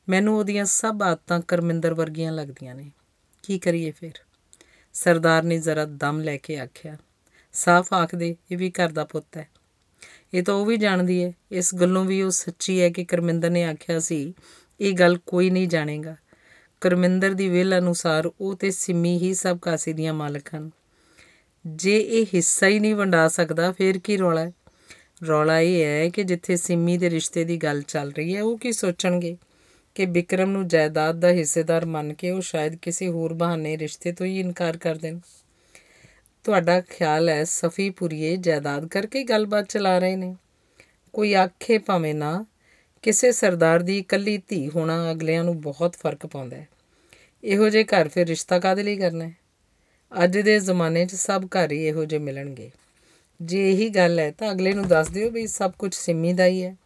ਮੈਨੂੰ 0.08 0.38
ਉਹਦੀਆਂ 0.38 0.64
ਸਭ 0.64 1.02
ਆਦਤਾਂ 1.02 1.40
ਕਰਮਿੰਦਰ 1.40 1.94
ਵਰਗੀਆਂ 1.94 2.32
ਲੱਗਦੀਆਂ 2.32 2.74
ਨੇ। 2.74 2.90
ਕੀ 3.42 3.58
ਕਰੀਏ 3.58 3.90
ਫਿਰ? 3.90 4.12
ਸਰਦਾਰ 4.92 5.42
ਨੇ 5.42 5.58
ਜ਼ਰਾ 5.58 5.84
ਦਮ 5.84 6.20
ਲੈ 6.20 6.36
ਕੇ 6.36 6.58
ਆਖਿਆ, 6.58 6.96
ਸਾਫ਼ 7.52 7.92
ਆਖ 7.92 8.14
ਦੇ 8.14 8.36
ਇਹ 8.52 8.56
ਵੀ 8.56 8.70
ਘਰ 8.70 8.88
ਦਾ 8.88 9.04
ਪੁੱਤ 9.04 9.36
ਹੈ। 9.36 9.48
ਇਹ 10.34 10.42
ਤਾਂ 10.42 10.54
ਉਹ 10.54 10.66
ਵੀ 10.66 10.76
ਜਾਣਦੀ 10.76 11.24
ਹੈ 11.24 11.32
ਇਸ 11.52 11.74
ਗੱਲੋਂ 11.74 12.04
ਵੀ 12.04 12.22
ਉਹ 12.22 12.30
ਸੱਚੀ 12.30 12.80
ਹੈ 12.80 12.90
ਕਿ 12.90 13.04
ਕਰਮਿੰਦਰ 13.04 13.50
ਨੇ 13.50 13.64
ਆਖਿਆ 13.64 14.00
ਸੀ, 14.00 14.34
ਇਹ 14.80 14.92
ਗੱਲ 14.92 15.18
ਕੋਈ 15.26 15.50
ਨਹੀਂ 15.50 15.68
ਜਾਣੇਗਾ। 15.68 16.16
ਕਰਮਿੰਦਰ 16.80 17.30
ਦੀ 17.30 17.48
ਵਿਲ 17.48 17.78
ਅਨੁਸਾਰ 17.78 18.30
ਉਹ 18.40 18.54
ਤੇ 18.54 18.70
ਸਿੰਮੀ 18.70 19.18
ਹੀ 19.18 19.34
ਸਭ 19.34 19.58
ਕਾਸੇ 19.58 19.92
ਦੀਆਂ 19.92 20.14
ਮਾਲਕ 20.14 20.54
ਹਨ। 20.54 20.70
ਜੇ 21.66 21.98
ਇਹ 21.98 22.26
ਹਿੱਸਾ 22.34 22.66
ਹੀ 22.66 22.78
ਨਹੀਂ 22.78 22.94
ਵੰਡਾ 22.94 23.28
ਸਕਦਾ, 23.28 23.72
ਫਿਰ 23.72 23.98
ਕੀ 23.98 24.16
ਰੌਲਾ 24.16 24.40
ਹੈ? 24.40 24.52
ਰੌਲਾ 25.28 25.60
ਇਹ 25.60 25.84
ਹੈ 25.84 26.08
ਕਿ 26.08 26.24
ਜਿੱਥੇ 26.24 26.56
ਸਿੰਮੀ 26.56 26.98
ਦੇ 26.98 27.10
ਰਿਸ਼ਤੇ 27.10 27.44
ਦੀ 27.44 27.56
ਗੱਲ 27.56 27.82
ਚੱਲ 27.82 28.12
ਰਹੀ 28.12 28.36
ਹੈ, 28.36 28.42
ਉਹ 28.42 28.58
ਕੀ 28.58 28.72
ਸੋਚਣਗੇ? 28.72 29.36
ਕਿ 29.98 30.06
ਵਿਕਰਮ 30.06 30.50
ਨੂੰ 30.50 30.68
ਜਾਇਦਾਦ 30.68 31.20
ਦਾ 31.20 31.28
ਹਿੱਸੇਦਾਰ 31.28 31.84
ਮੰਨ 31.84 32.14
ਕੇ 32.14 32.30
ਉਹ 32.30 32.40
ਸ਼ਾਇਦ 32.40 32.74
ਕਿਸੇ 32.74 33.08
ਹੋਰ 33.08 33.32
ਬਹਾਨੇ 33.32 33.78
ਰਿਸ਼ਤੇ 33.78 34.12
ਤੋਂ 34.12 34.26
ਹੀ 34.26 34.40
ਇਨਕਾਰ 34.40 34.76
ਕਰ 34.76 34.94
ਦੇਣ। 34.94 35.18
ਤੁਹਾਡਾ 36.44 36.80
ਖਿਆਲ 36.80 37.28
ਹੈ 37.28 37.44
ਸਫੀਪੁਰੀਏ 37.44 38.36
ਜਾਇਦਾਦ 38.36 38.86
ਕਰਕੇ 38.86 39.24
ਗੱਲਬਾਤ 39.24 39.64
ਚਲਾ 39.68 39.98
ਰਹੇ 39.98 40.16
ਨੇ। 40.16 40.36
ਕੋਈ 41.12 41.34
ਆਖੇ 41.34 41.78
ਭਾਵੇਂ 41.78 42.14
ਨਾ, 42.14 42.46
ਕਿਸੇ 43.02 43.32
ਸਰਦਾਰ 43.32 43.82
ਦੀ 43.82 43.98
ਇਕੱਲੀ 43.98 44.38
ਧੀ 44.38 44.70
ਹੋਣਾ 44.70 45.10
ਅਗਲਿਆਂ 45.10 45.44
ਨੂੰ 45.44 45.60
ਬਹੁਤ 45.60 45.96
ਫ਼ਰਕ 45.96 46.26
ਪਾਉਂਦਾ 46.26 46.56
ਹੈ। 46.56 46.68
ਇਹੋ 47.44 47.68
ਜੇ 47.68 47.84
ਘਰ 47.84 48.08
ਫਿਰ 48.08 48.26
ਰਿਸ਼ਤਾ 48.26 48.58
ਕਾਦੇ 48.58 48.82
ਲਈ 48.82 48.96
ਕਰਨਾ 48.96 49.24
ਹੈ? 49.24 49.32
ਅੱਜ 50.24 50.38
ਦੇ 50.38 50.60
ਜ਼ਮਾਨੇ 50.60 51.06
'ਚ 51.06 51.14
ਸਭ 51.14 51.44
ਘਰ 51.44 51.72
ਹੀ 51.72 51.84
ਇਹੋ 51.84 52.04
ਜਿਹੇ 52.04 52.20
ਮਿਲਣਗੇ। 52.20 52.70
ਜੇ 53.42 53.72
ਇਹੀ 53.72 53.88
ਗੱਲ 53.88 54.18
ਹੈ 54.18 54.30
ਤਾਂ 54.30 54.52
ਅਗਲੇ 54.52 54.72
ਨੂੰ 54.72 54.88
ਦੱਸ 54.88 55.08
ਦਿਓ 55.08 55.30
ਵੀ 55.30 55.46
ਸਭ 55.46 55.72
ਕੁਝ 55.78 55.94
ਸਿੰਮੀ 55.94 56.32
ਦਾ 56.32 56.46
ਹੀ 56.46 56.62
ਹੈ। 56.62 56.76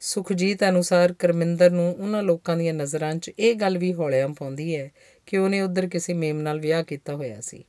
ਸੁਖਜੀਤ 0.00 0.64
ਅਨੁਸਾਰ 0.64 1.12
ਕਰਮਿੰਦਰ 1.12 1.70
ਨੂੰ 1.70 1.96
ਉਹਨਾਂ 2.00 2.22
ਲੋਕਾਂ 2.22 2.56
ਦੀਆਂ 2.56 2.74
ਨਜ਼ਰਾਂ 2.74 3.14
'ਚ 3.14 3.30
ਇਹ 3.38 3.54
ਗੱਲ 3.54 3.78
ਵੀ 3.78 3.94
ਹੌਲਿਆਂ 3.94 4.28
ਪਾਉਂਦੀ 4.28 4.76
ਹੈ 4.76 4.90
ਕਿ 5.26 5.38
ਉਹਨੇ 5.38 5.60
ਉਧਰ 5.60 5.88
ਕਿਸੇ 5.88 6.14
ਮੇਮ 6.14 6.40
ਨਾਲ 6.40 6.60
ਵਿਆਹ 6.60 6.82
ਕੀਤਾ 6.82 7.14
ਹੋਇਆ 7.14 7.40
ਸੀ। 7.40 7.64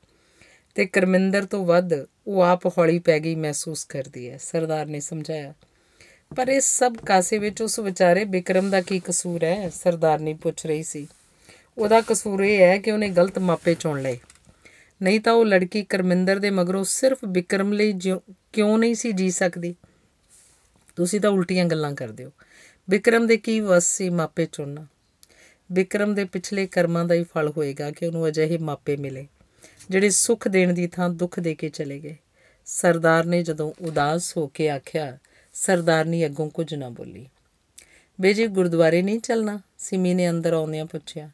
ਤੇ 0.75 0.85
ਕਰਮਿੰਦਰ 0.85 1.45
ਤੋਂ 1.45 1.65
ਵੱਧ 1.65 1.89
ਉਹ 2.27 2.41
ਆਪ 2.41 2.65
ਹੌਲੀ 2.67 2.99
ਪੈ 2.99 3.19
ਗਈ 3.19 3.35
ਮਹਿਸੂਸ 3.35 3.83
ਕਰਦੀ 3.85 4.29
ਹੈ, 4.29 4.37
ਸਰਦਾਰ 4.37 4.85
ਨੇ 4.85 4.99
ਸਮਝਾਇਆ। 4.99 5.53
ਪਰ 6.35 6.47
ਇਸ 6.47 6.77
ਸਭ 6.79 6.93
ਕਾਸੇ 6.93 7.37
ਵਿੱਚ 7.37 7.61
ਉਸ 7.61 7.79
ਵਿਚਾਰੇ 7.79 8.23
ਵਿਕਰਮ 8.23 8.69
ਦਾ 8.69 8.81
ਕੀ 8.81 8.99
ਕਸੂਰ 8.99 9.43
ਹੈ? 9.43 9.69
ਸਰਦਾਰ 9.69 10.19
ਨੇ 10.19 10.33
ਪੁੱਛ 10.33 10.65
ਰਹੀ 10.65 10.83
ਸੀ। 10.83 11.07
ਉਹਦਾ 11.77 12.01
ਕਸੂਰ 12.01 12.43
ਇਹ 12.43 12.61
ਹੈ 12.61 12.77
ਕਿ 12.77 12.91
ਉਹਨੇ 12.91 13.09
ਗਲਤ 13.09 13.39
ਮਾਪੇ 13.39 13.73
ਚੁਣ 13.73 14.01
ਲਏ। 14.01 14.17
ਨਹੀਂ 15.01 15.19
ਤਾਂ 15.19 15.33
ਉਹ 15.33 15.45
ਲੜਕੀ 15.45 15.83
ਕਰਮਿੰਦਰ 15.83 16.39
ਦੇ 16.39 16.49
ਮਗਰੋਂ 16.49 16.83
ਸਿਰਫ 16.83 17.17
ਵਿਕਰਮ 17.27 17.73
ਲਈ 17.73 17.93
ਕਿਉਂ 18.53 18.77
ਨਹੀਂ 18.77 18.95
ਸੀ 18.95 19.11
ਜੀ 19.11 19.31
ਸਕਦੀ? 19.31 19.75
ਤੁਸੀਂ 20.95 21.21
ਤਾਂ 21.21 21.29
ਉਲਟੀਆਂ 21.29 21.65
ਗੱਲਾਂ 21.65 21.93
ਕਰਦੇ 21.93 22.25
ਹੋ। 22.25 22.31
ਵਿਕਰਮ 22.87 23.27
ਦੇ 23.27 23.37
ਕੀ 23.37 23.59
ਵਸ 23.59 23.87
ਸੀ 23.87 24.09
ਮਾਪੇ 24.09 24.47
ਚੁਣਨਾ? 24.51 24.85
ਵਿਕਰਮ 25.69 26.13
ਦੇ 26.15 26.25
ਪਿਛਲੇ 26.25 26.67
ਕਰਮਾਂ 26.67 27.05
ਦਾ 27.05 27.15
ਹੀ 27.15 27.23
ਫਲ 27.23 27.51
ਹੋਏਗਾ 27.57 27.91
ਕਿ 27.91 28.05
ਉਹਨੂੰ 28.05 28.27
ਅਜਿਹੇ 28.27 28.57
ਮਾਪੇ 28.57 28.95
ਮਿਲੇ, 28.95 29.27
ਜਿਹੜੇ 29.89 30.09
ਸੁੱਖ 30.09 30.47
ਦੇਣ 30.47 30.73
ਦੀ 30.73 30.87
ਥਾਂ 30.87 31.09
ਦੁੱਖ 31.09 31.39
ਦੇ 31.39 31.55
ਕੇ 31.55 31.69
ਚਲੇ 31.69 31.99
ਗਏ। 31.99 32.15
ਸਰਦਾਰ 32.65 33.25
ਨੇ 33.25 33.43
ਜਦੋਂ 33.43 33.71
ਉਦਾਸ 33.81 34.35
ਹੋ 34.37 34.47
ਕੇ 34.47 34.69
ਆਖਿਆ 34.69 35.17
ਸਰਦਾਰਨੀ 35.55 36.25
ਅੱਗੋਂ 36.25 36.49
ਕੁਝ 36.49 36.73
ਨਾ 36.75 36.89
ਬੋਲੀ। 36.89 37.25
ਬੇਜੀ 38.19 38.47
ਗੁਰਦੁਆਰੇ 38.47 39.01
ਨਹੀਂ 39.01 39.19
ਚੱਲਣਾ? 39.19 39.59
ਸਿਮੀ 39.77 40.13
ਨੇ 40.13 40.29
ਅੰਦਰ 40.29 40.53
ਆਉਂਦਿਆਂ 40.53 40.85
ਪੁੱਛਿਆ, 40.85 41.29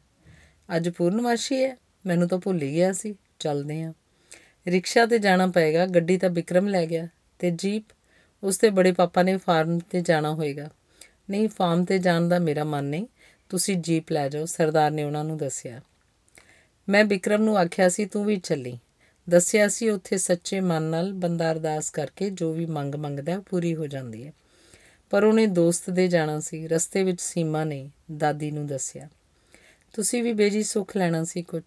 ਅੱਜ 0.76 0.88
ਪੂਰਨਮਾਸ਼ੀ 0.88 1.62
ਹੈ, 1.64 1.76
ਮੈਨੂੰ 2.06 2.28
ਤਾਂ 2.28 2.38
ਭੁੱਲ 2.38 2.62
ਹੀ 2.62 2.72
ਗਿਆ 2.72 2.92
ਸੀ, 2.92 3.14
ਚੱਲਦੇ 3.38 3.82
ਆਂ 3.82 3.92
ਰਿਕਸ਼ਾ 4.66 5.06
ਤੇ 5.06 5.18
ਜਾਣਾ 5.18 5.46
ਪਏਗਾ, 5.46 5.86
ਗੱਡੀ 5.86 6.16
ਤਾਂ 6.18 6.30
ਵਿਕਰਮ 6.30 6.68
ਲੈ 6.68 6.86
ਗਿਆ 6.86 7.06
ਤੇ 7.38 7.50
ਜੀਪ 7.50 7.84
ਉਸ 8.42 8.58
ਤੇ 8.58 8.70
ਬੜੇ 8.70 8.92
ਪਾਪਾ 8.92 9.22
ਨੇ 9.22 9.36
ਫਾਰਮ 9.36 9.78
ਤੇ 9.78 10.00
ਜਾਣਾ 10.00 10.34
ਹੋਏਗਾ। 10.34 10.70
ਨਹੀਂ, 11.30 11.48
ਫਾਰਮ 11.48 11.84
ਤੇ 11.84 11.98
ਜਾਣ 11.98 12.28
ਦਾ 12.28 12.38
ਮੇਰਾ 12.38 12.64
ਮਨ 12.64 12.84
ਨਹੀਂ। 12.84 13.06
ਤੁਸੀਂ 13.48 13.76
ਜੀਪ 13.76 14.12
ਲੈ 14.12 14.28
ਜਾਓ, 14.28 14.44
ਸਰਦਾਰ 14.44 14.90
ਨੇ 14.90 15.04
ਉਹਨਾਂ 15.04 15.24
ਨੂੰ 15.24 15.36
ਦੱਸਿਆ। 15.36 15.80
ਮੈਂ 16.88 17.04
ਵਿਕਰਮ 17.04 17.42
ਨੂੰ 17.42 17.58
ਆਖਿਆ 17.58 17.88
ਸੀ, 17.88 18.04
ਤੂੰ 18.04 18.24
ਵੀ 18.24 18.36
ਚੱਲੀ। 18.36 18.78
ਦੱਸਿਆ 19.30 19.68
ਸੀ, 19.68 19.88
ਉੱਥੇ 19.88 20.18
ਸੱਚੇ 20.18 20.60
ਮਨ 20.60 20.82
ਨਾਲ 20.82 21.12
ਬੰਦਾ 21.12 21.52
ਅਰਦਾਸ 21.52 21.90
ਕਰਕੇ 21.90 22.30
ਜੋ 22.30 22.52
ਵੀ 22.52 22.66
ਮੰਗ 22.66 22.94
ਮੰਗਦਾ 22.94 23.40
ਪੂਰੀ 23.40 23.74
ਹੋ 23.74 23.86
ਜਾਂਦੀ 23.86 24.26
ਹੈ। 24.26 24.32
ਪਰ 25.10 25.24
ਉਹਨੇ 25.24 25.46
ਦੋਸਤ 25.46 25.90
ਦੇ 25.90 26.08
ਜਾਣਾ 26.08 26.40
ਸੀ, 26.40 26.68
ਰਸਤੇ 26.68 27.02
ਵਿੱਚ 27.02 27.20
ਸੀਮਾ 27.20 27.64
ਨੇ 27.64 27.90
ਦਾਦੀ 28.16 28.50
ਨੂੰ 28.50 28.66
ਦੱਸਿਆ। 28.66 29.08
ਤੁਸੀਂ 29.92 30.22
ਵੀ 30.22 30.32
ਬੇਜੀ 30.32 30.62
ਸੁੱਖ 30.62 30.96
ਲੈਣਾ 30.96 31.24
ਸੀ 31.24 31.42
ਕੁਝ 31.42 31.62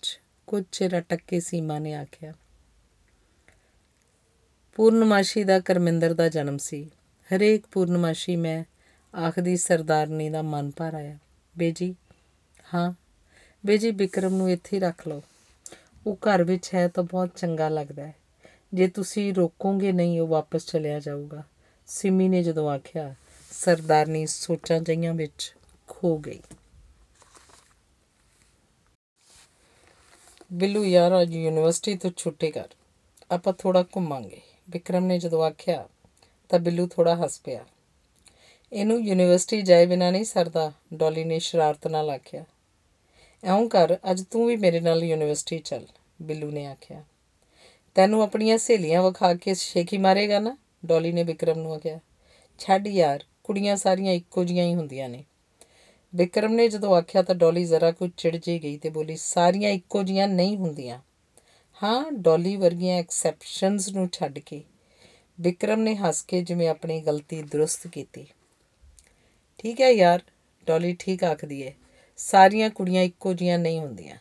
ਕੁਝ 0.47 0.63
ਚਿਰ 0.71 0.99
ਅਟਕ 0.99 1.19
ਕੇ 1.27 1.39
ਸੀਮਾ 1.39 1.79
ਨੇ 1.79 1.93
ਆਖਿਆ। 1.93 2.33
ਪੂਰਨਮਾਸ਼ੀ 4.75 5.43
ਦਾ 5.43 5.59
ਕਰਮਿੰਦਰ 5.59 6.13
ਦਾ 6.13 6.29
ਜਨਮ 6.29 6.57
ਸੀ। 6.57 6.91
ਹਰੇਕ 7.35 7.65
ਪੂਰਨਮਾਸ਼ੀ 7.71 8.35
ਮੈਂ 8.35 8.63
ਆਖਦੀ 9.17 9.57
ਸਰਦਾਰਨੀ 9.57 10.29
ਦਾ 10.29 10.41
ਮਨ 10.41 10.71
ਭਰ 10.77 10.93
ਆਇਆ। 10.93 11.17
ਬੇਜੀ, 11.57 11.95
ਹਾਂ, 12.73 12.93
ਬੇਜੀ 13.65 13.91
ਵਿਕਰਮ 13.91 14.35
ਨੂੰ 14.35 14.51
ਇੱਥੇ 14.51 14.79
ਰੱਖ 14.79 15.07
ਲਓ। 15.07 15.21
ਉਹ 16.07 16.15
ਘਰ 16.15 16.43
ਵਿੱਚ 16.43 16.73
ਹੈ 16.73 16.87
ਤਾਂ 16.87 17.03
ਬਹੁਤ 17.03 17.29
ਚੰਗਾ 17.35 17.69
ਲੱਗਦਾ 17.69 18.07
ਹੈ। 18.07 18.15
ਜੇ 18.73 18.87
ਤੁਸੀਂ 18.87 19.33
ਰੋਕੋਗੇ 19.33 19.91
ਨਹੀਂ, 19.91 20.19
ਉਹ 20.19 20.27
ਵਾਪਸ 20.27 20.65
ਚਲਿਆ 20.65 20.99
ਜਾਊਗਾ। 20.99 21.43
ਸਿਮੀ 21.87 22.29
ਨੇ 22.29 22.43
ਜਦੋਂ 22.43 22.69
ਆਖਿਆ, 22.69 23.15
ਸਰਦਾਰਨੀ 23.51 24.25
ਸੋਚਾਂ 24.25 24.79
ਜਈਆਂ 24.79 25.13
ਵਿੱਚ 25.13 25.55
ਖੋ 25.87 26.17
ਗਈ। 26.17 26.39
ਬਿੱਲੂ 30.53 30.85
ਯਾਰ, 30.85 31.21
ਅੱਜ 31.21 31.35
ਯੂਨੀਵਰਸਿਟੀ 31.35 31.97
ਤੋਂ 31.97 32.11
ਛੁੱਟੀ 32.17 32.51
ਕਰ। 32.51 32.67
ਆਪਾਂ 33.31 33.53
ਥੋੜਾ 33.53 33.83
ਘੁੰਮਾਂਗੇ। 33.83 34.41
ਵਿਕਰਮ 34.71 35.05
ਨੇ 35.05 35.19
ਜਦੋਂ 35.19 35.43
ਆਖਿਆ, 35.43 35.87
ਤਾਂ 36.49 36.59
ਬਿੱਲੂ 36.59 36.87
ਥੋੜਾ 36.87 37.15
ਹੱਸ 37.15 37.39
ਪਿਆ। 37.39 37.65
ਇਹਨੂੰ 38.73 39.01
ਯੂਨੀਵਰਸਿਟੀ 39.01 39.61
ਜਾਏ 39.61 39.85
ਬਿਨਾ 39.85 40.11
ਨਹੀਂ 40.11 40.25
ਸਰਦਾ, 40.25 40.71
ਡੋਲੀ 40.93 41.23
ਨੇ 41.23 41.39
ਸ਼ਰਾਰਤ 41.39 41.87
ਨਾਲ 41.87 42.09
ਆਖਿਆ। 42.09 42.45
ਐਉਂ 43.43 43.69
ਕਰ, 43.69 43.97
ਅੱਜ 44.11 44.23
ਤੂੰ 44.31 44.47
ਵੀ 44.47 44.55
ਮੇਰੇ 44.55 44.79
ਨਾਲ 44.79 45.03
ਯੂਨੀਵਰਸਿਟੀ 45.03 45.59
ਚੱਲ, 45.59 45.87
ਬਿੱਲੂ 46.21 46.51
ਨੇ 46.51 46.65
ਆਖਿਆ। 46.65 47.03
ਤੈਨੂੰ 47.95 48.23
ਆਪਣੀਆਂ 48.23 48.57
ਸਹੇਲੀਆਂ 48.57 49.03
ਵਿਖਾ 49.03 49.33
ਕੇ 49.33 49.53
ਸ਼ੇਖੀ 49.53 49.97
ਮਾਰੇਗਾ 49.97 50.39
ਨਾ? 50.39 50.57
ਡੋਲੀ 50.85 51.11
ਨੇ 51.11 51.23
ਵਿਕਰਮ 51.23 51.59
ਨੂੰ 51.59 51.73
ਆਖਿਆ। 51.73 51.99
ਛੱਡ 52.59 52.87
ਯਾਰ, 52.87 53.23
ਕੁੜੀਆਂ 53.43 53.75
ਸਾਰੀਆਂ 53.75 54.13
ਇੱਕੋ 54.13 54.43
ਜੀਆਂ 54.43 54.65
ਹੀ 54.65 54.75
ਹੁੰਦੀਆਂ 54.75 55.09
ਨੇ। 55.09 55.23
ਵਿਕਰਮ 56.15 56.53
ਨੇ 56.53 56.67
ਜਦੋਂ 56.67 56.95
ਆਖਿਆ 56.95 57.21
ਤਾਂ 57.21 57.35
ਡੋਲੀ 57.35 57.65
ਜ਼ਰਾ 57.65 57.91
ਕੁ 57.91 58.07
ਚਿੜ 58.17 58.37
ਜੀ 58.37 58.63
ਗਈ 58.63 58.77
ਤੇ 58.77 58.89
ਬੋਲੀ, 58.89 59.15
ਸਾਰੀਆਂ 59.15 59.69
ਇੱਕੋ 59.69 60.03
ਜੀਆਂ 60.03 60.27
ਨਹੀਂ 60.27 60.57
ਹੁੰਦੀਆਂ। 60.57 60.99
ਹਾਂ, 61.83 62.11
ਡੋਲੀ 62.11 62.55
ਵਰਗੀਆਂ 62.55 62.97
ਐਕਸੈਪਸ਼ਨਸ 62.97 63.89
ਨੂੰ 63.89 64.09
ਛੱਡ 64.11 64.39
ਕੇ 64.39 64.63
ਵਿਕਰਮ 65.39 65.79
ਨੇ 65.79 65.95
ਹੱਸ 65.95 66.21
ਕੇ 66.21 66.41
ਜਿਵੇਂ 66.41 66.69
ਆਪਣੀ 66.69 67.01
ਗਲਤੀ 67.01 67.41
ਦਰੁਸਤ 67.41 67.87
ਕੀਤੀ। 67.87 68.25
ਠੀਕ 69.57 69.81
ਹੈ 69.81 69.89
ਯਾਰ, 69.89 70.21
ਡੋਲੀ 70.67 70.95
ਠੀਕ 70.99 71.23
ਆਖਦੀ 71.23 71.67
ਹੈ 71.67 71.73
ਸਾਰੀਆਂ 72.17 72.69
ਕੁੜੀਆਂ 72.69 73.03
ਇੱਕੋ 73.03 73.33
ਜੀਆਂ 73.33 73.59
ਨਹੀਂ 73.59 73.79
ਹੁੰਦੀਆਂ। 73.79 74.17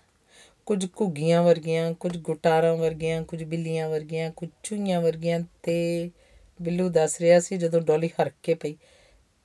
ਕੁਝ 0.67 0.87
ਘੁੱਗੀਆਂ 1.01 1.43
ਵਰਗੀਆਂ, 1.43 1.95
ਕੁਝ 1.95 2.19
ਗੁਟਾਰਾਂ 2.19 2.77
ਵਰਗੀਆਂ, 2.77 3.23
ਕੁਝ 3.23 3.45
ਬਿੱਲੀਆਂ 3.45 3.89
ਵਰਗੀਆਂ, 3.89 4.31
ਕੁਝ 4.31 4.49
ਚੂਹੀਆਂ 4.63 5.01
ਵਰਗੀਆਂ 5.01 5.41
ਤੇ 5.63 6.11
ਬਿੱਲੂ 6.63 6.89
ਦੱਸ 6.89 7.21
ਰਿਹਾ 7.21 7.41
ਸੀ 7.41 7.57
ਜਦੋਂ 7.57 7.81
ਡੋਲੀ 7.81 8.11
ਹਰਕ 8.23 8.33
ਕੇ 8.43 8.55
ਪਈ 8.55 8.77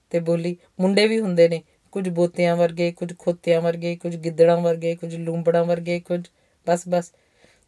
ਤੇ 0.10 0.20
ਬੋਲੀ, 0.20 0.58
ਮੁੰਡੇ 0.80 1.08
ਵੀ 1.08 1.20
ਹੁੰਦੇ 1.20 1.50
ਨੇ, 1.50 1.64
ਕੁਝ 1.92 2.10
ਬੋਤਿਆਂ 2.10 2.56
ਵਰਗੇ, 2.56 2.92
ਕੁਝ 2.92 3.14
ਖੋਤਿਆਂ 3.18 3.62
ਵਰਗੇ, 3.62 3.96
ਕੁਝ 3.96 4.16
ਗਿੱਦੜਾਂ 4.16 4.58
ਵਰਗੇ, 4.58 4.96
ਕੁਝ 4.96 5.16
ਲੂੰਬੜਾਂ 5.16 5.66
ਵਰਗੇ, 5.66 6.00
ਕੁਝ, 6.00 6.28
ਬਸ 6.68 6.84
ਬਸ। 6.90 7.14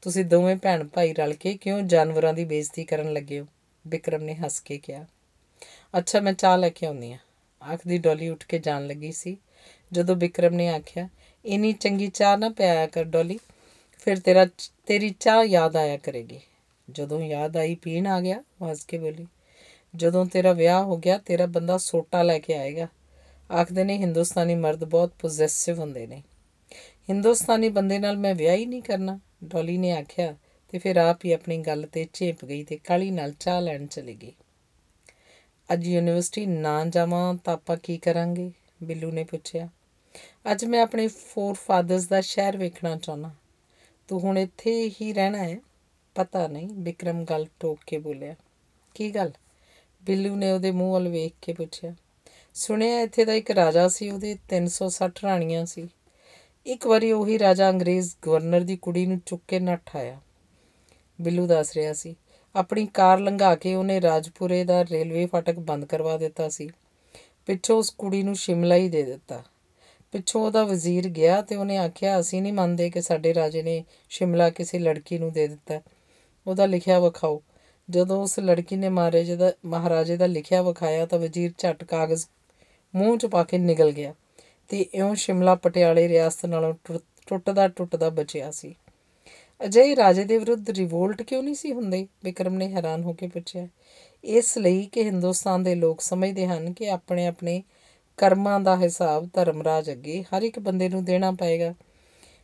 ਤੁਸੀਂ 0.02 0.26
ਦੋਵੇਂ 0.26 0.56
ਭੈਣ 0.56 0.88
ਭਾਈ 0.88 1.14
ਰਲ 1.14 1.34
ਕੇ 1.34 1.58
ਕਿਉਂ 1.58 1.82
ਜਾਨਵਰਾਂ 1.82 2.34
ਦੀ 2.34 2.46
ਬੇਇੱਜ਼ਤੀ 2.46 2.84
ਕਰਨ 2.84 3.14
ਲੱਗੇ 3.14 3.40
ਹੋ? 3.40 3.46
ਵਿਕਰਮ 3.88 4.24
ਨੇ 4.24 4.36
ਹੱਸ 4.36 4.60
ਕੇ 4.60 4.78
ਕਿਹਾ। 4.78 5.06
ਅੱਛਾ, 5.98 6.20
ਮੈਂ 6.20 6.34
ਚਾਹ 6.34 6.58
ਲੈ 6.58 6.70
ਕੇ 6.70 6.86
ਆਉਂਦੀ 6.86 7.14
ਆ 7.14 7.18
ਆਖਦੀ 7.74 7.98
ਡੋਲੀ 7.98 8.30
ਉੱਠ 8.30 8.46
ਕੇ 8.46 8.60
ਜਾਣ 8.60 8.88
ਲੱਗੀ 8.88 9.12
ਸੀ। 9.12 9.38
ਜਦੋਂ 9.92 10.16
ਵਿਕਰਮ 10.16 10.54
ਨੇ 10.54 10.70
ਆਖਿਆ, 10.70 11.10
ਇਨੀ 11.46 11.74
ਚੰਗੀ 11.74 12.08
ਚਾਹ 12.08 12.38
ਨਾ 12.38 12.50
ਪਿਆਇਆ 12.50 12.88
ਕਰ 12.88 13.04
ਡੋਲੀ, 13.04 13.40
ਫਿਰ 14.00 14.20
ਤੇਰਾ 14.20 14.46
ਤੇਰੀ 14.86 15.16
ਚਾਹ 15.20 15.44
ਯਾਦ 15.44 15.76
ਆਇਆ 15.76 15.98
ਕਰੇਗੀ। 15.98 16.40
ਜਦੋਂ 16.92 17.22
ਯਾਦ 17.22 17.58
ਆਈ, 17.58 17.76
ਪੀਣ 17.76 18.08
ਆ 18.08 18.22
ਗਿਆ, 18.22 18.44
ਹੱਸ 18.70 18.86
ਕੇ 18.86 18.98
ਬੋਲੀ, 18.98 19.28
ਜਦੋਂ 19.96 20.26
ਤੇਰਾ 20.26 20.54
ਵਿਆਹ 20.54 20.84
ਹੋ 20.84 20.98
ਗਿਆ, 20.98 21.18
ਤੇਰਾ 21.18 21.46
ਬੰਦਾ 21.46 21.78
ਸੋਟਾ 21.78 22.24
ਲੈ 22.24 22.40
ਕੇ 22.40 22.54
ਆਏਗਾ। 22.54 22.88
ਆਖਦੇ 23.52 23.84
ਨੇ, 23.84 23.98
ਹਿੰਦੁਸਤਾਨੀ 23.98 24.56
ਮਰਦ 24.56 24.84
ਬਹੁਤ 24.84 25.12
ਪੋਜੈਸਿਵ 25.20 25.80
ਹੁੰਦੇ 25.80 26.08
ਨੇ। 26.08 26.24
ਹਿੰਦੁਸਤਾਨੀ 27.10 27.70
ਬੰਦੇ 27.70 28.00
ਨਾਲ 28.00 28.18
ਮੈਂ 28.18 28.36
ਵਿਆਹ 28.36 28.56
ਹੀ 28.56 28.66
ਨਹੀਂ 28.66 28.82
ਕਰਨਾ। 28.82 29.20
ਡੋਲੀ 29.44 29.78
ਨੇ 29.78 29.92
ਆਖਿਆ 29.92 30.38
ਤੇ 30.70 30.78
ਫਿਰ 30.78 30.96
ਆਪ 30.96 31.26
ਹੀ 31.26 31.32
ਆਪਣੀ 31.32 31.58
ਗੱਲ 31.58 31.88
ਤੇ 31.92 32.08
ਝੇਪ 32.14 32.46
ਗਈ 32.46 32.64
ਤੇ 32.64 32.78
ਕਾਲੀ 32.78 33.12
ਨਾਲ 33.12 33.32
ਚਾਹ 33.32 33.62
ਲੈਣ 33.62 33.86
ਚਲੀ 33.86 34.16
ਗਈ। 34.16 34.34
ਅੱਜ 35.74 35.88
ਯੂਨੀਵਰਸਿਟੀ 35.88 36.46
ਨਾ 36.46 36.86
ਜਾਵਾਂ 36.86 37.36
ਤਾਂ 37.36 37.54
ਆਪਾਂ 37.54 37.78
ਕੀ 37.78 37.98
ਕਰਾਂਗੇ? 37.98 38.52
ਬਿੱਲੂ 38.84 39.12
ਨੇ 39.12 39.24
ਪੁੱਛਿਆ। 39.24 39.70
ਅੱਜ 40.52 40.66
ਮੈਂ 40.66 40.82
ਆਪਣੇ 40.82 41.08
ਫੋਰ 41.08 41.54
ਫਾਦਰਸ 41.54 42.08
ਦਾ 42.08 42.22
ਸ਼ਹਿਰ 42.22 42.58
ਵੇਖਣਾ 42.58 42.96
ਚਾਹੁੰਦਾ। 42.96 43.32
ਤੂੰ 44.08 44.20
ਹੁਣ 44.20 44.38
ਇੱਥੇ 44.38 44.92
ਹੀ 45.02 45.14
ਰਹਿਣਾ 45.14 45.44
ਹੈ? 45.44 45.58
ਪਤਾ 46.16 46.48
ਨਹੀਂ 46.48 46.70
ਵਿਕਰਮ 46.72 47.24
ਗੱਲ 47.24 47.48
ਟੋਕ 47.60 47.80
ਕੇ 47.88 47.98
ਬੋਲਿਆ। 47.98 48.36
ਕੀ 48.96 49.16
ਗੱਲ? 49.16 49.32
ਬਿੱਲੂ 50.04 50.36
ਨੇ 50.36 50.52
ਉਹਦੇ 50.52 50.72
ਮੂੰਹ 50.72 50.94
ਵੱਲ 50.94 51.10
ਵੇਖ 51.10 51.34
ਕੇ 51.42 51.54
ਪੁੱਛਿਆ। 51.54 51.96
ਸੁਣਿਆ 52.54 53.02
ਇੱਥੇ 53.02 53.26
ਦਾ 53.26 53.34
ਇੱਕ 53.34 53.52
ਰਾਜਾ 53.52 53.88
ਸੀ, 53.88 54.10
ਉਹਦੇ 54.10 54.38
360 54.50 55.24
ਰਾਣੀਆਂ 55.24 55.66
ਸੀ। 55.66 55.90
ਇੱਕ 56.68 56.88
ਵਾਰੀ 56.88 57.12
ਉਹੀ 57.12 57.40
ਰਾਜਾ 57.40 57.70
ਅੰਗਰੇਜ਼ 57.70 58.16
ਗਵਰਨਰ 58.26 58.62
ਦੀ 58.62 58.78
ਕੁੜੀ 58.78 59.06
ਨੂੰ 59.06 59.22
ਚੁੱਕ 59.26 59.44
ਕੇ 59.48 59.60
ਨੱਠ 59.60 59.96
ਆਇਆ। 59.96 60.20
ਬਿੱਲੂ 61.22 61.48
ਦੱਸ 61.48 61.74
ਰਿਹਾ 61.74 61.94
ਸੀ। 61.94 62.16
ਆਪਣੀ 62.56 62.86
ਕਾਰ 62.86 63.20
ਲੰਘਾ 63.20 63.56
ਕੇ 63.56 63.76
ਉਹਨੇ 63.76 64.02
ਰਾਜਪੁਰੇ 64.02 64.64
ਦਾ 64.64 64.84
ਰੇਲਵੇ 64.84 65.26
ਫਾਟਕ 65.26 65.60
ਬੰਦ 65.60 65.86
ਕਰਵਾ 65.86 66.18
ਦਿੱਤਾ 66.18 66.50
ਸੀ। 66.50 66.70
ਪਿੱਛੋਂ 67.46 67.78
ਉਸ 67.78 67.90
ਕੁੜੀ 67.90 68.24
ਨੂੰ 68.24 68.36
ਸ਼ਿਮਲਾ 68.36 68.76
ਹੀ 68.76 68.90
ਦੇ 68.90 69.04
ਦਿੱਤਾ। 69.04 69.44
ਪਿੱਛੋਂ 70.12 70.42
ਉਹਦਾ 70.42 70.64
ਵਜ਼ੀਰ 70.64 71.08
ਗਿਆ 71.08 71.42
ਤੇ 71.42 71.56
ਉਹਨੇ 71.56 71.78
ਆਖਿਆ, 71.78 72.20
ਅਸੀਂ 72.20 72.42
ਨਹੀਂ 72.42 72.54
ਮੰਨਦੇ 72.54 72.90
ਕਿ 72.90 73.02
ਸਾਡੇ 73.02 73.34
ਰਾਜੇ 73.34 73.64
ਨੇ 73.64 73.86
ਸ਼ਿਮਲਾ 74.10 74.50
ਕਿਸੇ 74.50 74.80
ਲੜਕੀ 74.80 75.18
ਨੂੰ 75.18 75.32
ਦੇ 75.32 75.48
ਦਿੱਤਾ। 75.48 75.82
ਉਹਦਾ 76.48 76.66
ਲਿਖਿਆ 76.66 77.00
ਵਿਖਾਓ। 77.00 77.42
ਜਦੋਂ 77.90 78.24
ਉਸ 78.24 78.40
ਲੜਕੀ 78.40 78.76
ਨੇ 78.76 78.90
ਮਹਾਰਾਜੇ 78.90 79.36
ਦਾ 79.36 79.52
ਮਹਾਰਾਜੇ 79.66 80.18
ਦਾ 80.18 80.26
ਲਿਖਿਆ 80.26 80.62
ਵਿਖਾਇਆ 80.62 81.06
ਤਾਂ 81.06 81.20
ਵਜ਼ੀਰ 81.20 81.52
ਝਟ 81.58 81.84
ਕਾਗਜ਼ 81.84 82.26
ਮੂੰਹ 82.96 83.18
'ਚ 83.18 83.26
ਪਾ 83.26 83.44
ਕੇ 83.44 83.58
ਨਿਕਲ 83.58 83.92
ਗਿਆ। 83.92 84.14
ਤੇ 84.68 84.86
ਇਉਂ 84.94 85.16
ਸ਼ਿਮਲਾ 85.16 85.56
ਪਟਿਆਲੇ 85.56 86.08
ਰਿਆਸਤ 86.08 86.46
ਨਾਲੋਂ 86.46 86.74
ਟੁੱਟਦਾ 87.28 87.68
ਟੁੱਟਦਾ 87.68 88.10
ਬਚਿਆ 88.10 88.52
ਸੀ। 88.52 88.76
ਅਜੇ 89.66 89.96
ਰਾਜੇ 89.96 90.24
ਦੇ 90.24 90.38
ਵਿਰੁੱਧ 90.38 90.70
ਰਿਵੋਲਟ 90.70 91.22
ਕਿਉਂ 91.22 91.44
ਨਹੀਂ 91.44 91.56
ਸੀ 91.56 91.74
ਹੁੰਦੇ? 91.74 92.08
ਵਿਕਰਮ 92.24 92.54
ਨੇ 92.54 92.74
ਹੈਰਾਨ 92.74 93.04
ਹੋ 93.04 93.14
ਕੇ 93.14 93.28
ਪੁੱਛਿਆ। 93.28 93.68
ਇਸ 94.24 94.58
ਲਈ 94.58 94.86
ਕਿ 94.86 95.04
ਹਿੰਦੁਸਤਾਨ 95.04 95.64
ਦੇ 95.64 95.76
ਲੋਕ 95.76 96.02
ਸਮਝਦੇ 96.02 96.48
ਹਨ 96.48 96.74
ਕਿ 96.74 96.90
ਆਪਣੇ 96.90 97.28
ਆਪਣੇ 97.28 97.64
ਕਰਮਾਂ 98.18 98.60
ਦਾ 98.60 98.78
ਹਿਸਾਬ 98.78 99.30
ਧਰਮਰਾਜ 99.34 99.92
ਅੱਗੇ 99.92 100.24
ਹਰ 100.24 100.42
ਇੱਕ 100.42 100.60
ਬੰਦੇ 100.60 100.90
ਨੂੰ 100.90 101.06
ਦੇਣਾ 101.06 101.32
ਪਏਗਾ। 101.32 101.74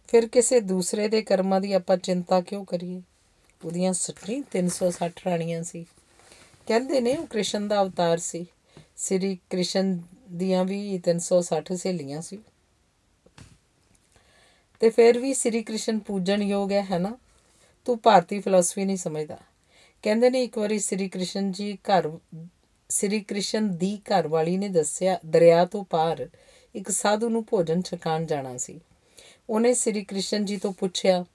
ਫਿਰ 0.07 0.27
ਕਿਸੇ 0.27 0.59
ਦੂਸਰੇ 0.59 1.07
ਦੇ 1.07 1.21
ਕਰਮਾਂ 1.21 1.61
ਦੀ 1.61 1.73
ਆਪਾਂ 1.73 1.97
ਚਿੰਤਾ 1.97 2.41
ਕਿਉਂ 2.41 2.65
ਕਰੀਏ? 2.65 3.01
ਉਹਦੀਆਂ 3.65 3.93
ਸੱਚੀ 3.93 4.43
360 4.51 5.21
ਰਾਣੀਆਂ 5.25 5.63
ਸੀ। 5.63 5.85
ਕਹਿੰਦੇ 6.67 7.01
ਨੇ 7.01 7.15
ਉਹ 7.17 7.27
ਕ੍ਰਿਸ਼ਨ 7.27 7.67
ਦਾ 7.67 7.81
ਅਵਤਾਰ 7.81 8.17
ਸੀ। 8.17 8.45
ਸ੍ਰੀ 8.97 9.37
ਕ੍ਰਿਸ਼ਨ 9.49 9.99
ਦੀਆਂ 10.35 10.65
ਵੀ 10.65 10.97
360 10.97 11.75
ਸਹੇਲੀਆਂ 11.75 12.21
ਸੀ। 12.21 12.37
ਤੇ 14.79 14.89
ਫਿਰ 14.89 15.19
ਵੀ 15.19 15.33
ਸ੍ਰੀ 15.33 15.63
ਕ੍ਰਿਸ਼ਨ 15.63 15.99
ਪੂਜਣ 15.99 16.43
ਯੋਗ 16.43 16.71
ਹੈ 16.71 16.81
ਹੈਨਾ 16.91 17.17
ਤੂੰ 17.85 17.99
ਭਾਰਤੀ 17.99 18.39
ਫਿਲਾਸਫੀ 18.39 18.85
ਨਹੀਂ 18.85 18.97
ਸਮਝਦਾ। 18.97 19.37
ਕਹਿੰਦੇ 20.03 20.29
ਨੇ 20.29 20.43
ਇੱਕ 20.43 20.57
ਵਾਰੀ 20.57 20.79
ਸ੍ਰੀ 20.79 21.09
ਕ੍ਰਿਸ਼ਨ 21.09 21.51
ਜੀ 21.51 21.77
ਘਰ, 21.83 22.11
ਸ੍ਰੀ 22.89 23.19
ਕ੍ਰਿਸ਼ਨ 23.19 23.77
ਦੀ 23.77 24.01
ਘਰ 24.09 24.27
ਵਾਲੀ 24.27 24.57
ਨੇ 24.57 24.67
ਦੱਸਿਆ, 24.69 25.19
ਦਰਿਆ 25.25 25.65
ਤੋਂ 25.65 25.83
ਪਾਰ 25.83 26.29
ਇੱਕ 26.75 26.89
ਸਾਧੂ 26.89 27.29
ਨੂੰ 27.29 27.45
ਭੋਜਨ 27.49 27.81
ਛਕਾਣ 27.81 28.25
ਜਾਣਾ 28.25 28.57
ਸੀ। 28.57 28.79
ਉਹਨੇ 29.49 29.73
ਸ੍ਰੀ 29.73 30.03
ਕ੍ਰਿਸ਼ਨ 30.03 30.45
ਜੀ 30.45 30.57
ਤੋਂ 30.57 30.73
ਪੁੱਛਿਆ, 30.73 31.25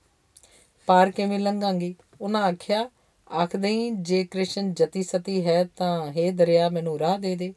ਪਾਰ 0.87 1.11
ਕਿਵੇਂ 1.11 1.39
ਲੰਘਾਂਗੀ? 1.39 1.95
ਉਹਨਾਂ 2.21 2.43
ਆਖਿਆ, 2.43 2.91
ਆਖਦੇ 3.33 3.69
ਹੀ 3.69 3.91
ਜੇ 3.91 4.25
ਕ੍ਰਿਸ਼ਨ 4.25 4.75
ਜਤੀ 4.75 5.03
ਸਤੀ 5.03 5.47
ਹੈ 5.47 5.65
ਤਾਂ 5.77 6.13
हे 6.13 6.33
ਦਰਿਆ 6.33 6.69
ਮੈਨੂੰ 6.69 6.99
ਰਾਹ 6.99 7.19
ਦੇ 7.19 7.37
ਦੇ। 7.37 7.55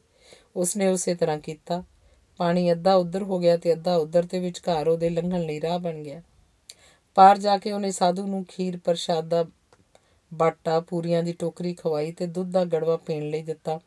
ਉਸਨੇ 0.56 0.88
ਉਸੇ 0.88 1.14
ਤਰ੍ਹਾਂ 1.14 1.38
ਕੀਤਾ। 1.38 1.84
ਪਾਣੀ 2.36 2.72
ਅੱਧਾ 2.72 2.94
ਉੱਧਰ 2.94 3.22
ਹੋ 3.22 3.38
ਗਿਆ 3.38 3.56
ਤੇ 3.56 3.72
ਅੱਧਾ 3.72 3.96
ਉੱਧਰ 3.96 4.26
ਤੇ 4.26 4.38
ਵਿਚਕਾਰ 4.38 4.88
ਉਹਦੇ 4.88 5.10
ਲੰਘਣ 5.10 5.40
ਲਈ 5.40 5.60
ਰਾਹ 5.60 5.78
ਬਣ 5.78 6.02
ਗਿਆ। 6.02 6.22
ਪਾਰ 7.14 7.38
ਜਾ 7.38 7.58
ਕੇ 7.58 7.72
ਉਹਨੇ 7.72 7.90
ਸਾਧੂ 7.90 8.26
ਨੂੰ 8.26 8.44
ਖੀਰ 8.48 8.78
ਪ੍ਰਸ਼ਾਦ 8.84 9.28
ਦਾ 9.28 9.44
ਬਾਟਾ, 10.34 10.80
ਪੂਰੀਆਂ 10.80 11.22
ਦੀ 11.22 11.32
ਟੋਕਰੀ 11.32 11.74
ਖਵਾਈ 11.74 12.12
ਤੇ 12.12 12.26
ਦੁੱਧ 12.26 12.50
ਦਾ 12.50 12.64
ਗੜਵਾ 12.64 12.96
ਪੀਣ 12.96 13.30
ਲਈ 13.30 13.42
ਦਿੱਤਾ। 13.42 13.80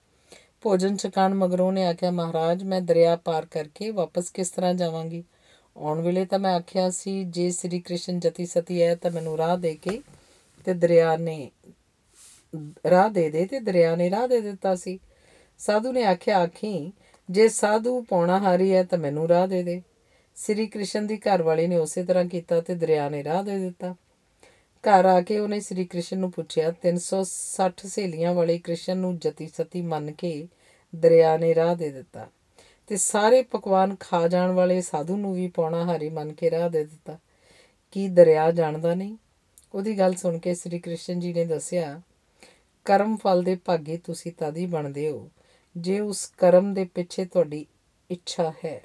ਭੋਜਨ 0.62 0.98
ਛਕਾਣ 0.98 1.34
ਮਗਰੋਂ 1.34 1.72
ਨੇ 1.72 1.86
ਆਖਿਆ, 1.86 2.12
ਮਹਾਰਾਜ, 2.12 2.64
ਮੈਂ 2.64 2.82
ਦਰਿਆ 2.82 3.16
ਪਾਰ 3.16 3.46
ਕਰਕੇ 3.46 3.92
ਵਾਪਸ 3.92 4.30
ਕਿਸ 4.30 4.50
ਤਰ੍ਹਾਂ 4.50 4.74
ਜਾਵਾਂਗੀ? 4.74 5.24
ਆਉਣ 5.78 6.02
ਵੇਲੇ 6.02 6.26
ਤਾਂ 6.26 6.40
ਮੈਂ 6.40 6.54
ਆਖਿਆ 6.54 6.90
ਸੀ, 6.90 7.24
ਜੇ 7.24 7.52
ਸ੍ਰੀ 7.52 7.80
ਕ੍ਰਿਸ਼ਨ 7.80 8.20
ਜਤੀ 8.20 8.46
ਸਤੀ 8.46 8.82
ਹੈ 8.82 8.96
ਤਾਂ 8.96 9.12
ਮੈਨੂੰ 9.12 9.38
ਰਾਹ 9.38 9.58
ਦੇ 9.58 9.76
ਕੇ 9.76 10.02
ਤੇ 10.66 10.74
ਦਰਿਆ 10.74 11.18
ਨੇ, 11.18 11.52
ਰਾਹ 12.90 13.10
ਦੇ 13.10 13.30
ਦੇ 13.30 13.46
ਤੇ 13.46 13.60
ਦਰਿਆ 13.60 13.96
ਨੇ 13.96 14.10
ਰਾਹ 14.10 14.28
ਦੇ 14.28 14.42
ਦਿੱਤਾ 14.42 14.76
ਸੀ। 14.76 15.00
ਸਾਧੂ 15.60 15.91
ਨੇ 15.91 16.03
ਆਖਿਆ, 16.03 16.38
ਆਖੀ, 16.40 16.91
ਜੇ 17.30 17.48
ਸਾਧੂ 17.48 18.02
ਪੌਣਾ 18.02 18.40
ਹਾਰੀ 18.40 18.73
ਹੈ 18.73 18.84
ਤਾਂ 18.84 18.98
ਮੈਨੂੰ 18.98 19.27
ਰਾਹ 19.27 19.48
ਦੇ 19.48 19.64
ਦੇ। 19.64 19.82
ਸ੍ਰੀ 20.36 20.68
ਕ੍ਰਿਸ਼ਨ 20.68 21.07
ਦੀ 21.07 21.18
ਘਰ 21.18 21.41
ਵਾਲੀ 21.41 21.68
ਨੇ 21.68 21.77
ਉਸੇ 21.77 22.03
ਤਰ੍ਹਾਂ 22.03 22.26
ਕੀਤਾ 22.26 22.61
ਤੇ 22.61 22.76
ਦਰਿਆ 22.76 23.10
ਨੇ 23.10 23.23
ਰਾਹ 23.23 23.44
ਦੇ 23.44 23.57
ਦਿੱਤਾ। 23.60 23.95
ਘਰ 24.84 25.06
ਆ 25.06 25.22
ਕੇ 25.22 25.40
ਉਹਨੇ 25.40 25.60
ਸ੍ਰੀ 25.60 25.86
ਕ੍ਰਿਸ਼ਨ 25.86 26.18
ਨੂੰ 26.18 26.32
ਪੁੱਛਿਆ 26.32 26.72
360 26.82 27.88
ਸਹੇਲੀਆਂ 27.88 28.34
ਵਾਲੇ 28.34 28.57
ਕ੍ਰਿਸ਼ਨ 28.57 28.98
ਨੂੰ 28.98 29.18
ਜਤੀ 29.19 29.48
ਸਤੀ 29.48 29.82
ਮੰਨ 29.82 30.11
ਕੇ 30.11 30.48
ਦਰਿਆ 30.95 31.38
ਨੇ 31.38 31.56
ਰਾਹ 31.56 31.76
ਦੇ 31.76 31.90
ਦਿੱਤਾ 31.90 32.27
ਤੇ 32.88 32.98
ਸਾਰੇ 32.98 33.41
ਪਕਵਾਨ 33.44 33.95
ਖਾ 33.99 34.27
ਜਾਣ 34.27 34.52
ਵਾਲੇ 34.52 34.82
ਸਾਧੂ 34.82 35.18
ਨੂੰ 35.18 35.34
ਵੀ 35.34 35.48
ਪੌਣਾ 35.48 35.84
ਹਾਰੀ 35.86 36.10
ਮੰਨ 36.10 36.34
ਕੇ 36.34 36.52
ਰਾਹ 36.52 36.69
ਦੇ 36.69 36.84
ਦਿੱਤਾ। 36.84 37.18
ਕੀ 37.91 38.07
ਦਰਿਆ 38.10 38.52
ਜਾਣਦਾ 38.52 38.94
ਨਹੀਂ? 38.95 39.15
ਉਹਦੀ 39.76 39.98
ਗੱਲ 39.99 40.15
ਸੁਣ 40.15 40.38
ਕੇ 40.38 40.53
ਸ੍ਰੀ 40.53 40.80
ਕ੍ਰਿਸ਼ਨ 40.80 41.19
ਜੀ 41.19 41.34
ਨੇ 41.34 41.45
ਦੱਸਿਆ, 41.45 42.02
ਕਰਮ 42.86 43.15
ਫਲ 43.18 43.44
ਦੇ 43.44 43.56
ਭਾਗੇ 43.56 43.98
ਤੁਸੀਂ 43.98 44.32
ਤਦ 44.32 44.57
ਹੀ 44.57 44.65
ਬਣਦੇ 44.65 45.10
ਹੋ 45.10 45.30
ਜੇ 45.78 46.00
ਉਸ 46.00 46.32
ਕਰਮ 46.38 46.74
ਦੇ 46.74 46.86
ਪਿੱਛੇ 46.86 47.26
ਤੁਹਾਡੀ 47.26 47.66
ਇੱਛਾ 48.12 48.54
ਹੈ। 48.66 48.82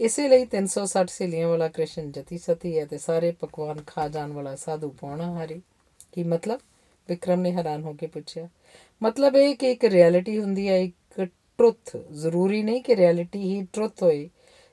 ਇਸੇ 0.00 0.28
ਲਈ 0.28 0.44
360 0.44 1.08
ਸੇਲੀਆਂ 1.08 1.48
ਵਾਲਾ 1.48 1.68
ਕ੍ਰਿਸ਼ਨ 1.68 2.12
ਜਤੀ 2.12 2.38
ਸਤੀ 2.38 2.78
ਹੈ 2.78 2.84
ਤੇ 2.86 2.98
ਸਾਰੇ 2.98 3.30
ਪਕਵਾਨ 3.30 3.82
ਖਾ 3.86 4.08
ਜਾਣ 4.08 4.32
ਵਾਲਾ 4.32 4.56
ਸਾਧੂ 4.56 4.90
ਪੌਣਾ 4.90 5.32
ਹਾਰੀ? 5.32 5.62
ਕੀ 6.12 6.22
ਮਤਲਬ? 6.22 6.60
ਵਿਕਰਮ 7.08 7.40
ਨੇ 7.40 7.52
ਹੈਰਾਨ 7.52 7.82
ਹੋ 7.82 7.92
ਕੇ 7.92 8.06
ਪੁੱਛਿਆ। 8.06 8.48
ਮਤਲਬ 9.02 9.36
ਇਹ 9.36 9.56
ਕਿ 9.56 9.72
ਇੱਕ 9.72 9.84
ਰਿਐਲਿਟੀ 9.84 10.38
ਹੁੰਦੀ 10.38 10.68
ਹੈ, 10.68 10.78
ਇੱਕ 10.78 11.28
ਟਰੁੱਥ। 11.58 11.96
ਜ਼ਰੂਰੀ 11.96 12.62
ਨਹੀਂ 12.62 12.82
ਕਿ 12.82 12.96
ਰਿਐਲਿਟੀ 12.96 13.42
ਹੀ 13.42 13.66
ਟਰੁੱਥ 13.72 14.02
ਹੋਏ 14.02 14.30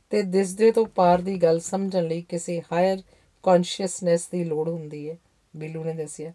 ਤੇ 0.10 0.22
ਦਿਸਦੇ 0.22 0.72
ਤੋਂ 0.72 0.86
ਪਾਰ 0.86 1.22
ਦੀ 1.22 1.38
ਗੱਲ 1.38 1.60
ਸਮਝਣ 1.60 2.04
ਲਈ 2.04 2.22
ਕਿਸੇ 2.22 2.62
ਹਾਇਰ 2.72 2.98
ਕੌਨਸ਼ੀਅਸਨੈਸ 3.44 4.28
ਦੀ 4.28 4.44
ਲੋੜ 4.44 4.70
ਹੁੰਦੀ 4.70 5.10
ਹੈ। 5.10 5.18
ਬਿੱਲੂ 5.56 5.84
ਨੇ 5.84 5.94
ਦੱਸਿਆ, 5.94 6.34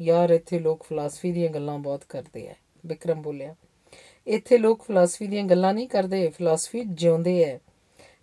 ਯਾਰ, 0.00 0.30
ਇੱਥੇ 0.30 0.58
ਲੋਕ 0.58 0.82
ਫਿਲਾਸਫੀ 0.82 1.32
ਦੀਆਂ 1.32 1.48
ਗੱਲਾਂ 1.48 1.78
ਬਹੁਤ 1.78 2.04
ਕਰਦੇ 2.08 2.48
ਆ। 2.48 2.54
ਵਿਕਰਮ 2.86 3.22
ਬੋਲਿਆ 3.22 3.54
ਇੱਥੇ 4.28 4.58
ਲੋਕ 4.58 4.82
ਫਿਲਾਸਫੀ 4.82 5.26
ਦੀਆਂ 5.26 5.44
ਗੱਲਾਂ 5.44 5.72
ਨਹੀਂ 5.74 5.88
ਕਰਦੇ 5.88 6.28
ਫਿਲਾਸਫੀ 6.28 6.82
ਜਿਉਂਦੇ 6.84 7.42
ਐ। 7.44 7.56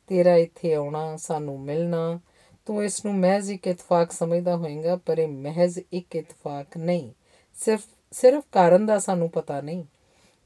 ਤੇਰਾ 0.10 0.36
ਇੱਥੇ 0.36 0.73
ਆਉਣਾ, 0.73 1.15
ਸਾਨੂੰ 1.18 1.60
ਮਿਲਣਾ, 1.60 2.19
ਤੂੰ 2.68 2.84
ਇਸ 2.84 3.03
ਨੂੰ 3.06 3.14
ਮਹਿਜ਼ 3.15 3.52
ਇੱਕ 3.52 3.68
ਇਤਫਾਕ 3.68 4.11
ਸਮਝਦਾ 4.11 4.56
ਹੋਵੇਂਗਾ 4.56 4.95
ਪਰ 4.95 5.18
ਇਹ 5.18 5.27
ਮਹਿਜ਼ 5.27 5.80
ਇੱਕ 5.94 6.15
ਇਤਫਾਕ 6.15 6.77
ਨਹੀਂ। 6.77 7.10
ਸਿਰਫ 7.57 7.86
ਸਿਰਫ 8.14 8.44
ਕਾਰਨ 8.52 8.86
ਦਾ 8.86 8.98
ਸਾਨੂੰ 8.99 9.30
ਪਤਾ 9.30 9.60
ਨਹੀਂ। 9.61 9.84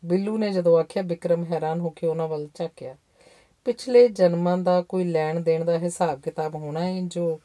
ਬਿੱਲੂ 0.03 0.38
ਨੇ 0.38 0.49
ਜਦੋਂ 0.49 0.77
ਆਖਿਆ 0.80 1.03
ਵਿਕਰਮ 1.03 1.44
ਹੈਰਾਨ 1.44 1.80
ਹੋ 1.80 1.90
ਕੇ 1.90 2.07
ਉਹਨਾਂ 2.07 2.27
ਵੱਲ 2.27 2.48
ਝਾਕਿਆ, 2.56 2.95
ਪਿਛਲੇ 3.68 4.07
ਜਨਮਾਂ 4.07 4.57
ਦਾ 4.57 4.81
ਕੋਈ 4.81 5.03
ਲੈਣ 5.03 5.40
ਦੇਣ 5.40 5.65
ਦਾ 5.65 5.77
ਹਿਸਾਬ 5.80 6.22
ਕਿਤਾਬ 6.22 6.56
ਹੋਣਾ 6.56 6.86
ਹੈ 6.86 7.02
ਜੋ 7.02 7.40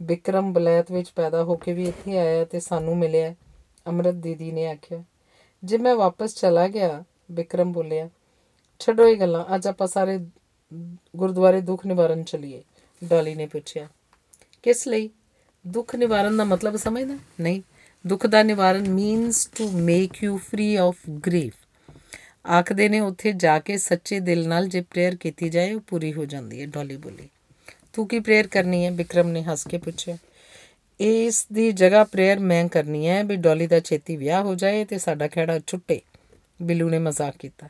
ਵਿਕਰਮ 0.00 0.52
ਬਲੈਤ 0.52 0.92
ਵਿੱਚ 0.92 1.10
ਪੈਦਾ 1.10 1.42
ਹੋ 1.44 1.56
ਕੇ 1.56 1.72
ਵੀ 1.72 1.88
ਇੱਥੇ 1.88 2.18
ਆਇਆ 2.18 2.44
ਤੇ 2.44 2.60
ਸਾਨੂੰ 2.60 2.96
ਮਿਲਿਆ। 2.96 3.34
ਅਮਰਤ 3.86 4.14
ਦੀਦੀ 4.14 4.50
ਨੇ 4.52 4.66
ਆਖਿਆ, 4.66 5.02
ਜੇ 5.62 5.78
ਮੈਂ 5.78 5.94
ਵਾਪਸ 5.96 6.34
ਚਲਾ 6.34 6.66
ਗਿਆ 6.68 7.04
ਵਿਕਰਮ 7.30 7.72
ਬੋਲਿਆ, 7.72 8.08
ਛੱਡੋ 8.80 9.06
ਇਹ 9.08 9.16
ਗੱਲਾਂ, 9.16 9.44
ਅੱਜ 9.54 9.66
ਆਪਾਂ 9.66 9.86
ਸਾਰੇ 9.86 10.18
ਗੁਰਦੁਆਰੇ 11.16 11.60
ਦੁੱਖ 11.60 11.86
ਨਿਵਾਰਨ 11.86 12.22
ਚਲੀਏ। 12.24 12.62
ਡਾਲੀ 13.02 13.34
ਨੇ 13.34 13.46
ਪੁੱਛਿਆ, 13.46 13.88
ਕਿਸ 14.62 14.86
ਲਈ? 14.88 15.08
ਦੁੱਖ 15.64 15.94
ਨਿਵਾਰਨ 15.96 16.36
ਦਾ 16.36 16.44
ਮਤਲਬ 16.44 16.76
ਸਮਝਦਾ? 16.76 17.18
ਨਹੀਂ, 17.40 17.62
ਦੁੱਖ 18.04 18.26
ਦਾ 18.26 18.42
ਨਿਵਾਰਨ 18.42 18.88
means 18.88 19.46
to 19.56 19.70
make 19.70 20.22
you 20.22 20.36
free 20.38 20.74
of 20.76 21.08
grief 21.26 21.54
ਆਖਦੇ 22.48 22.88
ਨੇ, 22.88 23.00
ਉੱਥੇ 23.00 23.32
ਜਾ 23.32 23.58
ਕੇ 23.58 23.76
ਸੱਚੇ 23.78 24.20
ਦਿਲ 24.20 24.46
ਨਾਲ 24.48 24.68
ਜੇ 24.68 24.80
ਪ੍ਰੇਅਰ 24.80 25.16
ਕੀਤੀ 25.16 25.48
ਜਾਏ, 25.48 25.72
ਉਹ 25.74 25.80
ਪੂਰੀ 25.80 26.12
ਹੋ 26.12 26.24
ਜਾਂਦੀ 26.24 26.60
ਹੈ, 26.60 26.66
ਡਾਲੀ 26.66 26.96
ਬੋਲੀ। 26.96 27.28
ਤੂੰ 27.92 28.06
ਕੀ 28.08 28.20
ਪ੍ਰੇਅਰ 28.20 28.46
ਕਰਨੀ 28.46 28.84
ਹੈ? 28.84 28.90
ਵਿਕਰਮ 28.90 29.28
ਨੇ 29.28 29.42
ਹੱਸ 29.42 29.66
ਕੇ 29.66 29.78
ਪੁੱਛਿਆ, 29.78 30.16
ਇਸ 31.00 31.46
ਦੀ 31.52 31.70
ਜਗ੍ਹਾ 31.72 32.04
ਪ੍ਰੇਅਰ 32.04 32.38
ਮੈਂ 32.40 32.68
ਕਰਨੀ 32.68 33.06
ਹੈ 33.08 33.22
ਵੀ 33.24 33.36
ਡੋਲੀ 33.36 33.66
ਦਾ 33.66 33.80
ਛੇਤੀ 33.80 34.16
ਵਿਆਹ 34.16 34.42
ਹੋ 34.42 34.54
ਜਾਏ 34.54 34.84
ਤੇ 34.84 34.98
ਸਾਡਾ 34.98 35.28
ਖੇੜਾ 35.28 35.58
ਛੁੱਟੇ। 35.66 36.00
ਬਿੱਲੂ 36.62 36.88
ਨੇ 36.88 36.98
ਮਜ਼ਾਕ 36.98 37.36
ਕੀਤਾ। 37.38 37.68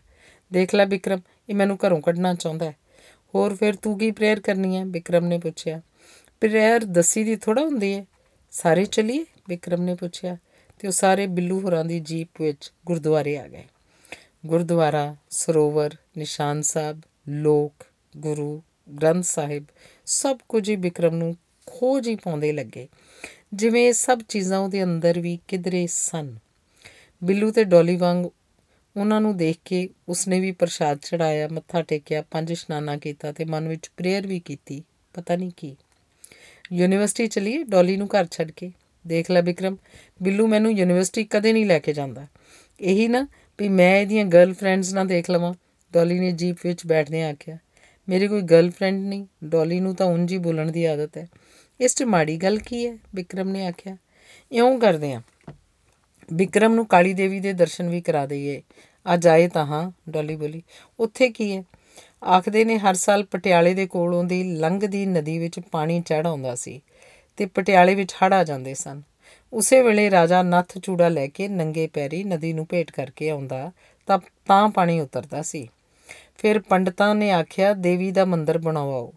ਦੇਖ 0.53 0.75
ਲੈ 0.75 0.87
ਵਿਕਰਮ 0.87 1.21
ਇਹ 1.49 1.55
ਮੈਨੂੰ 1.55 1.79
ਘਰੋਂ 1.87 2.01
ਕੱਢਣਾ 2.01 2.35
ਚਾਹੁੰਦਾ 2.35 2.67
ਹੈ। 2.67 2.77
ਹੋਰ 3.35 3.55
ਫਿਰ 3.55 3.77
ਤੂੰ 3.77 3.99
ਕੀ 3.99 4.11
ਪ੍ਰੇਅਰ 4.11 4.41
ਕਰਨੀ 4.41 4.77
ਹੈ? 4.77 4.85
ਵਿਕਰਮ 4.85 5.25
ਨੇ 5.27 5.39
ਪੁੱਛਿਆ। 5.39 5.83
ਪ੍ਰੇਅਰ 6.41 6.85
ਦਸੀ 6.85 7.25
ਦੀ 7.25 7.37
ਥੋੜਾ 7.37 7.63
ਹੁੰਦੀ 7.63 7.95
ਹੈ। 7.95 8.07
ਸਾਰੇ 8.51 8.85
ਚਲੀਏ? 8.85 9.27
ਵਿਕਰਮ 9.49 9.83
ਨੇ 9.83 9.95
ਪੁੱਛਿਆ 9.95 10.37
ਤੇ 10.79 10.87
ਉਹ 10.87 10.93
ਸਾਰੇ 10.93 11.27
ਬਿੱਲੂ 11.27 11.61
ਹੋਰਾਂ 11.61 11.85
ਦੀ 11.85 12.01
ਜੀਪ 12.01 12.29
ਵਿੱਚ 12.41 12.73
ਗੁਰਦੁਆਰੇ 12.87 13.39
ਆ 13.39 13.49
ਗਏ। 13.49 13.65
ਗੁਰਦੁਆਰਾ, 14.47 15.17
ਸਰੋਵਰ, 15.31 15.91
ਨਿਸ਼ਾਨ 16.19 16.63
ਸਾਹਿਬ, 16.63 17.01
ਲੋਕ, 17.29 17.87
ਗੁਰੂ, 18.17 18.63
ਗ੍ਰੰਥ 18.99 19.25
ਸਾਹਿਬ, 19.25 19.65
ਸਭ 20.07 20.39
ਕੁਝ 20.49 20.71
ਹੀ 20.71 20.77
ਵਿਕਰਮ 20.77 21.15
ਨੂੰ 21.15 21.37
ਖੋਜ 21.67 22.09
ਹੀ 22.09 22.17
ਪਾਉਂਦੇ 22.17 22.53
ਲੱਗੇ। 22.53 22.89
ਜਿਵੇਂ 23.55 23.89
ਇਹ 23.89 23.93
ਸਭ 23.93 24.21
ਚੀਜ਼ਾਂ 24.29 24.59
ਉਹਦੇ 24.59 24.83
ਅੰਦਰ 24.83 25.21
ਵੀ 25.21 25.39
ਕਿਧਰੇ 25.49 25.87
ਸਨ। 25.87 26.39
ਬਿੱਲੂ 27.25 27.51
ਤੇ 27.51 27.65
ਡੋਲੀ 27.65 27.97
ਵਾਂਗ 27.97 28.27
ਉਹਨਾਂ 28.97 29.21
ਨੂੰ 29.21 29.37
ਦੇਖ 29.37 29.59
ਕੇ 29.65 29.89
ਉਸਨੇ 30.09 30.41
ਵੀ 30.41 30.51
ਪ੍ਰਸ਼ਾਦ 30.53 30.99
ਚੜਾਇਆ 30.99 31.49
ਮੱਥਾ 31.49 31.83
ਟੇਕਿਆ, 31.83 32.23
ਪੰਜ 32.23 32.51
ਇਸ਼ਨਾਨਾ 32.51 32.97
ਕੀਤਾ 32.97 33.33
ਤੇ 33.33 33.45
ਮਨ 33.45 33.69
ਵਿੱਚ 33.69 33.91
ਪ੍ਰੇਅਰ 33.97 34.27
ਵੀ 34.27 34.41
ਕੀਤੀ, 34.41 34.83
ਪਤਾ 35.15 35.37
ਨਹੀਂ 35.37 35.51
ਕੀ। 35.57 35.77
ਯੂਨੀਵਰਸਿਟੀ 36.73 37.27
ਚਲੀਏ, 37.27 37.63
ਡੋਲੀ 37.65 37.97
ਨੂੰ 37.97 38.09
ਘਰ 38.09 38.27
ਛੱਡ 38.31 38.51
ਕੇ। 38.51 38.71
ਦੇਖ 39.05 39.31
ਲੈ 39.31 39.43
ਵਿਕਰਮ 39.43 39.77
ਬਿੱਲੂ 40.23 40.47
ਮੈਨੂੰ 40.47 40.73
ਯੂਨੀਵਰਸਿਟੀ 40.73 41.25
ਕਦੇ 41.25 41.53
ਨਹੀਂ 41.53 41.67
ਲੈ 41.67 41.79
ਕੇ 41.79 41.93
ਜਾਂਦਾ। 41.93 42.27
ਇਹੀ 42.81 43.07
ਨਾ 43.09 43.27
ਵੀ 43.59 43.69
ਮੈਂ 43.69 44.01
ਇਹਦੀਆਂ 44.01 44.25
ਗਰਲਫ੍ਰੈਂਡਸ 44.25 44.93
ਨਾ 44.95 45.05
ਦੇਖ 45.05 45.31
ਲਵਾਂ। 45.31 45.55
ਡੋਲੀ 45.93 46.19
ਨੇ 46.19 46.31
ਜੀਪ 46.33 46.57
ਵਿੱਚ 46.65 46.87
ਬੈਠਦੇ 46.87 47.23
ਆਖਿਆ, 47.23 47.59
ਮੇਰੀ 48.09 48.29
ਕੋਈ 48.29 48.43
ਗਰਲਫ੍ਰੈਂਡ 48.43 49.01
ਨਹੀਂ, 49.01 49.27
ਡੋਲੀ 49.45 49.81
ਨੂੰ 49.81 49.95
ਤਾਂ 49.95 50.07
ਉਂਝ 50.07 50.33
ਹੀ 50.33 50.39
ਬੋਲਣ 50.39 50.71
ਦੀ 50.73 50.85
ਆਦਤ 50.85 51.17
ਹੈ। 51.19 51.29
ਇਸ 51.81 51.95
'ਚ 51.95 52.03
ਮਾੜੀ 52.03 52.37
ਗੱਲ 52.37 52.59
ਕੀ 52.59 52.87
ਹੈ? 52.87 52.97
ਵਿਕਰਮ 53.15 53.49
ਨੇ 53.49 53.67
ਆਖਿਆ, 53.67 53.97
ਇਉਂ 54.53 54.79
ਕਰਦੇ 54.79 55.13
ਆ 55.13 55.23
ਵਿਕਰਮ 56.33 56.75
ਨੂੰ 56.75 56.87
ਕਾਲੀ 56.87 57.15
ਦੇਵੀ 57.15 57.41
ਦੇ 57.41 57.53
ਦਰਸ਼ਨ 57.53 57.89
ਵੀ 57.89 58.01
ਕਰਾ 58.01 58.27
ਦਈਏ। 58.27 58.63
ਅੱਜ 59.15 59.29
ਆਏ 59.29 59.49
ਤਾਂ 59.49 59.67
ਹਾਂ, 59.67 59.93
ਡੋਲੀ 60.09 60.37
ਬੋਲੀ। 60.37 60.63
ਉੱਥੇ 61.01 61.31
ਕੀ 61.31 61.57
ਹੈ? 61.57 61.65
ਆਖਦੇ 62.25 62.65
ਨੇ 62.65 62.79
ਹਰ 62.79 62.95
ਸਾਲ 62.95 63.25
ਪਟਿਆਲੇ 63.25 63.75
ਦੇ 63.75 63.87
ਕੋਲੋਂ 63.87 64.25
ਦੀ 64.25 64.43
ਲੰਘਦੀ 64.43 65.07
ਨਦੀ 65.07 65.39
ਵਿੱਚ 65.39 65.61
ਪਾਣੀ 65.61 66.01
ਚੜ 66.01 66.27
ਆਉਂਦਾ 66.27 66.55
ਸੀ 66.55 66.81
ਤੇ 67.37 67.47
ਪਟਿਆਲੇ 67.47 67.95
ਵਿੱਚ 67.95 68.15
ਹੜ 68.15 68.33
ਆ 68.33 68.45
ਜਾਂਦੇ 68.45 68.75
ਸਨ। 68.75 69.03
ਉਸੇ 69.53 69.83
ਵੇਲੇ 69.83 70.11
ਰਾਜਾ 70.11 70.43
ਨੱਥ 70.43 70.79
ਚੂੜਾ 70.79 71.09
ਲੈ 71.09 71.27
ਕੇ 71.27 71.49
ਨੰਗੇ 71.49 71.87
ਪੈਰੀ 71.87 72.25
ਨਦੀ 72.25 72.53
ਨੂੰ 72.53 72.67
ਭੇਟ 72.71 72.91
ਕਰਕੇ 72.91 73.31
ਆਉਂਦਾ 73.31 73.73
ਤਾਂ 74.07 74.19
ਤਾਂ 74.47 74.69
ਪਾਣੀ 74.69 75.01
ਉਤਰਦਾ 75.01 75.43
ਸੀ। 75.43 75.69
ਫਿਰ 76.39 76.59
ਪੰਡਤਾਂ 76.59 77.15
ਨੇ 77.15 77.31
ਆਖਿਆ, 77.31 77.73
ਦੇਵੀ 77.73 78.11
ਦਾ 78.11 78.25
ਮੰਦਿਰ 78.25 78.59
ਬਣਾਵਾਓ 78.59 79.13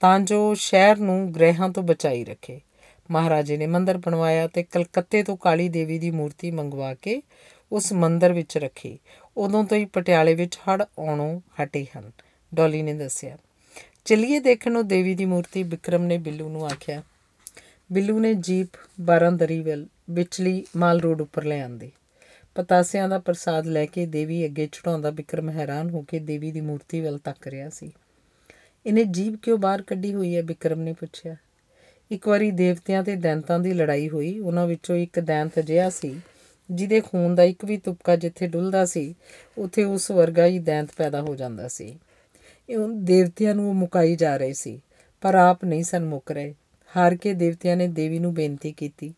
ਤਾਂ 0.00 0.20
ਜੋ 0.20 0.54
ਸ਼ਹਿਰ 0.54 0.96
ਨੂੰ 0.96 1.34
ਗ੍ਰਹਿਾਂ 1.34 1.68
ਤੋਂ 1.68 1.82
ਬਚਾਈ 1.82 2.24
ਰੱਖੇ। 2.24 2.60
ਮਹਾਰਾਜੇ 3.10 3.56
ਨੇ 3.56 3.66
ਮੰਦਿਰ 3.66 3.96
ਬਣਵਾਇਆ 3.96 4.46
ਤੇ 4.46 4.62
ਕਲਕੱਤੇ 4.62 5.22
ਤੋਂ 5.22 5.36
ਕਾਲੀ 5.36 5.68
ਦੇਵੀ 5.68 5.98
ਦੀ 5.98 6.10
ਮੂਰਤੀ 6.10 6.50
ਮੰਗਵਾ 6.50 6.94
ਕੇ 6.94 7.22
ਉਸ 7.72 7.92
ਮੰਦਿਰ 7.92 8.32
ਵਿੱਚ 8.32 8.58
ਰੱਖੀ। 8.58 8.98
ਉਦੋਂ 9.36 9.64
ਤੋਂ 9.64 9.76
ਹੀ 9.76 9.84
ਪਟਿਆਲੇ 9.84 10.34
ਵਿੱਚ 10.34 10.56
ਹੜ 10.56 10.82
ਆਉਣੋਂ 10.82 11.40
ਹਟੇ 11.62 11.86
ਹਨ। 11.98 12.10
ਡੋਲੀ 12.54 12.82
ਨੇ 12.82 12.94
ਦੱਸਿਆ, 12.94 13.36
ਚਲਿਏ 14.04 14.38
ਦੇਖਣ 14.38 14.72
ਨੂੰ। 14.72 14.86
ਦੇਵੀ 14.88 15.14
ਦੀ 15.14 15.24
ਮੂਰਤੀ 15.24 15.62
ਵਿਕਰਮ 15.62 16.02
ਨੇ 16.02 16.18
ਬਿੱਲੂ 16.18 16.48
ਨੂੰ 16.48 16.66
ਆਖਿਆ। 16.66 17.02
ਬਿੱਲੂ 17.92 18.18
ਨੇ 18.20 18.34
ਜੀਪ 18.34 18.68
ਬਾਰਾਂਦਰੀ 19.00 19.60
ਵੱਲ 19.60 19.86
ਵਿਚਲੀ 20.10 20.64
ਮਾਲ 20.76 21.00
ਰੋਡ 21.00 21.20
ਉੱਪਰ 21.20 21.44
ਲੈ 21.44 21.60
ਆਂਦੀ। 21.62 21.90
ਪਤਾਸਿਆਂ 22.54 23.08
ਦਾ 23.08 23.18
ਪ੍ਰਸਾਦ 23.18 23.66
ਲੈ 23.66 23.86
ਕੇ 23.86 24.06
ਦੇਵੀ 24.06 24.44
ਅੱਗੇ 24.44 24.66
ਚੜਾਉਂਦਾ 24.66 25.10
ਵਿਕਰਮ 25.10 25.50
ਹੈਰਾਨ 25.50 25.90
ਹੋ 25.90 26.04
ਕੇ 26.08 26.18
ਦੇਵੀ 26.18 26.52
ਦੀ 26.52 26.60
ਮੂਰਤੀ 26.60 27.00
ਵੱਲ 27.00 27.18
ਤੱਕ 27.18 27.46
ਰਿਹਾ 27.46 27.68
ਸੀ। 27.68 27.92
ਇਹਨੇ 28.86 29.04
ਜੀਪ 29.04 29.34
ਕਿਉਂ 29.42 29.58
ਬਾਹਰ 29.58 29.82
ਕੱਢੀ 29.82 30.14
ਹੋਈ 30.14 30.36
ਹੈ? 30.36 30.42
ਵਿਕਰਮ 30.42 30.80
ਨੇ 30.80 30.92
ਪੁੱਛਿਆ। 30.92 31.36
ਇੱਕ 32.10 32.28
ਵਾਰੀ 32.28 32.50
ਦੇਵਤਿਆਂ 32.50 33.02
ਤੇ 33.02 33.16
ਦੈਂਤਾਂ 33.16 33.58
ਦੀ 33.58 33.72
ਲੜਾਈ 33.72 34.08
ਹੋਈ, 34.08 34.38
ਉਹਨਾਂ 34.38 34.66
ਵਿੱਚੋਂ 34.66 34.96
ਇੱਕ 34.96 35.20
ਦੈਂਤ 35.20 35.58
ਅਜਿਹਾ 35.58 35.90
ਸੀ, 35.90 36.20
ਜਿਹਦੇ 36.70 37.00
ਖੂਨ 37.00 37.34
ਦਾ 37.34 37.42
ਇੱਕ 37.42 37.64
ਵੀ 37.64 37.76
ਤੁਪਕਾ 37.76 38.16
ਜਿੱਥੇ 38.16 38.46
ਡੁੱਲਦਾ 38.46 38.84
ਸੀ, 38.84 39.14
ਉੱਥੇ 39.58 39.84
ਉਸ 39.84 40.10
ਵਰਗਾ 40.10 40.46
ਹੀ 40.46 40.58
ਦੈਂਤ 40.58 40.88
ਪੈਦਾ 40.96 41.20
ਹੋ 41.20 41.36
ਜਾਂਦਾ 41.36 41.68
ਸੀ। 41.68 41.98
ਇਹ 42.68 42.78
ਦੇਵਤਿਆਂ 42.92 43.54
ਨੂੰ 43.54 43.76
ਮੁਕਾਈ 43.76 44.16
ਜਾ 44.16 44.36
ਰਹੇ 44.36 44.52
ਸੀ, 44.52 44.80
ਪਰ 45.20 45.34
ਆਪ 45.34 45.64
ਨਹੀਂ 45.64 45.84
ਸਨ 45.84 46.04
ਮੁੱਕ 46.04 46.30
ਰਹੇ। 46.30 46.54
ਹਾਰ 46.96 47.16
ਕੇ 47.16 47.32
ਦੇਵਤਿਆਂ 47.32 47.76
ਨੇ 47.76 47.88
ਦੇਵੀ 47.88 48.18
ਨੂੰ 48.18 48.34
ਬੇਨਤੀ 48.34 48.72
ਕੀਤੀ। 48.72 49.14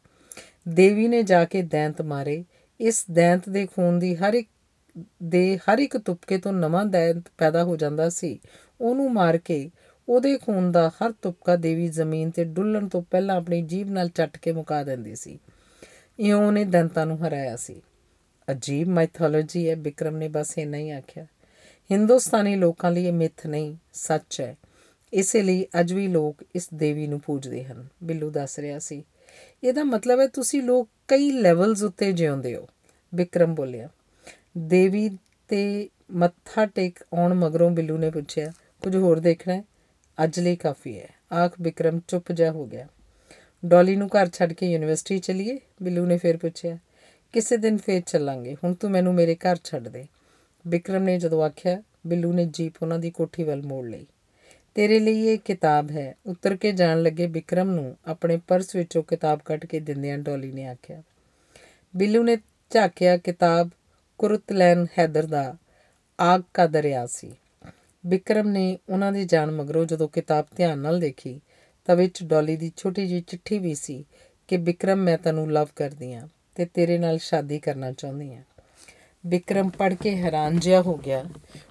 ਦੇਵੀ 0.68 1.08
ਨੇ 1.08 1.22
ਜਾ 1.22 1.44
ਕੇ 1.44 1.62
ਦੈਂਤ 1.62 2.02
ਮਾਰੇ। 2.02 2.44
ਇਸ 2.80 3.04
ਦੈਂਤ 3.12 3.48
ਦੇ 3.48 3.66
ਖੂਨ 3.66 3.98
ਦੀ 3.98 4.16
ਹਰ 4.16 4.34
ਇੱਕ, 4.34 4.48
ਦੇ 5.22 5.58
ਹਰ 5.58 5.78
ਇੱਕ 5.78 5.96
ਤੁਪਕੇ 5.96 6.38
ਤੋਂ 6.38 6.52
ਨਵਾਂ 6.52 6.84
ਦੈਂਤ 6.84 7.24
ਪੈਦਾ 7.38 7.64
ਹੋ 7.64 7.76
ਜਾਂਦਾ 7.76 8.08
ਸੀ। 8.08 8.40
ਉਹਨੂੰ 8.80 9.12
ਮਾਰ 9.12 9.38
ਕੇ 9.38 9.70
ਉਹਦੇ 10.08 10.38
ਖੂਨ 10.38 10.72
ਦਾ 10.72 10.88
ਹਰ 10.88 11.12
ਤੁਪਕਾ 11.12 11.56
ਦੇਵੀ 11.56 11.88
ਜ਼ਮੀਨ 11.88 12.30
ਤੇ 12.30 12.44
ਡੁੱਲਣ 12.44 12.88
ਤੋਂ 12.88 13.02
ਪਹਿਲਾਂ 13.02 13.36
ਆਪਣੀ 13.36 13.62
ਜੀਭ 13.62 13.90
ਨਾਲ 13.90 14.08
ਚੱਟ 14.08 14.38
ਕੇ 14.38 14.52
ਮੁਕਾ 14.52 14.82
ਦਿੰਦੀ 14.82 15.14
ਸੀ। 15.14 15.38
ਇਉਂ 16.20 16.46
ਉਹਨੇ 16.46 16.64
ਦੰਤਾਂ 16.64 17.06
ਨੂੰ 17.06 17.26
ਹਰਾਇਆ 17.26 17.56
ਸੀ। 17.56 17.82
ਅਜੀਬ 18.50 18.88
ਮਾਈਥੋਲੋਜੀ 18.88 19.70
ਹੈ 19.70 19.76
ਵਿਕਰਮ 19.76 20.16
ਨੇ 20.16 20.28
ਬਸ 20.28 20.58
ਇਹ 20.58 20.66
ਨਹੀਂ 20.66 20.92
ਆਖਿਆ। 20.92 21.24
ਹਿੰਦੁਸਤਾਨੀ 21.90 22.56
ਲੋਕਾਂ 22.56 22.90
ਲਈ 22.90 23.04
ਇਹ 23.04 23.12
ਮਿੱਥ 23.12 23.46
ਨਹੀਂ, 23.46 23.76
ਸੱਚ 23.92 24.40
ਹੈ। 24.40 24.56
ਇਸੇ 25.12 25.42
ਲਈ 25.42 25.66
ਅੱਜ 25.80 25.92
ਵੀ 25.92 26.08
ਲੋਕ 26.08 26.44
ਇਸ 26.56 26.68
ਦੇਵੀ 26.74 27.06
ਨੂੰ 27.06 27.20
ਪੂਜਦੇ 27.20 27.64
ਹਨ। 27.64 27.86
ਬਿੱਲੂ 28.04 28.30
ਦੱਸ 28.30 28.58
ਰਿਹਾ 28.58 28.78
ਸੀ। 28.78 29.04
ਇਹਦਾ 29.64 29.84
ਮਤਲਬ 29.84 30.20
ਹੈ 30.20 30.26
ਤੁਸੀਂ 30.26 30.62
ਲੋਕ 30.62 30.88
ਕਈ 31.08 31.30
ਲੈਵਲਸ 31.30 31.82
ਉੱਤੇ 31.82 32.12
ਜਿਉਂਦੇ 32.12 32.56
ਹੋ। 32.56 32.68
ਵਿਕਰਮ 33.14 33.54
ਬੋਲਿਆ, 33.54 33.88
ਦੇਵੀ 34.58 35.18
ਤੇ 35.48 35.88
ਮੱਥਾ 36.12 36.66
ਟੇਕ 36.66 36.98
ਆਉਣ 37.14 37.34
ਮਗਰੋਂ 37.34 37.70
ਬਿੱਲੂ 37.70 37.98
ਨੇ 37.98 38.10
ਪੁੱਛਿਆ, 38.10 38.52
ਕੁਝ 38.80 38.96
ਹੋਰ 38.96 39.18
ਦੇਖਣਾ 39.18 39.54
ਹੈ? 39.54 39.64
ਅੱਜ 40.24 40.40
ਲਈ 40.40 40.56
ਕਾਫੀ 40.56 41.00
ਹੈ। 41.00 41.08
ਆਖ 41.32 41.54
ਵਿਕਰਮ 41.60 42.00
ਚੁੱਪ 42.08 42.32
ਜਾ 42.32 42.50
ਹੋ 42.50 42.66
ਗਿਆ। 42.66 42.86
ਡੋਲੀ 43.66 43.96
ਨੂੰ 43.96 44.08
ਘਰ 44.08 44.28
ਛੱਡ 44.28 44.52
ਕੇ 44.52 44.66
ਯੂਨੀਵਰਸਿਟੀ 44.66 45.18
ਚਲੀਏ? 45.18 45.58
ਬਿੱਲੂ 45.82 46.06
ਨੇ 46.06 46.18
ਫੇਰ 46.18 46.36
ਪੁੱਛਿਆ। 46.36 46.78
ਕਿਸੇ 47.32 47.56
ਦਿਨ 47.56 47.76
ਫੇਰ 47.76 48.02
ਚੱਲਾਂਗੇ। 48.06 48.56
ਹੁਣ 48.64 48.74
ਤੂੰ 48.74 48.90
ਮੈਨੂੰ 48.90 49.14
ਮੇਰੇ 49.14 49.34
ਘਰ 49.34 49.56
ਛੱਡ 49.64 49.88
ਦੇ। 49.88 50.06
ਵਿਕਰਮ 50.66 51.02
ਨੇ 51.02 51.18
ਜਦੋਂ 51.18 51.42
ਆਖਿਆ, 51.42 51.82
ਬਿੱਲੂ 52.06 52.32
ਨੇ 52.32 52.44
ਜੀਪ 52.44 52.74
ਉਹਨਾਂ 52.82 52.98
ਦੀ 52.98 53.10
ਕੋਠੀ 53.10 53.42
ਵੱਲ 53.42 53.62
ਮੋੜ 53.62 53.86
ਲਈ। 53.86 54.06
ਤੇਰੇ 54.74 54.98
ਲਈ 54.98 55.26
ਇਹ 55.26 55.38
ਕਿਤਾਬ 55.38 55.90
ਹੈ। 55.90 56.14
ਉੱਤਰ 56.26 56.56
ਕੇ 56.56 56.72
ਜਾਣ 56.72 57.02
ਲੱਗੇ 57.02 57.26
ਵਿਕਰਮ 57.26 57.70
ਨੂੰ 57.70 57.96
ਆਪਣੇ 58.06 58.40
ਪਰਸ 58.48 58.76
ਵਿੱਚੋਂ 58.76 59.02
ਕਿਤਾਬ 59.02 59.40
ਕੱਢ 59.44 59.64
ਕੇ 59.64 59.80
ਦਿੰਦਿਆਂ 59.80 60.18
ਡੋਲੀ 60.18 60.52
ਨੇ 60.52 60.66
ਆਖਿਆ। 60.66 61.02
ਬਿੱਲੂ 61.96 62.22
ਨੇ 62.22 62.36
ਝਾਕਿਆ, 62.70 63.16
ਕਿਤਾਬ 63.16 63.70
ਕੁਰਤਲੈਨ 64.18 64.86
ਹੈਦਰ 64.98 65.26
ਦਾ 65.26 65.56
ਆਗ 66.20 66.42
ਕਾ 66.54 66.66
ਦਰਿਆ 66.66 67.06
ਸੀ। 67.06 67.32
ਵਿਕਰਮ 68.06 68.48
ਨੇ 68.48 68.78
ਉਹਨਾਂ 68.88 69.12
ਦੀ 69.12 69.24
ਜਾਣ 69.24 69.50
ਮਗਰੋਂ 69.50 69.86
ਜਦੋਂ 69.86 70.08
ਕਿਤਾਬ 70.08 70.46
ਧਿਆਨ 70.56 70.78
ਨਾਲ 70.78 71.00
ਦੇਖੀ, 71.00 71.40
ਤਾਂ 71.84 71.96
ਵਿੱਚ 71.96 72.22
ਡੋਲੀ 72.22 72.56
ਦੀ 72.56 72.72
ਛੋਟੀ 72.76 73.06
ਜਿਹੀ 73.06 73.20
ਚਿੱਠੀ 73.20 73.58
ਵੀ 73.58 73.74
ਸੀ 73.74 74.04
ਕਿ 74.48 74.56
ਵਿਕਰਮ 74.56 74.98
ਮੈਂ 74.98 75.18
ਤੈਨੂੰ 75.18 75.52
ਲਵ 75.52 75.68
ਕਰਦੀ 75.76 76.12
ਆ 76.12 76.28
ਤੇ 76.54 76.64
ਤੇਰੇ 76.64 76.98
ਨਾਲ 76.98 77.18
ਸ਼ਾਦੀ 77.18 77.58
ਕਰਨਾ 77.58 77.92
ਚਾਹੁੰਦੀ 77.92 78.34
ਆ। 78.34 78.42
ਵਿਕਰਮ 79.26 79.68
ਪੜ 79.68 79.94
ਕੇ 79.94 80.16
ਹੈਰਾਨ 80.16 80.58
ਜਿਹਾ 80.58 80.82
ਹੋ 80.82 80.96
ਗਿਆ। 80.96 81.24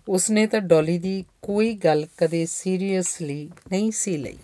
ਉਸਨੇ 0.10 0.48
ਤਾਂ 0.48 0.62
ਡੋਲੀ 0.62 1.00
ਦੀ 1.00 1.26
ਕੋਈ 1.42 1.74
ਗੱਲ 1.74 2.08
ਕਦੇ 2.18 2.46
ਸੀਰੀਅਸਲੀ 2.46 3.52
ਨਹੀਂ 3.72 3.92
ਸੀ 3.92 4.18
ਲਈ। 4.18 4.38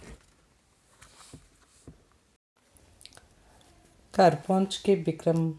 ਘਰ 4.13 4.35
ਪਹੁੰਚ 4.35 4.81
ਕੇ 4.83 4.95
ਵਿਕਰਮ 4.95 5.53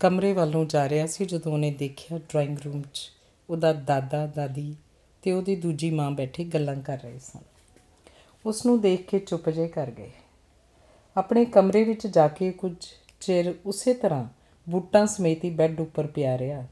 ਕਮਰੇ 0.00 0.32
ਵੱਲੋਂ 0.32 0.64
ਜਾ 0.64 0.88
ਰਿਹਾ 0.88 1.06
ਸੀ 1.06 1.24
ਜਦੋਂ 1.24 1.52
ਉਹਨੇ 1.52 1.70
ਦੇਖਿਆ 1.70 2.18
ਡਰਾਇੰਗ 2.18 2.58
ਰੂਮ 2.58 2.82
'ਚ 2.94 3.12
ਉਹਦਾ 3.50 3.72
ਦਾਦਾ 3.72 4.26
ਦਾਦੀ 4.26 4.76
ਤੇ 5.28 5.32
ਉਹਦੀ 5.32 5.56
ਦੂਜੀ 5.56 5.90
ਮਾਂ 5.90 6.10
ਬੈਠੇ 6.10 6.44
ਗੱਲਾਂ 6.44 6.76
ਕਰ 6.76 6.98
ਰਹੇ 6.98 7.18
ਸਨ। 7.18 7.40
ਉਸ 8.46 8.66
ਨੂੰ 8.66 8.80
ਦੇਖ 8.80 9.10
ਕੇ 9.10 9.18
ਚੁੱਪ 9.18 9.50
ਜੇ 9.50 9.68
ਕਰ 9.68 9.90
ਗਏ। 9.90 10.10
ਆਪਣੇ 11.16 11.44
ਕਮਰੇ 11.44 11.84
ਵਿੱਚ 11.84 12.06
ਜਾ 12.06 12.28
ਕੇ 12.28 12.50
ਕੁਝ 12.50 12.72
ਚਿਰ 13.20 13.54
ਉਸੇ 13.66 13.94
ਤਰ੍ਹਾਂ 13.94 14.24
ਬੂਟਾਂ 14.68 15.06
ਸਮੇਤ 15.06 15.44
ਹੀ 15.44 15.50
ਬੈੱਡ 15.50 15.80
ਉੱਪਰ 15.80 16.06
ਪਿਆ 16.06 16.38
ਰਿਹਾ 16.38 16.66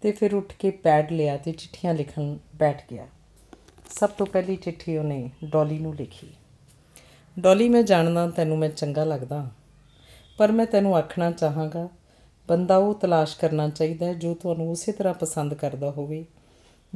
ਤੇ 0.00 0.12
ਫਿਰ 0.12 0.34
ਉੱਠ 0.34 0.52
ਕੇ 0.52 0.70
ਪੈਡ 0.70 1.12
ਲਿਆ 1.12 1.36
ਤੇ 1.36 1.52
ਚਿੱਠੀਆਂ 1.52 1.94
ਲਿਖਣ 1.94 2.36
ਬੈਠ 2.54 2.82
ਗਿਆ। 2.90 3.06
ਸਭ 3.90 4.10
ਤੋਂ 4.10 4.26
ਪਹਿਲੀ 4.26 4.56
ਚਿੱਠੀ 4.56 4.96
ਉਹਨੇ 4.96 5.30
ਡੋਲੀ 5.44 5.78
ਨੂੰ 5.78 5.94
ਲਿਖੀ। 5.94 6.28
ਡੋਲੀ, 7.38 7.68
ਮੈਂ 7.68 7.82
ਜਾਣਦਾ, 7.82 8.30
ਤੈਨੂੰ 8.30 8.58
ਮੈਂ 8.58 8.68
ਚੰਗਾ 8.68 9.04
ਲੱਗਦਾ। 9.04 9.50
ਪਰ 10.38 10.52
ਮੈਂ 10.52 10.66
ਤੈਨੂੰ 10.66 10.96
ਆਖਣਾ 10.96 11.30
ਚਾਹਾਂਗਾ, 11.30 11.88
ਬੰਦਾ 12.48 12.76
ਉਹ 12.76 12.94
ਤਲਾਸ਼ 12.94 13.36
ਕਰਨਾ 13.36 13.68
ਚਾਹੀਦਾ 13.68 14.06
ਹੈ 14.06 14.14
ਜੋ 14.14 14.34
ਤੁਹਾਨੂੰ 14.34 14.70
ਉਸੇ 14.70 14.92
ਤਰ੍ਹਾਂ 14.92 15.14
ਪਸੰਦ 15.14 15.54
ਕਰਦਾ 15.54 15.90
ਹੋਵੇ। 15.90 16.24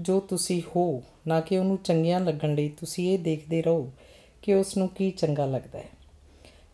ਜੋ 0.01 0.21
ਤੁਸੀਂ 0.21 0.63
ਹੋ, 0.77 1.03
ਨਾ 1.27 1.41
ਕਿ 1.41 1.59
ਉਹਨੂੰ 1.59 1.79
ਚੰਗੀਆਂ 1.85 2.21
ਲੱਗਣ 2.21 2.55
ਲਈ 2.55 2.69
ਤੁਸੀਂ 2.69 3.13
ਇਹ 3.13 3.19
ਦੇਖਦੇ 3.19 3.63
ਰਹੋ 3.63 3.93
ਕਿ 4.43 4.55
ਉਸ 4.55 4.77
ਨੂੰ 4.77 4.89
ਕੀ 4.89 5.11
ਚੰਗਾ 5.11 5.47
ਲੱਗਦਾ 5.47 5.79
ਹੈ। 5.79 5.89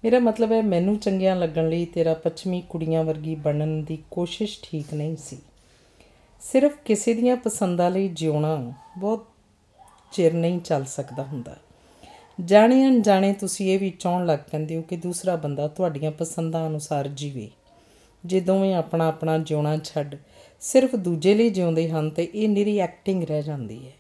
ਮੇਰਾ 0.05 0.19
ਮਤਲਬ 0.19 0.53
ਹੈ, 0.53 0.63
ਮੈਨੂੰ 0.63 0.99
ਚੰਗੀਆਂ 0.99 1.37
ਲੱਗਣ 1.37 1.69
ਲਈ 1.69 1.85
ਤੇਰਾ 1.85 2.15
ਪੱਛਮੀ 2.15 2.63
ਕੁੜੀਆਂ 2.69 3.05
ਵਰਗੀ 3.05 3.35
ਬਣਨ 3.35 3.85
ਦੀ 3.85 3.99
ਕੋਸ਼ਿਸ਼ 4.11 4.59
ਠੀਕ 4.63 4.95
ਨਹੀਂ 4.95 5.17
ਸੀ। 5.17 5.39
ਸਿਰਫ 6.41 6.77
ਕਿਸੇ 6.85 7.15
ਦੀਆਂ 7.15 7.37
ਪਸੰਦਾਂ 7.37 7.91
ਲਈ 7.91 8.09
ਜਿਉਣਾ 8.09 8.73
ਬਹੁਤ 8.99 9.27
ਚਿਰ 10.13 10.33
ਨਹੀਂ 10.33 10.61
ਚੱਲ 10.61 10.85
ਸਕਦਾ 10.85 11.23
ਹੁੰਦਾ। 11.23 11.57
ਜਾਣੇ 12.45 12.87
ਅਣਜਾਣੇ 12.87 13.33
ਤੁਸੀਂ 13.33 13.75
ਇਹ 13.75 13.79
ਵੀ 13.79 13.91
ਚਾਹਣ 13.91 14.27
ਲੱਗ 14.27 14.39
ਪੈਂਦੇ 14.51 14.77
ਹੋ 14.77 14.83
ਕਿ 14.83 14.97
ਦੂਸਰਾ 14.97 15.37
ਬੰਦਾ 15.37 15.69
ਤੁਹਾਡੀਆਂ 15.69 16.11
ਪਸੰਦਾਂ 16.11 16.67
ਅਨੁਸਾਰ 16.69 17.09
ਜੀਵੇ। 17.09 17.51
ਜੇ 18.25 18.41
ਦੋਵੇਂ 18.41 18.75
ਆਪਣਾ 18.75 19.09
ਆਪਣਾ 19.09 19.39
ਜਿਉਣਾ 19.39 19.77
ਛੱਡ 19.77 20.17
ਸਿਰਫ 20.61 20.97
ਦੂਜੇ 20.97 21.35
ਲਈ 21.35 21.51
ਜਿਉਂਦੇ 21.51 21.91
ਹਨ 21.91 22.11
ਤੇ 22.11 22.29
ਇਹ 22.35 22.49
ਨਿਰੀ 22.49 22.79
ਐਕਟਿੰਗ 22.79 23.25
ਰਹਿ 23.25 23.43
ਜਾਂਦੀ 23.43 23.87
ਹੈ। 23.87 23.93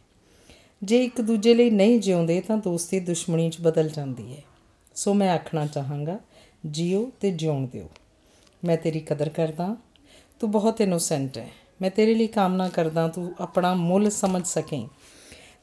ਜੇ 0.82 1.04
ਇੱਕ 1.04 1.20
ਦੂਜੇ 1.20 1.54
ਲਈ 1.54 1.70
ਨਹੀਂ 1.70 2.00
ਜਿਉਂਦੇ 2.00 2.40
ਤਾਂ 2.40 2.56
ਦੋਸਤੀ 2.56 3.00
ਦੁਸ਼ਮਣੀ 3.00 3.50
'ਚ 3.50 3.60
ਬਦਲ 3.60 3.88
ਜਾਂਦੀ 3.88 4.36
ਹੈ। 4.36 4.42
ਸੋ 4.94 5.14
ਮੈਂ 5.14 5.30
ਆਖਣਾ 5.30 5.66
ਚਾਹਾਂਗਾ, 5.66 6.18
ਜੀਓ 6.70 7.10
ਤੇ 7.20 7.30
ਜਿਉਣ 7.30 7.66
ਦਿਓ। 7.66 7.88
ਮੈਂ 8.64 8.76
ਤੇਰੀ 8.76 9.00
ਕਦਰ 9.00 9.28
ਕਰਦਾ, 9.28 9.76
ਤੂੰ 10.40 10.50
ਬਹੁਤ 10.50 10.80
ਇਨੋਸੈਂਟ 10.80 11.38
ਹੈ। 11.38 11.48
ਮੈਂ 11.82 11.90
ਤੇਰੇ 11.90 12.14
ਲਈ 12.14 12.26
ਕਾਮਨਾ 12.26 12.68
ਕਰਦਾ, 12.68 13.08
ਤੂੰ 13.08 13.34
ਆਪਣਾ 13.40 13.74
ਮੁੱਲ 13.74 14.10
ਸਮਝ 14.10 14.46
ਸਕੇ 14.46 14.88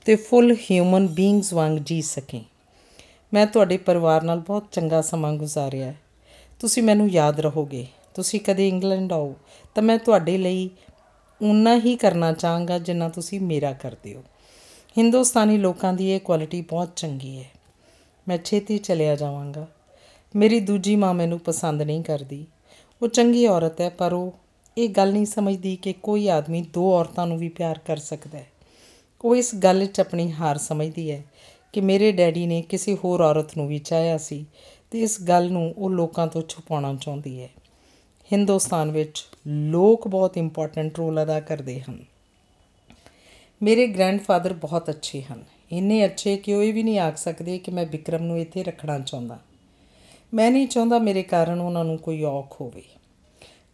ਤੇ 0.05 0.15
ਫੁੱਲ 0.15 0.55
ਹਿਊਮਨ 0.55 1.07
ਬੀਇੰਗਸ 1.07 1.53
ਵਾਂਗ 1.53 1.77
ਜੀ 1.77 2.01
ਸਕੇ। 2.01 2.41
ਮੈਂ 3.33 3.47
ਤੁਹਾਡੇ 3.47 3.77
ਪਰਿਵਾਰ 3.77 4.23
ਨਾਲ 4.23 4.39
ਬਹੁਤ 4.39 4.65
ਚੰਗਾ 4.71 5.01
ਸਮਾਂ 5.01 5.33
ਗੁਜ਼ਾਰਿਆ 5.33 5.85
ਹੈ। 5.85 5.95
ਤੁਸੀਂ 6.59 6.83
ਮੈਨੂੰ 6.83 7.09
ਯਾਦ 7.09 7.39
ਰਹੋਗੇ। 7.39 7.85
ਤੁਸੀਂ 8.15 8.39
ਕਦੇ 8.39 8.67
ਇੰਗਲੈਂਡ 8.67 9.13
ਆਓ, 9.13 9.35
ਤਾਂ 9.75 9.83
ਮੈਂ 9.83 9.97
ਤੁਹਾਡੇ 9.97 10.37
ਲਈ 10.37 10.69
ਉਨਾ 11.41 11.79
ਹੀ 11.79 11.95
ਕਰਨਾ 11.95 12.31
ਚਾਹਾਂਗਾ 12.31 12.79
ਜਿੰਨਾ 12.79 13.09
ਤੁਸੀਂ 13.09 13.41
ਮੇਰਾ 13.41 13.73
ਕਰਦੇ 13.73 14.15
ਹੋ। 14.15 14.23
ਹਿੰਦੁਸਤਾਨੀ 14.97 15.57
ਲੋਕਾਂ 15.57 15.93
ਦੀ 15.93 16.11
ਇਹ 16.11 16.19
ਕੁਆਲਿਟੀ 16.19 16.61
ਬਹੁਤ 16.61 16.89
ਚੰਗੀ 16.95 17.39
ਹੈ। 17.39 17.49
ਮੈਂ 18.27 18.37
ਛੇਤੀ 18.37 18.77
ਚਲਿਆ 18.77 19.15
ਜਾਵਾਂਗਾ। 19.15 19.67
ਮੇਰੀ 20.35 20.59
ਦੂਜੀ 20.59 20.95
ਮਾਂ 20.95 21.13
ਮੈਨੂੰ 21.13 21.39
ਪਸੰਦ 21.39 21.81
ਨਹੀਂ 21.81 22.03
ਕਰਦੀ। 22.03 22.45
ਉਹ 23.01 23.07
ਚੰਗੀ 23.07 23.47
ਔਰਤ 23.47 23.81
ਹੈ, 23.81 23.89
ਪਰ 23.89 24.13
ਉਹ 24.13 24.33
ਇਹ 24.77 24.89
ਗੱਲ 24.89 25.13
ਨਹੀਂ 25.13 25.25
ਸਮਝਦੀ 25.25 25.75
ਕਿ 25.75 25.93
ਕੋਈ 25.93 26.29
ਆਦਮੀ 26.29 26.61
ਦੋ 26.61 26.93
ਔਰਤਾਂ 26.93 27.27
ਨੂੰ 27.27 27.37
ਵੀ 27.37 27.49
ਪਿਆਰ 27.49 27.79
ਕਰ 27.79 27.97
ਸਕਦਾ 27.97 28.37
ਹੈ। 28.37 28.47
ਉਹ 29.21 29.35
ਇਸ 29.35 29.55
ਗੱਲ 29.55 29.85
'ਚ 29.85 29.99
ਆਪਣੀ 29.99 30.31
ਹਾਰ 30.31 30.57
ਸਮਝਦੀ 30.57 31.11
ਹੈ 31.11 31.23
ਕਿ 31.73 31.81
ਮੇਰੇ 31.81 32.11
ਡੈਡੀ 32.11 32.47
ਨੇ 32.47 32.61
ਕਿਸੇ 32.61 32.97
ਹੋਰ 33.03 33.21
ਔਰਤ 33.21 33.57
ਨੂੰ 33.57 33.67
ਵੀ 33.67 33.79
ਚਾਹਿਆ 33.79 34.17
ਸੀ 34.17 34.45
ਤੇ 34.91 35.01
ਇਸ 35.01 35.21
ਗੱਲ 35.21 35.51
ਨੂੰ 35.51 35.73
ਉਹ 35.77 35.89
ਲੋਕਾਂ 35.89 36.27
ਤੋਂ 36.27 36.41
ਛੁਪਾਉਣਾ 36.49 36.95
ਚਾਹੁੰਦੀ 37.01 37.41
ਹੈ। 37.41 37.49
ਹਿੰਦੁਸਤਾਨ 38.33 38.91
ਵਿੱਚ 38.91 39.25
ਲੋਕ 39.47 40.07
ਬਹੁਤ 40.07 40.37
ਇੰਪੋਰਟੈਂਟ 40.37 40.97
ਰੋਲ 40.97 41.23
ਅਦਾ 41.23 41.39
ਕਰਦੇ 41.39 41.81
ਹਨ। 41.81 41.99
ਮੇਰੇ 43.63 43.87
ਗ੍ਰੈਂਡਫਾਦਰ 43.87 44.53
ਬਹੁਤ 44.53 44.89
ਅੱਛੇ 44.89 45.21
ਹਨ। 45.21 45.43
ਇੰਨੇ 45.71 46.05
ਅੱਛੇ 46.05 46.37
ਕਿ 46.37 46.53
ਉਹ 46.53 46.63
ਇਹ 46.63 46.73
ਵੀ 46.73 46.83
ਨਹੀਂ 46.83 46.99
ਆਖ 46.99 47.17
ਸਕਦੇ 47.17 47.57
ਕਿ 47.57 47.71
ਮੈਂ 47.71 47.85
ਵਿਕਰਮ 47.85 48.23
ਨੂੰ 48.23 48.39
ਇੱਥੇ 48.39 48.63
ਰੱਖਣਾ 48.63 48.99
ਚਾਹੁੰਦਾ। 48.99 49.39
ਮੈਂ 50.33 50.51
ਨਹੀਂ 50.51 50.67
ਚਾਹੁੰਦਾ 50.67 50.99
ਮੇਰੇ 50.99 51.23
ਕਾਰਨ 51.23 51.61
ਉਹਨਾਂ 51.61 51.85
ਨੂੰ 51.85 51.97
ਕੋਈ 51.97 52.23
ਔਖ 52.23 52.61
ਹੋਵੇ। 52.61 52.83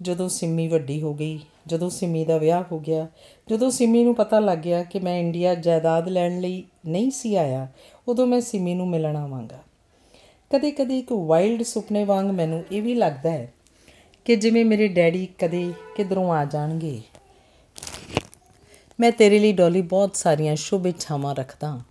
ਜਦੋਂ 0.01 0.29
ਸਿੰਮੀ 0.29 0.67
ਵੱਡੀ 0.67 1.01
ਹੋ 1.01 1.13
ਗਈ, 1.13 1.39
ਜਦੋਂ 1.67 1.89
ਸਿੰਮੀ 1.89 2.25
ਦਾ 2.25 2.37
ਵਿਆਹ 2.37 2.63
ਹੋ 2.71 2.79
ਗਿਆ, 2.79 3.07
ਜਦੋਂ 3.49 3.71
ਸਿੰਮੀ 3.71 4.03
ਨੂੰ 4.03 4.15
ਪਤਾ 4.15 4.39
ਲੱਗ 4.39 4.57
ਗਿਆ 4.57 4.83
ਕਿ 4.83 4.99
ਮੈਂ 4.99 5.19
ਇੰਡੀਆ 5.19 5.55
ਜਾਇਦਾਦ 5.55 6.07
ਲੈਣ 6.07 6.39
ਲਈ 6.39 6.63
ਨਹੀਂ 6.87 7.11
ਸੀ 7.11 7.35
ਆਇਆ, 7.35 7.67
ਉਦੋਂ 8.07 8.27
ਮੈਂ 8.27 8.41
ਸਿੰਮੀ 8.41 8.73
ਨੂੰ 8.73 8.89
ਮਿਲਣ 8.89 9.15
ਆਵਾਂਗਾ। 9.15 9.59
ਕਦੇ-ਕਦੇ 10.49 10.99
ਇੱਕ 10.99 11.11
ਵਾਈਲਡ 11.11 11.63
ਸੁਪਨੇ 11.63 12.03
ਵਾਂਗ 12.03 12.25
ਮੈਨੂੰ 12.25 12.63
ਇਹ 12.71 12.81
ਵੀ 12.81 12.95
ਲੱਗਦਾ 12.95 13.31
ਹੈ 13.31 13.53
ਕਿ 14.29 14.35
ਜਿਵੇਂ 14.35 14.65
ਮੇਰੇ 14.65 14.87
ਡੈਡੀ 14.87 15.27
ਕਦੇ 15.39 15.73
ਕਿਧਰੋਂ 15.95 16.33
ਆ 16.33 16.45
ਜਾਣਗੇ। 16.45 17.01
ਮੈਂ 18.99 19.11
ਤੇਰੇ 19.11 19.39
ਲਈ 19.39 19.51
ਡੋਲੀ 19.51 19.81
ਬਹੁਤ 19.81 20.15
ਸਾਰੀਆਂ 20.15 20.55
ਸ਼ੁਭ 20.55 20.87
ਇੱਛਾਵਾਂ 20.87 21.35
ਰੱਖਦਾ 21.35 21.81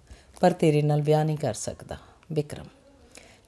ਪਰ 0.41 0.53
ਤੇਰੇ 0.53 0.83
ਨਾਲ 0.83 1.03
ਵਿਆਹ 1.03 1.25
ਨਹੀਂ 1.25 1.37
ਕਰ 1.37 1.55
ਸਕਦਾ 1.55 1.97
ਵਿਕਰਮ 2.33 2.65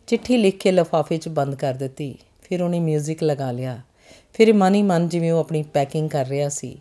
ਚਿੱਠੀ 0.07 0.37
ਲਿਖ 0.37 0.57
ਕੇ 0.57 0.73
ਲਫਾਫੇ 0.73 1.17
'ਚ 1.17 1.29
ਬੰਦ 1.29 1.55
ਕਰ 1.55 1.75
ਦਿੱਤੀ, 1.75 2.19
ਫਿਰ 2.43 2.63
ਉਹਨੇ 2.63 2.81
뮤직 2.81 3.17
ਲਗਾ 3.23 3.53
ਲਿਆ। 3.53 3.81
ਫਿਰ 4.33 4.53
ਮਨ 4.53 4.75
ਹੀ 4.75 4.83
ਮਨ 4.83 5.09
ਜਿਵੇਂ 5.09 5.33
ਉਹ 5.33 5.41
ਆਪਣੀ 5.41 5.63
ਪੈਕਿੰਗ 5.63 6.11
ਕਰ 6.11 6.27
ਰਿਹਾ 6.27 6.49
ਸੀ 6.49 6.81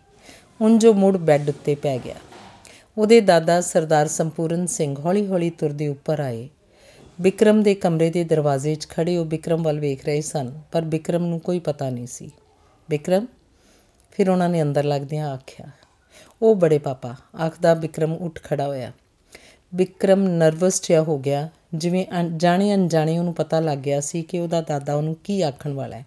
ਹੁਣ 0.60 0.78
ਜੋ 0.78 0.92
ਮੁੜ 0.94 1.16
ਬੈੱਡ 1.16 1.48
ਉੱਤੇ 1.48 1.74
ਪੈ 1.74 1.98
ਗਿਆ। 1.98 2.14
ਉਹਦੇ 2.98 3.20
ਦਾਦਾ 3.20 3.60
ਸਰਦਾਰ 3.60 4.08
ਸੰਪੂਰਨ 4.08 4.66
ਸਿੰਘ 4.66 4.96
ਹੌਲੀ-ਹੌਲੀ 5.00 5.50
ਤੁਰਦੇ 5.50 5.88
ਉੱਪਰ 5.88 6.20
ਆਏ। 6.20 6.48
ਵਿਕਰਮ 7.20 7.62
ਦੇ 7.62 7.74
ਕਮਰੇ 7.74 8.10
ਦੇ 8.10 8.24
ਦਰਵਾਜ਼ੇ 8.24 8.74
'ਚ 8.74 8.88
ਖੜੇ 8.88 9.16
ਉਹ 9.16 9.24
ਵਿਕਰਮ 9.24 9.62
ਵੱਲ 9.62 9.80
ਵੇਖ 9.80 10.04
ਰਹੇ 10.04 10.20
ਸਨ, 10.20 10.60
ਪਰ 10.72 10.84
ਵਿਕਰਮ 10.84 11.26
ਨੂੰ 11.26 11.40
ਕੋਈ 11.40 11.58
ਪਤਾ 11.58 11.90
ਨਹੀਂ 11.90 12.06
ਸੀ। 12.06 12.30
ਵਿਕਰਮ 12.90 13.26
ਫਿਰ 14.10 14.30
ਉਹਨਾਂ 14.30 14.48
ਨੇ 14.48 14.62
ਅੰਦਰ 14.62 14.84
ਲੱਗਦਿਆਂ 14.84 15.28
ਆਖਿਆ, 15.28 15.66
ਉਹ 16.42 16.56
ਬੜੇ 16.56 16.78
ਪਾਪਾ। 16.78 17.14
ਆਖਦਾ 17.46 17.74
ਵਿਕਰਮ 17.74 18.12
ਉੱਠ 18.12 18.42
ਖੜਾ 18.42 18.66
ਹੋਇਆ। 18.66 18.92
ਵਿਕਰਮ 19.74 20.22
ਨਰਵਸ 20.28 20.88
ਜਿਹਾ 20.88 21.02
ਹੋ 21.02 21.18
ਗਿਆ, 21.18 21.48
ਜਿਵੇਂ 21.74 22.06
ਜਾਣੇ 22.36 22.74
ਅਣਜਾਣੇ 22.74 23.18
ਉਹਨੂੰ 23.18 23.34
ਪਤਾ 23.34 23.60
ਲੱਗ 23.60 23.78
ਗਿਆ 23.78 24.00
ਸੀ 24.00 24.22
ਕਿ 24.22 24.40
ਉਹਦਾ 24.40 24.60
ਦਾਦਾ 24.60 24.94
ਉਹਨੂੰ 24.94 25.16
ਕੀ 25.24 25.42
ਆਖਣ 25.42 25.72
ਵਾਲਾ 25.72 25.96
ਹੈ। 25.96 26.06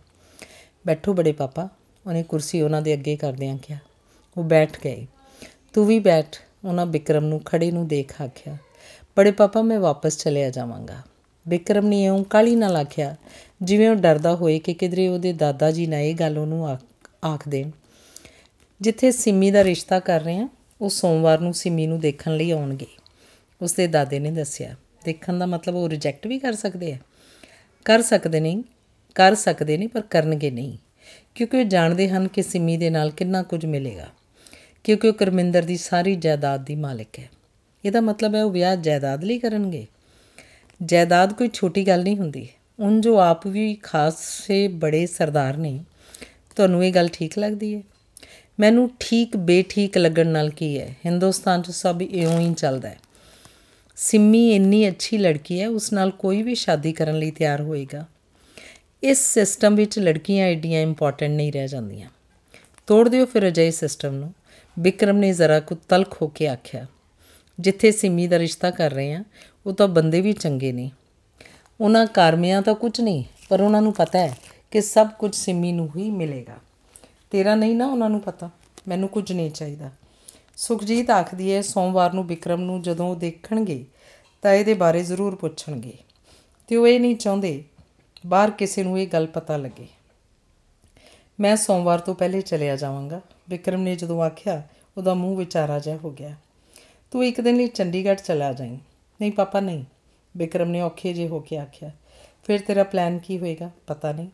ਬੈਠੋ 0.88 1.14
ਬੜੇ 1.14 1.32
ਪਾਪਾ। 1.32 1.70
ਉਹਨੇ 2.08 2.24
ਕੁਰਸੀ 2.24 2.62
ਉਹਨਾਂ 2.62 2.82
ਦੇ 2.82 2.94
ਅੱਗੇ 2.94 3.16
ਕਰਦਿਆਂ 3.16 3.58
ਕਿਹਾ। 3.58 3.80
ਉਹ 4.38 4.44
ਬੈਠ 4.44 4.78
ਗਏ। 4.84 5.08
ਤੂੰ 5.74 5.86
ਵੀ 5.86 6.00
ਬੈਠ। 6.00 6.38
ਉਹਨਾਂ 6.66 6.86
ਵਿਕਰਮ 6.86 7.26
ਨੂੰ 7.26 7.42
ਖੜੇ 7.44 7.72
ਨੂੰ 7.72 7.88
ਦੇਖ 7.88 8.22
ਆਖਿਆ। 8.22 8.58
ਬੜੇ 9.18 9.32
ਪਾਪਾ 9.32 9.62
ਮੈਂ 9.62 9.80
ਵਾਪਸ 9.80 10.18
ਚਲਿਆ 10.18 10.50
ਜਾਵਾਂਗਾ। 10.50 10.98
ਵਿਕਰਮ 11.48 11.88
ਨੇ 11.88 12.04
ਇਉਂ 12.04 12.24
ਕਾਲੀ 12.24 12.56
ਨਾਲ 12.56 12.76
ਆਖਿਆ, 12.76 13.16
ਜਿਵੇਂ 13.62 13.90
ਉਹ 13.90 13.96
ਡਰਦਾ 13.96 14.36
ਹੋਏ 14.36 14.60
ਕਿ 14.60 14.74
ਕਿਧਰੇ 14.74 15.08
ਉਹਦੇ 15.08 15.34
ਦਾਦਾ 15.34 15.72
ਜੀ 15.72 15.88
ਨਾ 15.88 16.00
ਇਹ 16.00 16.16
ਗੱਲ 16.16 16.38
ਉਹਨੂੰ 16.38 16.78
ਆਖ 17.26 17.50
ਦੇਣ। 17.50 17.72
ਜਿੱਥੇ 18.82 19.12
ਸਿੰਮੀ 19.12 19.52
ਦਾ 19.52 19.64
ਰਿਸ਼ਤਾ 19.64 20.00
ਕਰ 20.00 20.22
ਰਹੇ 20.22 20.38
ਆ 20.38 20.50
ਉਹ 20.82 20.90
ਸੋਮਵਾਰ 20.90 21.40
ਨੂੰ 21.40 21.54
ਸਿੰਮੀ 21.54 21.88
ਨੂੰ 21.88 22.00
ਦੇਖਣ 22.00 22.38
ਲਈ 22.38 22.52
ਆਉਣਗੇ। 22.52 22.86
ਉਸਦੇ 23.62 23.88
ਦਾਦੇ 23.88 24.20
ਨੇ 24.20 24.32
ਦੱਸਿਆ, 24.32 24.76
ਦੇਖਣ 25.06 25.40
ਦਾ 25.40 25.46
ਮਤਲਬ 25.46 25.76
ਉਹ 25.76 25.90
ਰਿਜੈਕਟ 25.90 26.28
ਵੀ 26.28 26.40
ਕਰ 26.40 26.54
ਸਕਦੇ 26.54 26.94
ਆ? 26.94 26.98
ਕਰ 27.86 28.02
ਸਕਦੇ 28.02 28.40
ਨਹੀਂ, 28.40 28.64
ਕਰ 29.16 29.36
ਸਕਦੇ 29.36 29.78
ਨੇ 29.78 29.88
ਪਰ 29.88 30.02
ਕਰਨਗੇ 30.02 30.52
ਨਹੀਂ। 30.52 30.78
ਕਿਉਂਕਿ 31.36 31.58
ਉਹ 31.58 31.64
ਜਾਣਦੇ 31.64 32.10
ਹਨ 32.10 32.28
ਕਿ 32.28 32.44
ਸਿੰਮੀ 32.44 32.78
ਦੇ 32.78 32.90
ਨਾਲ 32.90 33.12
ਕਿੰਨਾ 33.12 33.44
ਕੁਝ 33.44 33.66
ਮਿਲੇਗਾ। 33.66 34.08
ਕਿਉਂਕਿ 34.84 35.08
ਉਹ 35.08 35.14
ਕਰਮਿੰਦਰ 35.14 35.64
ਦੀ 35.64 35.78
ਸਾਰੀ 35.78 36.16
ਜਾਇਦਾਦ 36.16 36.66
ਦੀ 36.66 36.76
ਮਾਲਕ 36.76 37.20
ਹੈ। 37.20 37.30
ਇਹਦਾ 37.86 38.02
ਮਤਲਬ 38.02 38.36
ਹੈ 38.36 38.44
ਉਹ 38.44 38.52
ਵਿਆਹ 38.52 38.76
ਜਾਇਦਾਦ 38.76 39.24
ਲਈ 39.24 39.40
ਕਰਨਗੇ। 39.40 39.88
ਜਾਇਦਾਦ 40.84 41.34
ਕੋਈ 41.34 41.50
ਛੋਟੀ 41.54 41.88
ਗੱਲ 41.88 42.04
ਨਹੀਂ 42.04 42.18
ਹੁੰਦੀ। 42.18 42.48
ਉਨ 42.80 43.02
ਜੋ 43.02 43.20
ਆਪ 43.20 43.48
ਵੀ 43.48 43.76
ਖਾਸੇ 43.76 44.68
ਬੜੇ 44.68 45.06
ਸਰਦਾਰ 45.06 45.58
ਨੇ, 45.58 45.84
ਤੁਹਾਨੂੰ 46.56 46.86
ਇਹ 46.86 46.94
ਗੱਲ 46.94 47.08
ਠੀਕ 47.08 47.38
ਲੱਗਦੀ 47.38 47.76
ਹੈ? 47.76 47.82
ਮੈਨੂੰ 48.60 48.92
ਠੀਕ 49.00 49.38
ਬੇਠੀਕ 49.38 49.98
ਲੱਗਣ 49.98 50.28
ਨਾਲ 50.28 50.50
ਕੀ 50.50 50.80
ਹੈ? 50.80 50.96
ਹਿੰਦੁਸਤਾਨ 51.06 51.62
'ਚ 51.62 51.72
ਸਭ 51.72 52.02
ਇਉਂ 52.02 52.40
ਹੀ 52.40 52.54
ਚੱਲਦਾ 52.54 52.90
ਹੈ। 52.90 52.98
ਸਿੰਮੀ 53.96 54.56
ਇੰਨੀ 54.56 54.88
ਅੱਛੀ 54.88 55.18
ਲੜਕੀ 55.18 55.62
ਹੈ, 55.62 55.70
ਉਸ 55.70 55.94
ਨਾਲ 55.94 56.12
ਕੋਈ 56.12 56.44
ਵੀ 56.44 56.56
ਸ਼ਾਦੀ 56.56 56.94
ਕਰਨ 56.94 57.20
ਲਈ 57.20 57.32
ਤਿਆਰ 57.32 57.62
ਹੋਏਗਾ। 57.62 58.06
ਇਸ 59.04 59.34
ਸਿਸਟਮ 59.34 59.76
ਵਿੱਚ 59.76 60.00
ਲੜਕੀਆਂ 60.00 60.48
ਐਡੀਆਂ 60.48 60.82
ਇੰਪੋਰਟੈਂਟ 60.82 61.32
ਨਹੀਂ 61.32 61.54
ਰਹਿ 61.54 61.68
ਜਾਂਦੀਆਂ। 61.68 62.10
ਤੋੜ 62.88 63.10
ਦਿਓ 63.10 63.26
ਫਿਰ 63.26 63.48
ਅਜਿਹੇ 63.48 63.72
ਸਿਸਟਮ 63.72 64.14
ਨੂੰ। 64.14 64.34
ਵਿਕਰਮ 64.80 65.18
ਨੇ 65.18 65.34
ਜ਼ਰਾ 65.34 65.60
ਕੁ 65.60 65.76
ਤਲਖ 65.90 66.22
ਹੋ 66.22 66.28
ਕੇ 66.28 66.48
ਆਖਿਆ 66.48 66.86
ਜਿੱਥੇ 67.60 67.92
ਸਿੰਮੀ 67.92 68.28
ਦਾ 68.28 68.40
ਰਿਸ਼ਤਾ 68.40 68.72
ਕਰ 68.72 68.92
ਰਹੇ 68.92 69.14
ਆ, 69.14 69.24
ਉਹ 69.66 69.74
ਤਾਂ 69.74 69.88
ਬੰਦੇ 69.88 70.22
ਵੀ 70.22 70.34
ਚੰਗੇ 70.34 70.72
ਨੇ। 70.72 70.92
ਉਹਨਾਂ 71.82 72.06
ਕਰਮਿਆਂ 72.06 72.62
ਤਾਂ 72.62 72.74
ਕੁਝ 72.74 73.02
ਨਹੀਂ, 73.02 73.24
ਪਰ 73.50 73.62
ਉਹਨਾਂ 73.62 73.82
ਨੂੰ 73.82 73.94
ਪਤਾ 73.94 74.20
ਹੈ 74.20 74.38
ਕਿ 74.72 74.82
ਸਭ 74.82 75.08
ਕੁਝ 75.20 75.36
ਸਿੰਮੀ 75.36 75.72
ਨੂੰ 75.72 75.90
ਹੀ 75.98 76.10
ਮਿਲੇਗਾ। 76.10 76.56
ਤੇਰਾ 77.32 77.56
ਨਹੀਂ 77.56 77.76
ਨਾ 77.76 77.88
ਉਹਨਾਂ 77.88 78.10
ਨੂੰ 78.10 78.22
ਪਤਾ? 78.22 78.50
ਮੈਨੂੰ 78.88 79.10
ਕੁਝ 79.10 79.32
ਨਹੀਂ 79.32 79.52
ਚਾਹੀਦਾ। 79.52 79.92
ਸੁਖਜੀਤ 80.58 81.10
ਆਖਦੀ 81.10 81.54
ਹੈ, 81.54 81.62
ਸੋਮਵਾਰ 81.62 82.14
ਨੂੰ 82.14 82.28
ਵਿਕਰਮ 82.28 82.62
ਨੂੰ 82.62 82.82
ਜਦੋਂ 82.82 83.10
ਉਹ 83.10 83.16
ਦੇਖਣਗੇ, 83.16 83.86
ਤਾਂ 84.42 84.54
ਇਹਦੇ 84.54 84.74
ਬਾਰੇ 84.74 85.04
ਜ਼ਰੂਰ 85.04 85.36
ਪੁੱਛਣਗੇ। 85.36 85.94
ਤੇ 86.68 86.76
ਉਹ 86.76 86.88
ਇਹ 86.88 87.00
ਨਹੀਂ 87.00 87.16
ਚਾਹੁੰਦੇ, 87.16 87.64
ਬਾਹਰ 88.26 88.52
ਕਿਸੇ 88.52 88.84
ਨੂੰ 88.84 89.00
ਇਹ 89.00 89.08
ਗੱਲ 89.08 89.28
ਪਤਾ 89.28 89.58
ਲੱਗੇ। 89.58 89.88
ਮੈਂ 91.40 91.56
ਸੋਮਵਾਰ 91.56 92.00
ਤੋਂ 92.00 92.16
ਪਹਿਲੇ 92.16 92.42
ਚਲਿਆ 92.42 92.76
ਜਾਵਾਂਗਾ। 92.76 93.22
ਵਿਕਰਮ 93.50 93.82
ਨੇ 93.82 93.96
ਜਦੋਂ 93.96 94.22
ਆਖਿਆ, 94.22 94.64
ਉਹਦਾ 94.98 95.14
ਮੂੰਹ 95.14 95.38
ਵਿਚਾਰਾ 95.38 95.80
ਜਿਹਾ 95.80 95.98
ਹੋ 95.98 96.10
ਗਿਆ। 96.10 96.36
ਤੂੰ 97.14 97.26
ਇੱਕ 97.26 97.40
ਦਿਨ 97.42 97.56
ਲਈ 97.56 97.68
ਚੰਡੀਗੜ੍ਹ 97.68 98.20
ਚਲਾ 98.20 98.52
ਜਾਈਂ। 98.54 98.78
ਨਹੀਂ 99.20 99.32
ਪਾਪਾ, 99.32 99.60
ਨਹੀਂ। 99.60 99.84
ਵਿਕਰਮ 100.36 100.70
ਨੇ 100.70 100.82
ਔਖੇ 100.82 101.12
ਜੇ 101.14 101.28
ਹੋ 101.28 101.40
ਕੇ 101.40 101.58
ਆਖਿਆ, 101.58 101.92
ਫਿਰ 102.44 102.60
ਤੇਰਾ 102.60 102.84
ਪਲਾਨ 102.84 103.18
ਕੀ 103.20 103.38
ਹੋਏਗਾ? 103.40 103.70
ਪਤਾ 103.88 104.12
ਨਹੀਂ। 104.12 104.30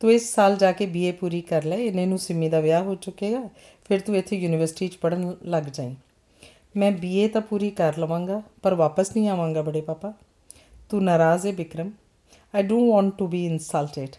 ਤੂੰ 0.00 0.12
ਇਸ 0.12 0.34
ਸਾਲ 0.34 0.56
ਜਾ 0.56 0.70
ਕੇ 0.72 0.86
ਬੀਏ 0.86 1.12
ਪੂਰੀ 1.12 1.40
ਕਰ 1.40 1.64
ਲੈ। 1.64 1.76
ਇਹਨੇ 1.76 2.06
ਨੂੰ 2.06 2.18
ਸਿੰਮੀ 2.18 2.48
ਦਾ 2.48 2.60
ਵਿਆਹ 2.60 2.82
ਹੋ 2.82 2.94
ਚੁੱਕੇਗਾ। 2.94 3.42
ਫਿਰ 3.84 4.00
ਤੂੰ 4.00 4.16
ਇੱਥੇ 4.16 4.36
ਯੂਨੀਵਰਸਿਟੀ 4.36 4.88
'ਚ 4.88 4.96
ਪੜਨ 4.96 5.34
ਲੱਗ 5.44 5.64
ਜਾਈਂ। 5.64 5.94
ਮੈਂ 6.76 6.90
ਬੀਏ 6.92 7.28
ਤਾਂ 7.28 7.40
ਪੂਰੀ 7.40 7.70
ਕਰ 7.70 7.98
ਲਵਾਂਗਾ, 7.98 8.42
ਪਰ 8.62 8.74
ਵਾਪਸ 8.74 9.16
ਨਹੀਂ 9.16 9.28
ਆਵਾਂਗਾ 9.28 9.62
ਬੜੇ 9.62 9.80
ਪਾਪਾ। 9.80 10.12
ਤੂੰ 10.88 11.04
ਨਾਰਾਜ਼ 11.04 11.46
ਹੈ 11.46 11.52
Vikram 11.52 11.90
I 12.54 12.62
don't 12.62 12.92
want 12.92 13.16
to 13.18 13.26
be 13.26 13.46
insulted 13.46 14.16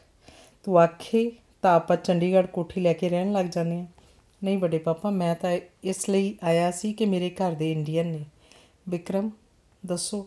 ਤੂੰ 0.63 0.79
ਆਖੇ 0.79 1.31
ਤਾਂ 1.61 1.75
ਆਪਾਂ 1.75 1.97
ਚੰਡੀਗੜ੍ਹ 1.97 2.47
ਕੋਠੀ 2.47 2.81
ਲੈ 2.81 2.93
ਕੇ 2.93 3.09
ਰਹਿਣ 3.09 3.31
ਲੱਗ 3.31 3.45
ਜਾਂਦੇ 3.45 3.79
ਆ। 3.79 3.85
ਨਹੀਂ 4.41 4.57
ਬੜੇ 4.57 4.77
ਪਾਪਾ, 4.77 5.09
ਮੈਂ 5.09 5.35
ਤਾਂ 5.35 5.57
ਇਸ 5.83 6.09
ਲਈ 6.09 6.35
ਆਇਆ 6.43 6.71
ਸੀ 6.71 6.93
ਕਿ 6.93 7.05
ਮੇਰੇ 7.05 7.29
ਘਰ 7.29 7.51
ਦੇ 7.51 7.71
ਇੰਡੀਅਨ 7.71 8.07
ਨੇ। 8.07 8.25
ਵਿਕਰਮ 8.89 9.29
ਦੱਸੋ। 9.85 10.25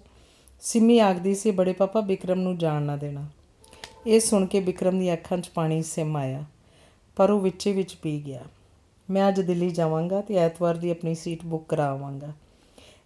ਸਿਮੀ 0.63 0.99
ਆਖਦੀ 0.99 1.35
ਸੀ 1.35 1.51
ਬੜੇ 1.51 1.73
ਪਾਪਾ 1.73 2.01
ਵਿਕਰਮ 2.01 2.41
ਨੂੰ 2.41 2.57
ਜਾਣ 2.59 2.83
ਨਾ 2.83 2.97
ਦੇਣਾ। 2.97 3.27
ਇਹ 4.07 4.21
ਸੁਣ 4.21 4.47
ਕੇ 4.47 4.61
ਵਿਕਰਮ 4.61 4.99
ਦੀ 4.99 5.13
ਅੱਖਾਂ 5.13 5.39
'ਚ 5.39 5.49
ਪਾਣੀ 5.49 5.83
ਸਿਮ 5.83 6.17
ਆਇਆ, 6.17 6.45
ਪਰ 7.17 7.31
ਉਹ 7.31 7.41
ਵਿੱਚੇ 7.41 7.73
ਵਿੱਚ 7.73 7.95
ਪੀ 7.95 8.23
ਗਿਆ। 8.27 8.43
ਮੈਂ 9.09 9.29
ਅੱਜ 9.29 9.41
ਦਿੱਲੀ 9.41 9.71
ਜਾਵਾਂਗਾ 9.71 10.21
ਤੇ 10.21 10.37
ਐਤਵਾਰ 10.37 10.77
ਦੀ 10.77 10.91
ਆਪਣੀ 10.91 11.15
ਸੀਟ 11.15 11.45
ਬੁੱਕ 11.45 11.69
ਕਰਾਵਾਂਗਾ। 11.69 12.33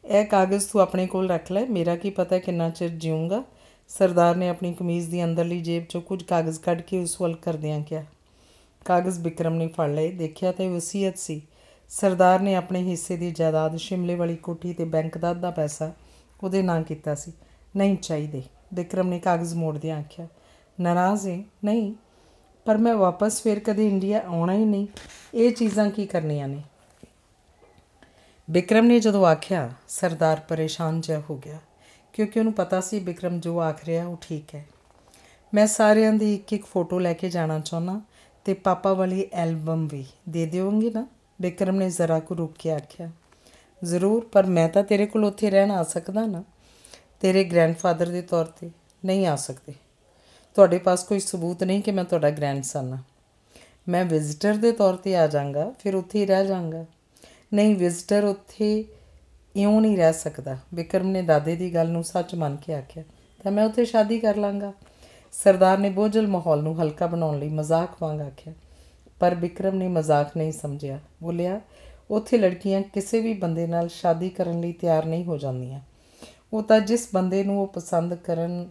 ਇਹ 0.04 0.24
ਕਾਗਜ਼ 0.26 0.66
ਤੂੰ 0.66 0.80
ਆਪਣੇ 0.82 1.06
ਕੋਲ 1.06 1.30
ਰੱਖ 1.30 1.52
ਲੈ, 1.52 1.64
ਮੇਰਾ 1.66 1.96
ਕੀ 1.96 2.10
ਪਤਾ 2.10 2.38
ਕਿੰਨਾ 2.38 2.68
ਚਿਰ 2.70 2.88
ਜੀਵਾਂਗਾ 2.88 3.42
ਸਰਦਾਰ 3.90 4.36
ਨੇ 4.36 4.48
ਆਪਣੀ 4.48 4.72
ਕਮੀਜ਼ 4.74 5.08
ਦੀ 5.10 5.24
ਅੰਦਰਲੀ 5.24 5.60
ਜੇਬ 5.60 5.82
'ਚੋਂ 5.82 6.00
ਕੁਝ 6.00 6.22
ਕਾਗਜ਼ 6.22 6.60
ਕੱਢ 6.60 6.80
ਕੇ 6.80 6.98
ਉਸ 6.98 7.20
ਵੱਲ 7.20 7.34
ਕਰਦਿਆਂ 7.36 7.80
ਕਿਹਾ 7.80 8.04
ਕਾਗਜ਼ 8.86 9.18
ਵਿਕਰਮ 9.18 9.54
ਨੇ 9.54 9.66
ਫੜ 9.68 9.88
ਲਏ, 9.90 10.10
ਦੇਖਿਆ 10.12 10.52
ਤੇ 10.52 10.68
ਵਸੀਅਤ 10.68 11.18
ਸੀ। 11.18 11.40
ਸਰਦਾਰ 11.90 12.40
ਨੇ 12.40 12.54
ਆਪਣੇ 12.54 12.82
ਹਿੱਸੇ 12.82 13.16
ਦੀ 13.16 13.30
ਜਾਇਦਾਦ 13.30 13.76
ਸ਼ਿਮਲੇ 13.76 14.14
ਵਾਲੀ 14.14 14.36
ਕੋਠੀ 14.36 14.72
ਤੇ 14.72 14.84
ਬੈਂਕ 14.84 15.18
ਦਾ 15.18 15.30
ਅੱਧਾ 15.30 15.50
ਪੈਸਾ 15.50 15.92
ਉਹਦੇ 16.42 16.62
ਨਾਂ 16.62 16.82
ਕੀਤਾ 16.82 17.14
ਸੀ। 17.14 17.32
ਨਹੀਂ 17.76 17.96
ਚਾਹੀਦੇ, 17.96 18.42
ਵਿਕਰਮ 18.74 19.08
ਨੇ 19.08 19.18
ਕਾਗਜ਼ 19.18 19.54
ਮੋੜਦਿਆਂ 19.54 19.98
ਆਖਿਆ। 19.98 20.26
ਨਾਰਾਜ਼ 20.78 21.26
ਹੈ 21.28 21.42
ਨਹੀਂ, 21.64 21.92
ਪਰ 22.66 22.76
ਮੈਂ 22.76 22.94
ਵਾਪਸ 22.94 23.42
ਫੇਰ 23.42 23.60
ਕਦੇ 23.60 23.88
ਇੰਡੀਆ 23.88 24.22
ਆਉਣਾ 24.26 24.52
ਹੀ 24.52 24.64
ਨਹੀਂ। 24.64 24.86
ਇਹ 25.34 25.52
ਚੀਜ਼ਾਂ 25.52 25.90
ਕੀ 25.90 26.06
ਕਰਨੀਆਂ 26.06 26.48
ਨੇ? 26.48 26.62
ਵਿਕਰਮ 28.48 28.86
ਨੇ 28.86 28.98
ਜਦੋਂ 29.00 29.24
ਆਖਿਆ, 29.26 29.70
ਸਰਦਾਰ 29.88 30.40
ਪਰੇਸ਼ਾਨ 30.48 31.00
ਜਿਹਾ 31.00 31.22
ਹੋ 31.30 31.36
ਗਿਆ, 31.36 31.58
ਕਿਉਂਕਿ 32.12 32.38
ਉਹਨੂੰ 32.38 32.52
ਪਤਾ 32.52 32.80
ਸੀ 32.80 32.98
ਵਿਕਰਮ 32.98 33.40
ਜੋ 33.40 33.60
ਆਖ 33.60 33.84
ਰਿਹਾ 33.84 34.06
ਉਹ 34.06 34.16
ਠੀਕ 34.20 34.54
ਹੈ। 34.54 34.66
ਮੈਂ 35.54 35.66
ਸਾਰਿਆਂ 35.66 36.12
ਦੀ 36.12 36.34
ਇੱਕ 36.34 36.52
ਇੱਕ 36.52 36.66
ਫੋਟੋ 36.66 36.98
ਲੈ 36.98 37.12
ਕੇ 37.12 37.28
ਜਾਣਾ 37.28 37.58
ਚਾਹੁੰਦਾ 37.58 38.00
ਤੇ 38.46 38.54
ਪਾਪਾ 38.54 38.92
ਵਾਲੀ 38.92 39.26
ਐਲਬਮ 39.32 39.86
ਵੀ 39.86 40.04
ਦੇ 40.28 40.44
ਦਿਓਗੇ 40.46 40.90
ਨਾ। 40.90 41.06
ਵਿਕਰਮ 41.40 41.76
ਨੇ 41.76 41.88
ਜ਼ਰਾ 41.90 42.18
ਕੁ 42.20 42.36
ਰੁਕ 42.36 42.52
ਕੇ 42.58 42.70
ਆਖਿਆ, 42.70 43.10
ਜ਼ਰੂਰ, 43.82 44.24
ਪਰ 44.24 44.46
ਮੈਂ 44.46 44.68
ਤਾਂ 44.68 44.82
ਤੇਰੇ 44.82 45.06
ਕੋਲ 45.06 45.24
ਉੱਥੇ 45.24 45.50
ਰਹਿਣ 45.50 45.70
ਆ 45.70 45.82
ਸਕਦਾ 45.82 46.26
ਨਾ। 46.26 46.42
ਤੇਰੇ 47.20 47.44
ਗ੍ਰੈਂਡਫਾਦਰ 47.44 48.06
ਦੇ 48.06 48.22
ਤੌਰ 48.22 48.44
ਤੇ 48.44 48.70
ਨਹੀਂ 49.04 49.26
ਆ 49.26 49.34
ਸਕਦੇ। 49.36 49.74
ਤੁਹਾਡੇ 50.56 50.78
ਪਾਸ 50.78 51.04
ਕੋਈ 51.04 51.20
ਸਬੂਤ 51.20 51.64
ਨਹੀਂ 51.64 51.82
ਕਿ 51.82 51.90
ਮੈਂ 51.90 52.04
ਤੁਹਾਡਾ 52.04 52.30
ਗ੍ਰੈਂਡਸਨ 52.30 52.92
ਹਾਂ। 52.92 53.02
ਮੈਂ 53.88 54.04
ਵਿਜ਼ਿਟਰ 54.04 54.54
ਦੇ 54.54 54.72
ਤੌਰ 54.72 54.96
ਤੇ 54.96 55.16
ਆ 55.16 55.26
ਜਾਵਾਂਗਾ, 55.26 55.72
ਫਿਰ 55.78 55.94
ਉੱਥੇ 55.94 56.20
ਹੀ 56.20 56.26
ਰਹਿ 56.26 56.46
ਜਾਵਾਂਗਾ। 56.46 56.84
ਨਹੀਂ 57.54 57.76
ਵਿਜ਼ਿਟਰ 57.76 58.24
ਉੱਥੇ 58.24 58.84
ਇਉਂ 59.56 59.80
ਨਹੀਂ 59.80 59.96
ਰਹਿ 59.96 60.12
ਸਕਦਾ। 60.12 60.58
ਵਿਕਰਮ 60.74 61.06
ਨੇ 61.06 61.22
ਦਾਦੇ 61.22 61.56
ਦੀ 61.56 61.74
ਗੱਲ 61.74 61.88
ਨੂੰ 61.88 62.04
ਸੱਚ 62.04 62.34
ਮੰਨ 62.34 62.56
ਕੇ 62.56 62.74
ਆਖਿਆ, 62.74 63.04
ਤਾਂ 63.44 63.52
ਮੈਂ 63.52 63.64
ਉੱਥੇ 63.64 63.84
ਸ਼ਾਦੀ 63.84 64.18
ਕਰ 64.20 64.36
ਲਾਂਗਾ। 64.36 64.72
ਸਰਦਾਰ 65.36 65.78
ਨੇ 65.78 65.90
ਬੋਝਲ 65.90 66.26
ਮਾਹੌਲ 66.26 66.62
ਨੂੰ 66.62 66.80
ਹਲਕਾ 66.82 67.06
ਬਣਾਉਣ 67.06 67.38
ਲਈ 67.38 67.48
ਮਜ਼ਾਕ 67.48 68.02
ਵਾਂਗ 68.02 68.20
ਆਖਿਆ, 68.20 68.52
ਪਰ 69.20 69.34
ਵਿਕਰਮ 69.34 69.74
ਨੇ 69.74 69.88
ਮਜ਼ਾਕ 69.88 70.36
ਨਹੀਂ 70.36 70.52
ਸਮਝਿਆ। 70.52 70.98
ਬੋਲਿਆ, 71.22 71.60
ਉੱਥੇ 72.10 72.38
ਲੜਕੀਆਂ 72.38 72.82
ਕਿਸੇ 72.82 73.20
ਵੀ 73.20 73.34
ਬੰਦੇ 73.34 73.66
ਨਾਲ 73.66 73.88
ਸ਼ਾਦੀ 73.88 74.30
ਕਰਨ 74.30 74.60
ਲਈ 74.60 74.72
ਤਿਆਰ 74.72 75.04
ਨਹੀਂ 75.04 75.24
ਹੋ 75.24 75.36
ਜਾਂਦੀਆਂ। 75.38 75.80
ਉਹ 76.52 76.62
ਤਾਂ 76.62 76.80
ਜਿਸ 76.80 77.08
ਬੰਦੇ 77.14 77.44
ਨੂੰ 77.44 77.60
ਉਹ 77.62 77.66
ਪਸੰਦ 77.66 78.14
ਕਰਨ 78.14 78.68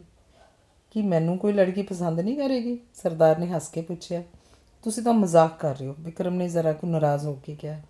ਕਿ 0.92 1.02
ਮੈਨੂੰ 1.02 1.38
ਕੋਈ 1.38 1.54
ਲੜਕੀ 1.54 1.82
ਪਸੰਦ 1.82 2.20
ਨਹੀਂ 2.20 2.38
ਕਰੇਗੀ, 2.38 2.80
ਸਰਦਾਰ 2.96 3.38
ਨੇ 3.38 3.48
ਹੱਸ 3.48 3.70
ਕੇ 3.70 3.82
ਪੁੱਛਿਆ। 3.82 4.24
ਤੁਸੀਂ 4.84 5.04
ਤਾਂ 5.04 5.14
ਮਜ਼ਾਕ 5.14 5.60
ਕਰ 5.60 5.78
ਰਹੇ 5.78 5.88
ਹੋ 5.88 5.96
ਵਿਕਰਮ 6.00 6.34
ਨੇ 6.34 6.48
ਜ਼ਰਾ 6.50 6.74
ਕੁ 6.74 6.88
ਨਾਰਾਜ਼ 6.88 7.26
ਹੋ 7.26 7.40
ਕੇ 7.46 7.56
ਕਿਹਾ। 7.56 7.82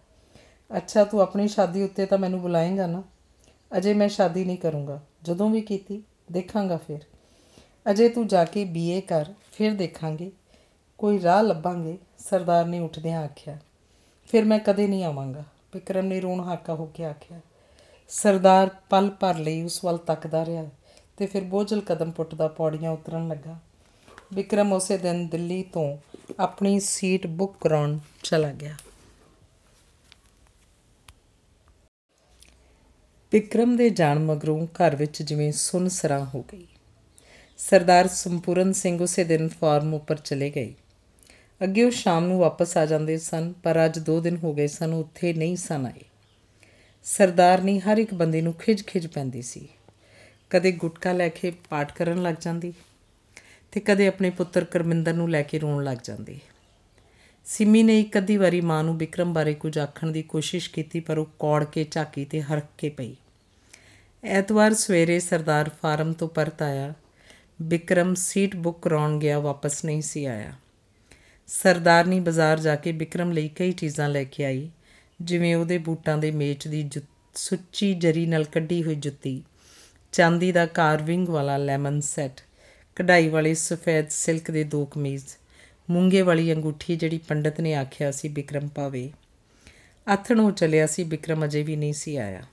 ਅੱਛਾ, 0.78 1.04
ਤੂੰ 1.04 1.22
ਆਪਣੀ 1.22 1.48
ਸ਼ਾਦੀ 1.48 1.84
ਉੱਤੇ 1.84 2.06
ਤਾਂ 2.06 2.18
ਮੈਨੂੰ 2.18 2.42
ਬੁਲਾਏਂਗਾ 2.42 2.88
ਨਾ। 2.88 3.04
ਅਜੇ 3.78 3.94
ਮੈਂ 3.94 4.10
ਸ਼ਾਦੀ 4.10 4.46
ਨਹੀਂ 4.46 4.58
ਕਰੂੰਗਾ। 4.58 5.02
ਜਦੋਂ 5.24 5.50
ਵੀ 5.50 5.62
ਕੀਤੀ, 5.62 6.04
ਦੇਖਾਂਗਾ 6.32 6.78
ਫਿਰ। 6.78 7.00
ਅਜੇ 7.86 8.10
ਤੂੰ 8.10 8.28
ਜਾ 8.28 8.44
ਕੇ 8.46 8.66
ਬੀਏ 8.66 9.02
ਕਰ, 9.02 9.26
ਫਿਰ 9.52 9.74
ਦੇਖਾਂਗੇ। 9.74 10.32
ਕੋਈ 10.98 11.22
ਰਾਹ 11.22 11.44
ਲੱਭਾਂਗੇ, 11.44 11.98
ਸਰਦਾਰ 12.20 12.66
ਨੇ 12.66 12.80
ਉੱਠਦਿਆਂ 12.80 13.24
ਆਖਿਆ। 13.24 13.58
ਫਿਰ 14.30 14.46
ਮੈਂ 14.46 14.60
ਕਦੇ 14.60 14.88
ਨਹੀਂ 14.88 15.04
ਆਵਾਂਗਾ, 15.04 15.44
ਵਿਕਰਮ 15.74 16.06
ਨੇ 16.06 16.20
ਰੋਣ 16.20 16.40
ਹਾਕਾ 16.40 16.74
ਹੋ 16.74 16.86
ਕੇ 16.86 17.06
ਆਖਿਆ। 17.06 17.40
ਸਰਦਾਰ 18.08 18.70
ਪਲ 18.90 19.10
ਭਰ 19.10 19.38
ਲਈ 19.38 19.62
ਉਸ 19.64 19.84
ਵੱਲ 19.86 19.98
ਤੱਕਦਾ 19.98 20.46
ਰਿਹਾ 20.46 20.66
ਤੇ 21.18 21.26
ਫਿਰ 21.26 21.44
ਬੋਝਲ 21.44 21.82
ਕਦਮ 21.82 22.12
ਪੁੱਟਦਾ 22.12 22.48
ਪੌੜੀਆਂ 22.48 22.92
ਉਤਰਨ 22.92 23.28
ਲੱਗਾ। 23.28 23.58
ਵਿਕਰਮ 24.34 24.74
ਉਸੇ 24.74 24.98
ਦਿਨ 24.98 25.28
ਦਿੱਲੀ 25.28 25.64
ਤੋਂ 25.64 25.98
ਆਪਣੀ 26.40 26.80
ਸੀਟ 26.80 27.28
ਬੁੱਕ 27.28 27.56
ਕਰਾਉਣ 27.62 27.98
ਚਲਾ 28.24 28.52
ਗਿਆ। 28.52 28.76
ਵਿਕਰਮ 33.32 33.76
ਦੇ 33.78 33.90
ਜਾਣ 33.90 34.20
ਮਗਰੋਂ 34.20 34.66
ਘਰ 34.68 34.96
ਵਿੱਚ 34.96 35.22
ਜਿਵੇਂ 35.22 35.52
ਸੁੰਨਸਰਾ 35.52 36.24
ਹੋ 36.26 36.46
ਗਈ। 36.54 36.68
ਸਰਦਾਰ 37.58 38.08
ਸੰਪੂਰਨ 38.08 38.74
ਸਿੰਘ 38.74 39.04
ਉਸੇ 39.04 39.24
ਦਿਨ 39.24 39.48
ਫਾਰਮ 39.48 39.94
ਉੱਪਰ 39.94 40.16
ਚਲੇ 40.16 40.50
ਗਏ। 40.50 40.74
ਅੱਗੇ 41.64 41.84
ਉਹ 41.84 41.92
ਸ਼ਾਮ 41.92 42.28
ਨੂੰ 42.28 42.40
ਵਾਪਸ 42.40 42.78
ਆ 42.78 42.86
ਜਾਂਦੇ 42.86 43.18
ਸਨ, 43.18 43.54
ਪਰ 43.64 43.86
ਅੱਜ 43.86 44.00
2 44.00 44.20
ਦਿਨ 44.20 44.38
ਹੋ 44.38 44.54
ਗਏ 44.54 44.68
ਸਨ, 44.68 44.94
ਉੱਥੇ 44.94 45.34
ਨਹੀਂ 45.34 45.56
ਸਨ 45.56 45.86
ਆਏ। 45.86 46.02
ਸਰਦਾਰਨੀ 47.04 47.80
ਹਰ 47.80 47.98
ਇੱਕ 47.98 48.14
ਬੰਦੇ 48.14 48.42
ਨੂੰ 48.42 48.54
ਖਿਜ-ਖਿਜ 48.54 49.08
ਪੈਂਦੀ 49.08 49.42
ਸੀ। 49.42 49.68
ਕਦੇ 50.50 50.72
ਗੁਟਕਾ 50.72 51.14
ਲੈ 51.14 51.30
ਕੇ 51.30 51.54
ਪਾਠ 51.70 51.94
ਕਰਨ 51.94 52.22
ਲੱਗ 52.22 52.36
ਜਾਂਦੀ 52.42 52.74
ਤੇ 53.72 53.80
ਕਦੇ 53.80 54.08
ਆਪਣੇ 54.08 54.30
ਪੁੱਤਰ 54.30 54.64
ਕਰਮਿੰਦਰ 54.64 55.14
ਨੂੰ 55.14 55.30
ਲੈ 55.30 55.42
ਕੇ 55.42 55.60
ਰੋਣ 55.60 55.84
ਲੱਗ 55.84 55.98
ਜਾਂਦੀ। 56.04 56.40
ਸਿਮੀ 57.46 57.84
ਨੇ 57.84 58.00
ਇੱਕ 58.00 58.18
ਅੱਧੀ 58.18 58.38
ਵਾਰੀ 58.38 58.62
ਮਾਂ 58.62 58.84
ਨੂੰ 58.84 58.98
ਵਿਕਰਮ 58.98 59.34
ਬਾਰੇ 59.34 59.54
ਕੁਝ 59.54 59.78
ਆਖਣ 59.78 60.12
ਦੀ 60.12 60.24
ਕੋਸ਼ਿਸ਼ 60.24 60.70
ਕੀਤੀ, 60.70 61.00
ਪਰ 61.00 61.18
ਉਹ 61.18 61.26
ਕੌੜ 61.40 61.64
ਕੇ 61.64 61.86
ਝਾਕੀ 61.92 62.26
ਤੇ 62.26 62.42
ਹਰਕ 62.42 62.64
ਕੇ 62.78 62.90
ਪਈ। 62.90 63.16
ਐਤਵਾਰ 64.24 64.74
ਸਵੇਰੇ 64.74 65.20
ਸਰਦਾਰ 65.20 65.72
ਫਾਰਮ 65.82 66.14
ਤੋਂ 66.14 66.28
ਪਰਤ 66.28 66.62
ਆਇਆ। 66.62 66.94
ਵਿਕਰਮ 67.62 68.14
ਸੀਟ 68.14 68.56
ਬੁੱਕ 68.56 68.82
ਕਰਾਉਣ 68.82 69.20
ਗਿਆ, 69.20 69.40
ਵਾਪਸ 69.40 69.86
ਨਹੀਂ 69.86 70.02
ਸੀ 70.02 70.26
ਆਇਆ। 70.26 70.54
ਸਰਦਾਰਨੀ 71.48 72.20
ਬਾਜ਼ਾਰ 72.20 72.60
ਜਾ 72.60 72.76
ਕੇ 72.76 72.92
ਵਿਕਰਮ 72.92 73.32
ਲਈ 73.32 73.50
ਕਈ 73.50 73.72
ਚੀਜ਼ਾਂ 73.72 74.10
ਲੈ 74.10 74.24
ਕੇ 74.24 74.46
ਆਈ, 74.46 74.70
ਜਿਵੇਂ 75.22 75.56
ਉਹਦੇ 75.56 75.78
ਬੂਟਾਂ 75.78 76.18
ਦੇ 76.18 76.32
ਮੇਚ 76.32 76.68
ਦੀ 76.68 76.90
ਸੁੱਚੀ 77.36 77.94
ਜਰੀ 77.94 78.26
ਨਾਲ 78.26 78.44
ਕੱਢੀ 78.44 78.84
ਹੋਈ 78.84 78.96
ਜੁੱਤੀ, 78.96 79.44
ਚਾਂਦੀ 80.12 80.52
ਦਾ 80.52 80.66
ਕਾਰਵਿੰਗ 80.66 81.30
ਵਾਲਾ 81.30 81.58
ਲੈਮਨ 81.58 82.02
ਸੈੱਟ, 82.02 82.42
ਕਢਾਈ 82.96 83.30
ਵਾਲੇ 83.30 83.54
ਸਫੈਦ 83.54 84.10
ਸਿਲਕ 84.10 84.52
ਦੇ 84.52 84.64
ਦੋ 84.64 84.86
ਕਮੀਜ਼, 84.86 85.26
ਮੂੰਗੇ 85.90 86.22
ਵਾਲੀ 86.22 86.54
ਅੰਗੂਠੀ 86.54 86.96
ਜਿਹੜੀ 86.96 87.18
ਪੰਡਤ 87.18 87.62
ਨੇ 87.62 87.76
ਆਖਿਆ 87.76 88.12
ਸੀ 88.12 88.28
ਵਿਕਰਮ 88.28 88.68
ਪਾਵੇ। 88.68 89.12
ਆਥਣ 90.08 90.40
ਹੋ 90.40 90.52
ਚਲਿਆ 90.52 90.88
ਸੀ 90.88 91.04
ਵਿਕਰਮ 91.04 91.46
ਅਜੇ 91.46 91.64
ਵੀ 91.64 91.76
ਨਹੀਂ 91.76 91.94
ਸੀ 91.94 92.16
ਆਇਆ। 92.18 92.44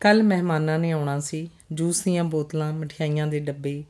ਕੱਲ 0.00 0.22
ਮਹਿਮਾਨਾਂ 0.22 0.78
ਨੇ 0.78 0.90
ਆਉਣਾ 0.90 1.20
ਸੀ, 1.20 1.50
ਜੂਸ 1.72 2.02
ਦੀਆਂ 2.02 2.24
ਬੋਤਲਾਂ, 2.24 2.72
ਮਠਿਆਈਆਂ 2.72 3.26
ਦੇ 3.26 3.40
ਡੱਬੇ 3.40 3.84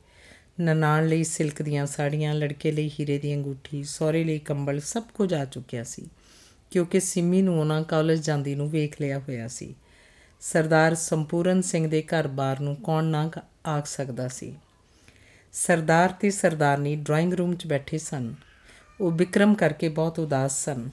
ਨਨਾਣ 0.61 1.07
ਲਈ 1.07 1.23
ਸਿਲਕ 1.23 1.61
ਦੀਆਂ 1.61 1.85
ਸਾੜੀਆਂ, 1.85 2.33
ਲੜਕੇ 2.33 2.71
ਲਈ 2.71 2.91
ਹੀਰੇ 2.99 3.17
ਦੀ 3.17 3.35
ਅੰਗੂਠੀ, 3.35 3.83
ਸਹੁਰੇ 3.83 4.23
ਲਈ 4.23 4.39
ਕੰਬਲ 4.39 4.79
ਸਭ 4.79 5.03
ਕੁਝ 5.13 5.33
ਆ 5.33 5.45
ਚੁੱਕਿਆ 5.45 5.83
ਸੀ, 5.83 6.07
ਕਿਉਂਕਿ 6.71 6.99
ਸਿੰਮੀ 6.99 7.41
ਨੂੰ 7.41 7.59
ਉਹਨਾਂ 7.59 7.81
ਕਾਲਜ 7.83 8.21
ਜਾਂਦੀ 8.21 8.55
ਨੂੰ 8.55 8.69
ਵੇਖ 8.69 9.01
ਲਿਆ 9.01 9.19
ਹੋਇਆ 9.19 9.47
ਸੀ। 9.47 9.75
ਸਰਦਾਰ 10.41 10.95
ਸੰਪੂਰਨ 10.95 11.61
ਸਿੰਘ 11.61 11.87
ਦੇ 11.87 12.01
ਘਰ-ਬਾਰ 12.01 12.59
ਨੂੰ 12.59 12.75
ਕੌਣ 12.75 13.03
ਨਾ 13.03 13.29
ਆਖ 13.67 13.85
ਸਕਦਾ 13.85 14.27
ਸੀ। 14.27 14.55
ਸਰਦਾਰ 15.53 16.09
ਤੇ 16.11 16.29
ਸਰਦਾਰਨੀ 16.29 16.95
ਡਰਾਇੰਗ 16.95 17.33
ਰੂਮ 17.33 17.55
'ਚ 17.55 17.67
ਬੈਠੇ 17.67 17.97
ਸਨ। 17.97 18.33
ਉਹ 18.99 19.11
ਵਿਕਰਮ 19.11 19.53
ਕਰਕੇ 19.55 19.89
ਬਹੁਤ 19.89 20.19
ਉਦਾਸ 20.19 20.65
ਸਨ। 20.65 20.89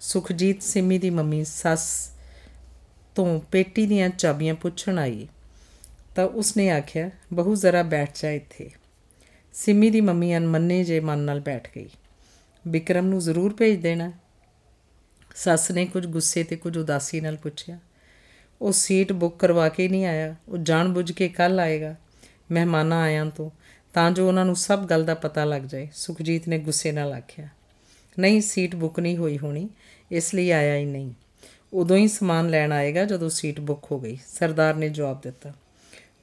ਸੁਖਜੀਤ 0.00 0.62
ਸਿੰਮੀ 0.62 0.98
ਦੀ 0.98 1.10
ਮੰਮੀ 1.10 1.44
ਸੱਸ 1.44 2.10
ਤੋਂ 3.14 3.40
ਪੇਟੀ 3.40 3.86
ਦੀਆਂ 3.86 4.08
ਚਾਬੀਆਂ 4.08 4.54
ਪੁੱਛਣ 4.54 4.98
ਆਈ 4.98 5.26
ਤਾਂ 6.14 6.24
ਉਸਨੇ 6.24 6.70
ਆਖਿਆ, 6.70 7.10
ਬਹੂ 7.34 7.54
ਜ਼ਰਾ 7.54 7.82
ਬੈਠ 7.82 8.10
ਜਾ 8.22 8.30
ਇੱਥੇ। 8.30 8.70
ਸਿੰਮੀ 9.64 9.90
ਦੀ 9.90 10.00
ਮੰਮੀ 10.00 10.36
ਅਨਮੰਨੇ 10.36 10.84
ਜੇ 10.84 11.00
ਮਨ 11.00 11.18
ਨਾਲ 11.18 11.40
ਬੈਠ 11.40 11.68
ਗਈ। 11.76 11.88
ਵਿਕਰਮ 12.68 13.06
ਨੂੰ 13.06 13.20
ਜ਼ਰੂਰ 13.20 13.54
ਭੇਜ 13.54 13.80
ਦੇਣਾ। 13.80 14.12
ਸੱਸ 15.34 15.70
ਨੇ 15.70 15.86
ਕੁਝ 15.86 16.06
ਗੁੱਸੇ 16.06 16.42
ਤੇ 16.44 16.56
ਕੁਝ 16.56 16.78
ਉਦਾਸੀ 16.78 17.20
ਨਾਲ 17.20 17.36
ਪੁੱਛਿਆ। 17.36 17.78
ਉਹ 18.62 18.72
ਸੀਟ 18.72 19.12
ਬੁੱਕ 19.12 19.38
ਕਰਵਾ 19.38 19.68
ਕੇ 19.68 19.88
ਨਹੀਂ 19.88 20.06
ਆਇਆ। 20.06 20.36
ਉਹ 20.48 20.58
ਜਾਣ 20.58 20.88
ਬੁੱਝ 20.88 21.12
ਕੇ 21.12 21.28
ਕੱਲ 21.28 21.60
ਆਏਗਾ, 21.60 21.96
ਮਹਿਮਾਨਾਂ 22.52 23.02
ਆਇਆਂ 23.02 23.26
ਤੋਂ। 23.26 23.50
ਤਾਂ 23.92 24.10
ਜੋ 24.10 24.28
ਉਹਨਾਂ 24.28 24.44
ਨੂੰ 24.44 24.56
ਸਭ 24.56 24.84
ਗੱਲ 24.84 25.04
ਦਾ 25.04 25.14
ਪਤਾ 25.14 25.44
ਲੱਗ 25.44 25.62
ਜਾਏ, 25.62 25.88
ਸੁਖਜੀਤ 25.92 26.48
ਨੇ 26.48 26.58
ਗੁੱਸੇ 26.58 26.92
ਨਾਲ 26.92 27.12
ਆਖਿਆ। 27.12 27.48
ਨਹੀਂ, 28.18 28.40
ਸੀਟ 28.40 28.76
ਬੁੱਕ 28.76 29.00
ਨਹੀਂ 29.00 29.16
ਹੋਈ 29.16 29.38
ਹੋਣੀ, 29.38 29.68
ਇਸ 30.12 30.34
ਲਈ 30.34 30.50
ਆਇਆ 30.50 30.76
ਹੀ 30.76 30.84
ਨਹੀਂ। 30.84 31.12
ਉਦੋਂ 31.72 31.96
ਹੀ 31.96 32.08
ਸਮਾਨ 32.08 32.50
ਲੈਣ 32.50 32.72
ਆਏਗਾ 32.72 33.04
ਜਦੋਂ 33.04 33.28
ਸੀਟ 33.28 33.60
ਬੁੱਕ 33.60 33.86
ਹੋ 33.92 34.00
ਗਈ, 34.00 34.18
ਸਰਦਾਰ 34.28 34.74
ਨੇ 34.74 34.88
ਜਵਾਬ 34.88 35.20
ਦਿੱਤਾ। 35.20 35.52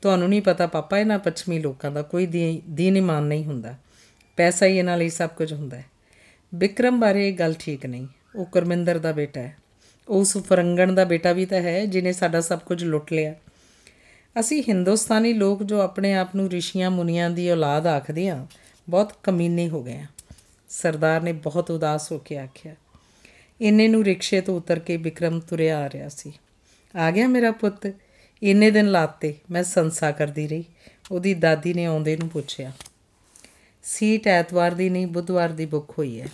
ਤੁਹਾਨੂੰ 0.01 0.29
ਨਹੀਂ 0.29 0.41
ਪਤਾ, 0.41 0.67
ਪਾਪਾ 0.67 0.99
ਇਹਨਾਂ 0.99 1.19
ਪੱਛਮੀ 1.19 1.59
ਲੋਕਾਂ 1.59 1.91
ਦਾ 1.91 2.01
ਕੋਈ 2.01 2.25
ਦੀਨ 2.25 2.97
ਇਮਾਨ 2.97 3.23
ਨਹੀਂ 3.23 3.43
ਹੁੰਦਾ। 3.45 3.75
ਪੈਸਾ 4.37 4.65
ਹੀ 4.65 4.77
ਇਹਨਾਂ 4.77 4.97
ਲਈ 4.97 5.09
ਸਭ 5.09 5.29
ਕੁਝ 5.29 5.53
ਹੁੰਦਾ 5.53 5.77
ਹੈ। 5.77 5.85
ਵਿਕਰਮ 6.55 6.99
ਬਾਰੇ 6.99 7.27
ਇਹ 7.29 7.33
ਗੱਲ 7.33 7.53
ਠੀਕ 7.59 7.85
ਨਹੀਂ। 7.85 8.07
ਉਹ 8.35 8.45
ਕਰਮਿੰਦਰ 8.45 8.97
ਦਾ 8.97 9.11
ਬੇਟਾ 9.11 9.41
ਹੈ। 9.41 9.55
ਉਸ 10.07 10.37
ਫਰੰਗਣ 10.37 10.93
ਦਾ 10.93 11.03
ਬੇਟਾ 11.03 11.31
ਵੀ 11.31 11.45
ਤਾਂ 11.45 11.61
ਹੈ 11.61 11.85
ਜਿਨੇ 11.85 12.13
ਸਾਡਾ 12.13 12.41
ਸਭ 12.41 12.59
ਕੁਝ 12.59 12.83
ਲੁੱਟ 12.83 13.13
ਲਿਆ। 13.13 13.33
ਅਸੀਂ 14.39 14.63
ਹਿੰਦੁਸਤਾਨੀ 14.67 15.33
ਲੋਕ 15.33 15.63
ਜੋ 15.63 15.79
ਆਪਣੇ 15.79 16.13
ਆਪ 16.13 16.35
ਨੂੰ 16.35 16.49
ਰਿਸ਼ੀਆਂ 16.49 16.91
ਮੁਨੀਆਂ 16.91 17.29
ਦੀ 17.29 17.49
ਔਲਾਦ 17.51 17.87
ਆਖਦੇ 17.87 18.27
ਆ 18.29 18.45
ਬਹੁਤ 18.89 19.13
ਕਮੀਨੇ 19.23 19.69
ਹੋ 19.69 19.83
ਗਏ 19.83 19.97
ਆ 19.97 20.05
ਸਰਦਾਰ 20.69 21.21
ਨੇ 21.21 21.33
ਬਹੁਤ 21.33 21.71
ਉਦਾਸ 21.71 22.11
ਹੋ 22.11 22.17
ਕੇ 22.17 22.37
ਆਖਿਆ, 22.37 22.75
ਇੰਨੇ 23.61 23.87
ਨੂੰ 23.87 24.03
ਰਿਕਸ਼ੇ 24.03 24.41
ਤੋਂ 24.41 24.55
ਉਤਰ 24.57 24.79
ਕੇ 24.79 24.97
ਵਿਕਰਮ 24.97 25.39
ਤੁਰਿਆ 25.39 25.79
ਆ 25.79 25.89
ਰਿਹਾ 25.89 26.09
ਸੀ। 26.09 26.33
ਆ 26.95 27.11
ਗਿਆ 27.11 27.27
ਮੇਰਾ 27.27 27.51
ਪੁੱਤ। 27.51 27.87
ਇੰਨੇ 28.45 28.69
ਦਿਨ 28.71 28.91
ਲਾਤੇ, 28.91 29.33
ਮੈਂ 29.51 29.63
ਸੰਸਾ 29.63 30.11
ਕਰਦੀ 30.11 30.47
ਰਹੀ। 30.47 30.63
ਉਹਦੀ 31.11 31.33
ਦਾਦੀ 31.33 31.73
ਨੇ 31.73 31.85
ਆਉਂਦੇ 31.85 32.15
ਨੂੰ 32.17 32.27
ਪੁੱਛਿਆ, 32.29 32.71
ਸੀਟ 33.83 34.27
ਐਤਵਾਰ 34.27 34.71
ਦੀ 34.71 34.89
ਨਹੀਂ, 34.89 35.07
ਬੁੱਧਵਾਰ 35.07 35.49
ਦੀ 35.49 35.65
ਬੁੱਕ 35.65 35.91
ਹੋਈ 35.97 36.19
ਹੈ। 36.21 36.27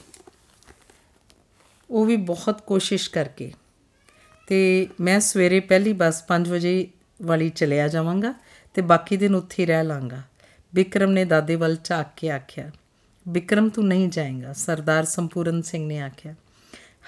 ਉਹ 1.89 2.05
ਵੀ 2.05 2.15
ਬਹੁਤ 2.15 2.61
ਕੋਸ਼ਿਸ਼ 2.61 3.09
ਕਰਕੇ, 3.09 3.51
ਤੇ 4.47 4.87
ਮੈਂ 5.01 5.19
ਸਵੇਰੇ 5.19 5.59
ਪਹਿਲੀ 5.59 5.93
ਬੱਸ 5.93 6.23
5 6.27 6.47
ਵਜੇ 6.47 6.87
ਵਾਲੀ 7.21 7.49
ਚਲਿਆ 7.49 7.87
ਜਾਵਾਂਗਾ 7.87 8.33
ਤੇ 8.75 8.81
ਬਾਕੀ 8.81 9.17
ਦਿਨ 9.17 9.35
ਉੱਥੇ 9.35 9.65
ਰਹਿ 9.65 9.83
ਲਾਂਗਾ। 9.83 10.21
ਵਿਕਰਮ 10.73 11.11
ਨੇ 11.11 11.25
ਦਾਦੇ 11.25 11.55
ਵੱਲ 11.55 11.77
ਝਾਕ 11.83 12.13
ਕੇ 12.17 12.29
ਆਖਿਆ 12.31 12.69
ਵਿਕਰਮ 13.25 13.69
ਤੂੰ 13.69 13.87
ਨਹੀਂ 13.87 14.07
ਜਾਏਗਾ। 14.09 14.53
ਸਰਦਾਰ 14.53 15.05
ਸੰਪੂਰਨ 15.05 15.61
ਸਿੰਘ 15.61 15.85
ਨੇ 15.87 15.99
ਆਖਿਆ, 16.01 16.33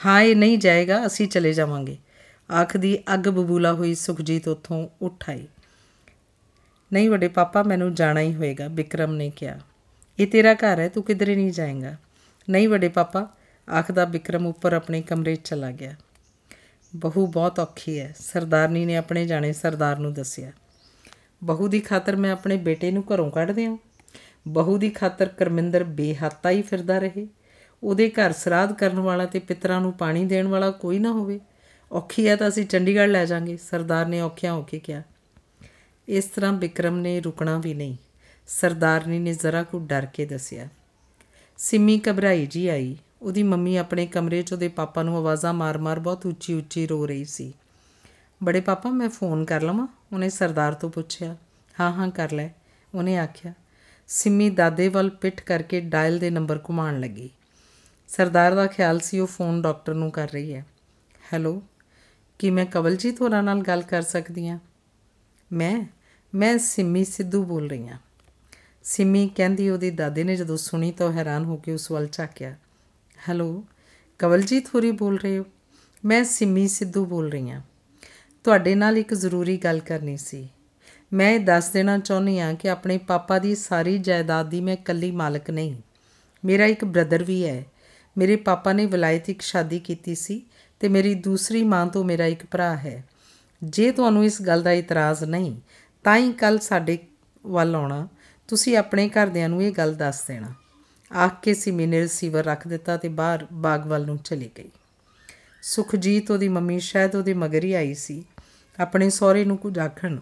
ਹਾਂ, 0.06 0.22
ਇਹ 0.22 0.36
ਨਹੀਂ 0.36 0.58
ਜਾਏਗਾ, 0.58 1.06
ਅਸੀਂ 1.06 1.28
ਚਲੇ 1.28 1.54
ਜਾਵਾਂਗੇ। 1.54 1.98
ਅੱਖ 2.62 2.78
ਦੀ 2.78 3.00
ਅੱਗ 3.14 3.20
ਬਬੂਲਾ 3.20 3.74
ਹੋਈ, 3.74 3.96
ਸੁਖਜੀਤ 3.96 4.48
ਉੱਥੋਂ 4.48 4.90
ਉੱਠ 5.02 5.30
ਆਈ। 5.30 5.48
ਨਹੀਂ 6.94 7.10
ਵੱਡੇ 7.10 7.28
ਪਾਪਾ, 7.28 7.64
ਮੈਨੂੰ 7.64 7.94
ਜਾਣਾ 7.94 8.20
ਹੀ 8.20 8.36
ਹੋਏਗਾ 8.36 8.68
ਵਿਕਰਮ 8.68 9.14
ਨੇ 9.14 9.32
ਕਿਹਾ। 9.36 9.60
ਇਹ 10.20 10.28
ਤੇਰਾ 10.28 10.54
ਘਰ 10.54 10.80
ਹੈ, 10.80 10.90
ਤੂੰ 10.90 11.04
ਕਿਧਰੇ 11.04 11.36
ਨਹੀਂ 11.36 11.52
ਜਾਏਗਾ? 11.52 11.96
ਨਹੀਂ 12.50 12.70
ਵੱਡੇ 12.70 12.90
ਪਾਪਾ, 12.90 13.28
ਆਖਦਾ 13.74 14.06
ਵਿਕਰਮ 14.06 14.48
ਉੱਪਰ 14.48 14.74
ਆਪਣੇ 14.74 15.02
ਕਮਰੇ 15.02 15.36
'ਚ 15.36 15.50
ਚਲਾ 15.50 15.72
ਗਿਆ। 15.72 15.96
ਬਹੂ 16.96 17.28
ਬਹੁਤ 17.28 17.60
ਔਖੀ 17.60 18.00
ਹੈ, 18.00 18.14
ਸਰਦਾਰਨੀ 18.20 18.86
ਨੇ 18.86 18.96
ਆਪਣੇ 18.96 19.26
ਜਾਣੇ 19.26 19.54
ਸਰਦਾਰ 19.54 20.00
ਨੂੰ 20.00 20.14
ਦੱਸਿਆ। 20.14 20.52
ਬਹੂ 21.44 21.68
ਦੀ 21.68 21.80
ਖਾਤਰ 21.80 22.16
ਮੈਂ 22.16 22.32
ਆਪਣੇ 22.32 22.58
ਬੇਟੇ 22.58 22.92
ਨੂੰ 22.92 23.04
ਘਰੋਂ 23.14 23.32
ਕੱਢ 23.32 23.52
ਦਿਆਂ। 23.52 23.78
ਬਹੂ 24.48 24.78
ਦੀ 24.78 24.90
ਖਾਤਰ 24.90 25.26
ਕਰਮਿੰਦਰ 25.26 25.84
ਬੇਹੱਤਾ 25.84 26.50
ਹੀ 26.50 26.62
ਫਿਰਦਾ 26.62 27.00
ਰਹੇ। 27.00 27.28
ਉਹਦੇ 27.84 28.10
ਘਰ 28.10 28.32
ਸਰਾਧ 28.32 28.74
ਕਰਨ 28.74 29.00
ਵਾਲਾ 29.00 29.26
ਤੇ 29.26 29.40
ਪਿਤਰਾਂ 29.40 29.82
ਨੂੰ 29.82 29.94
ਪਾਣੀ 29.94 30.26
ਦੇਣ 30.26 30.48
ਵਾਲਾ 30.48 30.72
ਕੋਈ 30.72 31.00
ਨਾ 31.00 31.12
ਹੋਵੇ। 31.12 31.40
ਔਖੀ 31.94 32.28
ਹੈ 32.28 32.36
ਤਾਂ 32.36 32.48
ਅਸੀਂ 32.48 32.66
ਚੰਡੀਗੜ੍ਹ 32.66 33.12
ਲੈ 33.12 33.26
ਜਾਾਂਗੇ। 33.26 33.58
ਸਰਦਾਰ 33.58 34.06
ਨੇ 34.06 34.22
ਔਖਿਆਂ 34.22 34.54
ਹੋ 34.54 34.62
ਕੇ 34.64 34.80
ਕਿਹਾ। 34.80 35.02
ਇਸ 36.08 36.26
ਤਰ੍ਹਾਂ 36.26 36.54
ਵਿਕਰਮ 36.54 36.98
ਨੇ 36.98 37.20
ਰੁਕਣਾ 37.20 37.58
ਵੀ 37.58 37.74
ਨਹੀਂ। 37.74 37.96
ਸਰਦਾਰਨੀ 38.48 39.20
ਨੇ 39.20 39.34
ਜ਼ਰਾ 39.34 39.64
ਕੁ 39.64 39.80
ਡਰ 39.80 40.06
ਕੇ 40.06 40.26
ਦੱਸਿਆ। 40.26 40.68
ਸਿੰਮੀ 41.58 42.02
ਘਬਰਾਈ 42.12 42.46
ਜੀ 42.46 42.68
ਆਈ। 42.68 42.98
ਉਹਦੀ 43.22 43.44
ਮੰਮੀ 43.44 43.78
ਆਪਣੇ 43.78 44.06
ਕਮਰੇ 44.06 44.42
'ਚ, 44.42 44.54
ਉਹਦੇ 44.54 44.68
ਪਾਪਾ 44.68 45.04
ਨੂੰ 45.04 45.18
ਆਵਾਜ਼ਾਂ 45.18 45.54
ਮਾਰ-ਮਾਰ 45.54 46.00
ਬਹੁਤ 46.00 46.26
ਉੱਚੀ-ਉੱਚੀ 46.26 46.88
ਰੋ 46.88 47.06
ਰਹੀ 47.06 47.26
ਸੀ। 47.26 47.54
ਬੜੇ 48.44 48.62
ਪਾਪਾ, 48.62 48.90
ਮੈਂ 48.90 49.10
ਫੋਨ 49.10 49.46
ਕਰ 49.46 49.62
ਲਵਾਂ? 49.62 49.88
ਉਹਨੇ 50.14 50.30
ਸਰਦਾਰ 50.30 50.74
ਤੋਂ 50.74 50.90
ਪੁੱਛਿਆ। 50.90 51.38
ਹਾਂ 51.80 51.92
ਹਾਂ, 51.92 52.12
ਕਰ 52.12 52.32
ਲੈ। 52.32 52.50
ਉਹਨੇ 52.96 53.18
ਆਖਿਆ। 53.18 53.54
ਸਿੰਮੀ 54.08 54.50
ਦਾਦੇ 54.50 54.88
ਵੱਲ 54.88 55.10
ਪਿੱਠ 55.10 55.42
ਕਰਕੇ 55.42 55.82
ਡਾਇਲ 55.82 56.20
ਦੇ 56.20 56.30
ਨੰਬਰ 56.30 56.60
ਘੁਮਾਉਣ 56.70 57.00
ਲੱਗੀ। 57.00 57.30
ਸਰਦਾਰ 58.08 58.56
ਦਾ 58.56 58.68
ਖਿਆਲ 58.68 59.00
ਸੀ 59.00 59.20
ਉਹ 59.20 59.28
ਫੋਨ 59.28 59.62
ਡਾਕਟਰ 59.62 59.94
ਨੂੰ 59.94 60.12
ਕਰ 60.12 60.30
ਰਹੀ 60.30 60.54
ਹੈ। 60.54 60.66
ਹੈਲੋ? 61.34 61.62
ਕੀ 62.40 62.50
ਮੈਂ 62.50 62.66
ਕਵਲਜੀਤ 62.66 63.22
ਹੋਰਾਂ 63.22 63.44
ਨਾਲ 63.44 63.62
ਗੱਲ 63.62 63.82
ਕਰ 63.82 64.02
ਸਕਦੀ 64.02 64.48
ਹਾਂ? 64.48 64.60
ਮੈਂ 65.54 65.86
ਮੈਂ 66.36 66.58
ਸਿੰਮੀ 66.58 67.06
ਸਿੱਧੂ 67.06 67.44
ਬੋਲ 67.44 67.70
ਰਹੀ 67.70 67.88
ਹਾਂ। 67.88 68.00
ਸਿੰਮੀ 68.84 69.32
ਕਹਿੰਦੀ 69.36 69.70
ਉਹਦੀ 69.70 69.90
ਦਾਦੇ 69.92 70.24
ਨੇ 70.24 70.36
ਜਦੋਂ 70.36 70.58
ਸੁਣੀ 70.58 70.92
ਤਾਂ 70.92 71.12
ਹੈਰਾਨ 71.12 71.46
ਹੋ 71.46 71.58
ਕੇ 71.58 71.74
ਉਸ 71.74 71.92
ਵੱਲ 71.92 72.08
ਝਾਕਿਆ। 72.12 72.56
ਹੈਲੋ, 73.30 73.66
ਕਵਲਜੀਤ 74.20 74.68
ਹੋਰੀ 74.68 74.92
ਬੋਲ 74.92 75.18
ਰਹੇ 75.18 75.38
ਹੋ? 75.38 75.46
ਮੈਂ 76.06 76.24
ਸਿੰਮੀ 76.24 76.68
ਸਿੱਧੂ 76.68 77.06
ਬੋਲ 77.06 77.32
ਰਹੀ 77.32 77.50
ਹਾਂ। 77.50 77.62
ਤੁਹਾਡੇ 78.44 78.76
ਨਾਲ 78.76 78.98
ਇੱਕ 78.98 79.14
ਜ਼ਰੂਰੀ 79.14 79.58
ਗੱਲ 79.58 79.80
ਕਰਨੀ 79.80 80.18
ਸੀ। 80.18 80.50
ਮੈਂ 81.14 81.32
ਇਹ 81.32 81.40
ਦੱਸ 81.40 81.70
ਦੇਣਾ 81.70 81.98
ਚਾਹੁੰਦੀ 81.98 82.40
ਹਾਂ 82.40 82.54
ਕਿ 82.54 82.70
ਆਪਣੇ 82.70 82.98
ਪਾਪਾ 82.98 83.40
ਦੀ 83.40 83.56
ਸਾਰੀ 83.56 83.98
ਜਾਇਦਾਦ 83.98 84.50
ਦੀ 84.50 84.62
ਮੈਂ 84.62 84.74
ਇਕੱਲੀ 84.74 85.12
ਮਾਲਕ 85.12 85.50
ਨਹੀਂ। 85.50 85.76
ਮੇਰਾ 86.46 86.66
ਇੱਕ 86.66 86.86
ਬ੍ਰਦਰ 86.86 87.24
ਵੀ 87.24 87.46
ਹੈ। 87.46 87.66
ਮੇਰੇ 88.18 88.36
ਪਾਪਾ 88.36 88.74
ਨੇ 88.74 88.86
ਵਿਲਾਇਤੀ 88.86 89.36
ਸ਼ਾਦੀ 89.42 89.80
ਕੀਤੀ 89.80 90.16
ਸੀ। 90.16 90.46
ਤੇ 90.84 90.90
ਮੇਰੀ 90.90 91.16
ਦੂਸਰੀ 91.16 91.64
ਮਾਂ 91.64 91.88
ਤੋਂ 91.88 92.04
ਮੇਰਾ 92.04 92.26
ਇੱਕ 92.26 92.46
ਭਰਾ 92.46 92.76
ਹੈ। 92.76 93.04
ਜੇ 93.64 93.92
ਤੁਹਾਨੂੰ 93.92 94.26
ਇਸ 94.26 94.42
ਗੱਲ 94.42 94.64
ਦਾ 94.64 94.72
ਇਤਰਾਜ਼ 94.72 95.24
ਨਹੀਂ, 95.24 95.62
ਤਾਂ 96.04 96.18
ਹੀ 96.18 96.34
ਕੱਲ 96.34 96.60
ਸਾਡੇ 96.60 96.98
ਵੱਲ 97.48 97.76
ਆਉਣਾ। 97.76 98.08
ਤੁਸੀਂ 98.48 98.78
ਆਪਣੇ 98.78 99.10
ਘਰਦਿਆਂ 99.10 99.50
ਨੂੰ 99.50 99.64
ਇਹ 99.64 99.72
ਗੱਲ 99.72 99.96
ਦੱਸ 99.96 100.26
ਦੇਣਾ। 100.26 100.54
ਆਖ 101.18 101.42
ਕੇ 101.42 101.54
ਸਿਮੀ 101.54 101.86
ਨੇ 101.86 102.02
ਰਿਸੀਵਰ 102.02 102.44
ਰੱਖ 102.44 102.68
ਦਿੱਤਾ 102.68 102.98
ਤੇ 102.98 103.08
ਬਾਹਰ 103.08 103.48
ਬਾਗ 103.54 103.88
ਵੱਲ 103.88 104.06
ਨੂੰ 104.06 104.18
ਚਲੀ 104.18 104.50
ਗਈ। 104.58 104.72
ਸੁਖਜੀਤ 105.62 106.32
ਉਹਦੀ 106.32 106.50
ਮੰਮੀ, 106.50 106.80
ਸ਼ਾਇਦ 106.80 107.16
ਉਹਦੇ 107.16 107.34
ਮਗਰ 107.34 107.64
ਹੀ 107.64 107.74
ਆਈ 107.74 107.94
ਸੀ। 107.94 108.24
ਆਪਣੇ 108.80 109.10
ਸਹੁਰੇ 109.10 109.46
ਨੂੰ 109.46 109.58
ਕੁਝ 109.58 109.80
ਆਖਣ। 109.80 110.20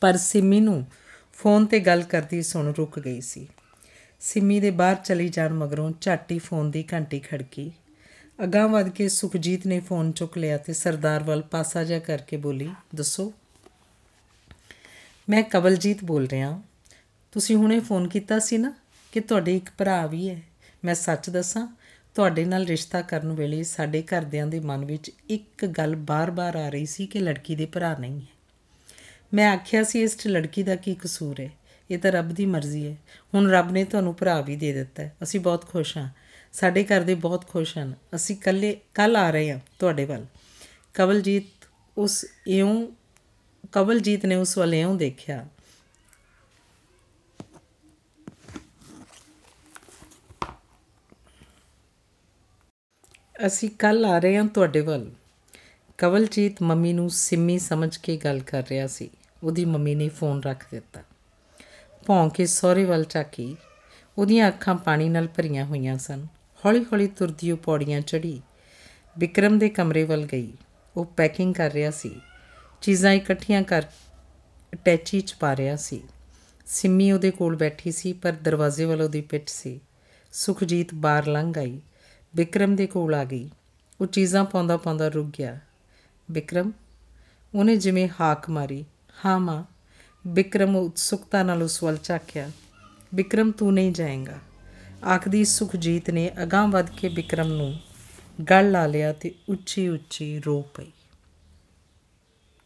ਪਰ 0.00 0.16
ਸਿਮੀ 0.16 0.60
ਨੂੰ 0.60 0.86
ਫੋਨ 1.32 1.66
ਤੇ 1.66 1.80
ਗੱਲ 1.80 2.02
ਕਰਦੀ 2.02 2.42
ਸੁਣ 2.42 2.72
ਰੁਕ 2.72 3.00
ਗਈ 3.00 3.20
ਸੀ। 3.20 3.48
ਸਿਮੀ 4.20 4.60
ਦੇ 4.60 4.70
ਬਾਹਰ 4.70 4.96
ਚਲੀ 4.96 5.28
ਜਾਣ 5.28 5.52
ਮਗਰੋਂ 5.52 5.92
ਝਾਟੀ 6.00 6.38
ਫੋਨ 6.38 6.70
ਦੀ 6.70 6.84
ਘੰਟੀ 6.92 7.20
ਖੜਕੀ। 7.20 7.72
ਅਗਾਂਹ 8.42 8.68
ਵੱਧ 8.68 8.88
ਕੇ 8.88 9.08
ਸੁਖਜੀਤ 9.08 9.66
ਨੇ 9.66 9.80
ਫੋਨ 9.80 10.12
ਚੁੱਕ 10.12 10.38
ਲਿਆ 10.38 10.56
ਤੇ 10.56 10.72
ਸਰਦਾਰ 10.72 11.22
ਵੱਲ 11.22 11.42
ਪਾਸਾ 11.42 11.84
ਜਿਹਾ 11.84 11.98
ਕਰਕੇ 11.98 12.36
ਬੋਲੀ, 12.36 12.70
ਦੱਸੋ, 12.94 13.32
ਮੈਂ 15.28 15.42
ਕਵਲਜੀਤ 15.42 16.04
ਬੋਲ 16.04 16.26
ਰਿਹਾ 16.26 16.62
ਤੁਸੀਂ 17.32 17.56
ਹੁਣੇ 17.56 17.80
ਫੋਨ 17.80 18.08
ਕੀਤਾ 18.08 18.38
ਸੀ 18.38 18.58
ਨਾ 18.58 18.74
ਕਿ 19.12 19.20
ਤੁਹਾਡੇ 19.20 19.56
ਇੱਕ 19.56 19.70
ਭਰਾ 19.78 20.06
ਵੀ 20.06 20.30
ਹੈ। 20.30 20.42
ਮੈਂ 20.84 20.94
ਸੱਚ 20.94 21.30
ਦੱਸਾਂ, 21.30 21.76
ਤੁਹਾਡੇ 22.14 22.44
ਨਾਲ 22.44 22.64
ਰਿਸ਼ਤਾ 22.64 23.02
ਕਰਨ 23.02 23.32
ਵੇਲੇ 23.32 23.62
ਸਾਡੇ 23.62 24.02
ਘਰਦਿਆਂ 24.02 24.46
ਦੇ 24.46 24.60
ਮਨ 24.60 24.84
ਵਿੱਚ 24.84 25.10
ਇੱਕ 25.28 25.66
ਗੱਲ 25.66 25.96
ਬਾਰ-ਬਾਰ 25.96 26.56
ਆ 26.56 26.68
ਰਹੀ 26.68 26.86
ਸੀ 26.86 27.06
ਕਿ 27.06 27.18
ਲੜਕੀ 27.18 27.56
ਦੇ 27.56 27.66
ਭਰਾ 27.66 27.96
ਨਹੀਂ 28.00 28.20
ਹੈ। 28.20 28.26
ਮੈਂ 29.34 29.52
ਆਖਿਆ 29.52 29.82
ਸੀ, 29.84 30.02
ਇਸ 30.02 30.16
'ਚ 30.16 30.28
ਲੜਕੀ 30.28 30.62
ਦਾ 30.62 30.76
ਕੀ 30.76 30.94
ਕਸੂਰ 30.94 31.40
ਹੈ? 31.40 31.50
ਇਹ 31.90 31.98
ਤਾਂ 31.98 32.12
ਰੱਬ 32.12 32.28
ਦੀ 32.28 32.46
ਮਰਜ਼ੀ 32.46 32.86
ਹੈ। 32.86 32.96
ਹੁਣ 33.34 33.50
ਰੱਬ 33.50 33.72
ਨੇ 33.72 33.84
ਤੁਹਾਨੂੰ 33.84 34.14
ਭਰਾ 34.14 34.40
ਵੀ 34.40 34.56
ਦੇ 34.56 34.72
ਦਿੱਤਾ 34.72 35.02
ਹੈ। 35.02 35.16
ਅਸੀਂ 35.22 35.40
ਬਹੁਤ 35.40 35.66
ਖੁਸ਼ 35.66 35.98
ਹਾਂ। 35.98 36.23
ਸਾਡੇ 36.54 36.84
ਘਰ 36.84 37.00
ਦੇ 37.00 37.14
ਬਹੁਤ 37.14 37.48
ਖੁਸ਼ 37.48 37.78
ਹਨ। 37.78 37.94
ਅਸੀਂ 38.14 38.36
ਕੱਲੇ 38.36 38.80
ਕੱਲ 38.94 39.16
ਆ 39.16 39.30
ਰਹੇ 39.30 39.52
ਹਾਂ 39.52 39.58
ਤੁਹਾਡੇ 39.78 40.04
ਵੱਲ। 40.04 40.26
ਕਵਲਜੀਤ 40.94 41.44
ਉਸ 41.98 42.26
ਇਉਂ, 42.46 42.86
ਕਵਲਜੀਤ 43.72 44.26
ਨੇ 44.26 44.34
ਉਸ 44.34 44.58
ਵੱਲ 44.58 44.74
ਇਉਂ 44.74 44.94
ਦੇਖਿਆ। 44.94 45.46
ਅਸੀਂ 53.46 53.70
ਕੱਲ 53.70 54.04
ਆ 54.04 54.18
ਰਹੇ 54.18 54.36
ਹਾਂ 54.36 54.44
ਤੁਹਾਡੇ 54.44 54.80
ਵੱਲ। 54.80 55.10
ਕਵਲਜੀਤ 55.98 56.62
ਮੰਮੀ 56.62 56.92
ਨੂੰ 56.92 57.10
ਸਿੰਮੀ 57.10 57.58
ਸਮਝ 57.58 57.96
ਕੇ 57.96 58.16
ਗੱਲ 58.16 58.40
ਕਰ 58.40 58.64
ਰਿਹਾ 58.70 58.86
ਸੀ। 58.86 59.10
ਉਹਦੀ 59.44 59.64
ਮੰਮੀ 59.64 59.94
ਨੇ 59.94 60.08
ਫੋਨ 60.08 60.42
ਰੱਖ 60.42 60.66
ਦਿੱਤਾ। 60.70 61.02
ਭੌਂ 62.06 62.30
ਕੇ 62.30 62.46
ਸਹੁਰੇ 62.46 62.84
ਵੱਲ 62.84 63.04
ਝਾਕੀ। 63.04 63.56
ਉਹਦੀਆਂ 64.18 64.48
ਅੱਖਾਂ 64.48 64.74
ਪਾਣੀ 64.74 65.08
ਨਾਲ 65.08 65.28
ਭਰੀਆਂ 65.28 65.64
ਹੋਈਆਂ 65.64 65.98
ਸਨ। 65.98 66.26
ਹੌਲੀ-ਹੌਲੀ 66.64 67.06
ਤੁਰਦੀ 67.06 67.50
ਉਹ 67.50 67.58
ਪੌੜੀਆਂ 67.58 68.00
ਚੜੀ 68.00 68.42
ਵਿਕਰਮ 69.18 69.58
ਦੇ 69.58 69.68
ਕਮਰੇ 69.68 70.04
ਵੱਲ 70.04 70.26
ਗਈ। 70.26 70.52
ਉਹ 70.96 71.04
ਪੈਕਿੰਗ 71.04 71.54
ਕਰ 71.54 71.70
ਰਿਹਾ 71.70 71.90
ਸੀ। 71.90 72.20
ਚੀਜ਼ਾਂ 72.80 73.12
ਇਕੱਠੀਆਂ 73.12 73.62
ਕਰ 73.62 73.82
ਅਟੈਚੀ 74.74 75.20
ਚ 75.20 75.34
ਪਾ 75.40 75.56
ਰਿਹਾ 75.56 75.76
ਸੀ। 75.76 76.02
ਸਿੰਮੀ 76.66 77.12
ਉਹਦੇ 77.12 77.30
ਕੋਲ 77.30 77.56
ਬੈਠੀ 77.56 77.92
ਸੀ, 77.92 78.12
ਪਰ 78.12 78.32
ਦਰਵਾਜ਼ੇ 78.32 78.84
ਵੱਲ 78.84 79.02
ਉਹਦੀ 79.02 79.20
ਪਿੱਠ 79.20 79.48
ਸੀ। 79.48 79.80
ਸੁਖਜੀਤ 80.32 80.94
ਬਾਹਰ 80.94 81.26
ਲੰਘ 81.26 81.52
ਆਈ। 81.58 81.80
ਵਿਕਰਮ 82.36 82.76
ਦੇ 82.76 82.86
ਕੋਲ 82.86 83.14
ਆ 83.14 83.24
ਗਈ। 83.24 83.50
ਉਹ 84.00 84.06
ਚੀਜ਼ਾਂ 84.06 84.44
ਪਾਉਂਦਾ 84.44 84.76
ਪਾਉਂਦਾ 84.76 85.08
ਰੁਕ 85.08 85.26
ਗਿਆ। 85.38 85.60
ਵਿਕਰਮ 86.30 86.72
ਉਹਨੇ 87.54 87.76
ਜਿਵੇਂ 87.76 88.08
ਹਾਕ 88.20 88.50
ਮਾਰੀ। 88.50 88.84
ਹਾਂ 89.24 89.40
ਮਾਂ। 89.40 89.64
ਵਿਕਰਮ 90.26 90.76
ਉਤਸੁਕਤਾ 90.76 91.42
ਨਾਲ 91.42 91.62
ਉਸ 91.62 91.82
ਵੱਲ 91.82 91.98
ਝਾਕਿਆ। 92.02 92.50
ਵਿਕਰਮ 93.14 93.50
ਤੂੰ 93.50 93.74
ਨਹੀਂ 93.74 93.92
ਜਾਏਗਾ। 93.92 94.38
ਆਖਦੀ 95.06 95.44
ਸੁਖਜੀਤ 95.44 96.10
ਨੇ 96.10 96.30
ਅਗਾਂਹ 96.42 96.68
ਵੱਧ 96.68 96.90
ਕੇ 96.90 97.08
ਵਿਕਰਮ 97.08 97.48
ਨੂੰ 97.48 97.74
ਗਲ 98.50 98.70
ਲਾ 98.70 98.86
ਲਿਆ 98.86 99.12
ਤੇ 99.12 99.34
ਉੱਚੀ 99.48 99.88
ਉੱਚੀ 99.88 100.38
ਰੋ 100.38 100.60
ਪਈ। 100.74 100.86